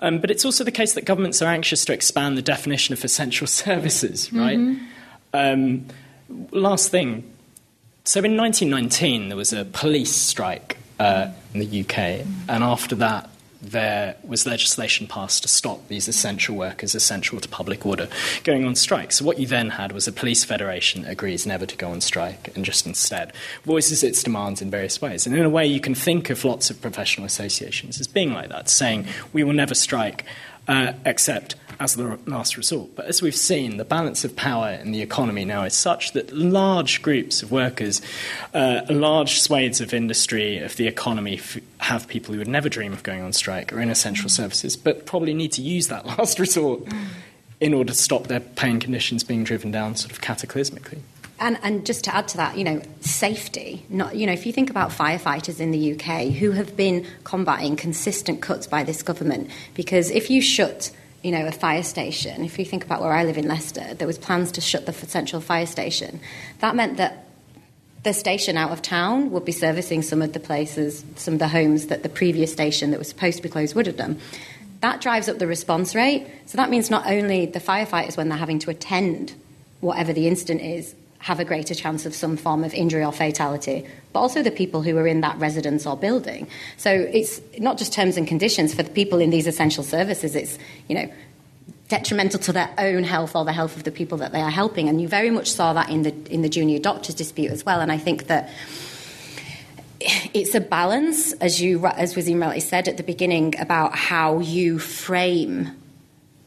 Um, 0.02 0.20
but 0.20 0.30
it's 0.32 0.46
also 0.46 0.64
the 0.64 0.72
case 0.72 0.94
that 0.94 1.06
governments 1.06 1.42
are 1.42 1.48
anxious 1.48 1.86
to 1.86 1.94
expand 1.94 2.38
the 2.38 2.42
definition 2.42 2.94
of 2.94 3.04
essential 3.04 3.48
services, 3.64 4.32
right? 4.34 4.58
Mm-hmm. 4.58 4.86
Um, 5.34 5.86
last 6.52 6.90
thing. 6.90 7.24
So 8.04 8.20
in 8.20 8.38
1919, 8.38 9.30
there 9.30 9.38
was 9.38 9.52
a 9.52 9.66
police 9.66 10.14
strike 10.14 10.78
uh, 11.00 11.30
in 11.54 11.60
the 11.60 11.82
UK, 11.82 12.26
and 12.48 12.64
after 12.64 12.96
that, 12.96 13.30
there 13.66 14.16
was 14.24 14.46
legislation 14.46 15.08
passed 15.08 15.42
to 15.44 15.48
stop 15.48 15.88
these 15.88 16.08
essential 16.08 16.56
workers, 16.56 16.96
essential 16.96 17.40
to 17.40 17.50
public 17.50 17.86
order, 17.86 18.08
going 18.44 18.66
on 18.66 18.76
strike. 18.76 19.12
So 19.12 19.26
what 19.26 19.40
you 19.40 19.48
then 19.48 19.72
had 19.72 19.92
was 19.92 20.08
a 20.08 20.12
police 20.12 20.44
federation 20.44 21.02
that 21.04 21.12
agrees 21.12 21.46
never 21.46 21.66
to 21.66 21.76
go 21.76 21.90
on 21.90 22.02
strike 22.02 22.56
and 22.56 22.64
just 22.64 22.86
instead 22.86 23.34
voices 23.64 24.04
its 24.04 24.24
demands 24.24 24.62
in 24.62 24.70
various 24.70 25.02
ways. 25.02 25.26
And 25.26 25.36
in 25.36 25.44
a 25.44 25.50
way, 25.50 25.66
you 25.66 25.80
can 25.80 25.96
think 25.96 26.30
of 26.30 26.46
lots 26.46 26.70
of 26.70 26.82
professional 26.82 27.26
associations 27.26 28.00
as 28.00 28.08
being 28.08 28.34
like 28.34 28.50
that, 28.50 28.70
saying 28.70 29.08
we 29.34 29.44
will 29.44 29.54
never 29.54 29.74
strike 29.74 30.26
uh, 30.68 30.94
except 31.06 31.56
as 31.80 31.96
the 31.96 32.18
last 32.26 32.58
resort. 32.58 32.96
But 32.96 33.06
as 33.06 33.22
we've 33.22 33.36
seen, 33.36 33.78
the 33.78 33.86
balance 33.86 34.24
of 34.24 34.36
power 34.36 34.72
in 34.72 34.92
the 34.92 35.02
economy 35.02 35.46
now 35.46 35.64
is 35.64 35.74
such 35.74 36.14
that 36.14 36.32
large 36.32 37.02
groups 37.02 37.44
of 37.44 37.52
workers, 37.52 38.02
uh, 38.54 38.82
large 38.90 39.40
swathes 39.40 39.82
of 39.82 39.94
industry, 39.94 40.60
of 40.60 40.76
the 40.78 40.88
economy, 40.88 41.36
f- 41.38 41.58
have 41.80 42.08
people 42.08 42.34
who 42.34 42.40
would 42.40 42.48
never 42.48 42.70
dream 42.70 42.94
of 42.94 43.04
going 43.04 43.22
on 43.22 43.34
strike 43.34 43.74
or 43.74 43.82
in 43.82 43.90
essential 43.90 44.30
services, 44.30 44.78
but 44.78 45.06
probably 45.06 45.34
need 45.34 45.52
to 45.54 45.62
use 45.62 45.88
that 45.88 46.06
last 46.18 46.40
resort 46.40 46.84
in 47.60 47.74
order 47.74 47.92
to 47.92 47.98
stop 47.98 48.28
their 48.28 48.40
pain 48.40 48.80
conditions 48.80 49.24
being 49.24 49.44
driven 49.44 49.72
down 49.72 49.96
sort 49.96 50.12
of 50.12 50.22
cataclysmically. 50.22 51.00
And, 51.38 51.60
and, 51.64 51.86
just 51.86 52.06
to 52.06 52.16
add 52.16 52.30
to 52.30 52.38
that, 52.38 52.58
you 52.58 52.64
know, 52.64 52.82
safety. 53.02 53.86
Not, 53.90 54.16
you 54.16 54.26
know, 54.26 54.32
if 54.32 54.46
you 54.46 54.54
think 54.54 54.70
about 54.70 54.92
firefighters 54.92 55.60
in 55.60 55.72
the 55.72 55.94
UK 55.94 56.32
who 56.32 56.52
have 56.52 56.78
been 56.78 57.06
combating 57.26 57.76
consistent 57.76 58.42
cuts 58.42 58.68
by 58.68 58.86
this 58.86 59.04
government, 59.04 59.50
because 59.74 60.12
if 60.12 60.30
you 60.30 60.42
shut 60.42 60.92
you 61.26 61.32
know, 61.32 61.48
a 61.48 61.52
fire 61.52 61.82
station. 61.82 62.46
If 62.46 62.60
you 62.60 62.66
think 62.66 62.86
about 62.86 63.02
where 63.02 63.12
I 63.12 63.24
live 63.24 63.40
in 63.40 63.48
Leicester, 63.48 63.96
there 63.96 64.06
was 64.06 64.20
plans 64.20 64.52
to 64.52 64.62
shut 64.62 64.86
the 64.86 64.94
central 64.94 65.42
fire 65.42 65.66
station. 65.66 66.20
That 66.60 66.76
meant 66.76 66.98
that 66.98 67.26
the 68.04 68.14
station 68.14 68.58
out 68.58 68.72
of 68.72 68.84
town 68.84 69.32
would 69.32 69.44
be 69.44 69.52
servicing 69.52 70.04
some 70.04 70.22
of 70.22 70.34
the 70.34 70.40
places, 70.40 71.04
some 71.16 71.34
of 71.34 71.40
the 71.40 71.48
homes 71.48 71.88
that 71.88 72.04
the 72.04 72.10
previous 72.10 72.54
station 72.54 72.92
that 72.92 73.00
was 73.00 73.10
supposed 73.10 73.38
to 73.38 73.42
be 73.42 73.50
closed 73.50 73.74
would 73.74 73.88
have 73.88 73.98
done. 73.98 74.20
That 74.82 75.02
drives 75.02 75.28
up 75.28 75.40
the 75.40 75.48
response 75.48 75.96
rate. 75.96 76.28
So 76.46 76.58
that 76.58 76.70
means 76.70 76.92
not 76.92 77.08
only 77.08 77.48
the 77.48 77.60
firefighters, 77.60 78.16
when 78.16 78.30
they're 78.30 78.38
having 78.38 78.60
to 78.60 78.70
attend 78.70 79.34
whatever 79.80 80.14
the 80.14 80.28
incident 80.28 80.62
is, 80.62 80.94
have 81.26 81.40
a 81.40 81.44
greater 81.44 81.74
chance 81.74 82.06
of 82.06 82.14
some 82.14 82.38
form 82.38 82.64
of 82.64 82.72
injury 82.76 83.04
or 83.04 83.12
fatality, 83.12 83.84
but 84.14 84.20
also 84.20 84.44
the 84.44 84.52
people 84.52 84.84
who 84.84 84.96
are 84.96 85.08
in 85.08 85.22
that 85.22 85.36
residence 85.40 85.88
or 85.88 85.98
building. 85.98 86.48
So 86.78 86.92
it's 86.92 87.42
not 87.58 87.80
just 87.80 87.92
terms 87.92 88.16
and 88.16 88.28
conditions 88.28 88.76
for 88.76 88.84
the 88.84 88.92
people 88.92 89.20
in 89.20 89.32
these 89.32 89.48
essential 89.48 89.84
services, 89.84 90.36
it's, 90.36 90.60
you 90.88 90.94
know, 90.94 91.12
detrimental 91.88 92.40
to 92.42 92.54
their 92.54 92.72
own 92.78 93.04
health 93.04 93.36
or 93.36 93.44
the 93.44 93.54
health 93.54 93.76
of 93.76 93.86
the 93.86 93.92
people 93.92 94.20
that 94.20 94.34
they 94.34 94.42
are 94.42 94.52
helping. 94.52 94.88
And 94.88 95.02
you 95.02 95.08
very 95.08 95.32
much 95.32 95.52
saw 95.52 95.74
that 95.74 95.90
in 95.90 96.04
the 96.04 96.14
in 96.32 96.44
the 96.44 96.50
junior 96.50 96.78
doctors 96.78 97.16
dispute 97.16 97.52
as 97.52 97.66
well. 97.66 97.82
And 97.82 97.92
I 97.92 97.98
think 97.98 98.28
that 98.28 98.52
it's 100.00 100.54
a 100.54 100.62
balance, 100.62 101.34
as 101.34 101.60
you 101.60 101.88
as 101.88 102.14
Waseem 102.14 102.40
rightly 102.40 102.60
said 102.60 102.88
at 102.88 102.98
the 102.98 103.04
beginning, 103.04 103.60
about 103.60 103.96
how 103.96 104.42
you 104.42 104.78
frame 104.78 105.72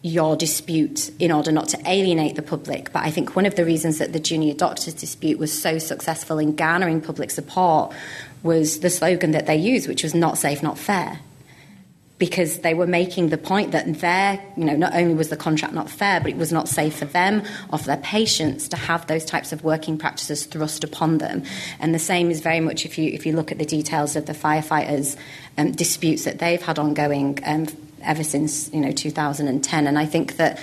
your 0.08 0.36
dispute 0.36 1.10
in 1.18 1.30
order 1.30 1.52
not 1.52 1.68
to 1.68 1.78
alienate 1.86 2.34
the 2.34 2.42
public. 2.42 2.92
But 2.92 3.04
I 3.04 3.10
think 3.10 3.36
one 3.36 3.46
of 3.46 3.54
the 3.54 3.64
reasons 3.64 3.98
that 3.98 4.12
the 4.12 4.20
junior 4.20 4.54
doctors 4.54 4.94
dispute 4.94 5.38
was 5.38 5.56
so 5.56 5.78
successful 5.78 6.38
in 6.38 6.56
garnering 6.56 7.00
public 7.00 7.30
support 7.30 7.94
was 8.42 8.80
the 8.80 8.90
slogan 8.90 9.32
that 9.32 9.46
they 9.46 9.56
used, 9.56 9.88
which 9.88 10.02
was 10.02 10.14
not 10.14 10.38
safe, 10.38 10.62
not 10.62 10.78
fair. 10.78 11.20
Because 12.18 12.60
they 12.60 12.74
were 12.74 12.86
making 12.86 13.28
the 13.28 13.38
point 13.38 13.70
that 13.70 14.00
their, 14.00 14.42
you 14.56 14.64
know, 14.64 14.74
not 14.74 14.92
only 14.92 15.14
was 15.14 15.28
the 15.28 15.36
contract 15.36 15.72
not 15.72 15.88
fair, 15.88 16.18
but 16.20 16.30
it 16.30 16.36
was 16.36 16.50
not 16.50 16.66
safe 16.66 16.96
for 16.96 17.04
them 17.04 17.44
or 17.72 17.78
for 17.78 17.86
their 17.86 17.98
patients 17.98 18.66
to 18.70 18.76
have 18.76 19.06
those 19.06 19.24
types 19.24 19.52
of 19.52 19.62
working 19.62 19.96
practices 19.96 20.44
thrust 20.44 20.82
upon 20.82 21.18
them. 21.18 21.44
And 21.78 21.94
the 21.94 22.00
same 22.00 22.32
is 22.32 22.40
very 22.40 22.58
much 22.58 22.84
if 22.84 22.98
you 22.98 23.08
if 23.10 23.24
you 23.24 23.36
look 23.36 23.52
at 23.52 23.58
the 23.58 23.64
details 23.64 24.16
of 24.16 24.26
the 24.26 24.32
firefighters' 24.32 25.16
um, 25.56 25.70
disputes 25.70 26.24
that 26.24 26.40
they've 26.40 26.60
had 26.60 26.80
ongoing 26.80 27.38
um, 27.44 27.68
ever 28.02 28.24
since 28.24 28.72
you 28.72 28.80
know 28.80 28.92
2010. 28.92 29.86
And 29.86 29.98
I 29.98 30.06
think 30.06 30.36
that 30.36 30.58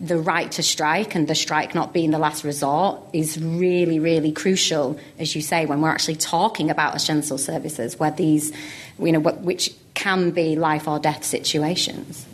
the 0.00 0.18
right 0.18 0.50
to 0.52 0.62
strike 0.62 1.14
and 1.14 1.26
the 1.26 1.34
strike 1.34 1.74
not 1.74 1.92
being 1.92 2.10
the 2.10 2.18
last 2.18 2.44
resort 2.44 3.00
is 3.12 3.40
really, 3.40 3.98
really 3.98 4.30
crucial, 4.30 4.98
as 5.18 5.34
you 5.34 5.42
say, 5.42 5.66
when 5.66 5.80
we're 5.80 5.90
actually 5.90 6.14
talking 6.14 6.70
about 6.70 6.94
essential 6.94 7.36
services, 7.36 7.98
where 7.98 8.12
these, 8.12 8.52
you 9.00 9.10
know, 9.10 9.18
which 9.18 9.74
can 9.94 10.30
be 10.30 10.54
life 10.54 10.86
or 10.86 11.00
death 11.00 11.24
situations. 11.24 12.26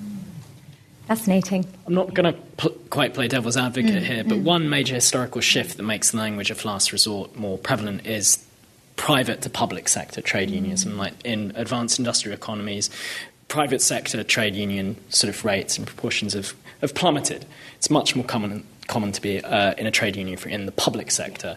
Fascinating. 1.06 1.66
I'm 1.86 1.94
not 1.94 2.14
going 2.14 2.34
to 2.34 2.40
pl- 2.56 2.76
quite 2.90 3.14
play 3.14 3.28
devil's 3.28 3.56
advocate 3.56 4.02
mm, 4.02 4.06
here, 4.06 4.24
but 4.24 4.38
mm. 4.38 4.42
one 4.42 4.68
major 4.70 4.94
historical 4.94 5.40
shift 5.40 5.76
that 5.76 5.82
makes 5.82 6.10
the 6.10 6.18
language 6.18 6.50
of 6.50 6.64
last 6.64 6.92
resort 6.92 7.36
more 7.36 7.58
prevalent 7.58 8.06
is 8.06 8.44
private 8.96 9.42
to 9.42 9.50
public 9.50 9.88
sector 9.88 10.22
trade 10.22 10.50
unions. 10.50 10.84
And 10.84 10.96
like 10.96 11.14
in 11.24 11.52
advanced 11.56 11.98
industrial 11.98 12.34
economies, 12.34 12.88
private 13.54 13.80
sector 13.80 14.24
trade 14.24 14.56
union 14.56 14.96
sort 15.10 15.32
of 15.32 15.44
rates 15.44 15.78
and 15.78 15.86
proportions 15.86 16.32
have, 16.32 16.56
have 16.80 16.92
plummeted. 16.92 17.46
It's 17.76 17.88
much 17.88 18.16
more 18.16 18.24
common 18.24 18.66
common 18.88 19.12
to 19.12 19.22
be 19.22 19.42
uh, 19.42 19.72
in 19.78 19.86
a 19.86 19.90
trade 19.90 20.16
union 20.16 20.36
for, 20.36 20.48
in 20.48 20.66
the 20.66 20.72
public 20.72 21.10
sector. 21.10 21.56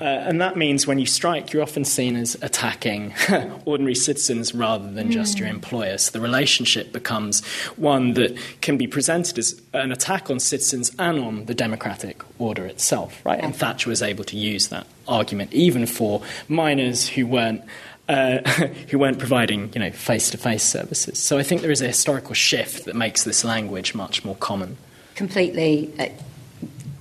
Uh, 0.00 0.04
and 0.04 0.42
that 0.42 0.56
means 0.56 0.86
when 0.86 0.98
you 0.98 1.06
strike, 1.06 1.52
you're 1.52 1.62
often 1.62 1.84
seen 1.84 2.16
as 2.16 2.36
attacking 2.42 3.14
ordinary 3.64 3.94
citizens 3.94 4.54
rather 4.54 4.90
than 4.90 5.10
just 5.10 5.36
mm. 5.36 5.40
your 5.40 5.48
employer. 5.48 5.96
So 5.96 6.10
the 6.10 6.20
relationship 6.20 6.92
becomes 6.92 7.42
one 7.76 8.12
that 8.14 8.36
can 8.60 8.76
be 8.76 8.86
presented 8.86 9.38
as 9.38 9.58
an 9.72 9.90
attack 9.90 10.28
on 10.28 10.38
citizens 10.38 10.92
and 10.98 11.18
on 11.20 11.46
the 11.46 11.54
democratic 11.54 12.22
order 12.38 12.66
itself, 12.66 13.24
right? 13.24 13.42
And 13.42 13.56
Thatcher 13.56 13.88
was 13.88 14.02
able 14.02 14.24
to 14.24 14.36
use 14.36 14.68
that 14.68 14.86
argument 15.08 15.54
even 15.54 15.86
for 15.86 16.20
miners 16.48 17.08
who 17.08 17.26
weren't 17.26 17.62
uh, 18.08 18.38
who 18.88 18.98
weren't 18.98 19.18
providing, 19.18 19.72
you 19.72 19.80
know, 19.80 19.90
face-to-face 19.90 20.62
services. 20.62 21.18
So 21.18 21.38
I 21.38 21.42
think 21.42 21.62
there 21.62 21.70
is 21.70 21.82
a 21.82 21.88
historical 21.88 22.34
shift 22.34 22.84
that 22.84 22.96
makes 22.96 23.24
this 23.24 23.44
language 23.44 23.94
much 23.94 24.24
more 24.24 24.36
common. 24.36 24.76
Completely. 25.14 25.92
Uh, 25.98 26.08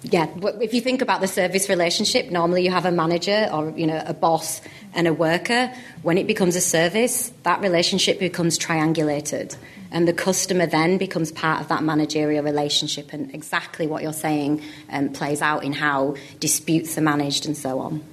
yeah, 0.03 0.27
if 0.61 0.73
you 0.73 0.81
think 0.81 1.01
about 1.01 1.21
the 1.21 1.27
service 1.27 1.67
relationship, 1.67 2.29
normally 2.29 2.63
you 2.63 2.71
have 2.71 2.85
a 2.85 2.91
manager 2.91 3.49
or 3.51 3.71
you 3.71 3.87
know 3.87 4.01
a 4.05 4.13
boss 4.13 4.61
and 4.93 5.07
a 5.07 5.13
worker. 5.13 5.73
When 6.03 6.17
it 6.17 6.27
becomes 6.27 6.55
a 6.55 6.61
service, 6.61 7.31
that 7.43 7.59
relationship 7.61 8.19
becomes 8.19 8.59
triangulated, 8.59 9.57
and 9.91 10.07
the 10.07 10.13
customer 10.13 10.67
then 10.67 10.97
becomes 10.97 11.31
part 11.31 11.59
of 11.61 11.69
that 11.69 11.83
managerial 11.83 12.43
relationship. 12.43 13.13
And 13.13 13.33
exactly 13.33 13.87
what 13.87 14.03
you're 14.03 14.13
saying 14.13 14.61
um, 14.91 15.09
plays 15.09 15.41
out 15.41 15.63
in 15.63 15.73
how 15.73 16.15
disputes 16.39 16.97
are 16.97 17.01
managed 17.01 17.47
and 17.47 17.57
so 17.57 17.79
on. 17.79 18.03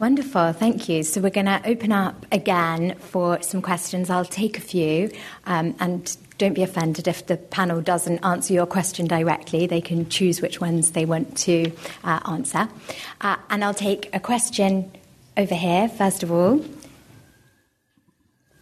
Wonderful, 0.00 0.54
thank 0.54 0.88
you. 0.88 1.02
So 1.02 1.20
we're 1.20 1.28
going 1.28 1.44
to 1.44 1.60
open 1.66 1.92
up 1.92 2.24
again 2.32 2.94
for 3.00 3.42
some 3.42 3.60
questions. 3.60 4.08
I'll 4.08 4.24
take 4.24 4.56
a 4.56 4.60
few 4.62 5.10
um, 5.44 5.76
and 5.78 6.16
don't 6.38 6.54
be 6.54 6.62
offended 6.62 7.06
if 7.06 7.26
the 7.26 7.36
panel 7.36 7.82
doesn't 7.82 8.24
answer 8.24 8.54
your 8.54 8.64
question 8.64 9.06
directly. 9.06 9.66
They 9.66 9.82
can 9.82 10.08
choose 10.08 10.40
which 10.40 10.58
ones 10.58 10.92
they 10.92 11.04
want 11.04 11.36
to 11.40 11.70
uh, 12.02 12.20
answer. 12.26 12.66
Uh, 13.20 13.36
and 13.50 13.62
I'll 13.62 13.74
take 13.74 14.08
a 14.14 14.20
question 14.20 14.90
over 15.36 15.54
here, 15.54 15.86
first 15.90 16.22
of 16.22 16.32
all. 16.32 16.64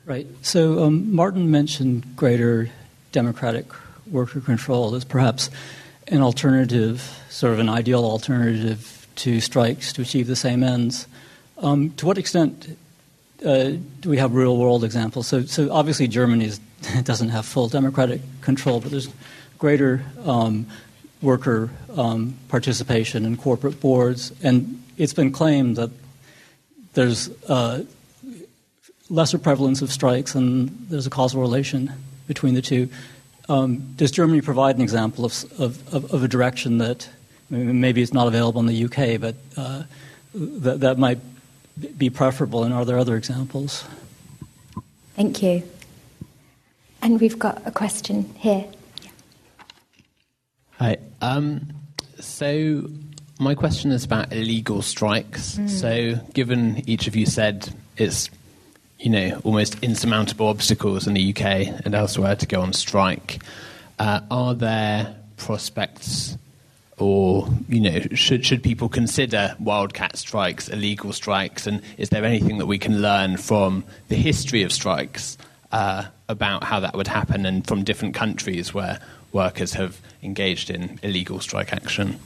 Right. 0.07 0.27
So 0.43 0.83
um, 0.83 1.15
Martin 1.15 1.53
mentioned 1.53 2.17
greater 2.17 2.69
democratic 3.13 3.67
worker 4.11 4.41
control 4.41 4.97
as 4.97 5.05
perhaps 5.05 5.51
an 6.09 6.21
alternative, 6.21 7.17
sort 7.31 7.53
of 7.53 7.61
an 7.61 7.69
ideal 7.69 8.05
alternative 8.05 9.07
to 9.15 9.41
strikes 9.41 9.93
to 9.93 10.03
achieve 10.03 10.27
the 10.27 10.35
same 10.35 10.65
ends. 10.65 11.07
Um, 11.61 11.91
to 11.91 12.07
what 12.07 12.19
extent 12.19 12.77
uh, 13.45 13.73
do 14.01 14.11
we 14.11 14.19
have 14.19 14.35
real 14.35 14.57
world 14.57 14.85
examples? 14.85 15.27
So, 15.27 15.43
so 15.43 15.73
obviously 15.73 16.09
Germany 16.09 16.53
doesn't 17.03 17.31
have 17.31 17.47
full 17.47 17.69
democratic 17.69 18.21
control, 18.41 18.81
but 18.81 18.91
there's 18.91 19.09
greater 19.59 20.05
um, 20.25 20.67
worker 21.21 21.71
um, 21.97 22.37
participation 22.49 23.25
in 23.25 23.37
corporate 23.37 23.81
boards, 23.81 24.33
and 24.43 24.83
it's 24.97 25.13
been 25.13 25.33
claimed 25.33 25.77
that 25.77 25.91
there's 26.95 27.29
uh, 27.49 27.85
lesser 29.11 29.39
prevalence 29.39 29.83
of 29.83 29.93
strikes 29.93 30.35
and 30.35 30.69
there's 30.89 31.07
a 31.07 31.11
causal 31.11 31.41
relation 31.41 31.93
between 32.27 32.55
the 32.55 32.63
two. 32.63 32.89
Um, 33.49 33.95
does 33.97 34.11
Germany 34.11 34.43
provide 34.43 34.77
an 34.77 34.83
example 34.83 35.25
of, 35.25 35.61
of, 35.61 35.95
of, 35.95 36.23
a 36.23 36.29
direction 36.29 36.79
that 36.79 37.09
maybe 37.49 38.03
it's 38.03 38.13
not 38.13 38.27
available 38.27 38.61
in 38.61 38.67
the 38.67 38.85
UK, 38.85 39.19
but 39.19 39.37
uh, 39.57 39.85
that, 40.35 40.81
that 40.81 40.99
might 40.99 41.19
be 41.97 42.11
preferable? 42.11 42.65
And 42.65 42.73
are 42.75 42.85
there 42.85 42.99
other 42.99 43.17
examples? 43.17 43.85
Thank 45.17 45.43
you. 45.43 45.63
And 47.03 47.21
we've 47.21 47.39
got 47.39 47.63
a 47.67 47.71
question 47.71 48.33
here. 48.37 48.65
Hi. 50.79 50.99
Um, 51.21 51.69
so, 52.21 52.89
my 53.41 53.55
question 53.55 53.93
is 53.93 54.05
about 54.05 54.33
illegal 54.33 54.83
strikes. 54.83 55.57
Mm. 55.57 55.69
So, 55.69 56.15
given 56.35 56.89
each 56.89 57.07
of 57.07 57.17
you 57.17 57.27
said 57.27 57.73
it's 57.97 58.31
you 58.99 59.11
know 59.11 59.41
almost 59.45 59.77
insurmountable 59.83 60.49
obstacles 60.49 61.07
in 61.07 61.15
the 61.15 61.31
UK 61.31 61.85
and 61.85 61.95
elsewhere 61.95 62.37
to 62.37 62.47
go 62.47 62.61
on 62.61 62.73
strike, 62.73 63.41
uh, 63.99 64.21
are 64.31 64.55
there 64.55 65.17
prospects, 65.37 66.37
or 66.99 67.49
you 67.69 67.81
know, 67.81 68.01
should 68.15 68.45
should 68.45 68.63
people 68.63 68.89
consider 68.89 69.55
wildcat 69.59 70.17
strikes, 70.17 70.69
illegal 70.69 71.13
strikes, 71.13 71.67
and 71.67 71.83
is 71.97 72.11
there 72.11 72.25
anything 72.25 72.59
that 72.59 72.67
we 72.67 72.79
can 72.79 73.01
learn 73.01 73.37
from 73.37 73.85
the 74.09 74.17
history 74.17 74.63
of 74.63 74.73
strikes? 74.73 75.39
Uh, 75.71 76.05
about 76.31 76.65
how 76.65 76.81
that 76.81 76.95
would 76.95 77.09
happen 77.09 77.45
and 77.45 77.67
from 77.67 77.85
different 77.85 78.15
countries 78.15 78.73
where 78.73 78.99
workers 79.33 79.73
have 79.75 80.01
engaged 80.23 80.71
in 80.71 80.99
illegal 81.03 81.41
strike 81.41 81.73
action. 81.73 82.19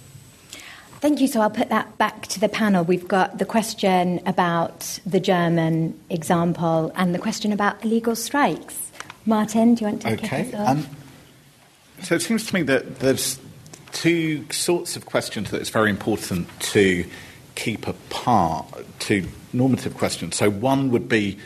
Thank 1.00 1.20
you. 1.20 1.26
So 1.26 1.40
I'll 1.40 1.50
put 1.50 1.68
that 1.70 1.98
back 1.98 2.28
to 2.28 2.40
the 2.40 2.48
panel. 2.48 2.84
We've 2.84 3.08
got 3.08 3.38
the 3.38 3.44
question 3.44 4.20
about 4.26 5.00
the 5.04 5.18
German 5.18 5.98
example 6.10 6.92
and 6.94 7.12
the 7.12 7.18
question 7.18 7.52
about 7.52 7.84
illegal 7.84 8.14
strikes. 8.14 8.92
Martin, 9.26 9.74
do 9.74 9.84
you 9.84 9.90
want 9.90 10.02
to 10.02 10.16
take 10.16 10.24
okay. 10.24 10.42
it 10.42 10.54
um, 10.54 10.86
so 12.02 12.16
it 12.16 12.22
seems 12.22 12.46
to 12.46 12.54
me 12.54 12.62
that 12.62 12.98
there's 12.98 13.38
two 13.92 14.50
sorts 14.50 14.96
of 14.96 15.06
questions 15.06 15.50
that 15.50 15.60
it's 15.60 15.70
very 15.70 15.90
important 15.90 16.48
to 16.60 17.04
keep 17.54 17.86
apart, 17.86 18.66
two 18.98 19.28
normative 19.52 19.96
questions. 19.96 20.36
So 20.36 20.50
one 20.50 20.90
would 20.90 21.08
be 21.08 21.38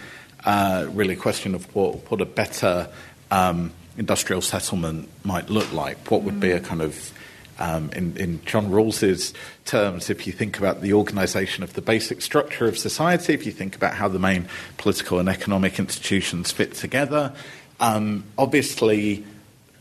uh, 0.44 0.86
really 0.92 1.14
a 1.14 1.18
question 1.18 1.54
of 1.54 1.74
what, 1.74 2.10
what 2.10 2.20
a 2.20 2.24
better 2.24 2.88
um, 3.30 3.72
industrial 3.98 4.40
settlement 4.40 5.08
might 5.24 5.50
look 5.50 5.72
like. 5.72 6.10
What 6.10 6.22
would 6.22 6.40
be 6.40 6.52
a 6.52 6.60
kind 6.60 6.82
of 6.82 7.12
um, 7.58 7.90
in, 7.92 8.16
in, 8.18 8.44
John 8.44 8.70
Rawls's 8.70 9.32
terms, 9.64 10.10
if 10.10 10.26
you 10.26 10.32
think 10.32 10.58
about 10.58 10.82
the 10.82 10.92
organisation 10.92 11.64
of 11.64 11.72
the 11.72 11.80
basic 11.80 12.20
structure 12.20 12.66
of 12.66 12.76
society, 12.76 13.32
if 13.32 13.46
you 13.46 13.52
think 13.52 13.74
about 13.74 13.94
how 13.94 14.08
the 14.08 14.18
main 14.18 14.46
political 14.76 15.18
and 15.18 15.26
economic 15.26 15.78
institutions 15.78 16.52
fit 16.52 16.74
together, 16.74 17.32
um, 17.80 18.24
obviously 18.36 19.24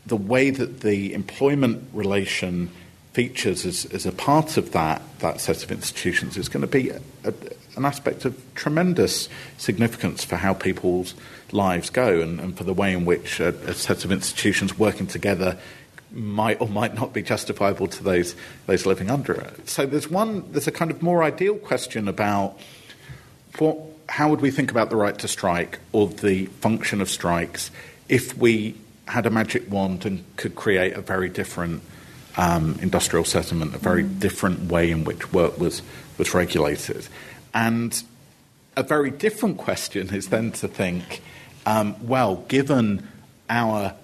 the 0.06 0.16
way 0.16 0.50
that 0.50 0.80
the 0.80 1.12
employment 1.14 1.88
relation 1.92 2.70
features 3.12 3.64
as, 3.64 3.86
as, 3.86 4.04
a 4.04 4.12
part 4.12 4.56
of 4.56 4.72
that, 4.72 5.00
that 5.20 5.40
set 5.40 5.64
of 5.64 5.72
institutions 5.72 6.36
is 6.36 6.48
going 6.48 6.60
to 6.60 6.66
be 6.66 6.90
a, 6.90 7.00
a, 7.24 7.32
an 7.76 7.84
aspect 7.84 8.24
of 8.24 8.38
tremendous 8.54 9.28
significance 9.56 10.22
for 10.22 10.36
how 10.36 10.52
people's 10.52 11.14
lives 11.50 11.88
go 11.90 12.20
and, 12.20 12.38
and 12.38 12.58
for 12.58 12.64
the 12.64 12.74
way 12.74 12.92
in 12.92 13.04
which 13.04 13.40
a, 13.40 13.48
a, 13.68 13.74
set 13.74 14.04
of 14.04 14.12
institutions 14.12 14.78
working 14.78 15.06
together 15.06 15.58
might 16.12 16.60
or 16.60 16.68
might 16.68 16.94
not 16.94 17.12
be 17.12 17.22
justifiable 17.22 17.86
to 17.86 18.02
those 18.02 18.36
those 18.66 18.86
living 18.86 19.10
under 19.10 19.32
it. 19.32 19.68
So 19.68 19.86
there's 19.86 20.10
one 20.10 20.50
there's 20.52 20.68
a 20.68 20.72
kind 20.72 20.90
of 20.90 21.02
more 21.02 21.22
ideal 21.22 21.56
question 21.56 22.08
about 22.08 22.58
what 23.58 23.78
how 24.08 24.28
would 24.28 24.40
we 24.40 24.50
think 24.50 24.70
about 24.70 24.90
the 24.90 24.96
right 24.96 25.18
to 25.18 25.28
strike 25.28 25.78
or 25.92 26.08
the 26.08 26.46
function 26.46 27.00
of 27.00 27.10
strikes 27.10 27.70
if 28.08 28.36
we 28.36 28.76
had 29.06 29.26
a 29.26 29.30
magic 29.30 29.70
wand 29.70 30.04
and 30.04 30.24
could 30.36 30.54
create 30.54 30.94
a 30.94 31.00
very 31.00 31.28
different 31.28 31.82
um, 32.36 32.78
industrial 32.82 33.24
settlement, 33.24 33.74
a 33.74 33.78
very 33.78 34.04
mm. 34.04 34.18
different 34.20 34.70
way 34.70 34.90
in 34.90 35.04
which 35.04 35.32
work 35.32 35.58
was 35.58 35.82
was 36.18 36.34
regulated. 36.34 37.08
And 37.54 38.02
a 38.76 38.82
very 38.82 39.10
different 39.10 39.58
question 39.58 40.14
is 40.14 40.28
then 40.28 40.52
to 40.52 40.68
think 40.68 41.22
um, 41.66 41.96
well, 42.06 42.36
given 42.48 43.08
our 43.50 43.94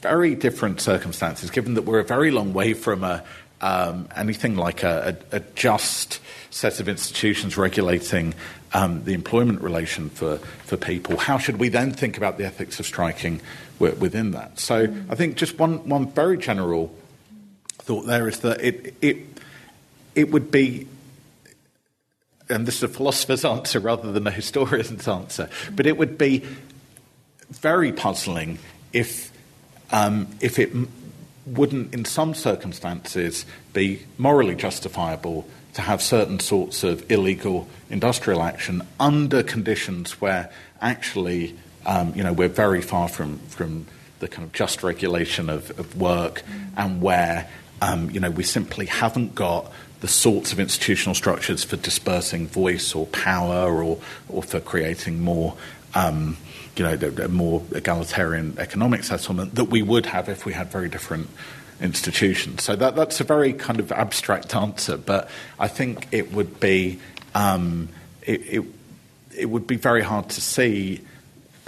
very 0.00 0.34
different 0.34 0.80
circumstances, 0.80 1.50
given 1.50 1.74
that 1.74 1.82
we're 1.82 2.00
a 2.00 2.04
very 2.04 2.32
long 2.32 2.52
way 2.52 2.74
from 2.74 3.04
a, 3.04 3.22
um, 3.60 4.08
anything 4.16 4.56
like 4.56 4.82
a, 4.82 5.16
a, 5.30 5.36
a, 5.36 5.40
just 5.54 6.20
set 6.50 6.80
of 6.80 6.88
institutions 6.88 7.56
regulating 7.56 8.34
um, 8.74 9.04
the 9.04 9.14
employment 9.14 9.60
relation 9.60 10.10
for, 10.10 10.38
for 10.64 10.76
people, 10.76 11.16
how 11.16 11.38
should 11.38 11.58
we 11.58 11.68
then 11.68 11.92
think 11.92 12.16
about 12.16 12.38
the 12.38 12.44
ethics 12.44 12.80
of 12.80 12.86
striking 12.86 13.40
within 13.82 14.30
that? 14.32 14.58
So 14.58 14.82
I 15.08 15.14
think 15.14 15.36
just 15.36 15.58
one, 15.58 15.88
one 15.88 16.08
very 16.10 16.38
general 16.38 16.94
thought 17.78 18.06
there 18.06 18.28
is 18.28 18.40
that 18.40 18.60
it, 18.60 18.94
it, 19.00 19.18
it 20.14 20.30
would 20.30 20.50
be 20.50 20.86
and 22.48 22.66
this 22.66 22.76
is 22.76 22.82
a 22.82 22.88
philosopher's 22.88 23.44
answer 23.56 23.80
rather 23.80 24.12
than 24.12 24.26
a 24.26 24.30
historian's 24.30 25.08
answer, 25.08 25.48
but 25.74 25.86
it 25.86 25.96
would 25.96 26.18
be 26.18 26.44
very 27.50 27.92
puzzling 27.92 28.58
if, 28.92 29.32
um, 29.90 30.26
if 30.40 30.58
it 30.58 30.72
wouldn't, 31.46 31.92
in 31.92 32.04
some 32.04 32.34
circumstances, 32.34 33.44
be 33.72 34.02
morally 34.18 34.54
justifiable 34.54 35.46
to 35.74 35.82
have 35.82 36.02
certain 36.02 36.38
sorts 36.38 36.84
of 36.84 37.10
illegal 37.10 37.66
industrial 37.88 38.42
action 38.42 38.82
under 39.00 39.42
conditions 39.42 40.20
where 40.20 40.50
actually, 40.80 41.56
um, 41.86 42.12
you 42.14 42.22
know, 42.22 42.32
we're 42.32 42.48
very 42.48 42.82
far 42.82 43.08
from, 43.08 43.38
from 43.40 43.86
the 44.20 44.28
kind 44.28 44.44
of 44.44 44.52
just 44.52 44.82
regulation 44.82 45.50
of, 45.50 45.76
of 45.78 45.96
work 46.00 46.42
and 46.76 47.02
where 47.02 47.48
um, 47.80 48.10
you 48.10 48.20
know 48.20 48.30
we 48.30 48.44
simply 48.44 48.86
haven't 48.86 49.34
got 49.34 49.70
the 50.00 50.08
sorts 50.08 50.52
of 50.52 50.60
institutional 50.60 51.14
structures 51.14 51.64
for 51.64 51.76
dispersing 51.76 52.46
voice 52.46 52.94
or 52.94 53.06
power 53.06 53.82
or, 53.82 53.98
or 54.28 54.42
for 54.42 54.60
creating 54.60 55.20
more 55.20 55.56
um, 55.94 56.36
you 56.76 56.84
know, 56.84 56.94
a 56.94 57.28
more 57.28 57.62
egalitarian 57.72 58.56
economic 58.58 59.04
settlement 59.04 59.54
that 59.56 59.64
we 59.64 59.82
would 59.82 60.06
have 60.06 60.28
if 60.28 60.46
we 60.46 60.52
had 60.54 60.70
very 60.72 60.88
different 60.88 61.28
institutions. 61.80 62.62
So 62.62 62.76
that, 62.76 62.96
that's 62.96 63.20
a 63.20 63.24
very 63.24 63.52
kind 63.52 63.78
of 63.78 63.92
abstract 63.92 64.54
answer, 64.54 64.96
but 64.96 65.28
I 65.58 65.68
think 65.68 66.08
it 66.12 66.32
would 66.32 66.60
be 66.60 66.98
um, 67.34 67.88
it, 68.22 68.40
it, 68.40 68.64
it, 69.36 69.46
would 69.46 69.66
be 69.66 69.76
very 69.76 70.02
hard 70.02 70.30
to 70.30 70.40
see 70.40 71.00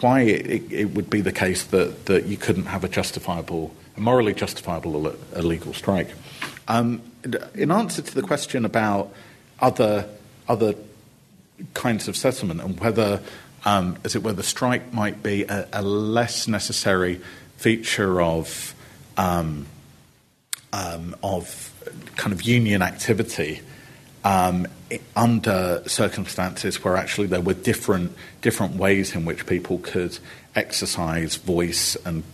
why 0.01 0.23
it, 0.23 0.73
it, 0.73 0.95
would 0.95 1.09
be 1.09 1.21
the 1.21 1.33
case 1.33 1.65
that, 1.65 2.07
that 2.07 2.27
you 2.27 2.37
couldn't 2.37 2.67
have 2.67 2.85
a 2.85 2.89
justifiable, 2.89 3.75
morally 3.97 4.35
justifiable 4.35 5.15
illegal 5.35 5.73
strike. 5.73 6.09
Um, 6.67 7.03
in 7.55 7.71
answer 7.71 8.03
to 8.03 8.15
the 8.15 8.23
question 8.23 8.65
about 8.65 9.13
other 9.61 10.09
other 10.49 10.75
kinds 11.73 12.09
of 12.09 12.17
settlement 12.17 12.61
and 12.61 12.79
whether 12.81 13.21
um, 13.65 13.97
as 14.05 14.15
it 14.15 14.23
were, 14.23 14.33
the 14.33 14.43
strike 14.43 14.93
might 14.93 15.23
be 15.23 15.45
a, 15.45 15.67
a 15.73 15.83
less 15.83 16.47
necessary 16.47 17.21
feature 17.57 18.21
of 18.21 18.75
um, 19.17 19.67
um, 20.73 21.17
of 21.23 21.73
kind 22.17 22.33
of 22.33 22.43
union 22.43 22.83
activity 22.83 23.61
um, 24.25 24.67
under 25.15 25.83
circumstances 25.87 26.83
where 26.83 26.97
actually 26.97 27.27
there 27.27 27.41
were 27.41 27.55
different 27.55 28.17
different 28.41 28.77
ways 28.77 29.15
in 29.15 29.25
which 29.25 29.47
people 29.47 29.79
could 29.79 30.19
exercise 30.55 31.37
voice 31.37 31.97
and 32.05 32.25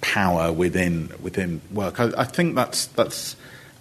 power 0.00 0.52
within 0.52 1.10
within 1.20 1.60
work. 1.72 1.98
I, 1.98 2.10
I 2.18 2.24
think 2.24 2.54
that's 2.54 2.86
that's 2.86 3.34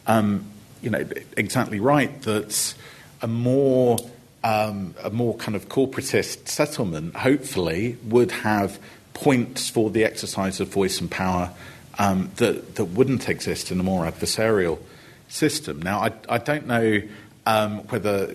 um, 0.07 0.45
you 0.81 0.89
know 0.89 1.05
exactly 1.35 1.79
right. 1.79 2.21
That 2.23 2.73
a 3.21 3.27
more 3.27 3.97
um, 4.43 4.95
a 5.03 5.09
more 5.09 5.35
kind 5.35 5.55
of 5.55 5.67
corporatist 5.67 6.47
settlement, 6.47 7.15
hopefully, 7.15 7.97
would 8.03 8.31
have 8.31 8.79
points 9.13 9.69
for 9.69 9.89
the 9.89 10.05
exercise 10.05 10.59
of 10.59 10.69
voice 10.69 11.01
and 11.01 11.09
power 11.09 11.51
um, 11.99 12.31
that, 12.37 12.75
that 12.75 12.85
wouldn't 12.85 13.27
exist 13.27 13.71
in 13.71 13.79
a 13.79 13.83
more 13.83 14.05
adversarial 14.05 14.79
system. 15.27 15.81
Now, 15.81 15.99
I, 15.99 16.11
I 16.29 16.37
don't 16.37 16.67
know 16.67 17.01
um, 17.47 17.79
whether, 17.87 18.27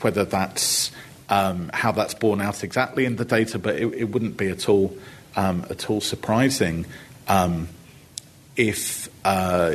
whether 0.00 0.24
that's 0.24 0.92
um, 1.28 1.68
how 1.74 1.90
that's 1.90 2.14
borne 2.14 2.40
out 2.40 2.62
exactly 2.62 3.04
in 3.04 3.16
the 3.16 3.24
data, 3.24 3.58
but 3.58 3.74
it, 3.74 3.92
it 3.92 4.04
wouldn't 4.04 4.36
be 4.36 4.48
at 4.48 4.68
all, 4.68 4.96
um, 5.34 5.66
at 5.68 5.90
all 5.90 6.00
surprising 6.00 6.86
um, 7.26 7.68
if 8.56 9.08
uh, 9.24 9.74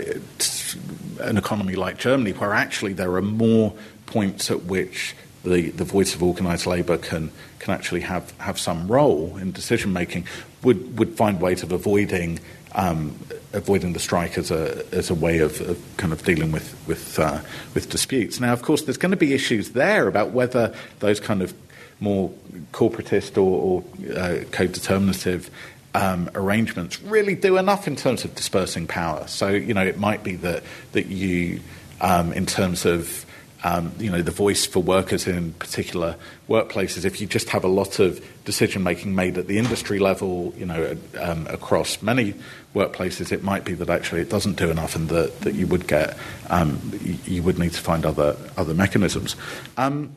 an 1.19 1.37
economy 1.37 1.75
like 1.75 1.97
Germany, 1.97 2.31
where 2.31 2.53
actually 2.53 2.93
there 2.93 3.13
are 3.15 3.21
more 3.21 3.73
points 4.05 4.49
at 4.49 4.63
which 4.63 5.15
the, 5.43 5.69
the 5.71 5.83
voice 5.83 6.15
of 6.15 6.23
organised 6.23 6.65
labour 6.65 6.97
can, 6.97 7.29
can 7.59 7.73
actually 7.73 8.01
have, 8.01 8.31
have 8.37 8.57
some 8.57 8.87
role 8.87 9.35
in 9.35 9.51
decision 9.51 9.91
making, 9.91 10.25
would, 10.63 10.97
would 10.97 11.17
find 11.17 11.41
ways 11.41 11.61
of 11.61 11.73
avoiding 11.73 12.39
um, 12.73 13.17
avoiding 13.53 13.93
the 13.93 13.99
strike 13.99 14.37
as 14.37 14.51
a 14.51 14.85
as 14.91 15.09
a 15.09 15.15
way 15.15 15.39
of, 15.39 15.61
of 15.61 15.77
kind 15.97 16.13
of 16.13 16.23
dealing 16.23 16.51
with 16.51 16.75
with 16.87 17.19
uh, 17.19 17.41
with 17.73 17.89
disputes. 17.89 18.39
Now, 18.39 18.53
of 18.53 18.61
course, 18.61 18.83
there's 18.83 18.97
going 18.97 19.11
to 19.11 19.17
be 19.17 19.33
issues 19.33 19.71
there 19.71 20.07
about 20.07 20.31
whether 20.31 20.73
those 20.99 21.19
kind 21.19 21.41
of 21.41 21.53
more 21.99 22.31
corporatist 22.73 23.37
or, 23.37 23.41
or 23.41 23.83
uh, 24.15 24.43
co-determinative 24.51 25.49
um, 25.95 26.29
arrangements 26.35 27.01
really 27.01 27.33
do 27.33 27.57
enough 27.57 27.87
in 27.87 27.95
terms 27.95 28.23
of 28.23 28.35
dispersing 28.35 28.85
power. 28.85 29.27
So, 29.27 29.49
you 29.49 29.73
know, 29.73 29.85
it 29.85 29.97
might 29.97 30.23
be 30.23 30.35
that 30.37 30.63
that 30.91 31.07
you, 31.07 31.61
um, 32.01 32.33
in 32.33 32.45
terms 32.45 32.85
of 32.85 33.25
um, 33.63 33.91
you 33.97 34.11
know, 34.11 34.21
the 34.21 34.31
voice 34.31 34.65
for 34.65 34.81
workers 34.81 35.27
in 35.27 35.53
particular 35.53 36.15
workplaces. 36.47 37.05
If 37.05 37.19
you 37.19 37.27
just 37.27 37.49
have 37.49 37.63
a 37.63 37.67
lot 37.67 37.99
of 37.99 38.23
decision 38.45 38.83
making 38.83 39.15
made 39.15 39.37
at 39.37 39.47
the 39.47 39.57
industry 39.57 39.99
level, 39.99 40.53
you 40.57 40.65
know, 40.65 40.97
um, 41.19 41.47
across 41.47 42.01
many 42.01 42.33
workplaces, 42.73 43.31
it 43.31 43.43
might 43.43 43.65
be 43.65 43.73
that 43.73 43.89
actually 43.89 44.21
it 44.21 44.29
doesn't 44.29 44.57
do 44.57 44.69
enough, 44.69 44.95
and 44.95 45.09
that, 45.09 45.41
that 45.41 45.55
you 45.55 45.67
would 45.67 45.87
get 45.87 46.17
um, 46.49 46.79
you, 47.25 47.43
would 47.43 47.59
need 47.59 47.73
to 47.73 47.81
find 47.81 48.05
other 48.05 48.37
other 48.55 48.73
mechanisms. 48.73 49.35
Um, 49.75 50.15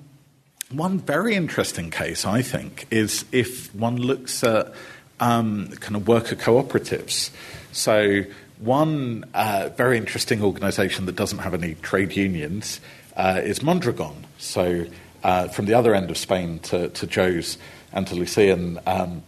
one 0.71 0.99
very 0.99 1.35
interesting 1.35 1.91
case, 1.91 2.25
I 2.25 2.43
think, 2.43 2.87
is 2.91 3.25
if 3.33 3.75
one 3.75 3.97
looks 3.97 4.45
at 4.45 4.73
um, 5.19 5.69
kind 5.81 5.97
of 5.97 6.09
worker 6.09 6.37
cooperatives. 6.37 7.31
So. 7.73 8.25
One 8.61 9.25
uh, 9.33 9.71
very 9.75 9.97
interesting 9.97 10.43
organisation 10.43 11.07
that 11.07 11.17
doesn't 11.17 11.39
have 11.39 11.55
any 11.55 11.77
trade 11.77 12.15
unions 12.15 12.79
uh, 13.17 13.41
is 13.43 13.63
Mondragon. 13.63 14.27
So 14.37 14.85
uh, 15.23 15.49
from 15.49 15.67
the 15.67 15.75
other 15.75 15.95
end 15.95 16.11
of 16.11 16.19
Spain 16.19 16.59
to, 16.61 16.89
to 16.89 17.07
Jo's 17.07 17.59
Andalusian 17.93 18.79
um, 18.87 19.23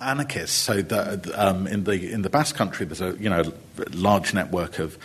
anarchists. 0.00 0.56
So 0.56 0.82
the, 0.82 1.32
um, 1.36 1.66
in 1.66 1.84
the 1.84 2.12
in 2.12 2.22
the 2.22 2.30
Basque 2.30 2.56
Country, 2.56 2.86
there's 2.86 3.00
a 3.00 3.16
you 3.18 3.30
know 3.30 3.52
large 3.92 4.34
network 4.34 4.78
of 4.78 4.98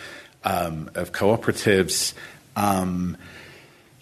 um, 0.44 0.90
of 0.94 1.12
cooperatives. 1.12 2.14
Um, 2.56 3.16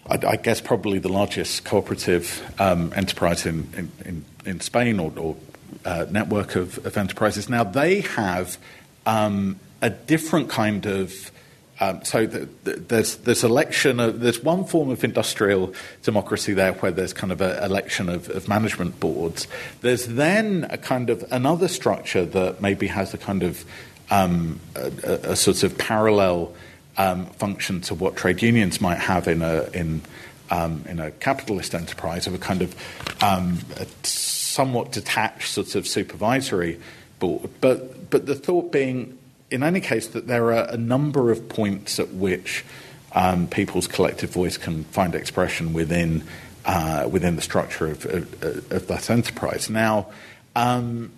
I, 0.07 0.19
I, 0.25 0.35
guess 0.37 0.61
probably 0.61 0.99
the 0.99 1.09
largest 1.09 1.65
cooperative 1.65 2.41
um, 2.59 2.93
enterprise 2.95 3.45
in, 3.45 3.67
in, 3.75 3.91
in, 4.05 4.25
in, 4.45 4.59
Spain 4.61 4.99
or, 4.99 5.11
or 5.17 5.35
uh, 5.83 6.05
network 6.09 6.55
of, 6.55 6.85
of, 6.85 6.95
enterprises. 6.95 7.49
Now 7.49 7.63
they 7.63 8.01
have 8.01 8.57
um, 9.05 9.59
a 9.81 9.89
different 9.89 10.49
kind 10.49 10.85
of 10.85 11.31
um, 11.79 12.03
so 12.05 12.25
the, 12.25 12.47
the, 12.63 12.73
there's 12.73 13.17
there's 13.17 13.43
election 13.43 13.99
of, 13.99 14.21
there's 14.21 14.41
one 14.41 14.63
form 14.63 14.89
of 14.91 15.03
industrial 15.03 15.73
democracy 16.03 16.53
there 16.53 16.73
where 16.73 16.91
there's 16.91 17.11
kind 17.11 17.33
of 17.33 17.41
an 17.41 17.61
election 17.63 18.07
of, 18.07 18.29
of, 18.29 18.47
management 18.47 18.99
boards. 19.01 19.47
There's 19.81 20.07
then 20.07 20.67
a 20.69 20.77
kind 20.77 21.09
of 21.09 21.25
another 21.31 21.67
structure 21.67 22.25
that 22.25 22.61
maybe 22.61 22.87
has 22.87 23.13
a 23.13 23.17
kind 23.17 23.43
of 23.43 23.65
um, 24.09 24.61
a, 24.75 25.31
a, 25.31 25.35
sort 25.35 25.63
of 25.63 25.77
parallel 25.77 26.53
um, 26.97 27.25
function 27.25 27.81
to 27.81 27.95
what 27.95 28.15
trade 28.15 28.41
unions 28.41 28.79
might 28.79 28.99
have 28.99 29.27
in 29.27 29.41
a 29.41 29.69
in 29.73 30.01
um, 30.49 30.85
in 30.87 30.99
a 30.99 31.11
capitalist 31.11 31.75
enterprise 31.75 32.25
of 32.25 32.33
a 32.33 32.37
kind 32.37 32.61
of 32.61 32.73
um, 33.21 33.59
a 33.75 33.85
somewhat 34.03 34.93
detached 34.93 35.49
sort 35.49 35.75
of 35.75 35.85
supervisory 35.85 36.79
board. 37.19 37.49
But 37.59 38.09
but 38.09 38.27
the 38.27 38.35
thought 38.35 38.71
being 38.71 39.17
in 39.51 39.63
any 39.63 39.79
case, 39.79 40.07
that 40.07 40.27
there 40.27 40.53
are 40.53 40.67
a 40.69 40.77
number 40.77 41.31
of 41.31 41.47
points 41.49 41.99
at 41.99 42.13
which 42.13 42.65
um, 43.13 43.47
people's 43.47 43.87
collective 43.87 44.31
voice 44.31 44.57
can 44.57 44.83
find 44.85 45.15
expression 45.15 45.73
within 45.73 46.23
uh, 46.65 47.07
within 47.11 47.35
the 47.35 47.41
structure 47.43 47.87
of, 47.87 48.05
of, 48.05 48.71
of 48.71 48.87
that 48.87 49.09
enterprise. 49.11 49.69
Now, 49.69 50.07
um, 50.55 51.11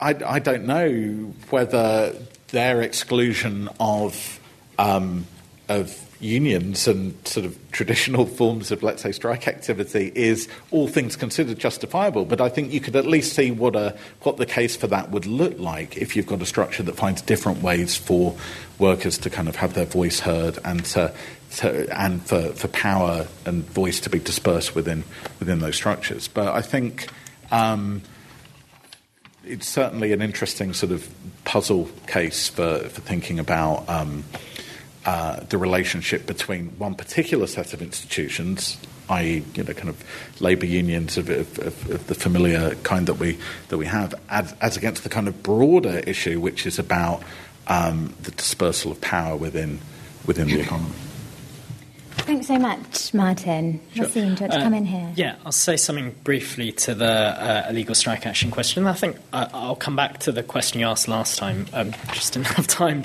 I, 0.00 0.10
I, 0.10 0.38
don't 0.38 0.66
know 0.66 1.32
whether 1.48 2.14
their 2.48 2.82
exclusion 2.82 3.70
of 3.80 4.38
um, 4.78 5.26
of 5.68 6.08
unions 6.20 6.88
and 6.88 7.14
sort 7.26 7.46
of 7.46 7.56
traditional 7.70 8.26
forms 8.38 8.70
of, 8.70 8.82
let's 8.82 9.02
say, 9.02 9.12
strike 9.12 9.46
activity 9.46 10.10
is, 10.14 10.48
all 10.70 10.88
things 10.88 11.16
considered, 11.16 11.58
justifiable. 11.58 12.24
But 12.24 12.40
I 12.40 12.48
think 12.48 12.72
you 12.72 12.80
could 12.80 12.96
at 12.96 13.06
least 13.06 13.34
see 13.34 13.50
what, 13.50 13.76
a, 13.76 13.96
what 14.22 14.36
the 14.36 14.46
case 14.46 14.76
for 14.76 14.86
that 14.88 15.10
would 15.10 15.26
look 15.26 15.58
like 15.58 15.96
if 15.96 16.16
you've 16.16 16.26
got 16.26 16.42
a 16.42 16.46
structure 16.46 16.82
that 16.82 16.96
finds 16.96 17.22
different 17.22 17.62
ways 17.62 17.96
for 17.96 18.36
workers 18.78 19.18
to 19.18 19.30
kind 19.30 19.48
of 19.48 19.56
have 19.56 19.74
their 19.74 19.86
voice 19.86 20.20
heard 20.20 20.58
and 20.64 20.84
to, 20.86 21.12
to, 21.56 22.00
and 22.00 22.22
for, 22.22 22.48
for 22.50 22.68
power 22.68 23.26
and 23.46 23.64
voice 23.64 24.00
to 24.00 24.10
be 24.10 24.18
dispersed 24.18 24.74
within 24.74 25.04
within 25.38 25.60
those 25.60 25.76
structures. 25.76 26.28
But 26.28 26.48
I 26.48 26.62
think. 26.62 27.08
Um, 27.50 28.02
it's 29.44 29.66
certainly 29.66 30.12
an 30.12 30.20
interesting 30.20 30.74
sort 30.74 30.92
of 30.92 31.08
puzzle 31.44 31.88
case 32.06 32.48
for, 32.50 32.80
for 32.80 33.00
thinking 33.00 33.38
about 33.38 33.88
um, 33.88 34.22
uh, 35.04 35.40
the 35.48 35.58
relationship 35.58 36.26
between 36.26 36.70
one 36.78 36.94
particular 36.94 37.46
set 37.46 37.72
of 37.72 37.80
institutions, 37.80 38.78
i.e., 39.08 39.44
you 39.54 39.64
know, 39.64 39.72
kind 39.72 39.88
of 39.88 40.04
labour 40.40 40.66
unions 40.66 41.16
of, 41.16 41.30
of, 41.30 41.58
of, 41.58 42.06
the 42.06 42.14
familiar 42.14 42.74
kind 42.76 43.06
that 43.06 43.14
we 43.14 43.38
that 43.68 43.78
we 43.78 43.86
have, 43.86 44.14
as, 44.28 44.54
as, 44.60 44.76
against 44.76 45.02
the 45.04 45.08
kind 45.08 45.28
of 45.28 45.42
broader 45.42 46.02
issue, 46.06 46.40
which 46.40 46.66
is 46.66 46.78
about 46.78 47.22
um, 47.68 48.14
the 48.22 48.30
dispersal 48.32 48.92
of 48.92 49.00
power 49.00 49.36
within 49.36 49.80
within 50.26 50.48
the 50.48 50.60
economy. 50.60 50.92
Thanks 52.18 52.46
so 52.46 52.58
much, 52.58 53.14
Martin. 53.14 53.80
Sure. 53.94 54.04
Waseem, 54.04 54.12
do 54.12 54.20
you 54.20 54.26
want 54.26 54.38
to 54.38 54.58
uh, 54.58 54.62
come 54.62 54.74
in 54.74 54.84
here? 54.84 55.12
Yeah, 55.16 55.36
I'll 55.46 55.52
say 55.52 55.76
something 55.76 56.14
briefly 56.24 56.72
to 56.72 56.94
the 56.94 57.06
uh, 57.06 57.66
illegal 57.70 57.94
strike 57.94 58.26
action 58.26 58.50
question. 58.50 58.86
I 58.86 58.92
think 58.92 59.16
uh, 59.32 59.48
I'll 59.52 59.76
come 59.76 59.96
back 59.96 60.18
to 60.20 60.32
the 60.32 60.42
question 60.42 60.80
you 60.80 60.86
asked 60.86 61.08
last 61.08 61.38
time. 61.38 61.66
Um, 61.72 61.92
just 62.12 62.34
didn't 62.34 62.48
have 62.48 62.66
time 62.66 63.04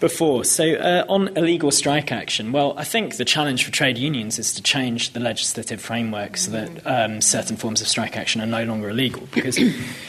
before. 0.00 0.44
So, 0.44 0.74
uh, 0.74 1.04
on 1.08 1.28
illegal 1.36 1.70
strike 1.70 2.12
action, 2.12 2.52
well, 2.52 2.74
I 2.76 2.84
think 2.84 3.16
the 3.16 3.24
challenge 3.24 3.64
for 3.64 3.70
trade 3.70 3.96
unions 3.96 4.38
is 4.38 4.52
to 4.54 4.62
change 4.62 5.12
the 5.12 5.20
legislative 5.20 5.80
framework 5.80 6.36
so 6.36 6.50
that 6.50 6.86
um, 6.86 7.20
certain 7.20 7.56
forms 7.56 7.80
of 7.80 7.88
strike 7.88 8.16
action 8.16 8.40
are 8.40 8.46
no 8.46 8.64
longer 8.64 8.90
illegal. 8.90 9.26
Because 9.32 9.58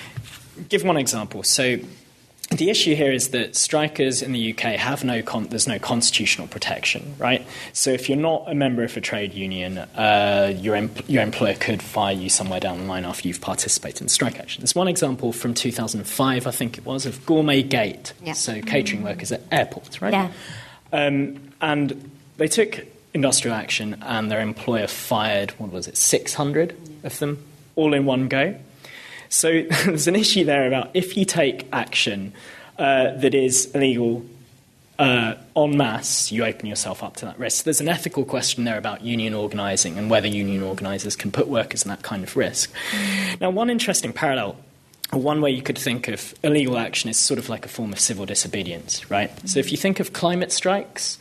give 0.70 0.84
one 0.84 0.98
example. 0.98 1.44
So 1.44 1.78
the 2.52 2.72
issue 2.72 2.96
here 2.96 3.12
is 3.12 3.30
that 3.30 3.56
strikers 3.56 4.24
in 4.24 4.32
the 4.32 4.52
UK 4.52 4.74
have 4.74 5.04
no 5.04 5.22
con- 5.22 5.48
there's 5.48 5.68
no 5.68 5.78
constitutional 5.78 6.48
protection, 6.48 7.14
right? 7.20 7.46
So 7.74 7.92
if 7.92 8.10
you're 8.10 8.18
not 8.18 8.46
a 8.48 8.56
member 8.56 8.84
of 8.84 8.98
a 8.98 9.02
trade 9.02 9.34
union, 9.34 9.78
uh, 9.78 10.52
your 10.58 10.76
your 11.08 11.22
employer 11.22 11.54
could 11.54 11.82
fire 11.84 12.14
you 12.14 12.28
somewhere 12.28 12.60
down 12.60 12.80
the 12.80 12.86
line 12.86 13.06
after 13.06 13.28
you've 13.28 13.42
participated 13.42 14.02
in 14.02 14.08
strike 14.10 14.40
action. 14.40 14.62
There's 14.62 14.74
one 14.74 14.88
example 14.88 15.32
from 15.32 15.54
2005, 15.54 16.48
I 16.48 16.52
think 16.52 16.80
it 16.80 16.86
was, 16.86 17.06
of 17.06 17.24
Gourmet 17.26 17.62
Gate. 17.62 18.14
Yeah. 18.24 18.34
So 18.34 18.62
catering 18.62 19.04
workers 19.04 19.32
at 19.32 19.42
airports, 19.52 20.02
right? 20.02 20.14
Yeah. 20.14 20.32
Um, 20.92 21.52
and 21.62 22.12
they 22.38 22.48
took 22.48 22.84
industrial 23.14 23.56
action, 23.56 24.02
and 24.02 24.32
their 24.32 24.42
employer 24.42 24.88
fired 24.88 25.52
what 25.60 25.72
was 25.72 25.88
it, 25.88 25.98
600 25.98 26.76
of 27.04 27.20
them, 27.20 27.44
all 27.76 27.94
in 27.94 28.06
one 28.06 28.28
go. 28.28 28.56
So 29.30 29.62
there's 29.86 30.08
an 30.08 30.16
issue 30.16 30.44
there 30.44 30.68
about 30.68 30.90
if 30.94 31.16
you 31.16 31.26
take 31.26 31.68
action 31.72 32.34
uh, 32.78 33.12
that 33.18 33.34
is 33.34 33.72
illegal 33.74 34.26
uh, 35.00 35.36
en 35.56 35.78
masse, 35.78 36.32
you 36.32 36.44
open 36.44 36.66
yourself 36.66 37.02
up 37.02 37.16
to 37.16 37.26
that 37.26 37.40
risk. 37.40 37.64
There's 37.64 37.80
an 37.80 37.88
ethical 37.88 38.26
question 38.26 38.66
there 38.66 38.78
about 38.78 39.02
union 39.02 39.34
organising 39.34 39.98
and 39.98 40.10
whether 40.10 40.28
union 40.28 40.62
organisers 40.62 41.16
can 41.16 41.32
put 41.32 41.48
workers 41.48 41.84
in 41.84 41.90
that 41.90 42.02
kind 42.02 42.24
of 42.24 42.36
risk. 42.36 42.72
Now, 43.40 43.50
one 43.50 43.70
interesting 43.70 44.12
parallel. 44.12 44.58
One 45.12 45.42
way 45.42 45.50
you 45.50 45.64
could 45.64 45.78
think 45.78 46.08
of 46.08 46.36
illegal 46.44 46.78
action 46.78 47.10
is 47.10 47.18
sort 47.18 47.40
of 47.40 47.50
like 47.50 47.66
a 47.66 47.68
form 47.68 47.92
of 47.92 48.00
civil 48.00 48.28
disobedience, 48.28 49.10
right? 49.10 49.32
So 49.50 49.60
if 49.60 49.72
you 49.72 49.78
think 49.78 50.00
of 50.00 50.14
climate 50.14 50.52
strikes, 50.52 51.18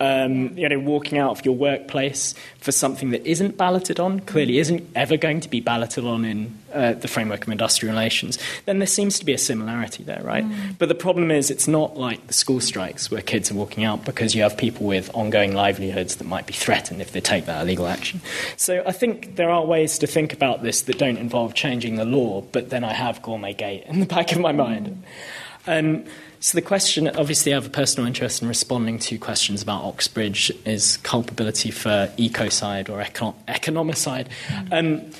um, 0.00 0.58
you 0.58 0.68
know, 0.68 0.80
walking 0.80 1.18
out 1.18 1.30
of 1.38 1.44
your 1.44 1.54
workplace 1.54 2.34
for 2.58 2.72
something 2.72 3.10
that 3.10 3.24
isn't 3.24 3.56
balloted 3.56 4.00
on, 4.00 4.20
clearly 4.20 4.58
isn't 4.58 4.88
ever 4.96 5.16
going 5.16 5.38
to 5.40 5.48
be 5.48 5.60
balloted 5.60 6.04
on 6.04 6.24
in 6.24 6.58
uh, 6.72 6.92
the 6.94 7.08
framework 7.08 7.42
of 7.42 7.48
industrial 7.48 7.94
relations, 7.94 8.38
then 8.64 8.78
there 8.78 8.86
seems 8.86 9.18
to 9.18 9.24
be 9.24 9.32
a 9.32 9.38
similarity 9.38 10.02
there, 10.02 10.20
right? 10.22 10.44
But 10.78 10.88
the 10.88 10.94
problem 10.94 11.30
is 11.30 11.50
it's 11.50 11.68
not 11.68 11.96
like 11.96 12.26
the 12.26 12.34
school 12.34 12.60
strikes 12.60 13.10
where 13.10 13.22
kids 13.22 13.50
are 13.50 13.54
walking 13.54 13.84
out 13.84 14.04
because 14.04 14.34
you 14.34 14.42
have 14.42 14.56
people 14.56 14.86
with 14.86 15.10
ongoing 15.14 15.54
livelihoods 15.54 16.16
that 16.16 16.26
might 16.26 16.46
be 16.46 16.52
threatened 16.52 17.00
if 17.00 17.12
they 17.12 17.20
take 17.20 17.46
that 17.46 17.62
illegal 17.62 17.86
action. 17.86 18.20
So 18.56 18.82
I 18.86 18.92
think 18.92 19.36
there 19.36 19.50
are 19.50 19.64
ways 19.64 19.98
to 19.98 20.06
think 20.06 20.32
about 20.32 20.62
this 20.62 20.82
that 20.82 20.98
don't 20.98 21.16
involve 21.18 21.54
changing 21.54 21.96
the 21.96 22.04
law, 22.04 22.42
but 22.52 22.70
then 22.70 22.84
I 22.84 22.92
have 22.92 23.22
Gourmet 23.22 23.54
Gate 23.54 23.84
in 23.86 24.00
the 24.00 24.06
back 24.06 24.32
of 24.32 24.38
my 24.38 24.52
mind. 24.52 25.02
Um, 25.66 26.04
so 26.40 26.56
the 26.56 26.62
question, 26.62 27.08
obviously, 27.08 27.52
I 27.52 27.56
have 27.56 27.66
a 27.66 27.70
personal 27.70 28.06
interest 28.06 28.42
in 28.42 28.48
responding 28.48 29.00
to 29.00 29.18
questions 29.18 29.60
about 29.60 29.82
Oxbridge 29.82 30.52
is 30.64 30.98
culpability 30.98 31.72
for 31.72 32.12
ecocide 32.16 32.88
or 32.88 33.02
econo- 33.02 33.34
economicide. 33.48 34.28
Um, 34.70 35.10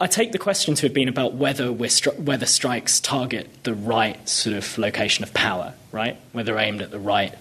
I 0.00 0.06
take 0.06 0.32
the 0.32 0.38
question 0.38 0.74
to 0.76 0.86
have 0.86 0.94
been 0.94 1.08
about 1.08 1.34
whether 1.34 1.70
we're 1.70 1.90
stri- 1.90 2.18
whether 2.18 2.46
strikes 2.46 3.00
target 3.00 3.48
the 3.64 3.74
right 3.74 4.26
sort 4.26 4.56
of 4.56 4.78
location 4.78 5.24
of 5.24 5.34
power, 5.34 5.74
right? 5.92 6.16
Whether 6.32 6.58
aimed 6.58 6.80
at 6.80 6.90
the 6.90 6.98
right 6.98 7.34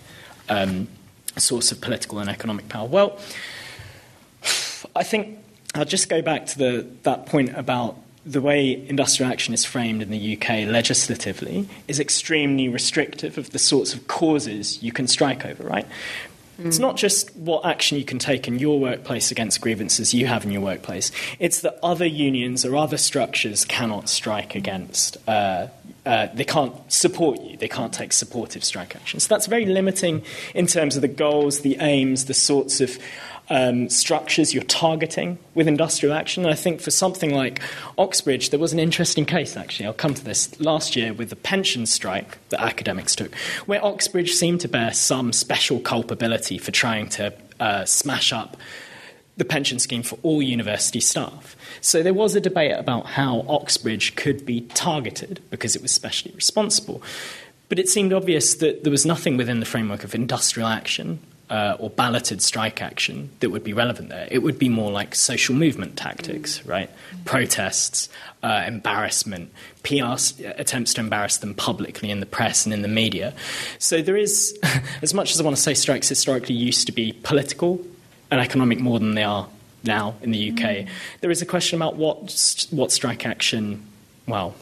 um, 0.49 0.89
source 1.37 1.71
of 1.71 1.79
political 1.79 2.19
and 2.19 2.29
economic 2.29 2.67
power. 2.67 2.85
Well, 2.85 3.17
I 4.93 5.03
think 5.03 5.39
I'll 5.73 5.85
just 5.85 6.09
go 6.09 6.21
back 6.21 6.47
to 6.47 6.57
the, 6.57 6.87
that 7.03 7.27
point 7.27 7.57
about 7.57 7.97
the 8.25 8.41
way 8.41 8.85
industrial 8.87 9.31
action 9.31 9.53
is 9.53 9.63
framed 9.63 10.01
in 10.01 10.09
the 10.09 10.37
UK 10.37 10.67
legislatively 10.67 11.69
is 11.87 11.99
extremely 11.99 12.67
restrictive 12.67 13.37
of 13.37 13.51
the 13.51 13.59
sorts 13.59 13.93
of 13.93 14.07
causes 14.07 14.83
you 14.83 14.91
can 14.91 15.07
strike 15.07 15.45
over, 15.45 15.63
right? 15.63 15.87
It's 16.67 16.79
not 16.79 16.97
just 16.97 17.35
what 17.35 17.65
action 17.65 17.97
you 17.97 18.03
can 18.03 18.19
take 18.19 18.47
in 18.47 18.59
your 18.59 18.79
workplace 18.79 19.31
against 19.31 19.61
grievances 19.61 20.13
you 20.13 20.27
have 20.27 20.43
in 20.43 20.51
your 20.51 20.61
workplace. 20.61 21.11
It's 21.39 21.61
that 21.61 21.79
other 21.81 22.05
unions 22.05 22.65
or 22.65 22.75
other 22.75 22.97
structures 22.97 23.65
cannot 23.65 24.09
strike 24.09 24.55
against. 24.55 25.17
Uh, 25.27 25.67
uh, 26.05 26.27
they 26.33 26.43
can't 26.43 26.73
support 26.91 27.41
you. 27.41 27.57
They 27.57 27.67
can't 27.67 27.93
take 27.93 28.13
supportive 28.13 28.63
strike 28.63 28.95
action. 28.95 29.19
So 29.19 29.27
that's 29.27 29.45
very 29.45 29.65
limiting 29.65 30.23
in 30.55 30.67
terms 30.67 30.95
of 30.95 31.01
the 31.01 31.07
goals, 31.07 31.61
the 31.61 31.77
aims, 31.79 32.25
the 32.25 32.33
sorts 32.33 32.81
of 32.81 32.97
um, 33.49 33.89
structures 33.89 34.53
you're 34.53 34.63
targeting 34.63 35.37
with 35.55 35.67
industrial 35.67 36.13
action. 36.13 36.43
And 36.43 36.51
I 36.51 36.55
think 36.55 36.81
for 36.81 36.91
something 36.91 37.33
like 37.33 37.61
Oxbridge, 37.97 38.51
there 38.51 38.59
was 38.59 38.73
an 38.73 38.79
interesting 38.79 39.25
case, 39.25 39.57
actually. 39.57 39.87
I'll 39.87 39.93
come 39.93 40.13
to 40.13 40.23
this 40.23 40.59
last 40.59 40.95
year 40.95 41.13
with 41.13 41.29
the 41.29 41.35
pension 41.35 41.85
strike 41.85 42.37
that 42.49 42.61
academics 42.61 43.15
took, 43.15 43.33
where 43.65 43.83
Oxbridge 43.83 44.31
seemed 44.31 44.61
to 44.61 44.67
bear 44.67 44.93
some 44.93 45.33
special 45.33 45.79
culpability 45.79 46.57
for 46.57 46.71
trying 46.71 47.09
to 47.09 47.33
uh, 47.59 47.85
smash 47.85 48.31
up 48.31 48.57
the 49.37 49.45
pension 49.45 49.79
scheme 49.79 50.03
for 50.03 50.19
all 50.21 50.41
university 50.41 50.99
staff. 50.99 51.55
So 51.81 52.03
there 52.03 52.13
was 52.13 52.35
a 52.35 52.41
debate 52.41 52.75
about 52.77 53.05
how 53.05 53.45
Oxbridge 53.47 54.15
could 54.15 54.45
be 54.45 54.61
targeted 54.61 55.39
because 55.49 55.75
it 55.75 55.81
was 55.81 55.91
specially 55.91 56.33
responsible. 56.35 57.01
But 57.69 57.79
it 57.79 57.87
seemed 57.87 58.13
obvious 58.13 58.55
that 58.55 58.83
there 58.83 58.91
was 58.91 59.05
nothing 59.05 59.37
within 59.37 59.59
the 59.59 59.65
framework 59.65 60.03
of 60.03 60.13
industrial 60.13 60.67
action 60.67 61.19
uh, 61.49 61.75
or 61.79 61.89
balloted 61.89 62.41
strike 62.41 62.81
action 62.81 63.29
that 63.39 63.49
would 63.49 63.63
be 63.63 63.73
relevant 63.73 64.09
there. 64.09 64.27
It 64.29 64.39
would 64.39 64.59
be 64.59 64.69
more 64.69 64.91
like 64.91 65.15
social 65.15 65.55
movement 65.55 65.97
tactics, 65.97 66.63
right? 66.65 66.89
Protests, 67.25 68.07
uh, 68.43 68.63
embarrassment, 68.67 69.51
PR 69.83 70.15
attempts 70.45 70.93
to 70.93 71.01
embarrass 71.01 71.37
them 71.37 71.55
publicly 71.55 72.11
in 72.11 72.19
the 72.19 72.25
press 72.25 72.65
and 72.65 72.73
in 72.73 72.83
the 72.83 72.87
media. 72.87 73.33
So 73.79 74.01
there 74.01 74.17
is, 74.17 74.57
as 75.01 75.13
much 75.13 75.31
as 75.31 75.41
I 75.41 75.43
want 75.43 75.55
to 75.55 75.61
say 75.61 75.73
strikes 75.73 76.07
historically 76.07 76.55
used 76.55 76.85
to 76.87 76.91
be 76.91 77.13
political 77.23 77.81
and 78.29 78.39
economic 78.39 78.79
more 78.79 78.99
than 78.99 79.15
they 79.15 79.23
are 79.23 79.47
now 79.83 80.15
in 80.21 80.31
the 80.31 80.51
UK, 80.51 80.87
there 81.21 81.31
is 81.31 81.41
a 81.41 81.45
question 81.45 81.81
about 81.81 81.95
what, 81.95 82.67
what 82.69 82.91
strike 82.91 83.25
action, 83.25 83.83
well, 84.27 84.53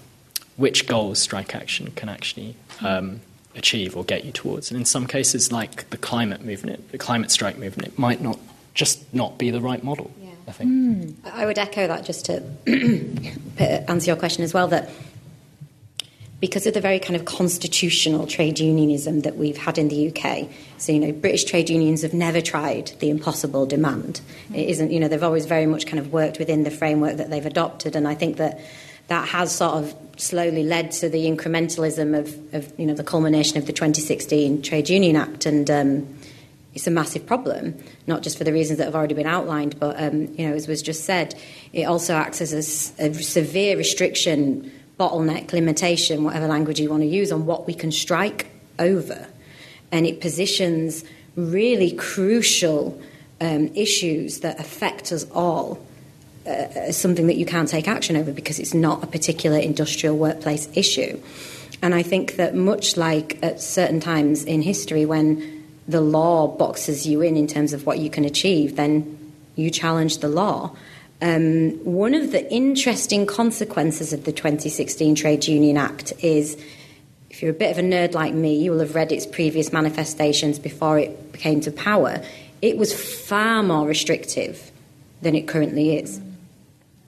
which 0.55 0.87
goals 0.87 1.19
strike 1.19 1.53
action 1.53 1.91
can 1.91 2.07
actually 2.07 2.55
um, 2.81 3.19
achieve 3.57 3.97
or 3.97 4.03
get 4.03 4.25
you 4.25 4.31
towards. 4.31 4.71
And 4.71 4.79
in 4.79 4.85
some 4.85 5.07
cases, 5.07 5.51
like 5.51 5.89
the 5.89 5.97
climate 5.97 6.43
movement, 6.43 6.91
the 6.91 6.97
climate 6.97 7.31
strike 7.31 7.57
movement, 7.57 7.87
it 7.87 7.99
might 7.99 8.21
not 8.21 8.39
just 8.73 9.11
not 9.13 9.37
be 9.37 9.49
the 9.49 9.61
right 9.61 9.83
model. 9.83 10.11
Yeah. 10.21 10.29
I 10.47 10.51
think. 10.51 10.69
Hmm. 10.69 11.27
I 11.27 11.45
would 11.45 11.57
echo 11.57 11.87
that 11.87 12.05
just 12.05 12.25
to 12.25 12.43
answer 13.89 14.07
your 14.07 14.15
question 14.15 14.43
as 14.43 14.53
well 14.53 14.67
that 14.69 14.89
because 16.39 16.67
of 16.67 16.73
the 16.75 16.81
very 16.81 16.99
kind 16.99 17.15
of 17.15 17.25
constitutional 17.25 18.27
trade 18.27 18.59
unionism 18.59 19.21
that 19.21 19.37
we've 19.37 19.57
had 19.57 19.79
in 19.79 19.87
the 19.87 20.09
UK, 20.09 20.47
so 20.77 20.91
you 20.91 20.99
know, 20.99 21.11
British 21.11 21.45
trade 21.45 21.69
unions 21.69 22.03
have 22.03 22.13
never 22.13 22.41
tried 22.41 22.91
the 22.99 23.09
impossible 23.09 23.65
demand. 23.65 24.21
It 24.53 24.63
hmm. 24.63 24.69
isn't, 24.69 24.91
you 24.91 24.99
know, 24.99 25.07
they've 25.07 25.23
always 25.23 25.45
very 25.45 25.65
much 25.65 25.85
kind 25.85 25.99
of 25.99 26.13
worked 26.13 26.39
within 26.39 26.63
the 26.63 26.71
framework 26.71 27.17
that 27.17 27.29
they've 27.29 27.45
adopted, 27.45 27.95
and 27.95 28.07
I 28.07 28.13
think 28.13 28.37
that 28.37 28.61
that 29.07 29.27
has 29.29 29.55
sort 29.55 29.75
of 29.75 29.95
slowly 30.17 30.63
led 30.63 30.91
to 30.91 31.09
the 31.09 31.25
incrementalism 31.25 32.17
of, 32.17 32.53
of 32.53 32.79
you 32.79 32.85
know, 32.85 32.93
the 32.93 33.03
culmination 33.03 33.57
of 33.57 33.65
the 33.65 33.73
2016 33.73 34.61
Trade 34.61 34.89
Union 34.89 35.15
Act, 35.15 35.45
and 35.45 35.69
um, 35.69 36.17
it's 36.73 36.87
a 36.87 36.91
massive 36.91 37.25
problem, 37.25 37.75
not 38.05 38.21
just 38.21 38.37
for 38.37 38.43
the 38.43 38.53
reasons 38.53 38.77
that 38.79 38.85
have 38.85 38.95
already 38.95 39.13
been 39.13 39.27
outlined, 39.27 39.79
but 39.79 39.99
um, 40.01 40.33
you 40.35 40.47
know, 40.47 40.53
as 40.53 40.67
was 40.67 40.81
just 40.81 41.05
said, 41.05 41.35
it 41.73 41.83
also 41.83 42.15
acts 42.15 42.41
as 42.41 42.53
a 42.53 43.13
severe 43.13 43.77
restriction, 43.77 44.71
bottleneck, 44.99 45.53
limitation, 45.53 46.23
whatever 46.23 46.47
language 46.47 46.79
you 46.79 46.89
want 46.89 47.03
to 47.03 47.07
use, 47.07 47.31
on 47.31 47.45
what 47.45 47.67
we 47.67 47.73
can 47.73 47.91
strike 47.91 48.47
over, 48.79 49.27
and 49.91 50.05
it 50.05 50.19
positions 50.19 51.03
really 51.35 51.91
crucial 51.91 52.99
um, 53.39 53.67
issues 53.75 54.39
that 54.39 54.59
affect 54.59 55.11
us 55.11 55.25
all 55.31 55.79
uh, 56.47 56.91
something 56.91 57.27
that 57.27 57.35
you 57.35 57.45
can't 57.45 57.67
take 57.67 57.87
action 57.87 58.15
over 58.15 58.31
because 58.31 58.59
it's 58.59 58.73
not 58.73 59.03
a 59.03 59.07
particular 59.07 59.57
industrial 59.57 60.17
workplace 60.17 60.69
issue. 60.75 61.19
And 61.81 61.93
I 61.93 62.03
think 62.03 62.37
that 62.37 62.55
much 62.55 62.97
like 62.97 63.37
at 63.43 63.61
certain 63.61 63.99
times 63.99 64.43
in 64.43 64.61
history 64.61 65.05
when 65.05 65.65
the 65.87 66.01
law 66.01 66.47
boxes 66.47 67.05
you 67.05 67.21
in 67.21 67.37
in 67.37 67.47
terms 67.47 67.73
of 67.73 67.85
what 67.85 67.99
you 67.99 68.09
can 68.09 68.25
achieve, 68.25 68.75
then 68.75 69.33
you 69.55 69.69
challenge 69.69 70.19
the 70.19 70.27
law. 70.27 70.75
Um, 71.21 71.71
one 71.83 72.13
of 72.13 72.31
the 72.31 72.51
interesting 72.51 73.25
consequences 73.25 74.13
of 74.13 74.25
the 74.25 74.31
2016 74.31 75.15
Trade 75.15 75.47
Union 75.47 75.77
Act 75.77 76.13
is 76.23 76.57
if 77.29 77.41
you're 77.41 77.51
a 77.51 77.55
bit 77.55 77.71
of 77.71 77.77
a 77.77 77.81
nerd 77.81 78.13
like 78.13 78.33
me, 78.33 78.57
you 78.57 78.71
will 78.71 78.79
have 78.79 78.95
read 78.95 79.11
its 79.11 79.25
previous 79.25 79.71
manifestations 79.73 80.59
before 80.59 80.97
it 80.99 81.33
came 81.33 81.61
to 81.61 81.71
power. 81.71 82.23
It 82.61 82.77
was 82.77 82.93
far 82.93 83.63
more 83.63 83.87
restrictive 83.87 84.71
than 85.21 85.35
it 85.35 85.47
currently 85.47 85.97
is. 85.97 86.19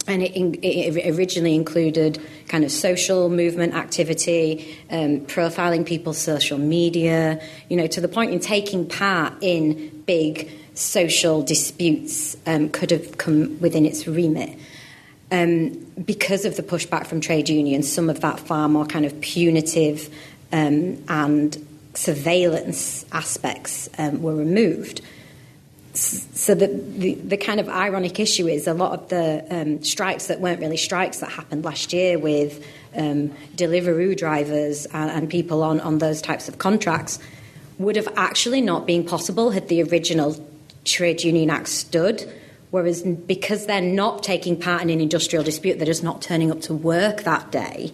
And 0.09 0.23
it, 0.23 0.35
in, 0.35 0.55
it 0.63 1.15
originally 1.15 1.53
included 1.53 2.19
kind 2.47 2.65
of 2.65 2.71
social 2.71 3.29
movement 3.29 3.75
activity, 3.75 4.75
um, 4.89 5.21
profiling 5.21 5.85
people's 5.85 6.17
social 6.17 6.57
media, 6.57 7.39
you 7.69 7.77
know, 7.77 7.85
to 7.87 8.01
the 8.01 8.07
point 8.07 8.33
in 8.33 8.39
taking 8.39 8.87
part 8.87 9.33
in 9.41 10.01
big 10.07 10.49
social 10.73 11.43
disputes 11.43 12.35
um, 12.47 12.69
could 12.69 12.89
have 12.89 13.19
come 13.19 13.59
within 13.59 13.85
its 13.85 14.07
remit. 14.07 14.57
Um, 15.31 15.69
because 16.03 16.43
of 16.43 16.55
the 16.55 16.63
pushback 16.63 17.05
from 17.05 17.21
trade 17.21 17.49
unions, 17.49 17.91
some 17.91 18.09
of 18.09 18.21
that 18.21 18.39
far 18.39 18.67
more 18.67 18.87
kind 18.87 19.05
of 19.05 19.21
punitive 19.21 20.09
um, 20.51 21.03
and 21.07 21.67
surveillance 21.93 23.05
aspects 23.11 23.89
um, 23.99 24.23
were 24.23 24.35
removed. 24.35 25.01
So 25.93 26.53
the, 26.53 26.67
the, 26.67 27.15
the, 27.15 27.37
kind 27.37 27.59
of 27.59 27.67
ironic 27.67 28.19
issue 28.19 28.47
is 28.47 28.67
a 28.67 28.73
lot 28.73 28.93
of 28.93 29.09
the 29.09 29.45
um, 29.49 29.83
strikes 29.83 30.27
that 30.27 30.39
weren't 30.39 30.59
really 30.59 30.77
strikes 30.77 31.19
that 31.19 31.31
happened 31.31 31.65
last 31.65 31.93
year 31.93 32.19
with 32.19 32.63
um, 32.95 33.29
Deliveroo 33.55 34.15
drivers 34.15 34.85
and, 34.87 35.09
and, 35.09 35.29
people 35.29 35.63
on, 35.63 35.79
on 35.81 35.97
those 35.97 36.21
types 36.21 36.47
of 36.47 36.59
contracts 36.59 37.17
would 37.79 37.95
have 37.95 38.07
actually 38.17 38.61
not 38.61 38.85
been 38.85 39.03
possible 39.03 39.51
had 39.51 39.67
the 39.67 39.81
original 39.83 40.35
Trade 40.85 41.23
Union 41.23 41.49
Act 41.49 41.69
stood. 41.69 42.31
Whereas 42.71 43.01
because 43.01 43.65
they're 43.65 43.81
not 43.81 44.21
taking 44.21 44.59
part 44.59 44.83
in 44.83 44.91
an 44.91 45.01
industrial 45.01 45.43
dispute, 45.43 45.79
they're 45.79 45.87
just 45.87 46.03
not 46.03 46.21
turning 46.21 46.51
up 46.51 46.61
to 46.61 46.73
work 46.73 47.23
that 47.23 47.51
day, 47.51 47.91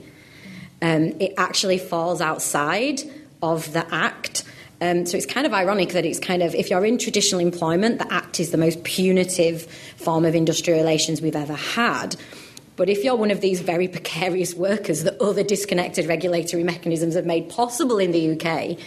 um, 0.82 1.16
it 1.20 1.34
actually 1.38 1.78
falls 1.78 2.20
outside 2.20 3.02
of 3.42 3.72
the 3.72 3.86
Act. 3.94 4.44
Um, 4.82 5.06
so 5.06 5.18
it's 5.18 5.26
kind 5.26 5.46
of 5.46 5.54
ironic 5.54 5.90
that 5.90 6.06
it's 6.06 6.20
kind 6.20 6.44
of, 6.44 6.54
if 6.54 6.70
you're 6.70 6.86
in 6.86 6.98
traditional 6.98 7.40
employment, 7.40 8.00
the 8.00 8.12
Act 8.12 8.40
is 8.40 8.52
the 8.52 8.58
most 8.58 8.84
punitive 8.84 9.64
form 9.98 10.26
of 10.26 10.36
industrial 10.36 10.80
relations 10.80 11.22
we've 11.22 11.36
ever 11.36 11.54
had. 11.54 12.16
But 12.76 12.90
if 12.90 13.04
you're 13.04 13.16
one 13.16 13.32
of 13.32 13.40
these 13.40 13.62
very 13.62 13.88
precarious 13.88 14.54
workers 14.54 15.04
that 15.04 15.22
other 15.22 15.44
disconnected 15.44 16.08
regulatory 16.08 16.64
mechanisms 16.64 17.16
have 17.16 17.26
made 17.26 17.50
possible 17.50 18.00
in 18.00 18.12
the 18.12 18.32
UK, 18.34 18.78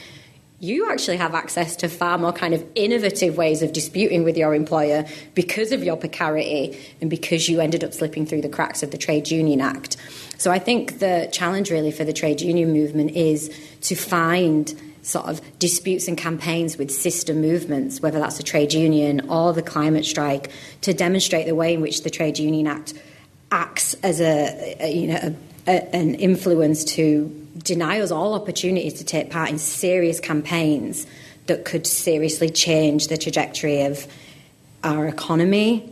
you 0.61 0.91
actually 0.91 1.17
have 1.17 1.35
access 1.35 1.77
to 1.77 1.89
far 1.89 2.19
more 2.19 2.33
kind 2.33 2.53
of 2.53 2.65
innovative 2.75 3.37
ways 3.37 3.63
of 3.63 3.73
disputing 3.73 4.25
with 4.25 4.37
your 4.37 4.55
employer 4.55 5.07
because 5.35 5.71
of 5.71 5.85
your 5.85 5.97
precarity 5.97 6.79
and 7.01 7.09
because 7.09 7.49
you 7.49 7.61
ended 7.61 7.85
up 7.85 7.95
slipping 7.95 8.27
through 8.27 8.43
the 8.43 8.49
cracks 8.49 8.83
of 8.83 8.91
the 8.91 8.99
Trade 8.99 9.31
Union 9.31 9.61
Act. 9.61 9.97
So 10.37 10.51
I 10.51 10.59
think 10.59 10.99
the 10.99 11.29
challenge 11.33 11.71
really 11.71 11.93
for 11.93 12.05
the 12.05 12.13
trade 12.13 12.41
union 12.41 12.73
movement 12.73 13.13
is 13.13 13.57
to 13.83 13.95
find 13.95 14.75
sort 15.09 15.27
of 15.27 15.41
disputes 15.59 16.07
and 16.07 16.19
campaigns 16.19 16.77
with 16.77 16.91
sister 16.91 17.35
movements, 17.35 18.01
whether 18.01 18.19
that's 18.19 18.39
a 18.39 18.43
trade 18.43 18.75
union 18.75 19.29
or 19.31 19.53
the 19.53 19.63
climate 19.63 20.05
strike, 20.05 20.51
to 20.83 20.93
demonstrate 20.93 21.47
the 21.47 21.55
way 21.55 21.75
in 21.75 21.81
which 21.81 22.03
the 22.03 22.11
Trade 22.11 22.39
Union 22.39 22.67
Act 22.67 22.95
acts 23.51 23.95
as 24.03 24.21
a, 24.21 24.77
a 24.81 24.93
you 24.93 25.07
know 25.09 25.19
a, 25.23 25.35
a, 25.67 25.95
an 25.97 26.15
influence 26.17 26.85
to 26.85 27.35
deny 27.63 28.01
us 28.01 28.11
all 28.11 28.35
opportunities 28.35 28.95
to 28.95 29.05
take 29.05 29.31
part 29.31 29.51
in 29.51 29.59
serious 29.59 30.21
campaigns 30.21 31.07
that 31.47 31.65
could 31.65 31.87
seriously 31.87 32.51
change 32.51 33.09
the 33.09 33.17
trajectory 33.17 33.83
of 33.83 34.07
our 34.85 35.09
economy, 35.09 35.91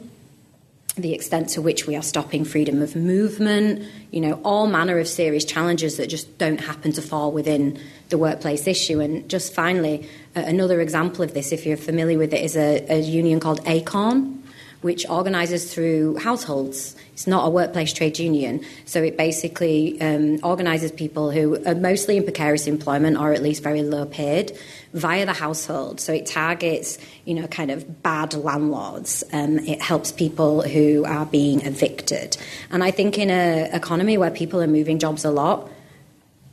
the 0.96 1.12
extent 1.12 1.50
to 1.50 1.60
which 1.60 1.86
we 1.86 1.94
are 1.94 2.02
stopping 2.02 2.44
freedom 2.44 2.80
of 2.80 2.96
movement, 2.96 3.82
you 4.10 4.20
know, 4.20 4.40
all 4.44 4.66
manner 4.66 4.98
of 4.98 5.06
serious 5.06 5.44
challenges 5.44 5.98
that 5.98 6.08
just 6.08 6.38
don't 6.38 6.60
happen 6.60 6.90
to 6.92 7.02
fall 7.02 7.32
within 7.32 7.78
the 8.08 8.16
workplace 8.16 8.66
issue. 8.66 9.00
And 9.00 9.28
just 9.28 9.52
finally, 9.52 10.08
another 10.34 10.80
example 10.80 11.22
of 11.22 11.34
this, 11.34 11.52
if 11.52 11.66
you're 11.66 11.76
familiar 11.76 12.16
with 12.16 12.32
it, 12.32 12.42
is 12.42 12.56
a, 12.56 12.86
a 12.88 12.98
union 12.98 13.40
called 13.40 13.60
ACORN, 13.66 14.42
which 14.86 15.04
organises 15.10 15.74
through 15.74 16.16
households. 16.16 16.94
It's 17.12 17.26
not 17.26 17.44
a 17.44 17.50
workplace 17.50 17.92
trade 17.92 18.20
union, 18.20 18.64
so 18.84 19.02
it 19.02 19.16
basically 19.16 20.00
um, 20.00 20.38
organises 20.44 20.92
people 20.92 21.32
who 21.32 21.62
are 21.66 21.74
mostly 21.74 22.16
in 22.16 22.22
precarious 22.22 22.68
employment 22.68 23.16
or 23.16 23.32
at 23.32 23.42
least 23.42 23.64
very 23.64 23.82
low 23.82 24.06
paid 24.06 24.56
via 24.94 25.26
the 25.26 25.32
household. 25.32 25.98
So 25.98 26.12
it 26.12 26.26
targets, 26.26 26.98
you 27.24 27.34
know, 27.34 27.48
kind 27.48 27.72
of 27.72 28.00
bad 28.04 28.34
landlords. 28.34 29.24
Um, 29.32 29.58
it 29.58 29.82
helps 29.82 30.12
people 30.12 30.62
who 30.62 31.04
are 31.04 31.26
being 31.26 31.62
evicted. 31.62 32.36
And 32.70 32.84
I 32.84 32.92
think 32.92 33.18
in 33.18 33.28
an 33.28 33.74
economy 33.74 34.16
where 34.18 34.30
people 34.30 34.62
are 34.62 34.68
moving 34.68 35.00
jobs 35.00 35.24
a 35.24 35.32
lot, 35.32 35.68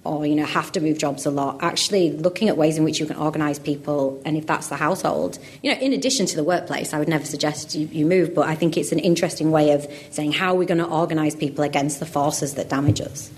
or 0.03 0.25
you 0.25 0.35
know 0.35 0.45
have 0.45 0.71
to 0.71 0.79
move 0.79 0.97
jobs 0.97 1.25
a 1.25 1.31
lot 1.31 1.57
actually 1.61 2.11
looking 2.11 2.49
at 2.49 2.57
ways 2.57 2.77
in 2.77 2.83
which 2.83 2.99
you 2.99 3.05
can 3.05 3.15
organise 3.17 3.59
people 3.59 4.21
and 4.25 4.37
if 4.37 4.45
that's 4.45 4.67
the 4.67 4.75
household 4.75 5.39
you 5.61 5.71
know 5.71 5.79
in 5.79 5.93
addition 5.93 6.25
to 6.25 6.35
the 6.35 6.43
workplace 6.43 6.93
i 6.93 6.99
would 6.99 7.07
never 7.07 7.25
suggest 7.25 7.75
you, 7.75 7.87
you 7.87 8.05
move 8.05 8.33
but 8.35 8.47
i 8.47 8.55
think 8.55 8.77
it's 8.77 8.91
an 8.91 8.99
interesting 8.99 9.51
way 9.51 9.71
of 9.71 9.87
saying 10.11 10.31
how 10.31 10.53
are 10.53 10.57
we 10.57 10.65
going 10.65 10.77
to 10.77 10.87
organise 10.87 11.35
people 11.35 11.63
against 11.63 11.99
the 11.99 12.05
forces 12.05 12.55
that 12.55 12.69
damage 12.69 13.01
us 13.01 13.31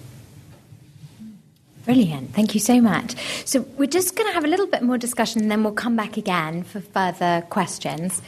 Brilliant. 1.86 2.34
Thank 2.34 2.56
you 2.56 2.60
so 2.60 2.82
much. 2.82 3.16
So, 3.46 3.62
we're 3.78 3.86
just 3.86 4.16
going 4.16 4.28
to 4.28 4.34
have 4.34 4.44
a 4.44 4.48
little 4.48 4.66
bit 4.66 4.82
more 4.82 4.98
discussion 4.98 5.44
and 5.44 5.52
then 5.52 5.64
we'll 5.64 5.72
come 5.72 5.96
back 5.96 6.18
again 6.18 6.64
for 6.64 6.82
further 6.82 7.46
questions. 7.52 8.24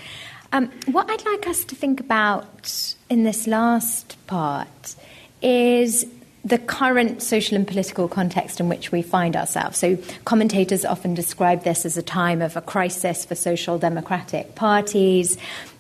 Um, 0.52 0.72
what 0.86 1.10
I'd 1.10 1.26
like 1.26 1.48
us 1.48 1.66
to 1.66 1.76
think 1.76 2.00
about 2.00 2.96
in 3.10 3.24
this 3.24 3.48
last 3.48 4.16
part 4.28 4.96
is 5.42 6.06
the 6.48 6.58
current 6.58 7.22
social 7.22 7.58
and 7.58 7.68
political 7.68 8.08
context 8.08 8.60
in 8.62 8.70
which 8.70 8.92
we 8.92 9.02
find 9.02 9.36
ourselves. 9.36 9.78
So, 9.78 9.98
commentators 10.24 10.86
often 10.86 11.14
describe 11.14 11.64
this 11.64 11.86
as 11.86 11.98
a 11.98 12.02
time 12.02 12.42
of 12.42 12.56
a 12.56 12.62
crisis 12.62 13.26
for 13.26 13.36
social 13.36 13.78
democratic 13.78 14.56
parties 14.56 15.38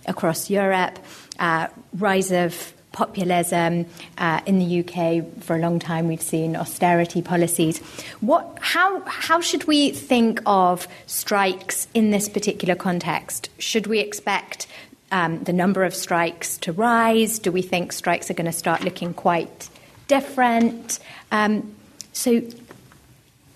across 0.07 0.49
Europe, 0.49 0.99
uh, 1.39 1.67
rise 1.93 2.31
of 2.31 2.73
populism 2.91 3.85
uh, 4.17 4.41
in 4.45 4.59
the 4.59 4.79
UK. 4.79 5.43
For 5.43 5.55
a 5.55 5.59
long 5.59 5.79
time, 5.79 6.07
we've 6.07 6.21
seen 6.21 6.57
austerity 6.57 7.21
policies. 7.21 7.79
What, 8.19 8.57
how, 8.59 9.01
how 9.05 9.39
should 9.39 9.65
we 9.65 9.91
think 9.91 10.41
of 10.45 10.87
strikes 11.05 11.87
in 11.93 12.09
this 12.09 12.27
particular 12.27 12.75
context? 12.75 13.49
Should 13.57 13.87
we 13.87 13.99
expect 13.99 14.67
um, 15.11 15.43
the 15.43 15.53
number 15.53 15.85
of 15.85 15.95
strikes 15.95 16.57
to 16.59 16.73
rise? 16.73 17.39
Do 17.39 17.53
we 17.53 17.61
think 17.61 17.93
strikes 17.93 18.29
are 18.29 18.33
going 18.33 18.51
to 18.51 18.51
start 18.51 18.83
looking 18.83 19.13
quite 19.13 19.69
different. 20.07 20.99
Um, 21.31 21.75
so, 22.13 22.41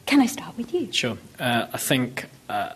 can 0.06 0.22
I 0.22 0.26
start 0.26 0.58
with 0.58 0.74
you? 0.74 0.92
Sure. 0.92 1.18
Uh, 1.40 1.68
I 1.74 1.78
think 1.78 2.26
uh, 2.50 2.74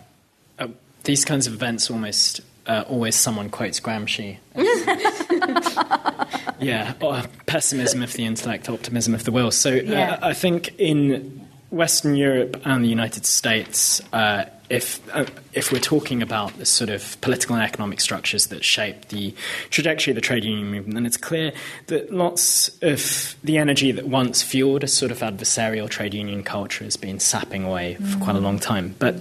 uh, 0.58 0.68
these 1.04 1.24
kinds 1.24 1.46
of 1.46 1.54
events 1.54 1.90
almost 1.90 2.40
uh, 2.66 2.84
always 2.88 3.14
someone 3.14 3.50
quotes 3.50 3.80
Gramsci. 3.80 4.38
yeah, 6.60 6.94
or 7.00 7.22
pessimism 7.46 8.02
of 8.02 8.12
the 8.14 8.24
intellect, 8.24 8.68
optimism 8.68 9.14
of 9.14 9.24
the 9.24 9.30
will. 9.30 9.50
So 9.50 9.70
uh, 9.70 9.82
yeah. 9.82 10.18
I 10.22 10.32
think 10.32 10.74
in 10.78 11.46
Western 11.70 12.16
Europe 12.16 12.60
and 12.64 12.84
the 12.84 12.88
United 12.88 13.26
States, 13.26 14.00
uh, 14.12 14.46
if 14.68 15.00
uh, 15.14 15.26
if 15.52 15.72
we're 15.72 15.78
talking 15.78 16.22
about 16.22 16.56
the 16.58 16.66
sort 16.66 16.90
of 16.90 17.18
political 17.20 17.56
and 17.56 17.64
economic 17.64 18.00
structures 18.00 18.48
that 18.48 18.64
shape 18.64 19.08
the 19.08 19.34
trajectory 19.70 20.10
of 20.10 20.14
the 20.14 20.20
trade 20.20 20.44
union 20.44 20.70
movement, 20.70 20.94
then 20.94 21.06
it's 21.06 21.16
clear 21.16 21.52
that 21.86 22.12
lots 22.12 22.68
of 22.82 23.36
the 23.44 23.58
energy 23.58 23.92
that 23.92 24.08
once 24.08 24.42
fueled 24.42 24.84
a 24.84 24.88
sort 24.88 25.12
of 25.12 25.20
adversarial 25.20 25.88
trade 25.88 26.14
union 26.14 26.42
culture 26.42 26.84
has 26.84 26.96
been 26.96 27.18
sapping 27.20 27.64
away 27.64 27.94
for 27.94 28.18
quite 28.18 28.36
a 28.36 28.40
long 28.40 28.58
time. 28.58 28.94
But 28.98 29.16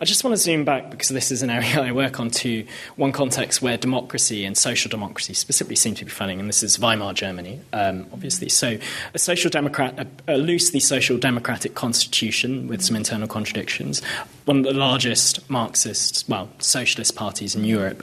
I 0.00 0.04
just 0.04 0.24
want 0.24 0.32
to 0.34 0.42
zoom 0.42 0.64
back 0.64 0.90
because 0.90 1.08
this 1.08 1.30
is 1.30 1.42
an 1.42 1.50
area 1.50 1.80
I 1.82 1.92
work 1.92 2.20
on 2.20 2.30
to 2.30 2.66
one 2.96 3.12
context 3.12 3.60
where 3.60 3.76
democracy 3.76 4.44
and 4.44 4.56
social 4.56 4.88
democracy 4.88 5.34
specifically 5.34 5.76
seem 5.76 5.94
to 5.96 6.04
be 6.04 6.10
failing, 6.10 6.40
and 6.40 6.48
this 6.48 6.62
is 6.62 6.78
Weimar 6.78 7.14
Germany, 7.14 7.60
um, 7.72 8.06
obviously. 8.12 8.48
So 8.48 8.78
a 9.12 9.18
social 9.18 9.50
democrat, 9.50 9.98
a, 9.98 10.34
a 10.34 10.36
loosely 10.36 10.80
social 10.80 11.18
democratic 11.18 11.74
constitution 11.74 12.68
with 12.68 12.82
some 12.82 12.96
internal 12.96 13.28
contradictions, 13.28 14.02
one 14.44 14.58
of 14.58 14.64
the 14.64 14.74
largest 14.84 15.48
Marxist, 15.48 16.28
well, 16.28 16.48
socialist 16.58 17.16
parties 17.16 17.54
in 17.54 17.64
Europe. 17.64 18.02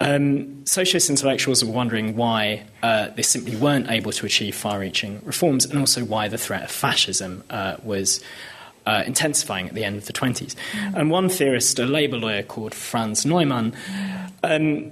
Um, 0.00 0.66
socialist 0.66 1.08
intellectuals 1.10 1.64
were 1.64 1.72
wondering 1.72 2.16
why 2.16 2.64
uh, 2.82 3.10
they 3.10 3.22
simply 3.22 3.54
weren't 3.54 3.88
able 3.88 4.10
to 4.12 4.26
achieve 4.26 4.54
far 4.56 4.80
reaching 4.80 5.20
reforms 5.24 5.64
and 5.64 5.78
also 5.78 6.04
why 6.04 6.26
the 6.26 6.38
threat 6.38 6.64
of 6.64 6.70
fascism 6.70 7.44
uh, 7.50 7.76
was. 7.82 8.20
Uh, 8.84 9.04
intensifying 9.06 9.68
at 9.68 9.74
the 9.74 9.84
end 9.84 9.96
of 9.96 10.06
the 10.06 10.12
20s. 10.12 10.56
Mm. 10.72 10.94
And 10.96 11.08
one 11.08 11.28
theorist, 11.28 11.78
a 11.78 11.86
Labour 11.86 12.18
lawyer 12.18 12.42
called 12.42 12.74
Franz 12.74 13.24
Neumann, 13.24 13.76
um, 14.42 14.90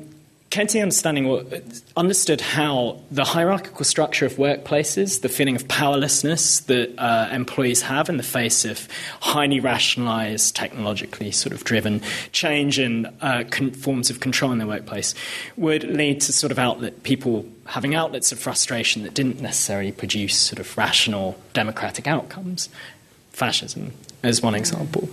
Kenti 0.51 0.83
understanding 0.83 1.63
understood 1.97 2.41
how 2.41 2.99
the 3.13 3.25
hierarchical 3.25 3.85
structure 3.85 4.27
of 4.27 4.33
workplaces, 4.33 5.21
the 5.21 5.29
feeling 5.29 5.55
of 5.55 5.69
powerlessness 5.69 6.59
that 6.61 6.93
uh, 6.99 7.29
employees 7.31 7.83
have 7.83 8.09
in 8.09 8.17
the 8.17 8.25
face 8.25 8.65
of 8.65 8.89
highly 9.21 9.61
rationalized, 9.61 10.57
technologically 10.57 11.31
sort 11.31 11.53
of 11.53 11.63
driven 11.63 12.03
change 12.33 12.81
in 12.81 13.07
uh, 13.21 13.45
con- 13.49 13.71
forms 13.71 14.11
of 14.11 14.19
control 14.19 14.51
in 14.51 14.59
their 14.59 14.67
workplace, 14.67 15.15
would 15.57 15.85
lead 15.85 16.21
to 16.23 16.33
sort 16.33 16.51
of 16.51 16.59
outlet 16.59 17.05
people 17.05 17.47
having 17.67 17.95
outlets 17.95 18.33
of 18.33 18.39
frustration 18.41 19.05
that 19.05 19.15
didn't 19.15 19.41
necessarily 19.41 19.93
produce 19.93 20.37
sort 20.37 20.59
of 20.59 20.77
rational 20.77 21.39
democratic 21.53 22.09
outcomes. 22.09 22.69
Fascism, 23.31 23.93
as 24.25 24.43
one 24.43 24.57
example. 24.57 25.09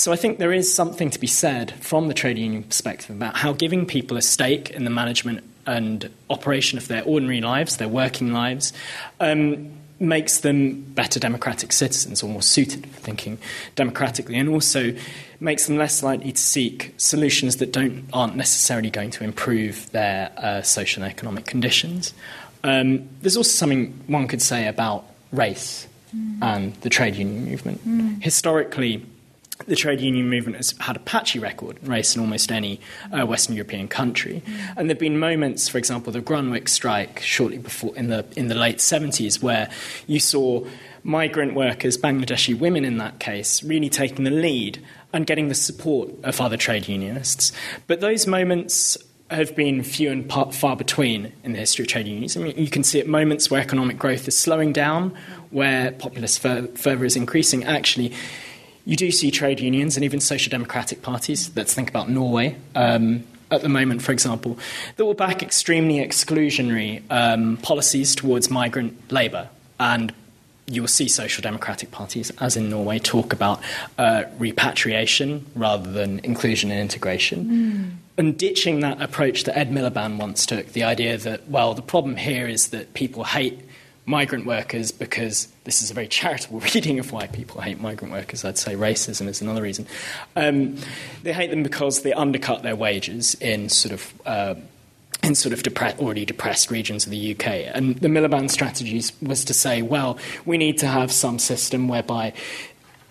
So 0.00 0.12
I 0.12 0.16
think 0.16 0.38
there 0.38 0.50
is 0.50 0.72
something 0.72 1.10
to 1.10 1.20
be 1.20 1.26
said 1.26 1.72
from 1.72 2.08
the 2.08 2.14
trade 2.14 2.38
union 2.38 2.62
perspective 2.62 3.14
about 3.14 3.36
how 3.36 3.52
giving 3.52 3.84
people 3.84 4.16
a 4.16 4.22
stake 4.22 4.70
in 4.70 4.84
the 4.84 4.90
management 4.90 5.44
and 5.66 6.08
operation 6.30 6.78
of 6.78 6.88
their 6.88 7.04
ordinary 7.04 7.42
lives, 7.42 7.76
their 7.76 7.86
working 7.86 8.32
lives, 8.32 8.72
um, 9.20 9.70
makes 9.98 10.38
them 10.38 10.80
better 10.94 11.20
democratic 11.20 11.70
citizens 11.70 12.22
or 12.22 12.30
more 12.30 12.40
suited 12.40 12.86
for 12.86 12.98
thinking 13.02 13.36
democratically, 13.74 14.38
and 14.38 14.48
also 14.48 14.96
makes 15.38 15.66
them 15.66 15.76
less 15.76 16.02
likely 16.02 16.32
to 16.32 16.40
seek 16.40 16.94
solutions 16.96 17.56
that 17.56 17.70
don't 17.70 18.08
aren't 18.14 18.36
necessarily 18.36 18.88
going 18.88 19.10
to 19.10 19.22
improve 19.22 19.90
their 19.90 20.32
uh, 20.38 20.62
social 20.62 21.02
and 21.02 21.12
economic 21.12 21.44
conditions. 21.44 22.14
Um, 22.64 23.06
there's 23.20 23.36
also 23.36 23.50
something 23.50 23.92
one 24.06 24.28
could 24.28 24.40
say 24.40 24.66
about 24.66 25.04
race 25.30 25.86
mm. 26.16 26.38
and 26.40 26.74
the 26.76 26.88
trade 26.88 27.16
union 27.16 27.44
movement. 27.44 27.86
Mm. 27.86 28.22
Historically, 28.22 29.04
the 29.66 29.76
trade 29.76 30.00
union 30.00 30.28
movement 30.28 30.56
has 30.56 30.74
had 30.80 30.96
a 30.96 31.00
patchy 31.00 31.38
record 31.38 31.78
race 31.86 32.14
in 32.14 32.20
almost 32.20 32.50
any 32.50 32.80
uh, 33.12 33.24
Western 33.26 33.56
European 33.56 33.88
country. 33.88 34.42
And 34.76 34.88
there 34.88 34.94
have 34.94 34.98
been 34.98 35.18
moments, 35.18 35.68
for 35.68 35.78
example, 35.78 36.12
the 36.12 36.20
Grunwick 36.20 36.68
strike 36.68 37.20
shortly 37.20 37.58
before 37.58 37.96
in 37.96 38.08
the 38.08 38.24
in 38.36 38.48
the 38.48 38.54
late 38.54 38.78
70s, 38.78 39.42
where 39.42 39.70
you 40.06 40.20
saw 40.20 40.64
migrant 41.02 41.54
workers, 41.54 41.96
Bangladeshi 41.96 42.58
women 42.58 42.84
in 42.84 42.98
that 42.98 43.18
case, 43.18 43.62
really 43.62 43.88
taking 43.88 44.24
the 44.24 44.30
lead 44.30 44.82
and 45.12 45.26
getting 45.26 45.48
the 45.48 45.54
support 45.54 46.10
of 46.22 46.40
other 46.40 46.56
trade 46.56 46.88
unionists. 46.88 47.52
But 47.86 48.00
those 48.00 48.26
moments 48.26 48.96
have 49.30 49.54
been 49.54 49.82
few 49.82 50.10
and 50.10 50.30
far 50.30 50.76
between 50.76 51.32
in 51.44 51.52
the 51.52 51.58
history 51.58 51.84
of 51.84 51.88
trade 51.88 52.06
unions. 52.06 52.36
I 52.36 52.40
mean, 52.40 52.56
you 52.56 52.68
can 52.68 52.82
see 52.82 52.98
at 52.98 53.06
moments 53.06 53.50
where 53.50 53.60
economic 53.60 53.96
growth 53.96 54.26
is 54.26 54.36
slowing 54.36 54.72
down, 54.72 55.16
where 55.50 55.92
populist 55.92 56.40
fervour 56.40 57.04
is 57.04 57.16
increasing. 57.16 57.64
Actually, 57.64 58.12
you 58.84 58.96
do 58.96 59.10
see 59.10 59.30
trade 59.30 59.60
unions 59.60 59.96
and 59.96 60.04
even 60.04 60.20
social 60.20 60.50
democratic 60.50 61.02
parties. 61.02 61.50
Let's 61.54 61.74
think 61.74 61.88
about 61.88 62.08
Norway. 62.08 62.56
Um, 62.74 63.24
at 63.50 63.62
the 63.62 63.68
moment, 63.68 64.00
for 64.00 64.12
example, 64.12 64.58
that 64.96 65.04
will 65.04 65.14
back 65.14 65.42
extremely 65.42 65.96
exclusionary 65.96 67.02
um, 67.10 67.56
policies 67.58 68.14
towards 68.14 68.48
migrant 68.48 69.10
labour 69.10 69.48
and 69.80 70.12
you 70.70 70.82
will 70.82 70.88
see 70.88 71.08
social 71.08 71.42
democratic 71.42 71.90
parties, 71.90 72.30
as 72.38 72.56
in 72.56 72.70
Norway, 72.70 73.00
talk 73.00 73.32
about 73.32 73.60
uh, 73.98 74.24
repatriation 74.38 75.44
rather 75.56 75.90
than 75.90 76.20
inclusion 76.20 76.70
and 76.70 76.78
integration. 76.78 77.44
Mm. 77.44 77.90
And 78.18 78.38
ditching 78.38 78.80
that 78.80 79.02
approach 79.02 79.44
that 79.44 79.58
Ed 79.58 79.72
Miliband 79.72 80.18
once 80.18 80.46
took, 80.46 80.68
the 80.68 80.84
idea 80.84 81.16
that, 81.18 81.48
well, 81.48 81.74
the 81.74 81.82
problem 81.82 82.16
here 82.16 82.46
is 82.46 82.68
that 82.68 82.94
people 82.94 83.24
hate 83.24 83.58
migrant 84.10 84.44
workers 84.44 84.92
because 84.92 85.48
this 85.64 85.82
is 85.82 85.90
a 85.90 85.94
very 85.94 86.08
charitable 86.08 86.60
reading 86.74 86.98
of 86.98 87.12
why 87.12 87.26
people 87.28 87.60
hate 87.60 87.80
migrant 87.80 88.12
workers. 88.12 88.44
I'd 88.44 88.58
say 88.58 88.74
racism 88.74 89.28
is 89.28 89.40
another 89.40 89.62
reason. 89.62 89.86
Um, 90.36 90.76
they 91.22 91.32
hate 91.32 91.50
them 91.50 91.62
because 91.62 92.02
they 92.02 92.12
undercut 92.12 92.62
their 92.62 92.76
wages 92.76 93.34
in 93.36 93.68
sort 93.68 93.92
of 93.94 94.12
uh, 94.26 94.54
in 95.22 95.34
sort 95.34 95.52
of 95.52 95.62
depre- 95.62 95.98
already 95.98 96.24
depressed 96.24 96.70
regions 96.70 97.04
of 97.04 97.10
the 97.10 97.32
UK. 97.32 97.46
And 97.74 97.96
the 97.96 98.08
Miliband 98.08 98.50
strategies 98.50 99.12
was 99.20 99.44
to 99.44 99.54
say, 99.54 99.82
well, 99.82 100.18
we 100.46 100.56
need 100.56 100.78
to 100.78 100.86
have 100.86 101.12
some 101.12 101.38
system 101.38 101.88
whereby 101.88 102.32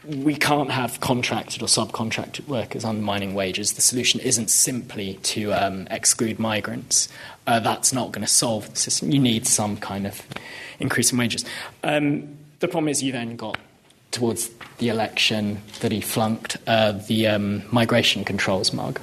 we 0.06 0.36
can't 0.36 0.72
have 0.72 1.00
contracted 1.02 1.62
or 1.62 1.66
subcontracted 1.66 2.48
workers 2.48 2.84
undermining 2.84 3.36
wages. 3.36 3.74
The 3.74 3.82
solution 3.82 4.20
isn't 4.22 4.50
simply 4.50 5.16
to 5.24 5.52
um, 5.54 5.88
exclude 5.92 6.40
migrants. 6.40 7.10
Uh, 7.46 7.60
that's 7.60 7.94
not 7.94 8.12
going 8.12 8.26
to 8.26 8.32
solve 8.32 8.70
the 8.70 8.80
system. 8.80 9.12
You 9.12 9.20
need 9.20 9.46
some 9.46 9.78
kind 9.78 10.08
of 10.08 10.26
increase 10.82 11.12
in 11.12 11.18
wages. 11.18 11.46
Um, 11.84 12.38
the 12.60 12.68
problem 12.68 12.90
is 12.90 13.02
you 13.02 13.12
then 13.12 13.36
got 13.36 13.58
towards 14.12 14.50
the 14.80 14.90
election 14.90 15.62
that 15.82 15.92
he 15.92 16.02
flunked 16.02 16.58
uh, 16.68 16.94
the 17.08 17.28
um, 17.28 17.64
migration 17.72 18.24
controls 18.24 18.74
mug. 18.74 19.00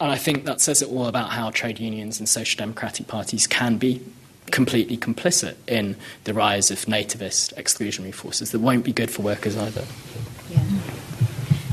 And 0.00 0.10
I 0.10 0.16
think 0.16 0.44
that 0.44 0.60
says 0.60 0.82
it 0.82 0.90
all 0.90 1.06
about 1.06 1.30
how 1.30 1.50
trade 1.50 1.78
unions 1.78 2.18
and 2.18 2.28
social 2.28 2.58
democratic 2.58 3.06
parties 3.06 3.46
can 3.46 3.78
be 3.78 4.02
completely 4.50 4.96
complicit 4.96 5.54
in 5.66 5.96
the 6.24 6.34
rise 6.34 6.70
of 6.70 6.78
nativist 6.80 7.54
exclusionary 7.54 8.14
forces 8.14 8.50
that 8.50 8.58
won't 8.60 8.84
be 8.84 8.92
good 8.92 9.10
for 9.10 9.22
workers 9.22 9.56
either. 9.56 9.84
Yeah. 10.50 10.62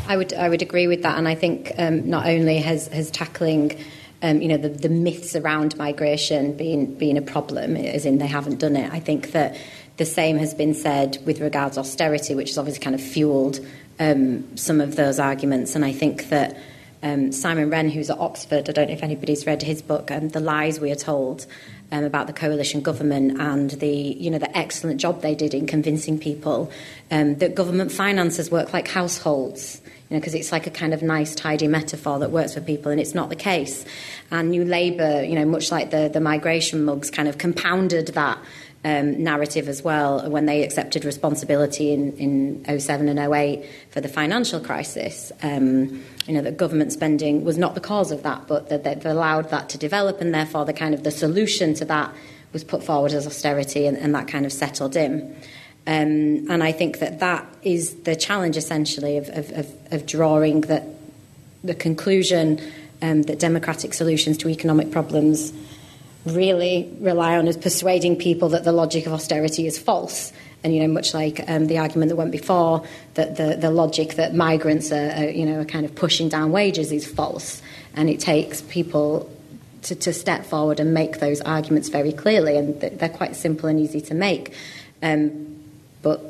I 0.08 0.18
would, 0.18 0.34
I 0.34 0.50
would 0.50 0.62
agree 0.62 0.88
with 0.88 1.04
that, 1.04 1.18
and 1.18 1.28
I 1.28 1.36
think 1.36 1.72
um, 1.78 2.10
not 2.10 2.26
only 2.26 2.58
has, 2.58 2.88
has 2.90 3.10
tackling 3.12 3.84
um, 4.24 4.42
you 4.42 4.48
know, 4.48 4.58
the, 4.58 4.70
the 4.70 4.90
myths 4.90 5.36
around 5.36 5.78
migration 5.78 6.56
being, 6.56 6.96
being 6.96 7.18
a 7.18 7.22
problem, 7.22 7.76
as 7.76 8.06
in 8.06 8.18
they 8.18 8.28
haven't 8.28 8.60
done 8.60 8.76
it, 8.76 8.92
I 8.92 9.00
think 9.00 9.34
that 9.34 9.58
the 9.98 10.06
same 10.06 10.38
has 10.38 10.54
been 10.54 10.74
said 10.74 11.18
with 11.26 11.42
regards 11.42 11.78
austerity, 11.78 12.34
which 12.34 12.50
has 12.50 12.58
obviously 12.58 12.82
kind 12.82 12.96
of 12.96 13.02
fueled 13.02 13.60
um, 14.00 14.58
some 14.58 14.82
of 14.82 14.96
those 14.96 15.20
arguments, 15.20 15.76
and 15.76 15.86
I 15.86 15.92
think 15.92 16.30
that 16.30 16.58
um, 17.04 17.34
Simon 17.34 17.70
Wren, 17.70 17.90
who's 17.90 18.10
at 18.10 18.18
Oxford, 18.18 18.70
I 18.70 18.72
don't 18.72 18.88
know 18.88 18.94
if 18.94 19.04
anybody's 19.04 19.46
read 19.46 19.62
his 19.62 19.82
book, 19.82 20.10
um, 20.10 20.30
The 20.30 20.40
Lies 20.40 20.80
We 20.80 20.90
Are 20.90 20.96
Told, 20.96 21.46
um, 21.92 22.06
about 22.06 22.28
the 22.28 22.34
coalition 22.34 22.82
government 22.82 23.40
and 23.42 23.72
the, 23.72 23.88
you 23.88 24.32
know, 24.32 24.40
the 24.40 24.58
excellent 24.58 25.02
job 25.02 25.22
they 25.22 25.36
did 25.36 25.54
in 25.54 25.68
convincing 25.68 26.18
people 26.18 26.72
um, 27.12 27.36
that 27.36 27.56
government 27.56 27.92
finances 27.92 28.50
work 28.50 28.72
like 28.72 28.88
households. 28.88 29.82
You 30.14 30.20
know, 30.20 30.22
because 30.22 30.36
it's 30.36 30.52
like 30.52 30.68
a 30.68 30.70
kind 30.70 30.94
of 30.94 31.02
nice, 31.02 31.34
tidy 31.34 31.68
metaphor 31.68 32.20
that 32.20 32.30
works 32.30 32.54
for 32.54 32.62
people, 32.62 32.92
and 32.92 33.02
it's 33.02 33.16
not 33.16 33.30
the 33.30 33.36
case. 33.36 33.84
And 34.30 34.52
New 34.52 34.64
Labour, 34.64 35.24
you 35.24 35.34
know, 35.34 35.44
much 35.44 35.72
like 35.72 35.90
the, 35.90 36.08
the 36.08 36.20
migration 36.20 36.86
mugs, 36.86 37.10
kind 37.10 37.28
of 37.28 37.40
compounded 37.40 38.10
that 38.10 38.38
um, 38.86 39.24
narrative 39.24 39.68
as 39.68 39.82
well 39.82 40.30
when 40.30 40.46
they 40.46 40.62
accepted 40.62 41.04
responsibility 41.04 41.92
in, 41.92 42.16
in 42.18 42.80
07 42.80 43.10
and 43.10 43.18
08 43.18 43.68
for 43.90 44.02
the 44.02 44.08
financial 44.08 44.60
crisis. 44.60 45.32
Um, 45.42 46.04
you 46.28 46.36
know, 46.36 46.44
that 46.44 46.58
government 46.58 46.94
spending 46.94 47.44
was 47.44 47.58
not 47.58 47.74
the 47.74 47.82
cause 47.82 48.12
of 48.12 48.22
that, 48.22 48.46
but 48.46 48.70
that 48.70 48.84
they've 48.84 49.04
allowed 49.08 49.50
that 49.50 49.68
to 49.70 49.80
develop, 49.80 50.22
and 50.22 50.32
therefore 50.32 50.64
the 50.64 50.74
kind 50.74 50.94
of 50.94 51.02
the 51.02 51.10
solution 51.10 51.74
to 51.74 51.86
that 51.86 52.14
was 52.52 52.64
put 52.64 52.84
forward 52.84 53.14
as 53.14 53.26
austerity, 53.26 53.88
and, 53.88 53.98
and 53.98 54.14
that 54.14 54.28
kind 54.28 54.46
of 54.46 54.54
settled 54.54 54.96
in. 54.96 55.36
Um, 55.86 56.50
and 56.50 56.64
I 56.64 56.72
think 56.72 57.00
that 57.00 57.20
that 57.20 57.46
is 57.62 57.94
the 58.04 58.16
challenge 58.16 58.56
essentially 58.56 59.18
of, 59.18 59.28
of, 59.30 59.52
of, 59.52 59.94
of 59.94 60.06
drawing 60.06 60.62
that 60.62 60.86
the 61.64 61.76
conclusion 61.76 62.62
um, 63.02 63.24
that 63.24 63.40
democratic 63.40 63.94
solutions 63.94 64.38
to 64.40 64.50
economic 64.50 64.92
problems 64.92 65.52
really 66.26 66.90
rely 67.00 67.38
on 67.38 67.48
is 67.48 67.58
persuading 67.58 68.16
people 68.16 68.50
that 68.50 68.64
the 68.64 68.72
logic 68.72 69.06
of 69.06 69.14
austerity 69.14 69.68
is 69.68 69.78
false. 69.78 70.32
And 70.64 70.74
you 70.74 70.82
know, 70.82 70.88
much 70.88 71.14
like 71.14 71.42
um, 71.50 71.68
the 71.68 71.80
argument 71.80 72.10
that 72.10 72.16
went 72.16 72.32
before, 72.32 72.88
that 73.16 73.36
the, 73.36 73.58
the 73.58 73.70
logic 73.70 74.14
that 74.14 74.34
migrants 74.34 74.94
are, 74.94 75.12
are, 75.12 75.30
you 75.30 75.46
know, 75.46 75.60
are 75.60 75.66
kind 75.66 75.86
of 75.86 75.94
pushing 75.94 76.30
down 76.30 76.54
wages 76.54 76.94
is 76.94 77.06
false, 77.06 77.62
and 77.96 78.10
it 78.10 78.22
takes 78.22 78.62
people 78.62 79.30
to, 79.82 79.96
to 79.96 80.14
step 80.14 80.46
forward 80.46 80.80
and 80.80 80.94
make 80.94 81.20
those 81.20 81.42
arguments 81.42 81.90
very 81.90 82.14
clearly, 82.14 82.58
and 82.58 82.80
they're 82.80 83.10
quite 83.10 83.36
simple 83.36 83.68
and 83.68 83.78
easy 83.78 84.00
to 84.00 84.14
make. 84.14 84.54
Um, 85.02 85.63
but 86.04 86.22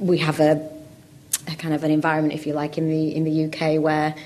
we 0.00 0.18
have 0.18 0.40
a, 0.40 0.68
a 1.46 1.54
kind 1.54 1.74
of 1.74 1.84
an 1.84 1.92
environment, 1.92 2.34
if 2.34 2.46
you 2.46 2.54
like, 2.54 2.78
in 2.78 2.90
the 2.90 3.14
in 3.14 3.22
the 3.22 3.44
UK 3.44 3.80
where 3.80 4.16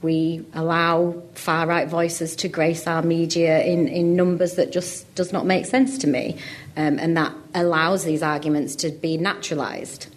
we 0.00 0.44
allow 0.52 1.22
far 1.34 1.66
right 1.66 1.88
voices 1.88 2.36
to 2.36 2.48
grace 2.48 2.86
our 2.86 3.02
media 3.02 3.62
in, 3.64 3.88
in 3.88 4.14
numbers 4.14 4.56
that 4.56 4.70
just 4.70 5.12
does 5.14 5.32
not 5.32 5.46
make 5.46 5.64
sense 5.64 5.96
to 5.98 6.06
me. 6.06 6.36
Um, 6.76 6.98
and 6.98 7.16
that 7.16 7.34
allows 7.54 8.04
these 8.04 8.22
arguments 8.22 8.76
to 8.76 8.90
be 8.90 9.16
naturalised. 9.16 10.08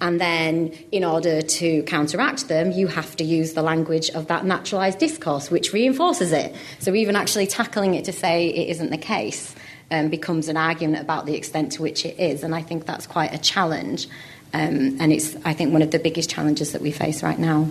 And 0.00 0.20
then, 0.20 0.68
in 0.92 1.04
order 1.04 1.42
to 1.42 1.82
counteract 1.84 2.48
them, 2.48 2.70
you 2.72 2.86
have 2.88 3.16
to 3.16 3.24
use 3.24 3.54
the 3.54 3.62
language 3.62 4.10
of 4.10 4.28
that 4.28 4.44
naturalised 4.44 4.98
discourse, 4.98 5.50
which 5.50 5.72
reinforces 5.72 6.32
it. 6.32 6.54
So, 6.78 6.94
even 6.94 7.16
actually 7.16 7.46
tackling 7.46 7.94
it 7.94 8.04
to 8.04 8.12
say 8.12 8.48
it 8.48 8.68
isn't 8.70 8.90
the 8.90 8.98
case 8.98 9.54
um, 9.92 10.08
becomes 10.08 10.48
an 10.48 10.56
argument 10.56 11.02
about 11.02 11.26
the 11.26 11.36
extent 11.36 11.72
to 11.72 11.82
which 11.82 12.04
it 12.04 12.18
is. 12.18 12.42
And 12.42 12.54
I 12.54 12.62
think 12.62 12.86
that's 12.86 13.06
quite 13.06 13.32
a 13.32 13.38
challenge. 13.38 14.08
Um, 14.54 14.96
and 15.00 15.12
it's, 15.12 15.36
I 15.44 15.52
think, 15.52 15.72
one 15.72 15.82
of 15.82 15.90
the 15.90 15.98
biggest 15.98 16.30
challenges 16.30 16.72
that 16.72 16.80
we 16.80 16.90
face 16.90 17.22
right 17.22 17.38
now. 17.38 17.68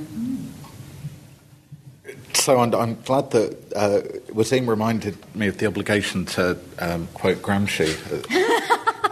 So 2.34 2.60
I'm, 2.60 2.74
I'm 2.74 3.02
glad 3.02 3.32
that 3.32 3.74
uh, 3.76 4.02
Waseem 4.34 4.68
reminded 4.68 5.18
me 5.36 5.48
of 5.48 5.58
the 5.58 5.66
obligation 5.66 6.26
to 6.28 6.58
um, 6.80 7.08
quote 7.14 7.42
Gramsci. 7.42 7.90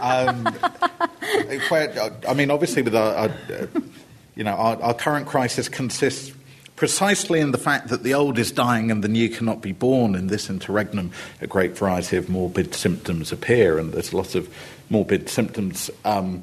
um, 0.00 0.44
where, 1.68 2.12
I 2.26 2.34
mean, 2.34 2.50
obviously, 2.50 2.82
with 2.82 2.94
our, 2.94 3.14
our 3.14 3.28
uh, 3.28 3.66
you 4.36 4.44
know, 4.44 4.52
our, 4.52 4.80
our, 4.82 4.94
current 4.94 5.26
crisis 5.26 5.68
consists 5.68 6.32
precisely 6.80 7.40
in 7.40 7.50
the 7.50 7.58
fact 7.58 7.88
that 7.88 8.04
the 8.04 8.14
old 8.14 8.38
is 8.38 8.50
dying 8.50 8.90
and 8.90 9.04
the 9.04 9.08
new 9.08 9.28
cannot 9.28 9.60
be 9.60 9.70
born. 9.70 10.14
In 10.14 10.28
this 10.28 10.48
interregnum, 10.48 11.12
a 11.42 11.46
great 11.46 11.76
variety 11.76 12.16
of 12.16 12.30
morbid 12.30 12.74
symptoms 12.74 13.32
appear, 13.32 13.78
and 13.78 13.92
there's 13.92 14.14
lots 14.14 14.34
of 14.34 14.48
morbid 14.88 15.28
symptoms 15.28 15.90
um, 16.06 16.42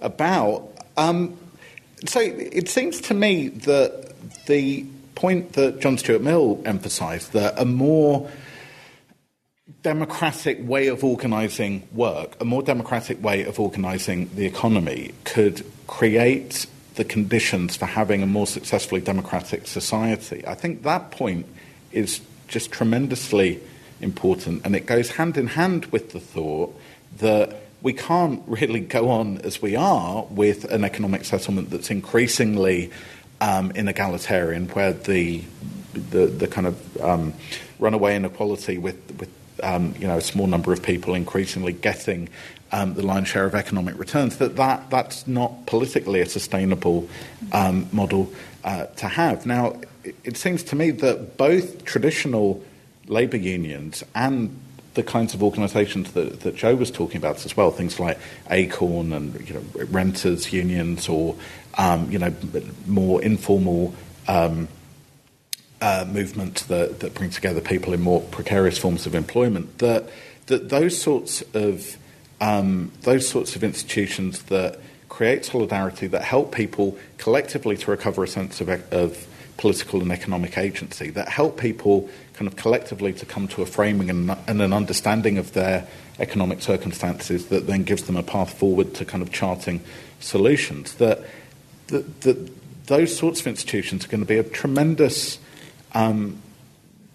about. 0.00 0.72
Um, 0.96 1.36
so 2.06 2.18
it 2.18 2.70
seems 2.70 2.98
to 3.02 3.12
me 3.12 3.48
that 3.48 4.14
the 4.46 4.86
point 5.16 5.52
that 5.52 5.80
John 5.80 5.98
Stuart 5.98 6.22
Mill 6.22 6.62
emphasised 6.64 7.34
that 7.34 7.52
a 7.60 7.66
more 7.66 8.30
democratic 9.82 10.66
way 10.66 10.86
of 10.86 11.04
organising 11.04 11.86
work, 11.92 12.40
a 12.40 12.46
more 12.46 12.62
democratic 12.62 13.22
way 13.22 13.44
of 13.44 13.60
organising 13.60 14.30
the 14.34 14.46
economy 14.46 15.12
could 15.24 15.62
create 15.86 16.64
the 16.94 17.04
conditions 17.04 17.76
for 17.76 17.86
having 17.86 18.22
a 18.22 18.26
more 18.26 18.46
successfully 18.46 19.00
democratic 19.00 19.66
society. 19.66 20.46
I 20.46 20.54
think 20.54 20.82
that 20.82 21.10
point 21.10 21.46
is 21.92 22.20
just 22.48 22.70
tremendously 22.70 23.60
important, 24.00 24.64
and 24.64 24.76
it 24.76 24.86
goes 24.86 25.10
hand 25.10 25.36
in 25.36 25.48
hand 25.48 25.86
with 25.86 26.12
the 26.12 26.20
thought 26.20 26.78
that 27.18 27.56
we 27.82 27.92
can't 27.92 28.42
really 28.46 28.80
go 28.80 29.10
on 29.10 29.38
as 29.38 29.60
we 29.60 29.76
are 29.76 30.24
with 30.30 30.64
an 30.64 30.84
economic 30.84 31.24
settlement 31.24 31.70
that's 31.70 31.90
increasingly 31.90 32.90
um, 33.40 33.72
inegalitarian, 33.72 34.72
where 34.74 34.92
the, 34.92 35.42
the, 35.92 36.26
the 36.26 36.46
kind 36.46 36.66
of 36.66 37.00
um, 37.02 37.34
runaway 37.78 38.16
inequality 38.16 38.78
with, 38.78 38.96
with 39.18 39.30
um, 39.62 39.94
you 39.98 40.06
know 40.06 40.16
a 40.16 40.20
small 40.20 40.46
number 40.46 40.72
of 40.72 40.82
people 40.82 41.14
increasingly 41.14 41.72
getting 41.72 42.28
um, 42.74 42.94
the 42.94 43.06
lion's 43.06 43.28
share 43.28 43.44
of 43.44 43.54
economic 43.54 43.96
returns, 43.96 44.38
that, 44.38 44.56
that 44.56 44.90
that's 44.90 45.28
not 45.28 45.64
politically 45.66 46.20
a 46.20 46.26
sustainable 46.26 47.08
um, 47.52 47.88
model 47.92 48.32
uh, 48.64 48.86
to 48.86 49.06
have. 49.06 49.46
Now, 49.46 49.80
it, 50.02 50.16
it 50.24 50.36
seems 50.36 50.64
to 50.64 50.76
me 50.76 50.90
that 50.90 51.36
both 51.36 51.84
traditional 51.84 52.64
labour 53.06 53.36
unions 53.36 54.02
and 54.16 54.58
the 54.94 55.04
kinds 55.04 55.34
of 55.34 55.42
organisations 55.42 56.12
that, 56.12 56.40
that 56.40 56.56
Jo 56.56 56.74
was 56.74 56.90
talking 56.90 57.16
about 57.16 57.44
as 57.46 57.56
well, 57.56 57.70
things 57.70 58.00
like 58.00 58.18
Acorn 58.50 59.12
and 59.12 59.48
you 59.48 59.54
know, 59.54 59.84
renters 59.86 60.52
unions 60.52 61.08
or 61.08 61.36
um, 61.78 62.10
you 62.10 62.18
know 62.18 62.34
more 62.86 63.22
informal 63.22 63.94
um, 64.26 64.66
uh, 65.80 66.04
movements 66.08 66.64
that, 66.64 67.00
that 67.00 67.14
bring 67.14 67.30
together 67.30 67.60
people 67.60 67.92
in 67.92 68.00
more 68.00 68.20
precarious 68.20 68.78
forms 68.78 69.06
of 69.06 69.14
employment. 69.14 69.78
That 69.78 70.08
that 70.46 70.70
those 70.70 71.00
sorts 71.00 71.42
of 71.54 71.96
um, 72.44 72.92
those 73.02 73.26
sorts 73.26 73.56
of 73.56 73.64
institutions 73.64 74.42
that 74.44 74.78
create 75.08 75.46
solidarity 75.46 76.06
that 76.08 76.22
help 76.22 76.54
people 76.54 76.98
collectively 77.16 77.76
to 77.76 77.90
recover 77.90 78.22
a 78.22 78.28
sense 78.28 78.60
of, 78.60 78.68
of 78.92 79.26
political 79.56 80.02
and 80.02 80.12
economic 80.12 80.58
agency 80.58 81.08
that 81.08 81.28
help 81.28 81.58
people 81.58 82.08
kind 82.34 82.46
of 82.46 82.56
collectively 82.56 83.14
to 83.14 83.24
come 83.24 83.48
to 83.48 83.62
a 83.62 83.66
framing 83.66 84.10
and, 84.10 84.36
and, 84.46 84.60
an 84.60 84.74
understanding 84.74 85.38
of 85.38 85.54
their 85.54 85.86
economic 86.18 86.60
circumstances 86.60 87.46
that 87.46 87.66
then 87.66 87.82
gives 87.82 88.02
them 88.04 88.16
a 88.16 88.22
path 88.22 88.52
forward 88.52 88.92
to 88.92 89.04
kind 89.06 89.22
of 89.22 89.32
charting 89.32 89.80
solutions. 90.20 90.94
That, 90.96 91.24
that, 91.86 92.20
that 92.22 92.86
those 92.86 93.16
sorts 93.16 93.40
of 93.40 93.46
institutions 93.46 94.04
are 94.04 94.08
going 94.08 94.20
to 94.20 94.26
be 94.26 94.36
of 94.36 94.52
tremendous 94.52 95.38
um, 95.92 96.42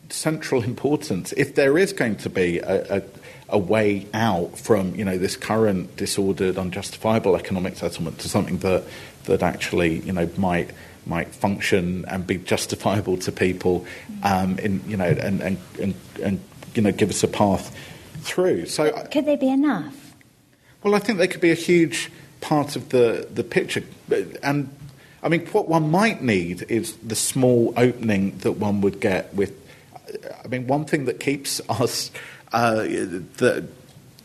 central 0.10 0.64
importance 0.64 1.34
if 1.34 1.54
there 1.54 1.78
is 1.78 1.94
going 1.94 2.16
to 2.16 2.30
be 2.30 2.60
a, 2.60 2.98
a, 2.98 3.02
a, 3.52 3.58
way 3.58 4.08
out 4.14 4.58
from 4.58 4.96
you 4.96 5.06
know 5.06 5.18
this 5.18 5.36
current 5.36 5.96
disordered, 5.96 6.58
unjustifiable 6.58 7.36
economic 7.36 7.76
settlement 7.76 8.20
to 8.20 8.30
something 8.30 8.58
that 8.60 8.84
that 9.26 9.44
actually 9.44 10.00
you 10.00 10.14
know 10.14 10.30
might 10.38 10.72
might 11.06 11.34
function 11.34 12.06
and 12.08 12.26
be 12.26 12.38
justifiable 12.38 13.18
to 13.18 13.32
people, 13.32 13.86
um, 14.24 14.60
in 14.60 14.82
you 14.88 14.96
know, 14.96 15.06
and, 15.06 15.42
and, 15.42 15.58
and, 15.80 15.96
and 16.24 16.40
you 16.76 16.82
know, 16.82 16.92
give 16.92 17.10
us 17.10 17.24
a 17.24 17.28
path 17.28 17.76
through. 18.22 18.68
So, 18.68 18.92
could 19.12 19.26
they 19.26 19.36
be 19.36 19.50
enough? 19.50 20.14
Well, 20.84 20.96
I 20.96 21.00
think 21.00 21.18
they 21.18 21.28
could 21.28 21.42
be 21.42 21.52
a 21.52 21.56
huge 21.56 22.12
part 22.42 22.76
of 22.76 22.90
the 22.90 23.28
the 23.34 23.44
picture, 23.44 23.84
and 24.44 24.74
I 25.22 25.30
mean, 25.30 25.46
what 25.48 25.68
one 25.68 25.92
might 25.92 26.22
need 26.22 26.66
is 26.70 26.96
the 26.98 27.16
small 27.16 27.74
opening 27.76 28.38
that 28.40 28.54
one 28.54 28.82
would 28.82 29.00
get 29.02 29.34
with. 29.34 29.56
I 30.44 30.48
mean, 30.48 30.66
one 30.68 30.86
thing 30.86 31.06
that 31.06 31.20
keeps 31.20 31.62
us 31.70 32.12
uh, 32.52 32.82
that 32.82 33.68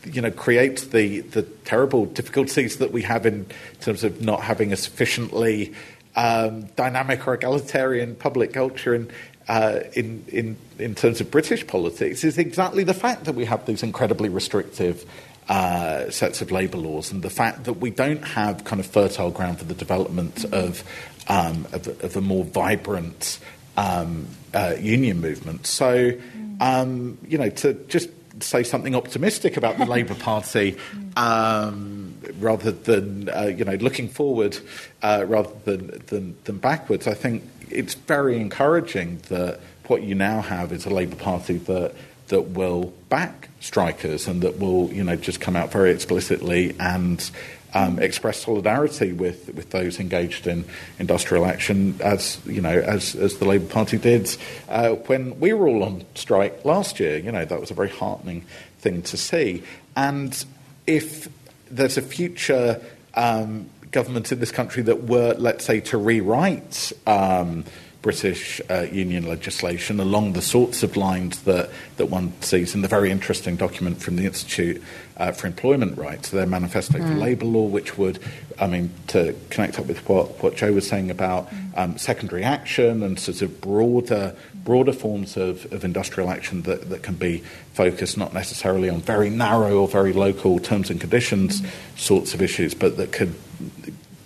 you 0.05 0.21
know 0.21 0.31
creates 0.31 0.87
the 0.87 1.21
the 1.21 1.41
terrible 1.41 2.05
difficulties 2.05 2.77
that 2.77 2.91
we 2.91 3.01
have 3.01 3.25
in 3.25 3.45
terms 3.81 4.03
of 4.03 4.21
not 4.21 4.41
having 4.41 4.71
a 4.71 4.77
sufficiently 4.77 5.73
um, 6.15 6.63
dynamic 6.75 7.27
or 7.27 7.33
egalitarian 7.33 8.15
public 8.15 8.53
culture 8.53 8.95
in, 8.95 9.11
uh, 9.47 9.79
in, 9.93 10.23
in, 10.29 10.57
in 10.79 10.95
terms 10.95 11.21
of 11.21 11.29
British 11.29 11.67
politics 11.67 12.23
is 12.23 12.37
exactly 12.37 12.83
the 12.83 12.93
fact 12.93 13.25
that 13.25 13.35
we 13.35 13.45
have 13.45 13.65
these 13.65 13.83
incredibly 13.83 14.29
restrictive 14.29 15.05
uh, 15.49 16.09
sets 16.09 16.41
of 16.41 16.51
labour 16.51 16.77
laws 16.77 17.11
and 17.11 17.21
the 17.21 17.29
fact 17.29 17.65
that 17.65 17.73
we 17.73 17.89
don't 17.91 18.23
have 18.23 18.63
kind 18.63 18.79
of 18.79 18.85
fertile 18.85 19.29
ground 19.29 19.59
for 19.59 19.65
the 19.65 19.75
development 19.75 20.45
of, 20.45 20.83
um, 21.27 21.67
of, 21.71 21.87
of, 22.03 22.15
a 22.15 22.21
more 22.21 22.43
vibrant 22.45 23.39
um, 23.77 24.25
uh, 24.53 24.73
union 24.79 25.21
movement. 25.21 25.67
So, 25.67 26.13
um, 26.59 27.17
you 27.27 27.37
know, 27.37 27.49
to 27.49 27.73
just 27.87 28.09
say 28.41 28.63
something 28.63 28.95
optimistic 28.95 29.57
about 29.57 29.77
the 29.77 29.85
Labour 29.95 30.15
Party 30.15 30.77
um, 31.15 32.15
rather 32.39 32.71
than 32.71 33.29
uh, 33.29 33.43
you 33.43 33.65
know 33.65 33.75
looking 33.75 34.09
forward 34.09 34.57
uh, 35.01 35.25
rather 35.27 35.51
than, 35.65 36.03
than, 36.07 36.37
than 36.43 36.57
backwards. 36.57 37.07
I 37.07 37.13
think 37.13 37.43
it's 37.69 37.93
very 37.93 38.39
encouraging 38.39 39.21
that 39.29 39.59
what 39.87 40.03
you 40.03 40.15
now 40.15 40.41
have 40.41 40.71
is 40.71 40.85
a 40.85 40.89
Labour 40.89 41.15
Party 41.15 41.57
that 41.57 41.93
that 42.27 42.41
will 42.41 42.91
back 43.09 43.49
strikers 43.59 44.27
and 44.27 44.41
that 44.41 44.59
will 44.59 44.91
you 44.91 45.03
know 45.03 45.15
just 45.15 45.39
come 45.39 45.55
out 45.55 45.71
very 45.71 45.91
explicitly 45.91 46.75
and 46.79 47.29
um, 47.75 47.99
express 47.99 48.41
solidarity 48.41 49.11
with, 49.11 49.53
with 49.53 49.69
those 49.71 49.99
engaged 49.99 50.47
in 50.47 50.63
industrial 50.97 51.45
action, 51.45 51.99
as 52.01 52.39
you 52.45 52.61
know, 52.61 52.79
as, 52.79 53.15
as 53.15 53.37
the 53.37 53.45
Labour 53.45 53.67
Party 53.67 53.97
did 53.97 54.35
uh, 54.69 54.91
when 54.91 55.37
we 55.41 55.51
were 55.51 55.67
all 55.67 55.83
on 55.83 56.05
strike 56.15 56.63
last 56.63 56.99
year. 56.99 57.17
You 57.17 57.33
know, 57.33 57.43
that 57.43 57.59
was 57.59 57.71
a 57.71 57.73
very 57.73 57.89
heartening 57.89 58.45
thing 58.79 59.01
to 59.03 59.17
see. 59.17 59.61
And 59.95 60.43
if 60.87 61.27
there's 61.69 61.97
a 61.97 62.01
future 62.01 62.81
um, 63.13 63.69
government 63.91 64.31
in 64.31 64.39
this 64.39 64.51
country 64.51 64.81
that 64.83 65.03
were, 65.03 65.35
let's 65.37 65.65
say, 65.65 65.81
to 65.81 65.97
rewrite 65.97 66.93
um, 67.05 67.65
British 68.05 68.61
uh, 68.69 68.81
union 68.91 69.27
legislation 69.27 69.99
along 69.99 70.33
the 70.33 70.41
sorts 70.41 70.83
of 70.83 70.95
lines 70.95 71.41
that, 71.41 71.71
that 71.97 72.05
one 72.05 72.39
sees 72.39 72.75
in 72.75 72.83
the 72.83 72.87
very 72.87 73.09
interesting 73.09 73.55
document 73.55 73.99
from 73.99 74.15
the 74.15 74.27
Institute 74.27 74.79
uh, 75.17 75.31
for 75.31 75.47
Employment 75.47 75.97
Rights, 75.97 76.29
their 76.29 76.45
manifesto 76.45 76.99
mm. 76.99 77.07
for 77.07 77.15
labour 77.15 77.45
law, 77.45 77.65
which 77.65 77.97
would, 77.97 78.19
I 78.59 78.67
mean, 78.67 78.91
to 79.07 79.35
connect 79.49 79.79
up 79.79 79.87
with 79.87 80.07
what, 80.07 80.43
what 80.43 80.55
Jo 80.55 80.71
was 80.71 80.87
saying 80.87 81.09
about 81.09 81.49
mm. 81.49 81.75
um, 81.75 81.97
secondary 81.97 82.43
action 82.43 83.01
and 83.01 83.19
sort 83.19 83.41
of 83.41 83.59
broader, 83.59 84.35
broader 84.53 84.93
forms 84.93 85.35
of, 85.35 85.65
of 85.73 85.83
industrial 85.83 86.29
action 86.29 86.61
that, 86.61 86.87
that 86.91 87.01
can 87.01 87.15
be 87.15 87.39
focused 87.73 88.19
not 88.19 88.35
necessarily 88.35 88.87
on 88.87 89.01
very 89.01 89.31
narrow 89.31 89.79
or 89.79 89.87
very 89.87 90.13
local 90.13 90.59
terms 90.59 90.91
and 90.91 91.01
conditions 91.01 91.59
mm. 91.59 91.69
sorts 91.97 92.35
of 92.35 92.43
issues, 92.43 92.75
but 92.75 92.97
that 92.97 93.11
could 93.11 93.33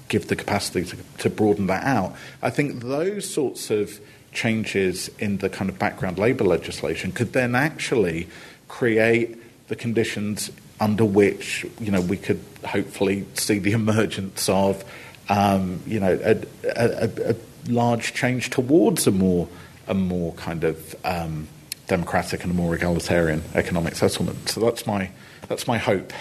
give 0.09 0.27
the 0.27 0.35
capacity 0.35 0.83
to, 0.83 0.97
to 1.19 1.29
broaden 1.29 1.67
that 1.67 1.83
out. 1.83 2.15
I 2.41 2.49
think 2.49 2.81
those 2.81 3.31
sorts 3.31 3.69
of 3.69 3.99
changes 4.31 5.09
in 5.19 5.37
the 5.37 5.49
kind 5.49 5.69
of 5.69 5.79
background 5.79 6.19
labour 6.19 6.43
legislation 6.43 7.11
could 7.11 7.33
then 7.33 7.55
actually 7.55 8.27
create 8.67 9.37
the 9.69 9.75
conditions 9.75 10.51
under 10.79 11.05
which 11.05 11.65
you 11.79 11.91
know 11.91 12.01
we 12.01 12.17
could 12.17 12.41
hopefully 12.65 13.25
see 13.33 13.59
the 13.59 13.71
emergence 13.83 14.47
of 14.49 14.83
um, 15.29 15.81
you 15.85 15.99
know 15.99 16.19
a, 16.23 16.41
a, 16.75 17.31
a, 17.31 17.35
large 17.67 18.13
change 18.13 18.49
towards 18.49 19.05
a 19.05 19.11
more 19.11 19.47
a 19.87 19.93
more 19.93 20.33
kind 20.33 20.63
of 20.63 20.95
um, 21.03 21.47
democratic 21.87 22.43
and 22.43 22.51
a 22.51 22.55
more 22.55 22.73
egalitarian 22.73 23.43
economic 23.53 23.95
settlement. 23.95 24.47
So 24.49 24.61
that's 24.61 24.87
my 24.87 25.11
that's 25.47 25.67
my 25.67 25.77
hope. 25.77 26.13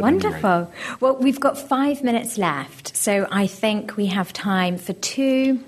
Wonderful. 0.00 0.72
Well, 1.00 1.16
we've 1.16 1.40
got 1.40 1.58
five 1.58 2.02
minutes 2.02 2.38
left, 2.38 2.96
so 2.96 3.26
I 3.30 3.46
think 3.46 3.96
we 3.96 4.06
have 4.06 4.32
time 4.32 4.78
for 4.78 4.92
two 4.94 5.62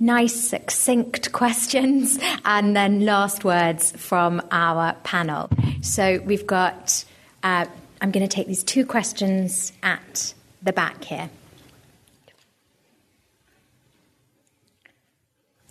nice, 0.00 0.34
succinct 0.48 1.32
questions 1.32 2.18
and 2.44 2.76
then 2.76 3.04
last 3.04 3.44
words 3.44 3.92
from 3.92 4.42
our 4.50 4.94
panel. 5.04 5.50
So 5.80 6.20
we've 6.24 6.46
got, 6.46 7.04
uh, 7.42 7.66
I'm 8.00 8.10
going 8.10 8.26
to 8.26 8.34
take 8.34 8.46
these 8.46 8.64
two 8.64 8.86
questions 8.86 9.72
at 9.82 10.34
the 10.62 10.72
back 10.72 11.04
here. 11.04 11.30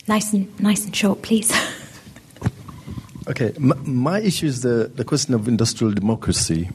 Nice 0.07 0.31
and, 0.34 0.57
nice 0.59 0.85
and 0.85 0.95
short, 0.95 1.21
please. 1.21 1.51
okay, 3.27 3.53
my, 3.59 3.75
my 3.84 4.19
issue 4.21 4.45
is 4.45 4.61
the, 4.61 4.89
the 4.93 5.03
question 5.03 5.34
of 5.34 5.47
industrial 5.49 5.93
democracy 5.93 6.69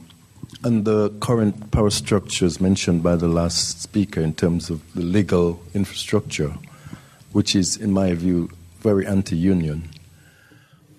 and 0.65 0.85
the 0.85 1.11
current 1.21 1.71
power 1.71 1.91
structures 1.91 2.61
mentioned 2.61 3.03
by 3.03 3.17
the 3.17 3.29
last 3.29 3.83
speaker 3.83 4.21
in 4.21 4.33
terms 4.35 4.71
of 4.71 4.81
the 4.95 5.03
legal 5.03 5.61
infrastructure, 5.75 6.55
which 7.33 7.57
is, 7.57 7.77
in 7.77 7.93
my 7.93 8.15
view, 8.15 8.49
very 8.81 9.07
anti 9.07 9.37
union. 9.37 9.89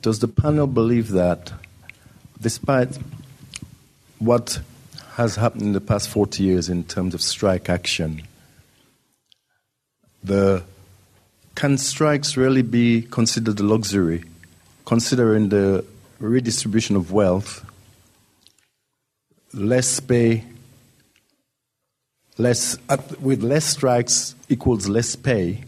Does 0.02 0.19
the 0.19 0.27
panel 0.27 0.68
believe 0.68 1.10
that, 1.11 1.53
despite 2.41 2.98
what 4.19 4.60
has 5.14 5.35
happened 5.35 5.64
in 5.64 5.73
the 5.73 5.81
past 5.81 6.10
40 6.10 6.44
years 6.44 6.69
in 6.69 6.84
terms 6.84 7.14
of 7.14 7.22
strike 7.22 7.69
action, 7.69 8.23
the, 10.23 10.64
can 11.56 11.77
strikes 11.77 12.35
really 12.35 12.64
be 12.64 13.03
considered 13.03 13.60
a 13.60 13.64
luxury, 13.64 14.23
considering 14.85 15.49
the 15.49 15.85
redistribution 16.19 16.95
of 16.95 17.11
wealth 17.11 17.65
less 19.53 19.99
pay, 19.99 20.43
less, 22.38 22.77
with 23.19 23.43
less 23.43 23.65
strikes 23.65 24.35
equals 24.49 24.88
less 24.88 25.15
pay, 25.15 25.63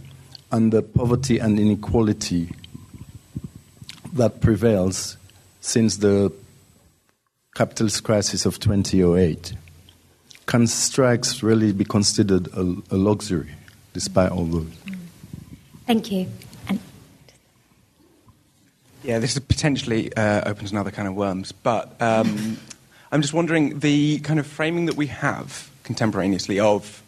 and 0.51 0.71
the 0.71 0.81
poverty 0.81 1.39
and 1.39 1.59
inequality 1.59 2.49
that 4.13 4.41
prevails 4.41 5.17
since 5.61 5.97
the 5.97 6.31
capitalist 7.55 8.03
crisis 8.03 8.45
of 8.45 8.59
2008. 8.59 9.53
Can 10.45 10.67
strikes 10.67 11.41
really 11.41 11.71
be 11.71 11.83
considered 11.83 12.47
a, 12.53 12.61
a 12.91 12.97
luxury 12.97 13.49
despite 13.93 14.31
all 14.31 14.45
those? 14.45 14.71
Thank 15.85 16.11
you. 16.11 16.27
Yeah, 19.03 19.19
this 19.19 19.37
potentially 19.37 20.11
uh, 20.15 20.49
opens 20.49 20.71
another 20.71 20.89
kind 20.91 21.07
of 21.07 21.13
worms, 21.13 21.51
but 21.51 21.95
um, 22.01 22.57
I'm 23.11 23.21
just 23.21 23.33
wondering 23.33 23.79
the 23.79 24.19
kind 24.19 24.39
of 24.39 24.47
framing 24.47 24.85
that 24.87 24.95
we 24.95 25.07
have 25.07 25.69
contemporaneously 25.83 26.59
of 26.59 27.03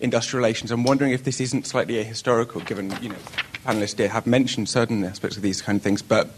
industrial 0.00 0.38
relations. 0.38 0.70
I'm 0.70 0.84
wondering 0.84 1.12
if 1.12 1.24
this 1.24 1.40
isn't 1.40 1.66
slightly 1.66 2.02
ahistorical, 2.04 2.64
given 2.66 2.92
you 3.00 3.10
know 3.10 3.16
panelists 3.64 3.98
here 3.98 4.08
have 4.08 4.26
mentioned 4.26 4.68
certain 4.68 5.04
aspects 5.04 5.36
of 5.36 5.42
these 5.42 5.62
kind 5.62 5.76
of 5.76 5.82
things, 5.82 6.02
but 6.02 6.30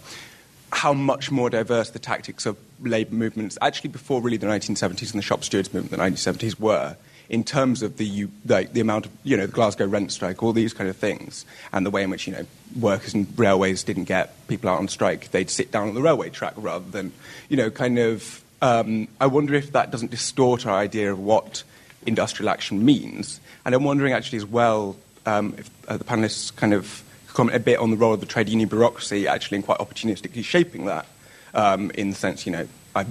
how 0.72 0.92
much 0.92 1.30
more 1.30 1.48
diverse 1.50 1.90
the 1.90 1.98
tactics 1.98 2.46
of 2.46 2.56
labour 2.82 3.14
movements, 3.14 3.56
actually 3.62 3.90
before 3.90 4.20
really 4.20 4.36
the 4.36 4.46
1970s 4.46 5.10
and 5.10 5.18
the 5.18 5.22
shop 5.22 5.42
stewards 5.42 5.72
movement, 5.72 5.90
the 5.90 5.96
1970s, 5.96 6.60
were 6.60 6.96
in 7.28 7.44
terms 7.44 7.82
of 7.82 7.96
the, 7.98 8.28
the, 8.44 8.68
the 8.72 8.80
amount 8.80 9.06
of, 9.06 9.12
you 9.22 9.36
know, 9.36 9.46
the 9.46 9.52
Glasgow 9.52 9.86
rent 9.86 10.12
strike, 10.12 10.42
all 10.42 10.52
these 10.52 10.72
kind 10.72 10.88
of 10.88 10.96
things, 10.96 11.44
and 11.72 11.84
the 11.84 11.90
way 11.90 12.02
in 12.02 12.10
which, 12.10 12.26
you 12.26 12.32
know, 12.32 12.46
workers 12.78 13.14
and 13.14 13.26
railways 13.38 13.82
didn't 13.82 14.04
get 14.04 14.46
people 14.48 14.70
out 14.70 14.78
on 14.78 14.88
strike. 14.88 15.30
They'd 15.30 15.50
sit 15.50 15.70
down 15.70 15.88
on 15.88 15.94
the 15.94 16.02
railway 16.02 16.30
track 16.30 16.54
rather 16.56 16.88
than, 16.90 17.12
you 17.48 17.56
know, 17.56 17.70
kind 17.70 17.98
of. 17.98 18.42
Um, 18.60 19.08
I 19.20 19.26
wonder 19.26 19.54
if 19.54 19.72
that 19.72 19.90
doesn't 19.90 20.10
distort 20.10 20.66
our 20.66 20.76
idea 20.76 21.12
of 21.12 21.18
what 21.18 21.62
industrial 22.06 22.50
action 22.50 22.84
means. 22.84 23.40
And 23.64 23.74
I'm 23.74 23.84
wondering 23.84 24.12
actually 24.12 24.38
as 24.38 24.46
well 24.46 24.96
um, 25.26 25.54
if 25.58 25.70
uh, 25.88 25.96
the 25.96 26.04
panelists 26.04 26.54
kind 26.54 26.72
of 26.72 27.02
comment 27.28 27.56
a 27.56 27.60
bit 27.60 27.78
on 27.78 27.90
the 27.90 27.96
role 27.96 28.14
of 28.14 28.20
the 28.20 28.26
trade 28.26 28.48
union 28.48 28.68
bureaucracy 28.68 29.28
actually 29.28 29.56
in 29.56 29.62
quite 29.62 29.78
opportunistically 29.78 30.44
shaping 30.44 30.86
that. 30.86 31.06
Um, 31.54 31.90
in 31.92 32.10
the 32.10 32.16
sense, 32.16 32.46
you 32.46 32.52
know, 32.52 32.68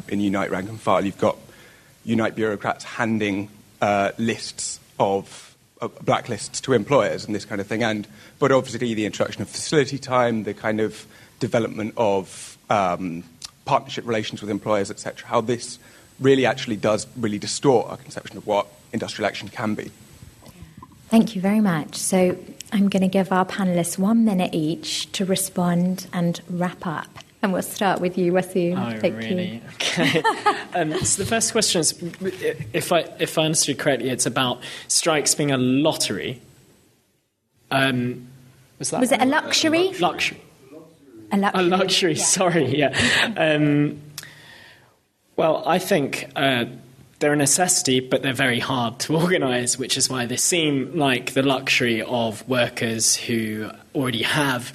in 0.09 0.19
Unite 0.19 0.51
Rank 0.51 0.69
and 0.69 0.79
File, 0.79 1.03
you've 1.03 1.17
got 1.17 1.37
Unite 2.03 2.35
bureaucrats 2.35 2.83
handing 2.83 3.49
uh, 3.81 4.11
lists 4.17 4.79
of 4.99 5.55
uh, 5.81 5.87
blacklists 5.87 6.61
to 6.61 6.73
employers 6.73 7.25
and 7.25 7.35
this 7.35 7.45
kind 7.45 7.61
of 7.61 7.67
thing. 7.67 7.83
And 7.83 8.07
but 8.39 8.51
obviously 8.51 8.93
the 8.93 9.05
introduction 9.05 9.41
of 9.41 9.49
facility 9.49 9.97
time, 9.97 10.43
the 10.43 10.53
kind 10.53 10.79
of 10.79 11.05
development 11.39 11.93
of 11.97 12.57
um, 12.69 13.23
partnership 13.67 14.07
relations 14.07 14.41
with 14.41 14.49
employers, 14.49 14.89
etc. 14.89 15.27
How 15.27 15.41
this 15.41 15.77
really 16.19 16.45
actually 16.45 16.77
does 16.77 17.05
really 17.15 17.37
distort 17.37 17.89
our 17.89 17.97
conception 17.97 18.37
of 18.37 18.47
what 18.47 18.67
industrial 18.91 19.27
action 19.27 19.49
can 19.49 19.75
be. 19.75 19.91
Thank 21.09 21.35
you 21.35 21.41
very 21.41 21.61
much. 21.61 21.95
So 21.95 22.37
I'm 22.71 22.89
going 22.89 23.01
to 23.01 23.07
give 23.07 23.31
our 23.31 23.45
panelists 23.45 23.97
one 23.97 24.25
minute 24.25 24.53
each 24.53 25.11
to 25.13 25.25
respond 25.25 26.07
and 26.11 26.41
wrap 26.49 26.85
up. 26.85 27.07
And 27.41 27.53
we'll 27.53 27.61
start 27.61 28.01
with 28.01 28.17
you, 28.17 28.33
Waseem. 28.33 28.77
Oh, 28.77 28.99
Thank 28.99 29.15
really? 29.15 29.47
You. 29.47 29.61
Okay. 29.75 30.23
um, 30.73 30.93
so 31.05 31.21
the 31.21 31.29
first 31.29 31.51
question 31.51 31.81
is, 31.81 31.93
if 32.73 32.91
I 32.91 33.01
if 33.19 33.37
I 33.37 33.43
understood 33.43 33.77
correctly, 33.77 34.09
it's 34.09 34.25
about 34.25 34.59
strikes 34.87 35.35
being 35.35 35.51
a 35.51 35.57
lottery. 35.57 36.41
Um, 37.69 38.27
was 38.79 38.89
that 38.89 38.99
Was 38.99 39.11
it 39.11 39.21
a 39.21 39.25
luxury? 39.25 39.93
luxury? 39.99 40.41
A 41.31 41.37
luxury. 41.37 41.63
A 41.63 41.67
luxury. 41.67 42.13
Yeah. 42.13 42.23
Sorry. 42.23 42.77
Yeah. 42.77 43.33
Um, 43.37 44.01
well, 45.35 45.63
I 45.65 45.79
think. 45.79 46.29
Uh, 46.35 46.65
they're 47.19 47.33
a 47.33 47.37
necessity, 47.37 47.99
but 47.99 48.21
they're 48.21 48.33
very 48.33 48.59
hard 48.59 48.99
to 48.99 49.15
organise, 49.21 49.77
which 49.77 49.97
is 49.97 50.09
why 50.09 50.25
they 50.25 50.37
seem 50.37 50.95
like 50.97 51.33
the 51.33 51.43
luxury 51.43 52.01
of 52.01 52.47
workers 52.47 53.15
who 53.15 53.69
already 53.95 54.23
have 54.23 54.71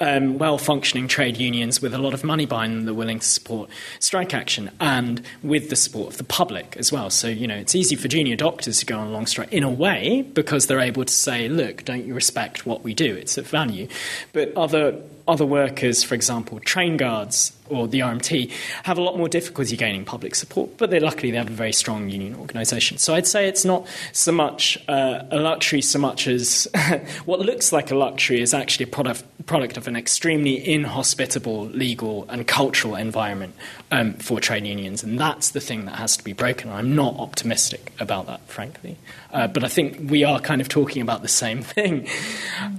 um, 0.00 0.38
well 0.38 0.58
functioning 0.58 1.08
trade 1.08 1.36
unions 1.36 1.80
with 1.80 1.94
a 1.94 1.98
lot 1.98 2.14
of 2.14 2.24
money 2.24 2.46
behind 2.46 2.74
them 2.74 2.84
that 2.84 2.90
are 2.92 2.94
willing 2.94 3.20
to 3.20 3.26
support 3.26 3.70
strike 4.00 4.34
action 4.34 4.70
and 4.80 5.22
with 5.42 5.70
the 5.70 5.76
support 5.76 6.12
of 6.12 6.16
the 6.18 6.24
public 6.24 6.76
as 6.76 6.92
well. 6.92 7.10
So, 7.10 7.28
you 7.28 7.46
know, 7.46 7.56
it's 7.56 7.74
easy 7.74 7.96
for 7.96 8.08
junior 8.08 8.36
doctors 8.36 8.80
to 8.80 8.86
go 8.86 8.98
on 8.98 9.06
a 9.06 9.10
long 9.10 9.26
strike 9.26 9.52
in 9.52 9.62
a 9.62 9.70
way 9.70 10.22
because 10.22 10.66
they're 10.66 10.80
able 10.80 11.04
to 11.04 11.12
say, 11.12 11.48
look, 11.48 11.84
don't 11.84 12.06
you 12.06 12.14
respect 12.14 12.66
what 12.66 12.82
we 12.82 12.94
do? 12.94 13.14
It's 13.14 13.38
of 13.38 13.46
value. 13.46 13.88
But 14.32 14.56
other 14.56 15.00
other 15.26 15.46
workers, 15.46 16.04
for 16.04 16.14
example, 16.14 16.60
train 16.60 16.96
guards 16.98 17.52
or 17.68 17.88
the 17.88 18.00
RMT, 18.00 18.50
have 18.84 18.98
a 18.98 19.02
lot 19.02 19.16
more 19.16 19.28
difficulty 19.28 19.76
gaining 19.76 20.04
public 20.04 20.34
support, 20.34 20.76
but 20.76 20.90
they 20.90 21.00
luckily 21.00 21.30
they 21.30 21.38
have 21.38 21.48
a 21.48 21.52
very 21.52 21.72
strong 21.72 22.08
union 22.08 22.34
organisation. 22.36 22.98
So 22.98 23.14
I'd 23.14 23.26
say 23.26 23.48
it's 23.48 23.64
not 23.64 23.86
so 24.12 24.32
much 24.32 24.78
uh, 24.88 25.22
a 25.30 25.38
luxury 25.38 25.80
so 25.80 25.98
much 25.98 26.26
as 26.26 26.68
what 27.24 27.40
looks 27.40 27.72
like 27.72 27.90
a 27.90 27.94
luxury 27.94 28.40
is 28.40 28.52
actually 28.52 28.84
a 28.84 28.88
product, 28.88 29.24
product 29.46 29.76
of 29.76 29.88
an 29.88 29.96
extremely 29.96 30.66
inhospitable 30.66 31.66
legal 31.66 32.26
and 32.28 32.46
cultural 32.46 32.96
environment 32.96 33.54
um, 33.90 34.14
for 34.14 34.40
trade 34.40 34.66
unions, 34.66 35.02
and 35.02 35.18
that's 35.18 35.50
the 35.50 35.60
thing 35.60 35.86
that 35.86 35.96
has 35.96 36.16
to 36.16 36.24
be 36.24 36.32
broken. 36.32 36.70
I'm 36.70 36.94
not 36.94 37.16
optimistic 37.16 37.92
about 37.98 38.26
that, 38.26 38.46
frankly, 38.48 38.96
uh, 39.32 39.46
but 39.46 39.64
I 39.64 39.68
think 39.68 40.10
we 40.10 40.24
are 40.24 40.40
kind 40.40 40.60
of 40.60 40.68
talking 40.68 41.00
about 41.00 41.22
the 41.22 41.28
same 41.28 41.62
thing. 41.74 42.08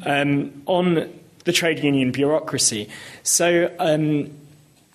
Um, 0.05 0.61
on 0.65 1.09
the 1.45 1.51
trade 1.53 1.83
union 1.83 2.11
bureaucracy. 2.11 2.89
So, 3.23 3.73
um, 3.79 4.31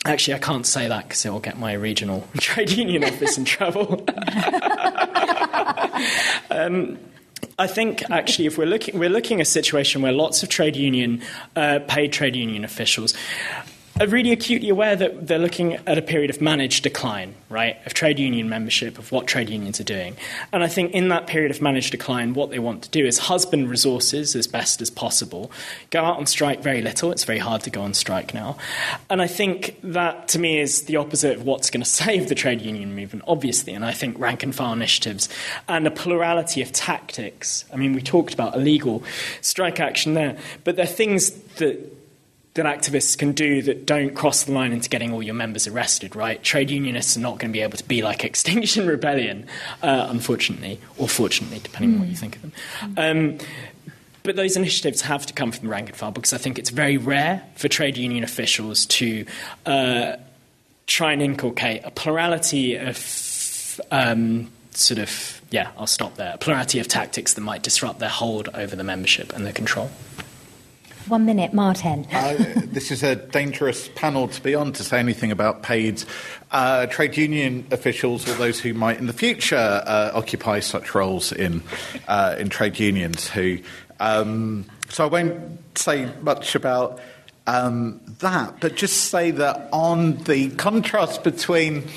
actually, 0.04 0.34
I 0.34 0.38
can't 0.38 0.66
say 0.66 0.88
that 0.88 1.04
because 1.04 1.24
it 1.24 1.30
will 1.30 1.40
get 1.40 1.58
my 1.58 1.72
regional 1.72 2.26
trade 2.38 2.70
union 2.70 3.04
office 3.04 3.38
in 3.38 3.44
trouble. 3.44 4.04
um, 6.50 6.98
I 7.58 7.66
think 7.66 8.08
actually, 8.10 8.46
if 8.46 8.56
we're 8.56 8.66
looking, 8.66 8.98
we're 8.98 9.10
looking 9.10 9.40
at 9.40 9.46
a 9.46 9.50
situation 9.50 10.02
where 10.02 10.12
lots 10.12 10.42
of 10.42 10.48
trade 10.48 10.76
union, 10.76 11.22
uh, 11.56 11.80
paid 11.88 12.12
trade 12.12 12.36
union 12.36 12.64
officials 12.64 13.14
are 14.00 14.06
really 14.06 14.32
acutely 14.32 14.70
aware 14.70 14.96
that 14.96 15.26
they're 15.26 15.38
looking 15.38 15.74
at 15.74 15.98
a 15.98 16.02
period 16.02 16.30
of 16.30 16.40
managed 16.40 16.82
decline, 16.82 17.34
right, 17.50 17.76
of 17.84 17.92
trade 17.92 18.18
union 18.18 18.48
membership, 18.48 18.98
of 18.98 19.12
what 19.12 19.26
trade 19.26 19.50
unions 19.50 19.78
are 19.78 19.84
doing. 19.84 20.16
And 20.54 20.62
I 20.64 20.68
think 20.68 20.92
in 20.92 21.08
that 21.08 21.26
period 21.26 21.50
of 21.50 21.60
managed 21.60 21.90
decline, 21.90 22.32
what 22.32 22.48
they 22.48 22.58
want 22.58 22.82
to 22.84 22.88
do 22.88 23.04
is 23.04 23.18
husband 23.18 23.68
resources 23.68 24.34
as 24.34 24.46
best 24.46 24.80
as 24.80 24.88
possible, 24.88 25.52
go 25.90 26.02
out 26.02 26.16
on 26.16 26.24
strike 26.24 26.62
very 26.62 26.80
little. 26.80 27.12
It's 27.12 27.24
very 27.24 27.38
hard 27.38 27.62
to 27.64 27.70
go 27.70 27.82
on 27.82 27.92
strike 27.92 28.32
now. 28.32 28.56
And 29.10 29.20
I 29.20 29.26
think 29.26 29.78
that, 29.82 30.28
to 30.28 30.38
me, 30.38 30.60
is 30.60 30.84
the 30.84 30.96
opposite 30.96 31.36
of 31.36 31.44
what's 31.44 31.68
going 31.68 31.82
to 31.84 31.88
save 31.88 32.30
the 32.30 32.34
trade 32.34 32.62
union 32.62 32.96
movement, 32.96 33.24
obviously. 33.28 33.74
And 33.74 33.84
I 33.84 33.92
think 33.92 34.18
rank 34.18 34.42
and 34.42 34.54
file 34.54 34.72
initiatives 34.72 35.28
and 35.68 35.86
a 35.86 35.90
plurality 35.90 36.62
of 36.62 36.72
tactics. 36.72 37.66
I 37.70 37.76
mean, 37.76 37.92
we 37.92 38.00
talked 38.00 38.32
about 38.32 38.54
illegal 38.54 39.02
strike 39.42 39.78
action 39.78 40.14
there, 40.14 40.38
but 40.64 40.76
there 40.76 40.84
are 40.84 40.88
things 40.88 41.32
that 41.56 41.99
that 42.54 42.66
activists 42.66 43.16
can 43.16 43.32
do 43.32 43.62
that 43.62 43.86
don't 43.86 44.14
cross 44.14 44.44
the 44.44 44.52
line 44.52 44.72
into 44.72 44.88
getting 44.88 45.12
all 45.12 45.22
your 45.22 45.34
members 45.34 45.66
arrested, 45.66 46.16
right? 46.16 46.42
Trade 46.42 46.70
unionists 46.70 47.16
are 47.16 47.20
not 47.20 47.38
going 47.38 47.52
to 47.52 47.56
be 47.56 47.62
able 47.62 47.78
to 47.78 47.84
be 47.84 48.02
like 48.02 48.24
Extinction 48.30 48.86
Rebellion, 48.86 49.46
uh, 49.82 50.06
unfortunately, 50.10 50.80
or 50.98 51.08
fortunately, 51.08 51.60
depending 51.60 51.92
mm. 51.92 51.94
on 51.94 52.00
what 52.00 52.08
you 52.08 52.16
think 52.16 52.36
of 52.36 52.42
them. 52.42 52.52
Um, 52.96 53.38
but 54.22 54.36
those 54.36 54.56
initiatives 54.56 55.00
have 55.02 55.24
to 55.26 55.32
come 55.32 55.50
from 55.52 55.66
the 55.66 55.70
rank 55.70 55.88
and 55.88 55.96
file 55.96 56.10
because 56.10 56.32
I 56.32 56.38
think 56.38 56.58
it's 56.58 56.70
very 56.70 56.98
rare 56.98 57.42
for 57.56 57.68
trade 57.68 57.96
union 57.96 58.22
officials 58.22 58.84
to 58.86 59.24
uh, 59.64 60.16
try 60.86 61.12
and 61.12 61.22
inculcate 61.22 61.82
a 61.84 61.90
plurality 61.90 62.76
of 62.76 63.80
um, 63.90 64.50
sort 64.72 64.98
of, 64.98 65.40
yeah, 65.50 65.70
I'll 65.78 65.86
stop 65.86 66.16
there, 66.16 66.32
a 66.34 66.38
plurality 66.38 66.80
of 66.80 66.88
tactics 66.88 67.34
that 67.34 67.40
might 67.40 67.62
disrupt 67.62 67.98
their 67.98 68.10
hold 68.10 68.48
over 68.54 68.76
the 68.76 68.84
membership 68.84 69.32
and 69.32 69.46
their 69.46 69.52
control. 69.52 69.90
One 71.10 71.26
minute, 71.26 71.52
Martin. 71.52 72.06
uh, 72.12 72.36
this 72.66 72.92
is 72.92 73.02
a 73.02 73.16
dangerous 73.16 73.88
panel 73.96 74.28
to 74.28 74.40
be 74.40 74.54
on 74.54 74.72
to 74.74 74.84
say 74.84 75.00
anything 75.00 75.32
about 75.32 75.64
paid 75.64 76.04
uh, 76.52 76.86
trade 76.86 77.16
union 77.16 77.66
officials 77.72 78.28
or 78.28 78.34
those 78.34 78.60
who 78.60 78.74
might 78.74 78.98
in 78.98 79.08
the 79.08 79.12
future 79.12 79.56
uh, 79.56 80.12
occupy 80.14 80.60
such 80.60 80.94
roles 80.94 81.32
in 81.32 81.64
uh, 82.06 82.36
in 82.38 82.48
trade 82.48 82.78
unions. 82.78 83.28
Who, 83.28 83.58
um, 83.98 84.66
so 84.88 85.02
I 85.02 85.08
won't 85.08 85.58
say 85.76 86.08
much 86.20 86.54
about 86.54 87.00
um, 87.48 88.00
that, 88.20 88.60
but 88.60 88.76
just 88.76 89.10
say 89.10 89.32
that 89.32 89.68
on 89.72 90.16
the 90.18 90.50
contrast 90.50 91.24
between 91.24 91.88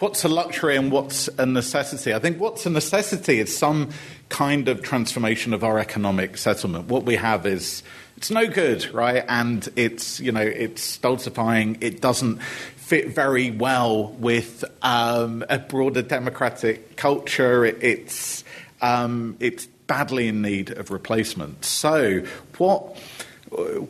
what's 0.00 0.22
a 0.22 0.28
luxury 0.28 0.76
and 0.76 0.92
what's 0.92 1.28
a 1.38 1.46
necessity. 1.46 2.12
I 2.12 2.18
think 2.18 2.38
what's 2.38 2.66
a 2.66 2.70
necessity 2.70 3.38
is 3.38 3.56
some 3.56 3.88
kind 4.28 4.68
of 4.68 4.82
transformation 4.82 5.54
of 5.54 5.64
our 5.64 5.78
economic 5.78 6.36
settlement. 6.36 6.88
What 6.88 7.04
we 7.04 7.16
have 7.16 7.46
is 7.46 7.82
it's 8.20 8.30
no 8.30 8.46
good, 8.46 8.92
right? 8.92 9.24
And 9.28 9.66
it's 9.76 10.20
you 10.20 10.30
know 10.30 10.42
it's 10.42 10.82
stultifying. 10.82 11.78
It 11.80 12.02
doesn't 12.02 12.42
fit 12.42 13.14
very 13.14 13.50
well 13.50 14.08
with 14.08 14.62
um, 14.82 15.42
a 15.48 15.58
broader 15.58 16.02
democratic 16.02 16.98
culture. 16.98 17.64
It, 17.64 17.82
it's 17.82 18.44
um, 18.82 19.38
it's 19.40 19.64
badly 19.86 20.28
in 20.28 20.42
need 20.42 20.70
of 20.70 20.90
replacement. 20.90 21.64
So 21.64 22.22
what? 22.58 22.98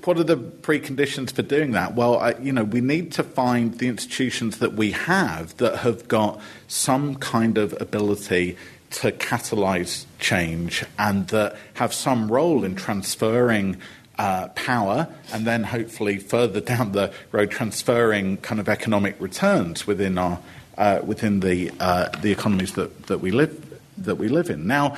What 0.04 0.18
are 0.18 0.24
the 0.24 0.38
preconditions 0.38 1.32
for 1.32 1.42
doing 1.42 1.72
that? 1.72 1.94
Well, 1.94 2.18
I, 2.18 2.30
you 2.40 2.50
know, 2.50 2.64
we 2.64 2.80
need 2.80 3.12
to 3.12 3.22
find 3.22 3.76
the 3.76 3.88
institutions 3.88 4.56
that 4.60 4.72
we 4.72 4.92
have 4.92 5.54
that 5.58 5.80
have 5.80 6.08
got 6.08 6.40
some 6.66 7.16
kind 7.16 7.58
of 7.58 7.78
ability 7.78 8.56
to 8.90 9.12
catalyse 9.12 10.06
change 10.18 10.82
and 10.98 11.28
that 11.28 11.56
have 11.74 11.92
some 11.92 12.32
role 12.32 12.64
in 12.64 12.74
transferring 12.74 13.76
uh, 14.20 14.48
power 14.48 15.08
and 15.32 15.46
then 15.46 15.64
hopefully 15.64 16.18
further 16.18 16.60
down 16.72 16.92
the 16.92 17.10
road 17.32 17.50
transferring 17.50 18.36
kind 18.38 18.60
of 18.60 18.68
economic 18.68 19.18
returns 19.18 19.86
within 19.86 20.18
our 20.18 20.38
uh, 20.76 21.00
within 21.02 21.40
the 21.40 21.70
uh, 21.80 22.08
the 22.20 22.30
economies 22.30 22.74
that, 22.74 23.06
that 23.06 23.20
we 23.20 23.30
live 23.30 23.80
that 23.96 24.16
we 24.16 24.28
live 24.28 24.50
in. 24.50 24.66
Now, 24.66 24.96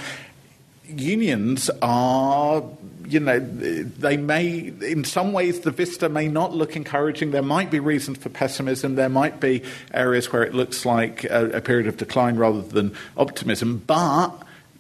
unions 0.85 1.71
are 1.81 2.65
you 3.05 3.21
know, 3.21 3.41
they 3.41 4.17
may, 4.17 4.73
in 4.81 5.05
some 5.05 5.33
ways, 5.33 5.61
the 5.61 5.71
vista 5.71 6.09
may 6.09 6.29
not 6.29 6.55
look 6.55 6.77
encouraging. 6.77 7.33
There 7.33 7.43
might 7.43 7.71
be 7.71 7.81
reasons 7.81 8.19
for 8.19 8.29
pessimism. 8.29 8.95
There 8.95 9.09
might 9.09 9.41
be 9.41 9.65
areas 9.93 10.33
where 10.33 10.45
it 10.45 10.55
looks 10.55 10.87
like 10.87 11.25
a, 11.25 11.59
a 11.59 11.61
period 11.61 11.89
of 11.89 11.97
decline 11.97 12.37
rather 12.37 12.63
than 12.63 12.95
optimism. 13.17 13.83
But, 13.87 14.31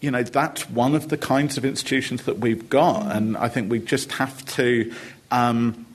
you 0.03 0.11
know, 0.11 0.23
that's 0.23 0.69
one 0.69 0.95
of 0.95 1.09
the 1.09 1.16
kinds 1.16 1.57
of 1.57 1.65
institutions 1.65 2.24
that 2.24 2.41
we've 2.41 2.69
got. 2.69 3.11
And 3.16 3.37
I 3.37 3.49
think 3.49 3.70
we 3.70 3.79
just 3.79 4.12
have 4.12 4.45
to. 4.57 4.93
Um, 5.31 5.87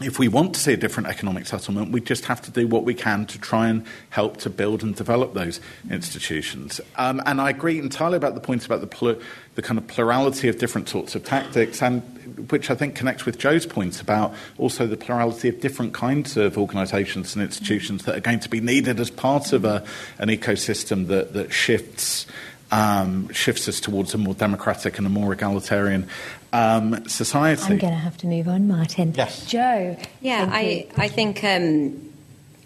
if 0.00 0.18
we 0.18 0.26
want 0.26 0.54
to 0.54 0.60
see 0.60 0.72
a 0.72 0.76
different 0.76 1.08
economic 1.08 1.46
settlement, 1.46 1.92
we 1.92 2.00
just 2.00 2.24
have 2.24 2.42
to 2.42 2.50
do 2.50 2.66
what 2.66 2.82
we 2.82 2.92
can 2.92 3.24
to 3.26 3.38
try 3.38 3.68
and 3.68 3.84
help 4.10 4.38
to 4.38 4.50
build 4.50 4.82
and 4.82 4.96
develop 4.96 5.34
those 5.34 5.60
institutions. 5.90 6.80
Um, 6.96 7.22
and 7.24 7.40
I 7.40 7.50
agree 7.50 7.78
entirely 7.78 8.16
about 8.16 8.34
the 8.34 8.40
point 8.40 8.66
about 8.66 8.80
the, 8.80 8.88
pl- 8.88 9.20
the 9.54 9.62
kind 9.62 9.78
of 9.78 9.86
plurality 9.86 10.48
of 10.48 10.58
different 10.58 10.88
sorts 10.88 11.14
of 11.14 11.24
tactics, 11.24 11.82
and 11.82 12.02
which 12.50 12.70
I 12.70 12.74
think 12.74 12.96
connects 12.96 13.26
with 13.26 13.38
Jo's 13.38 13.66
points 13.66 14.00
about 14.00 14.34
also 14.58 14.86
the 14.86 14.96
plurality 14.96 15.48
of 15.48 15.60
different 15.60 15.94
kinds 15.94 16.36
of 16.36 16.58
organisations 16.58 17.36
and 17.36 17.44
institutions 17.44 18.04
that 18.04 18.16
are 18.16 18.20
going 18.20 18.40
to 18.40 18.48
be 18.48 18.60
needed 18.60 18.98
as 18.98 19.10
part 19.10 19.52
of 19.52 19.64
a, 19.64 19.84
an 20.18 20.30
ecosystem 20.30 21.06
that, 21.08 21.32
that 21.34 21.52
shifts. 21.52 22.26
Um, 22.74 23.30
shifts 23.34 23.68
us 23.68 23.80
towards 23.80 24.14
a 24.14 24.18
more 24.18 24.32
democratic 24.32 24.96
and 24.96 25.06
a 25.06 25.10
more 25.10 25.30
egalitarian 25.34 26.08
um, 26.54 27.06
society. 27.06 27.62
I'm 27.64 27.78
going 27.78 27.92
to 27.92 27.98
have 27.98 28.16
to 28.18 28.26
move 28.26 28.48
on, 28.48 28.66
Martin. 28.66 29.12
Yes. 29.14 29.44
Jo. 29.44 29.94
Yeah, 30.22 30.48
I, 30.50 30.86
I 30.96 31.08
think 31.08 31.44
um, 31.44 32.12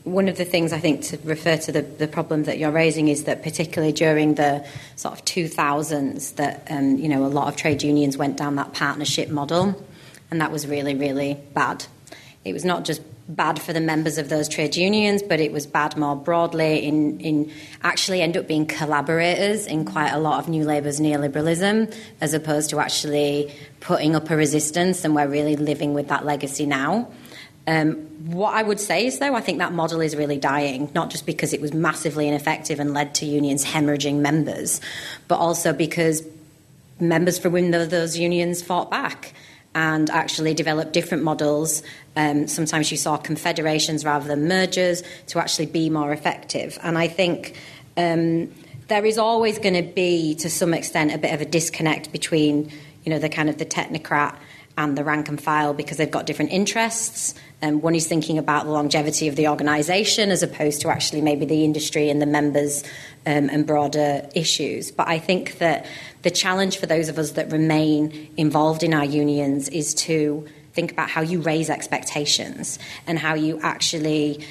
one 0.06 0.28
of 0.28 0.36
the 0.36 0.44
things 0.44 0.72
I 0.72 0.78
think 0.78 1.02
to 1.06 1.18
refer 1.24 1.56
to 1.56 1.72
the, 1.72 1.82
the 1.82 2.06
problem 2.06 2.44
that 2.44 2.58
you're 2.58 2.70
raising 2.70 3.08
is 3.08 3.24
that 3.24 3.42
particularly 3.42 3.92
during 3.92 4.36
the 4.36 4.64
sort 4.94 5.18
of 5.18 5.24
2000s 5.24 6.36
that, 6.36 6.64
um, 6.70 6.96
you 6.96 7.08
know, 7.08 7.24
a 7.24 7.26
lot 7.26 7.48
of 7.48 7.56
trade 7.56 7.82
unions 7.82 8.16
went 8.16 8.36
down 8.36 8.54
that 8.54 8.72
partnership 8.72 9.28
model 9.28 9.84
and 10.30 10.40
that 10.40 10.52
was 10.52 10.66
really, 10.66 10.94
really 10.94 11.36
bad. 11.54 11.84
It 12.44 12.52
was 12.52 12.64
not 12.64 12.84
just 12.84 13.02
bad 13.28 13.60
for 13.60 13.72
the 13.72 13.80
members 13.80 14.18
of 14.18 14.28
those 14.28 14.48
trade 14.48 14.76
unions, 14.76 15.22
but 15.22 15.40
it 15.40 15.52
was 15.52 15.66
bad 15.66 15.96
more 15.96 16.14
broadly 16.14 16.84
in, 16.84 17.18
in 17.20 17.52
actually 17.82 18.22
end 18.22 18.36
up 18.36 18.46
being 18.46 18.66
collaborators 18.66 19.66
in 19.66 19.84
quite 19.84 20.10
a 20.10 20.18
lot 20.18 20.38
of 20.38 20.48
New 20.48 20.64
Labour's 20.64 21.00
neoliberalism, 21.00 21.92
as 22.20 22.34
opposed 22.34 22.70
to 22.70 22.78
actually 22.78 23.52
putting 23.80 24.14
up 24.14 24.30
a 24.30 24.36
resistance, 24.36 25.04
and 25.04 25.14
we're 25.14 25.28
really 25.28 25.56
living 25.56 25.92
with 25.92 26.08
that 26.08 26.24
legacy 26.24 26.66
now. 26.66 27.10
Um, 27.66 27.94
what 28.26 28.54
I 28.54 28.62
would 28.62 28.78
say 28.78 29.06
is, 29.06 29.18
though, 29.18 29.34
I 29.34 29.40
think 29.40 29.58
that 29.58 29.72
model 29.72 30.00
is 30.00 30.14
really 30.14 30.38
dying, 30.38 30.88
not 30.94 31.10
just 31.10 31.26
because 31.26 31.52
it 31.52 31.60
was 31.60 31.74
massively 31.74 32.28
ineffective 32.28 32.78
and 32.78 32.94
led 32.94 33.16
to 33.16 33.26
unions 33.26 33.64
hemorrhaging 33.64 34.16
members, 34.16 34.80
but 35.26 35.38
also 35.38 35.72
because 35.72 36.22
members 37.00 37.38
from 37.38 37.70
those 37.72 38.16
unions 38.16 38.62
fought 38.62 38.90
back 38.90 39.34
and 39.76 40.08
actually 40.08 40.54
develop 40.54 40.90
different 40.90 41.22
models. 41.22 41.82
Um, 42.16 42.48
sometimes 42.48 42.90
you 42.90 42.96
saw 42.96 43.18
confederations 43.18 44.06
rather 44.06 44.26
than 44.26 44.48
mergers 44.48 45.02
to 45.26 45.38
actually 45.38 45.66
be 45.66 45.90
more 45.90 46.12
effective. 46.12 46.78
And 46.82 46.96
I 46.96 47.08
think 47.08 47.60
um, 47.98 48.50
there 48.88 49.04
is 49.04 49.18
always 49.18 49.58
going 49.58 49.74
to 49.74 49.82
be, 49.82 50.34
to 50.36 50.48
some 50.48 50.72
extent, 50.72 51.12
a 51.12 51.18
bit 51.18 51.34
of 51.34 51.42
a 51.42 51.44
disconnect 51.44 52.10
between, 52.10 52.72
you 53.04 53.10
know, 53.10 53.18
the 53.18 53.28
kind 53.28 53.50
of 53.50 53.58
the 53.58 53.66
technocrat 53.66 54.34
and 54.78 54.96
the 54.96 55.04
rank 55.04 55.28
and 55.28 55.40
file 55.40 55.74
because 55.74 55.98
they've 55.98 56.10
got 56.10 56.24
different 56.24 56.52
interests. 56.52 57.34
Um, 57.66 57.80
one 57.80 57.96
is 57.96 58.06
thinking 58.06 58.38
about 58.38 58.64
the 58.64 58.70
longevity 58.70 59.26
of 59.26 59.34
the 59.34 59.48
organisation 59.48 60.30
as 60.30 60.42
opposed 60.42 60.82
to 60.82 60.88
actually 60.88 61.20
maybe 61.20 61.44
the 61.44 61.64
industry 61.64 62.10
and 62.10 62.22
the 62.22 62.26
members 62.26 62.84
um, 63.26 63.50
and 63.50 63.66
broader 63.66 64.28
issues. 64.34 64.92
But 64.92 65.08
I 65.08 65.18
think 65.18 65.58
that 65.58 65.86
the 66.22 66.30
challenge 66.30 66.78
for 66.78 66.86
those 66.86 67.08
of 67.08 67.18
us 67.18 67.32
that 67.32 67.50
remain 67.50 68.32
involved 68.36 68.84
in 68.84 68.94
our 68.94 69.04
unions 69.04 69.68
is 69.68 69.94
to 69.94 70.46
think 70.74 70.92
about 70.92 71.10
how 71.10 71.22
you 71.22 71.40
raise 71.40 71.68
expectations 71.68 72.78
and 73.06 73.18
how 73.18 73.34
you 73.34 73.58
actually 73.62 74.46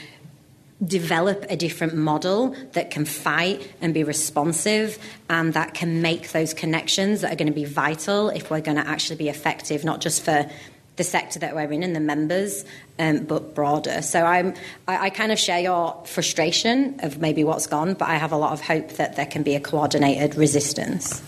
develop 0.85 1.45
a 1.49 1.55
different 1.55 1.95
model 1.95 2.53
that 2.73 2.91
can 2.91 3.05
fight 3.05 3.71
and 3.79 3.93
be 3.93 4.03
responsive 4.03 4.99
and 5.29 5.53
that 5.53 5.73
can 5.73 6.01
make 6.01 6.33
those 6.33 6.53
connections 6.53 7.21
that 7.21 7.31
are 7.31 7.37
going 7.37 7.47
to 7.47 7.53
be 7.53 7.63
vital 7.63 8.29
if 8.29 8.51
we're 8.51 8.59
going 8.59 8.75
to 8.75 8.85
actually 8.85 9.15
be 9.15 9.29
effective, 9.29 9.85
not 9.85 10.01
just 10.01 10.25
for 10.25 10.49
the 10.95 11.03
sector 11.03 11.39
that 11.39 11.55
we're 11.55 11.72
in 11.72 11.84
and 11.84 11.95
the 11.95 11.99
members, 11.99 12.65
um, 12.99 13.26
but 13.26 13.53
broader. 13.53 14.01
So 14.01 14.23
I'm, 14.23 14.53
I, 14.88 15.05
I, 15.05 15.09
kind 15.09 15.31
of 15.31 15.39
share 15.39 15.59
your 15.59 16.01
frustration 16.05 16.99
of 17.01 17.19
maybe 17.19 17.43
what's 17.43 17.67
gone, 17.67 17.93
but 17.95 18.07
I 18.07 18.15
have 18.15 18.31
a 18.31 18.38
lot 18.38 18.53
of 18.53 18.61
hope 18.61 18.89
that 18.93 19.15
there 19.15 19.26
can 19.26 19.43
be 19.43 19.55
a 19.55 19.59
coordinated 19.59 20.35
resistance. 20.35 21.22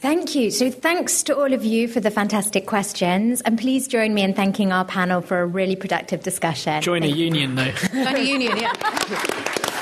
Thank 0.00 0.34
you. 0.34 0.50
So, 0.50 0.70
thanks 0.70 1.22
to 1.24 1.36
all 1.36 1.52
of 1.52 1.64
you 1.64 1.88
for 1.88 2.00
the 2.00 2.10
fantastic 2.10 2.66
questions. 2.66 3.40
And 3.40 3.58
please 3.58 3.88
join 3.88 4.12
me 4.12 4.22
in 4.22 4.34
thanking 4.34 4.70
our 4.70 4.84
panel 4.84 5.22
for 5.22 5.40
a 5.40 5.46
really 5.46 5.74
productive 5.74 6.22
discussion. 6.22 6.82
Join 6.82 7.00
Thank 7.00 7.14
a 7.14 7.18
union, 7.18 7.54
though. 7.54 7.72
Join 7.72 8.14
a 8.14 8.20
union, 8.20 8.56
yeah. 8.58 8.72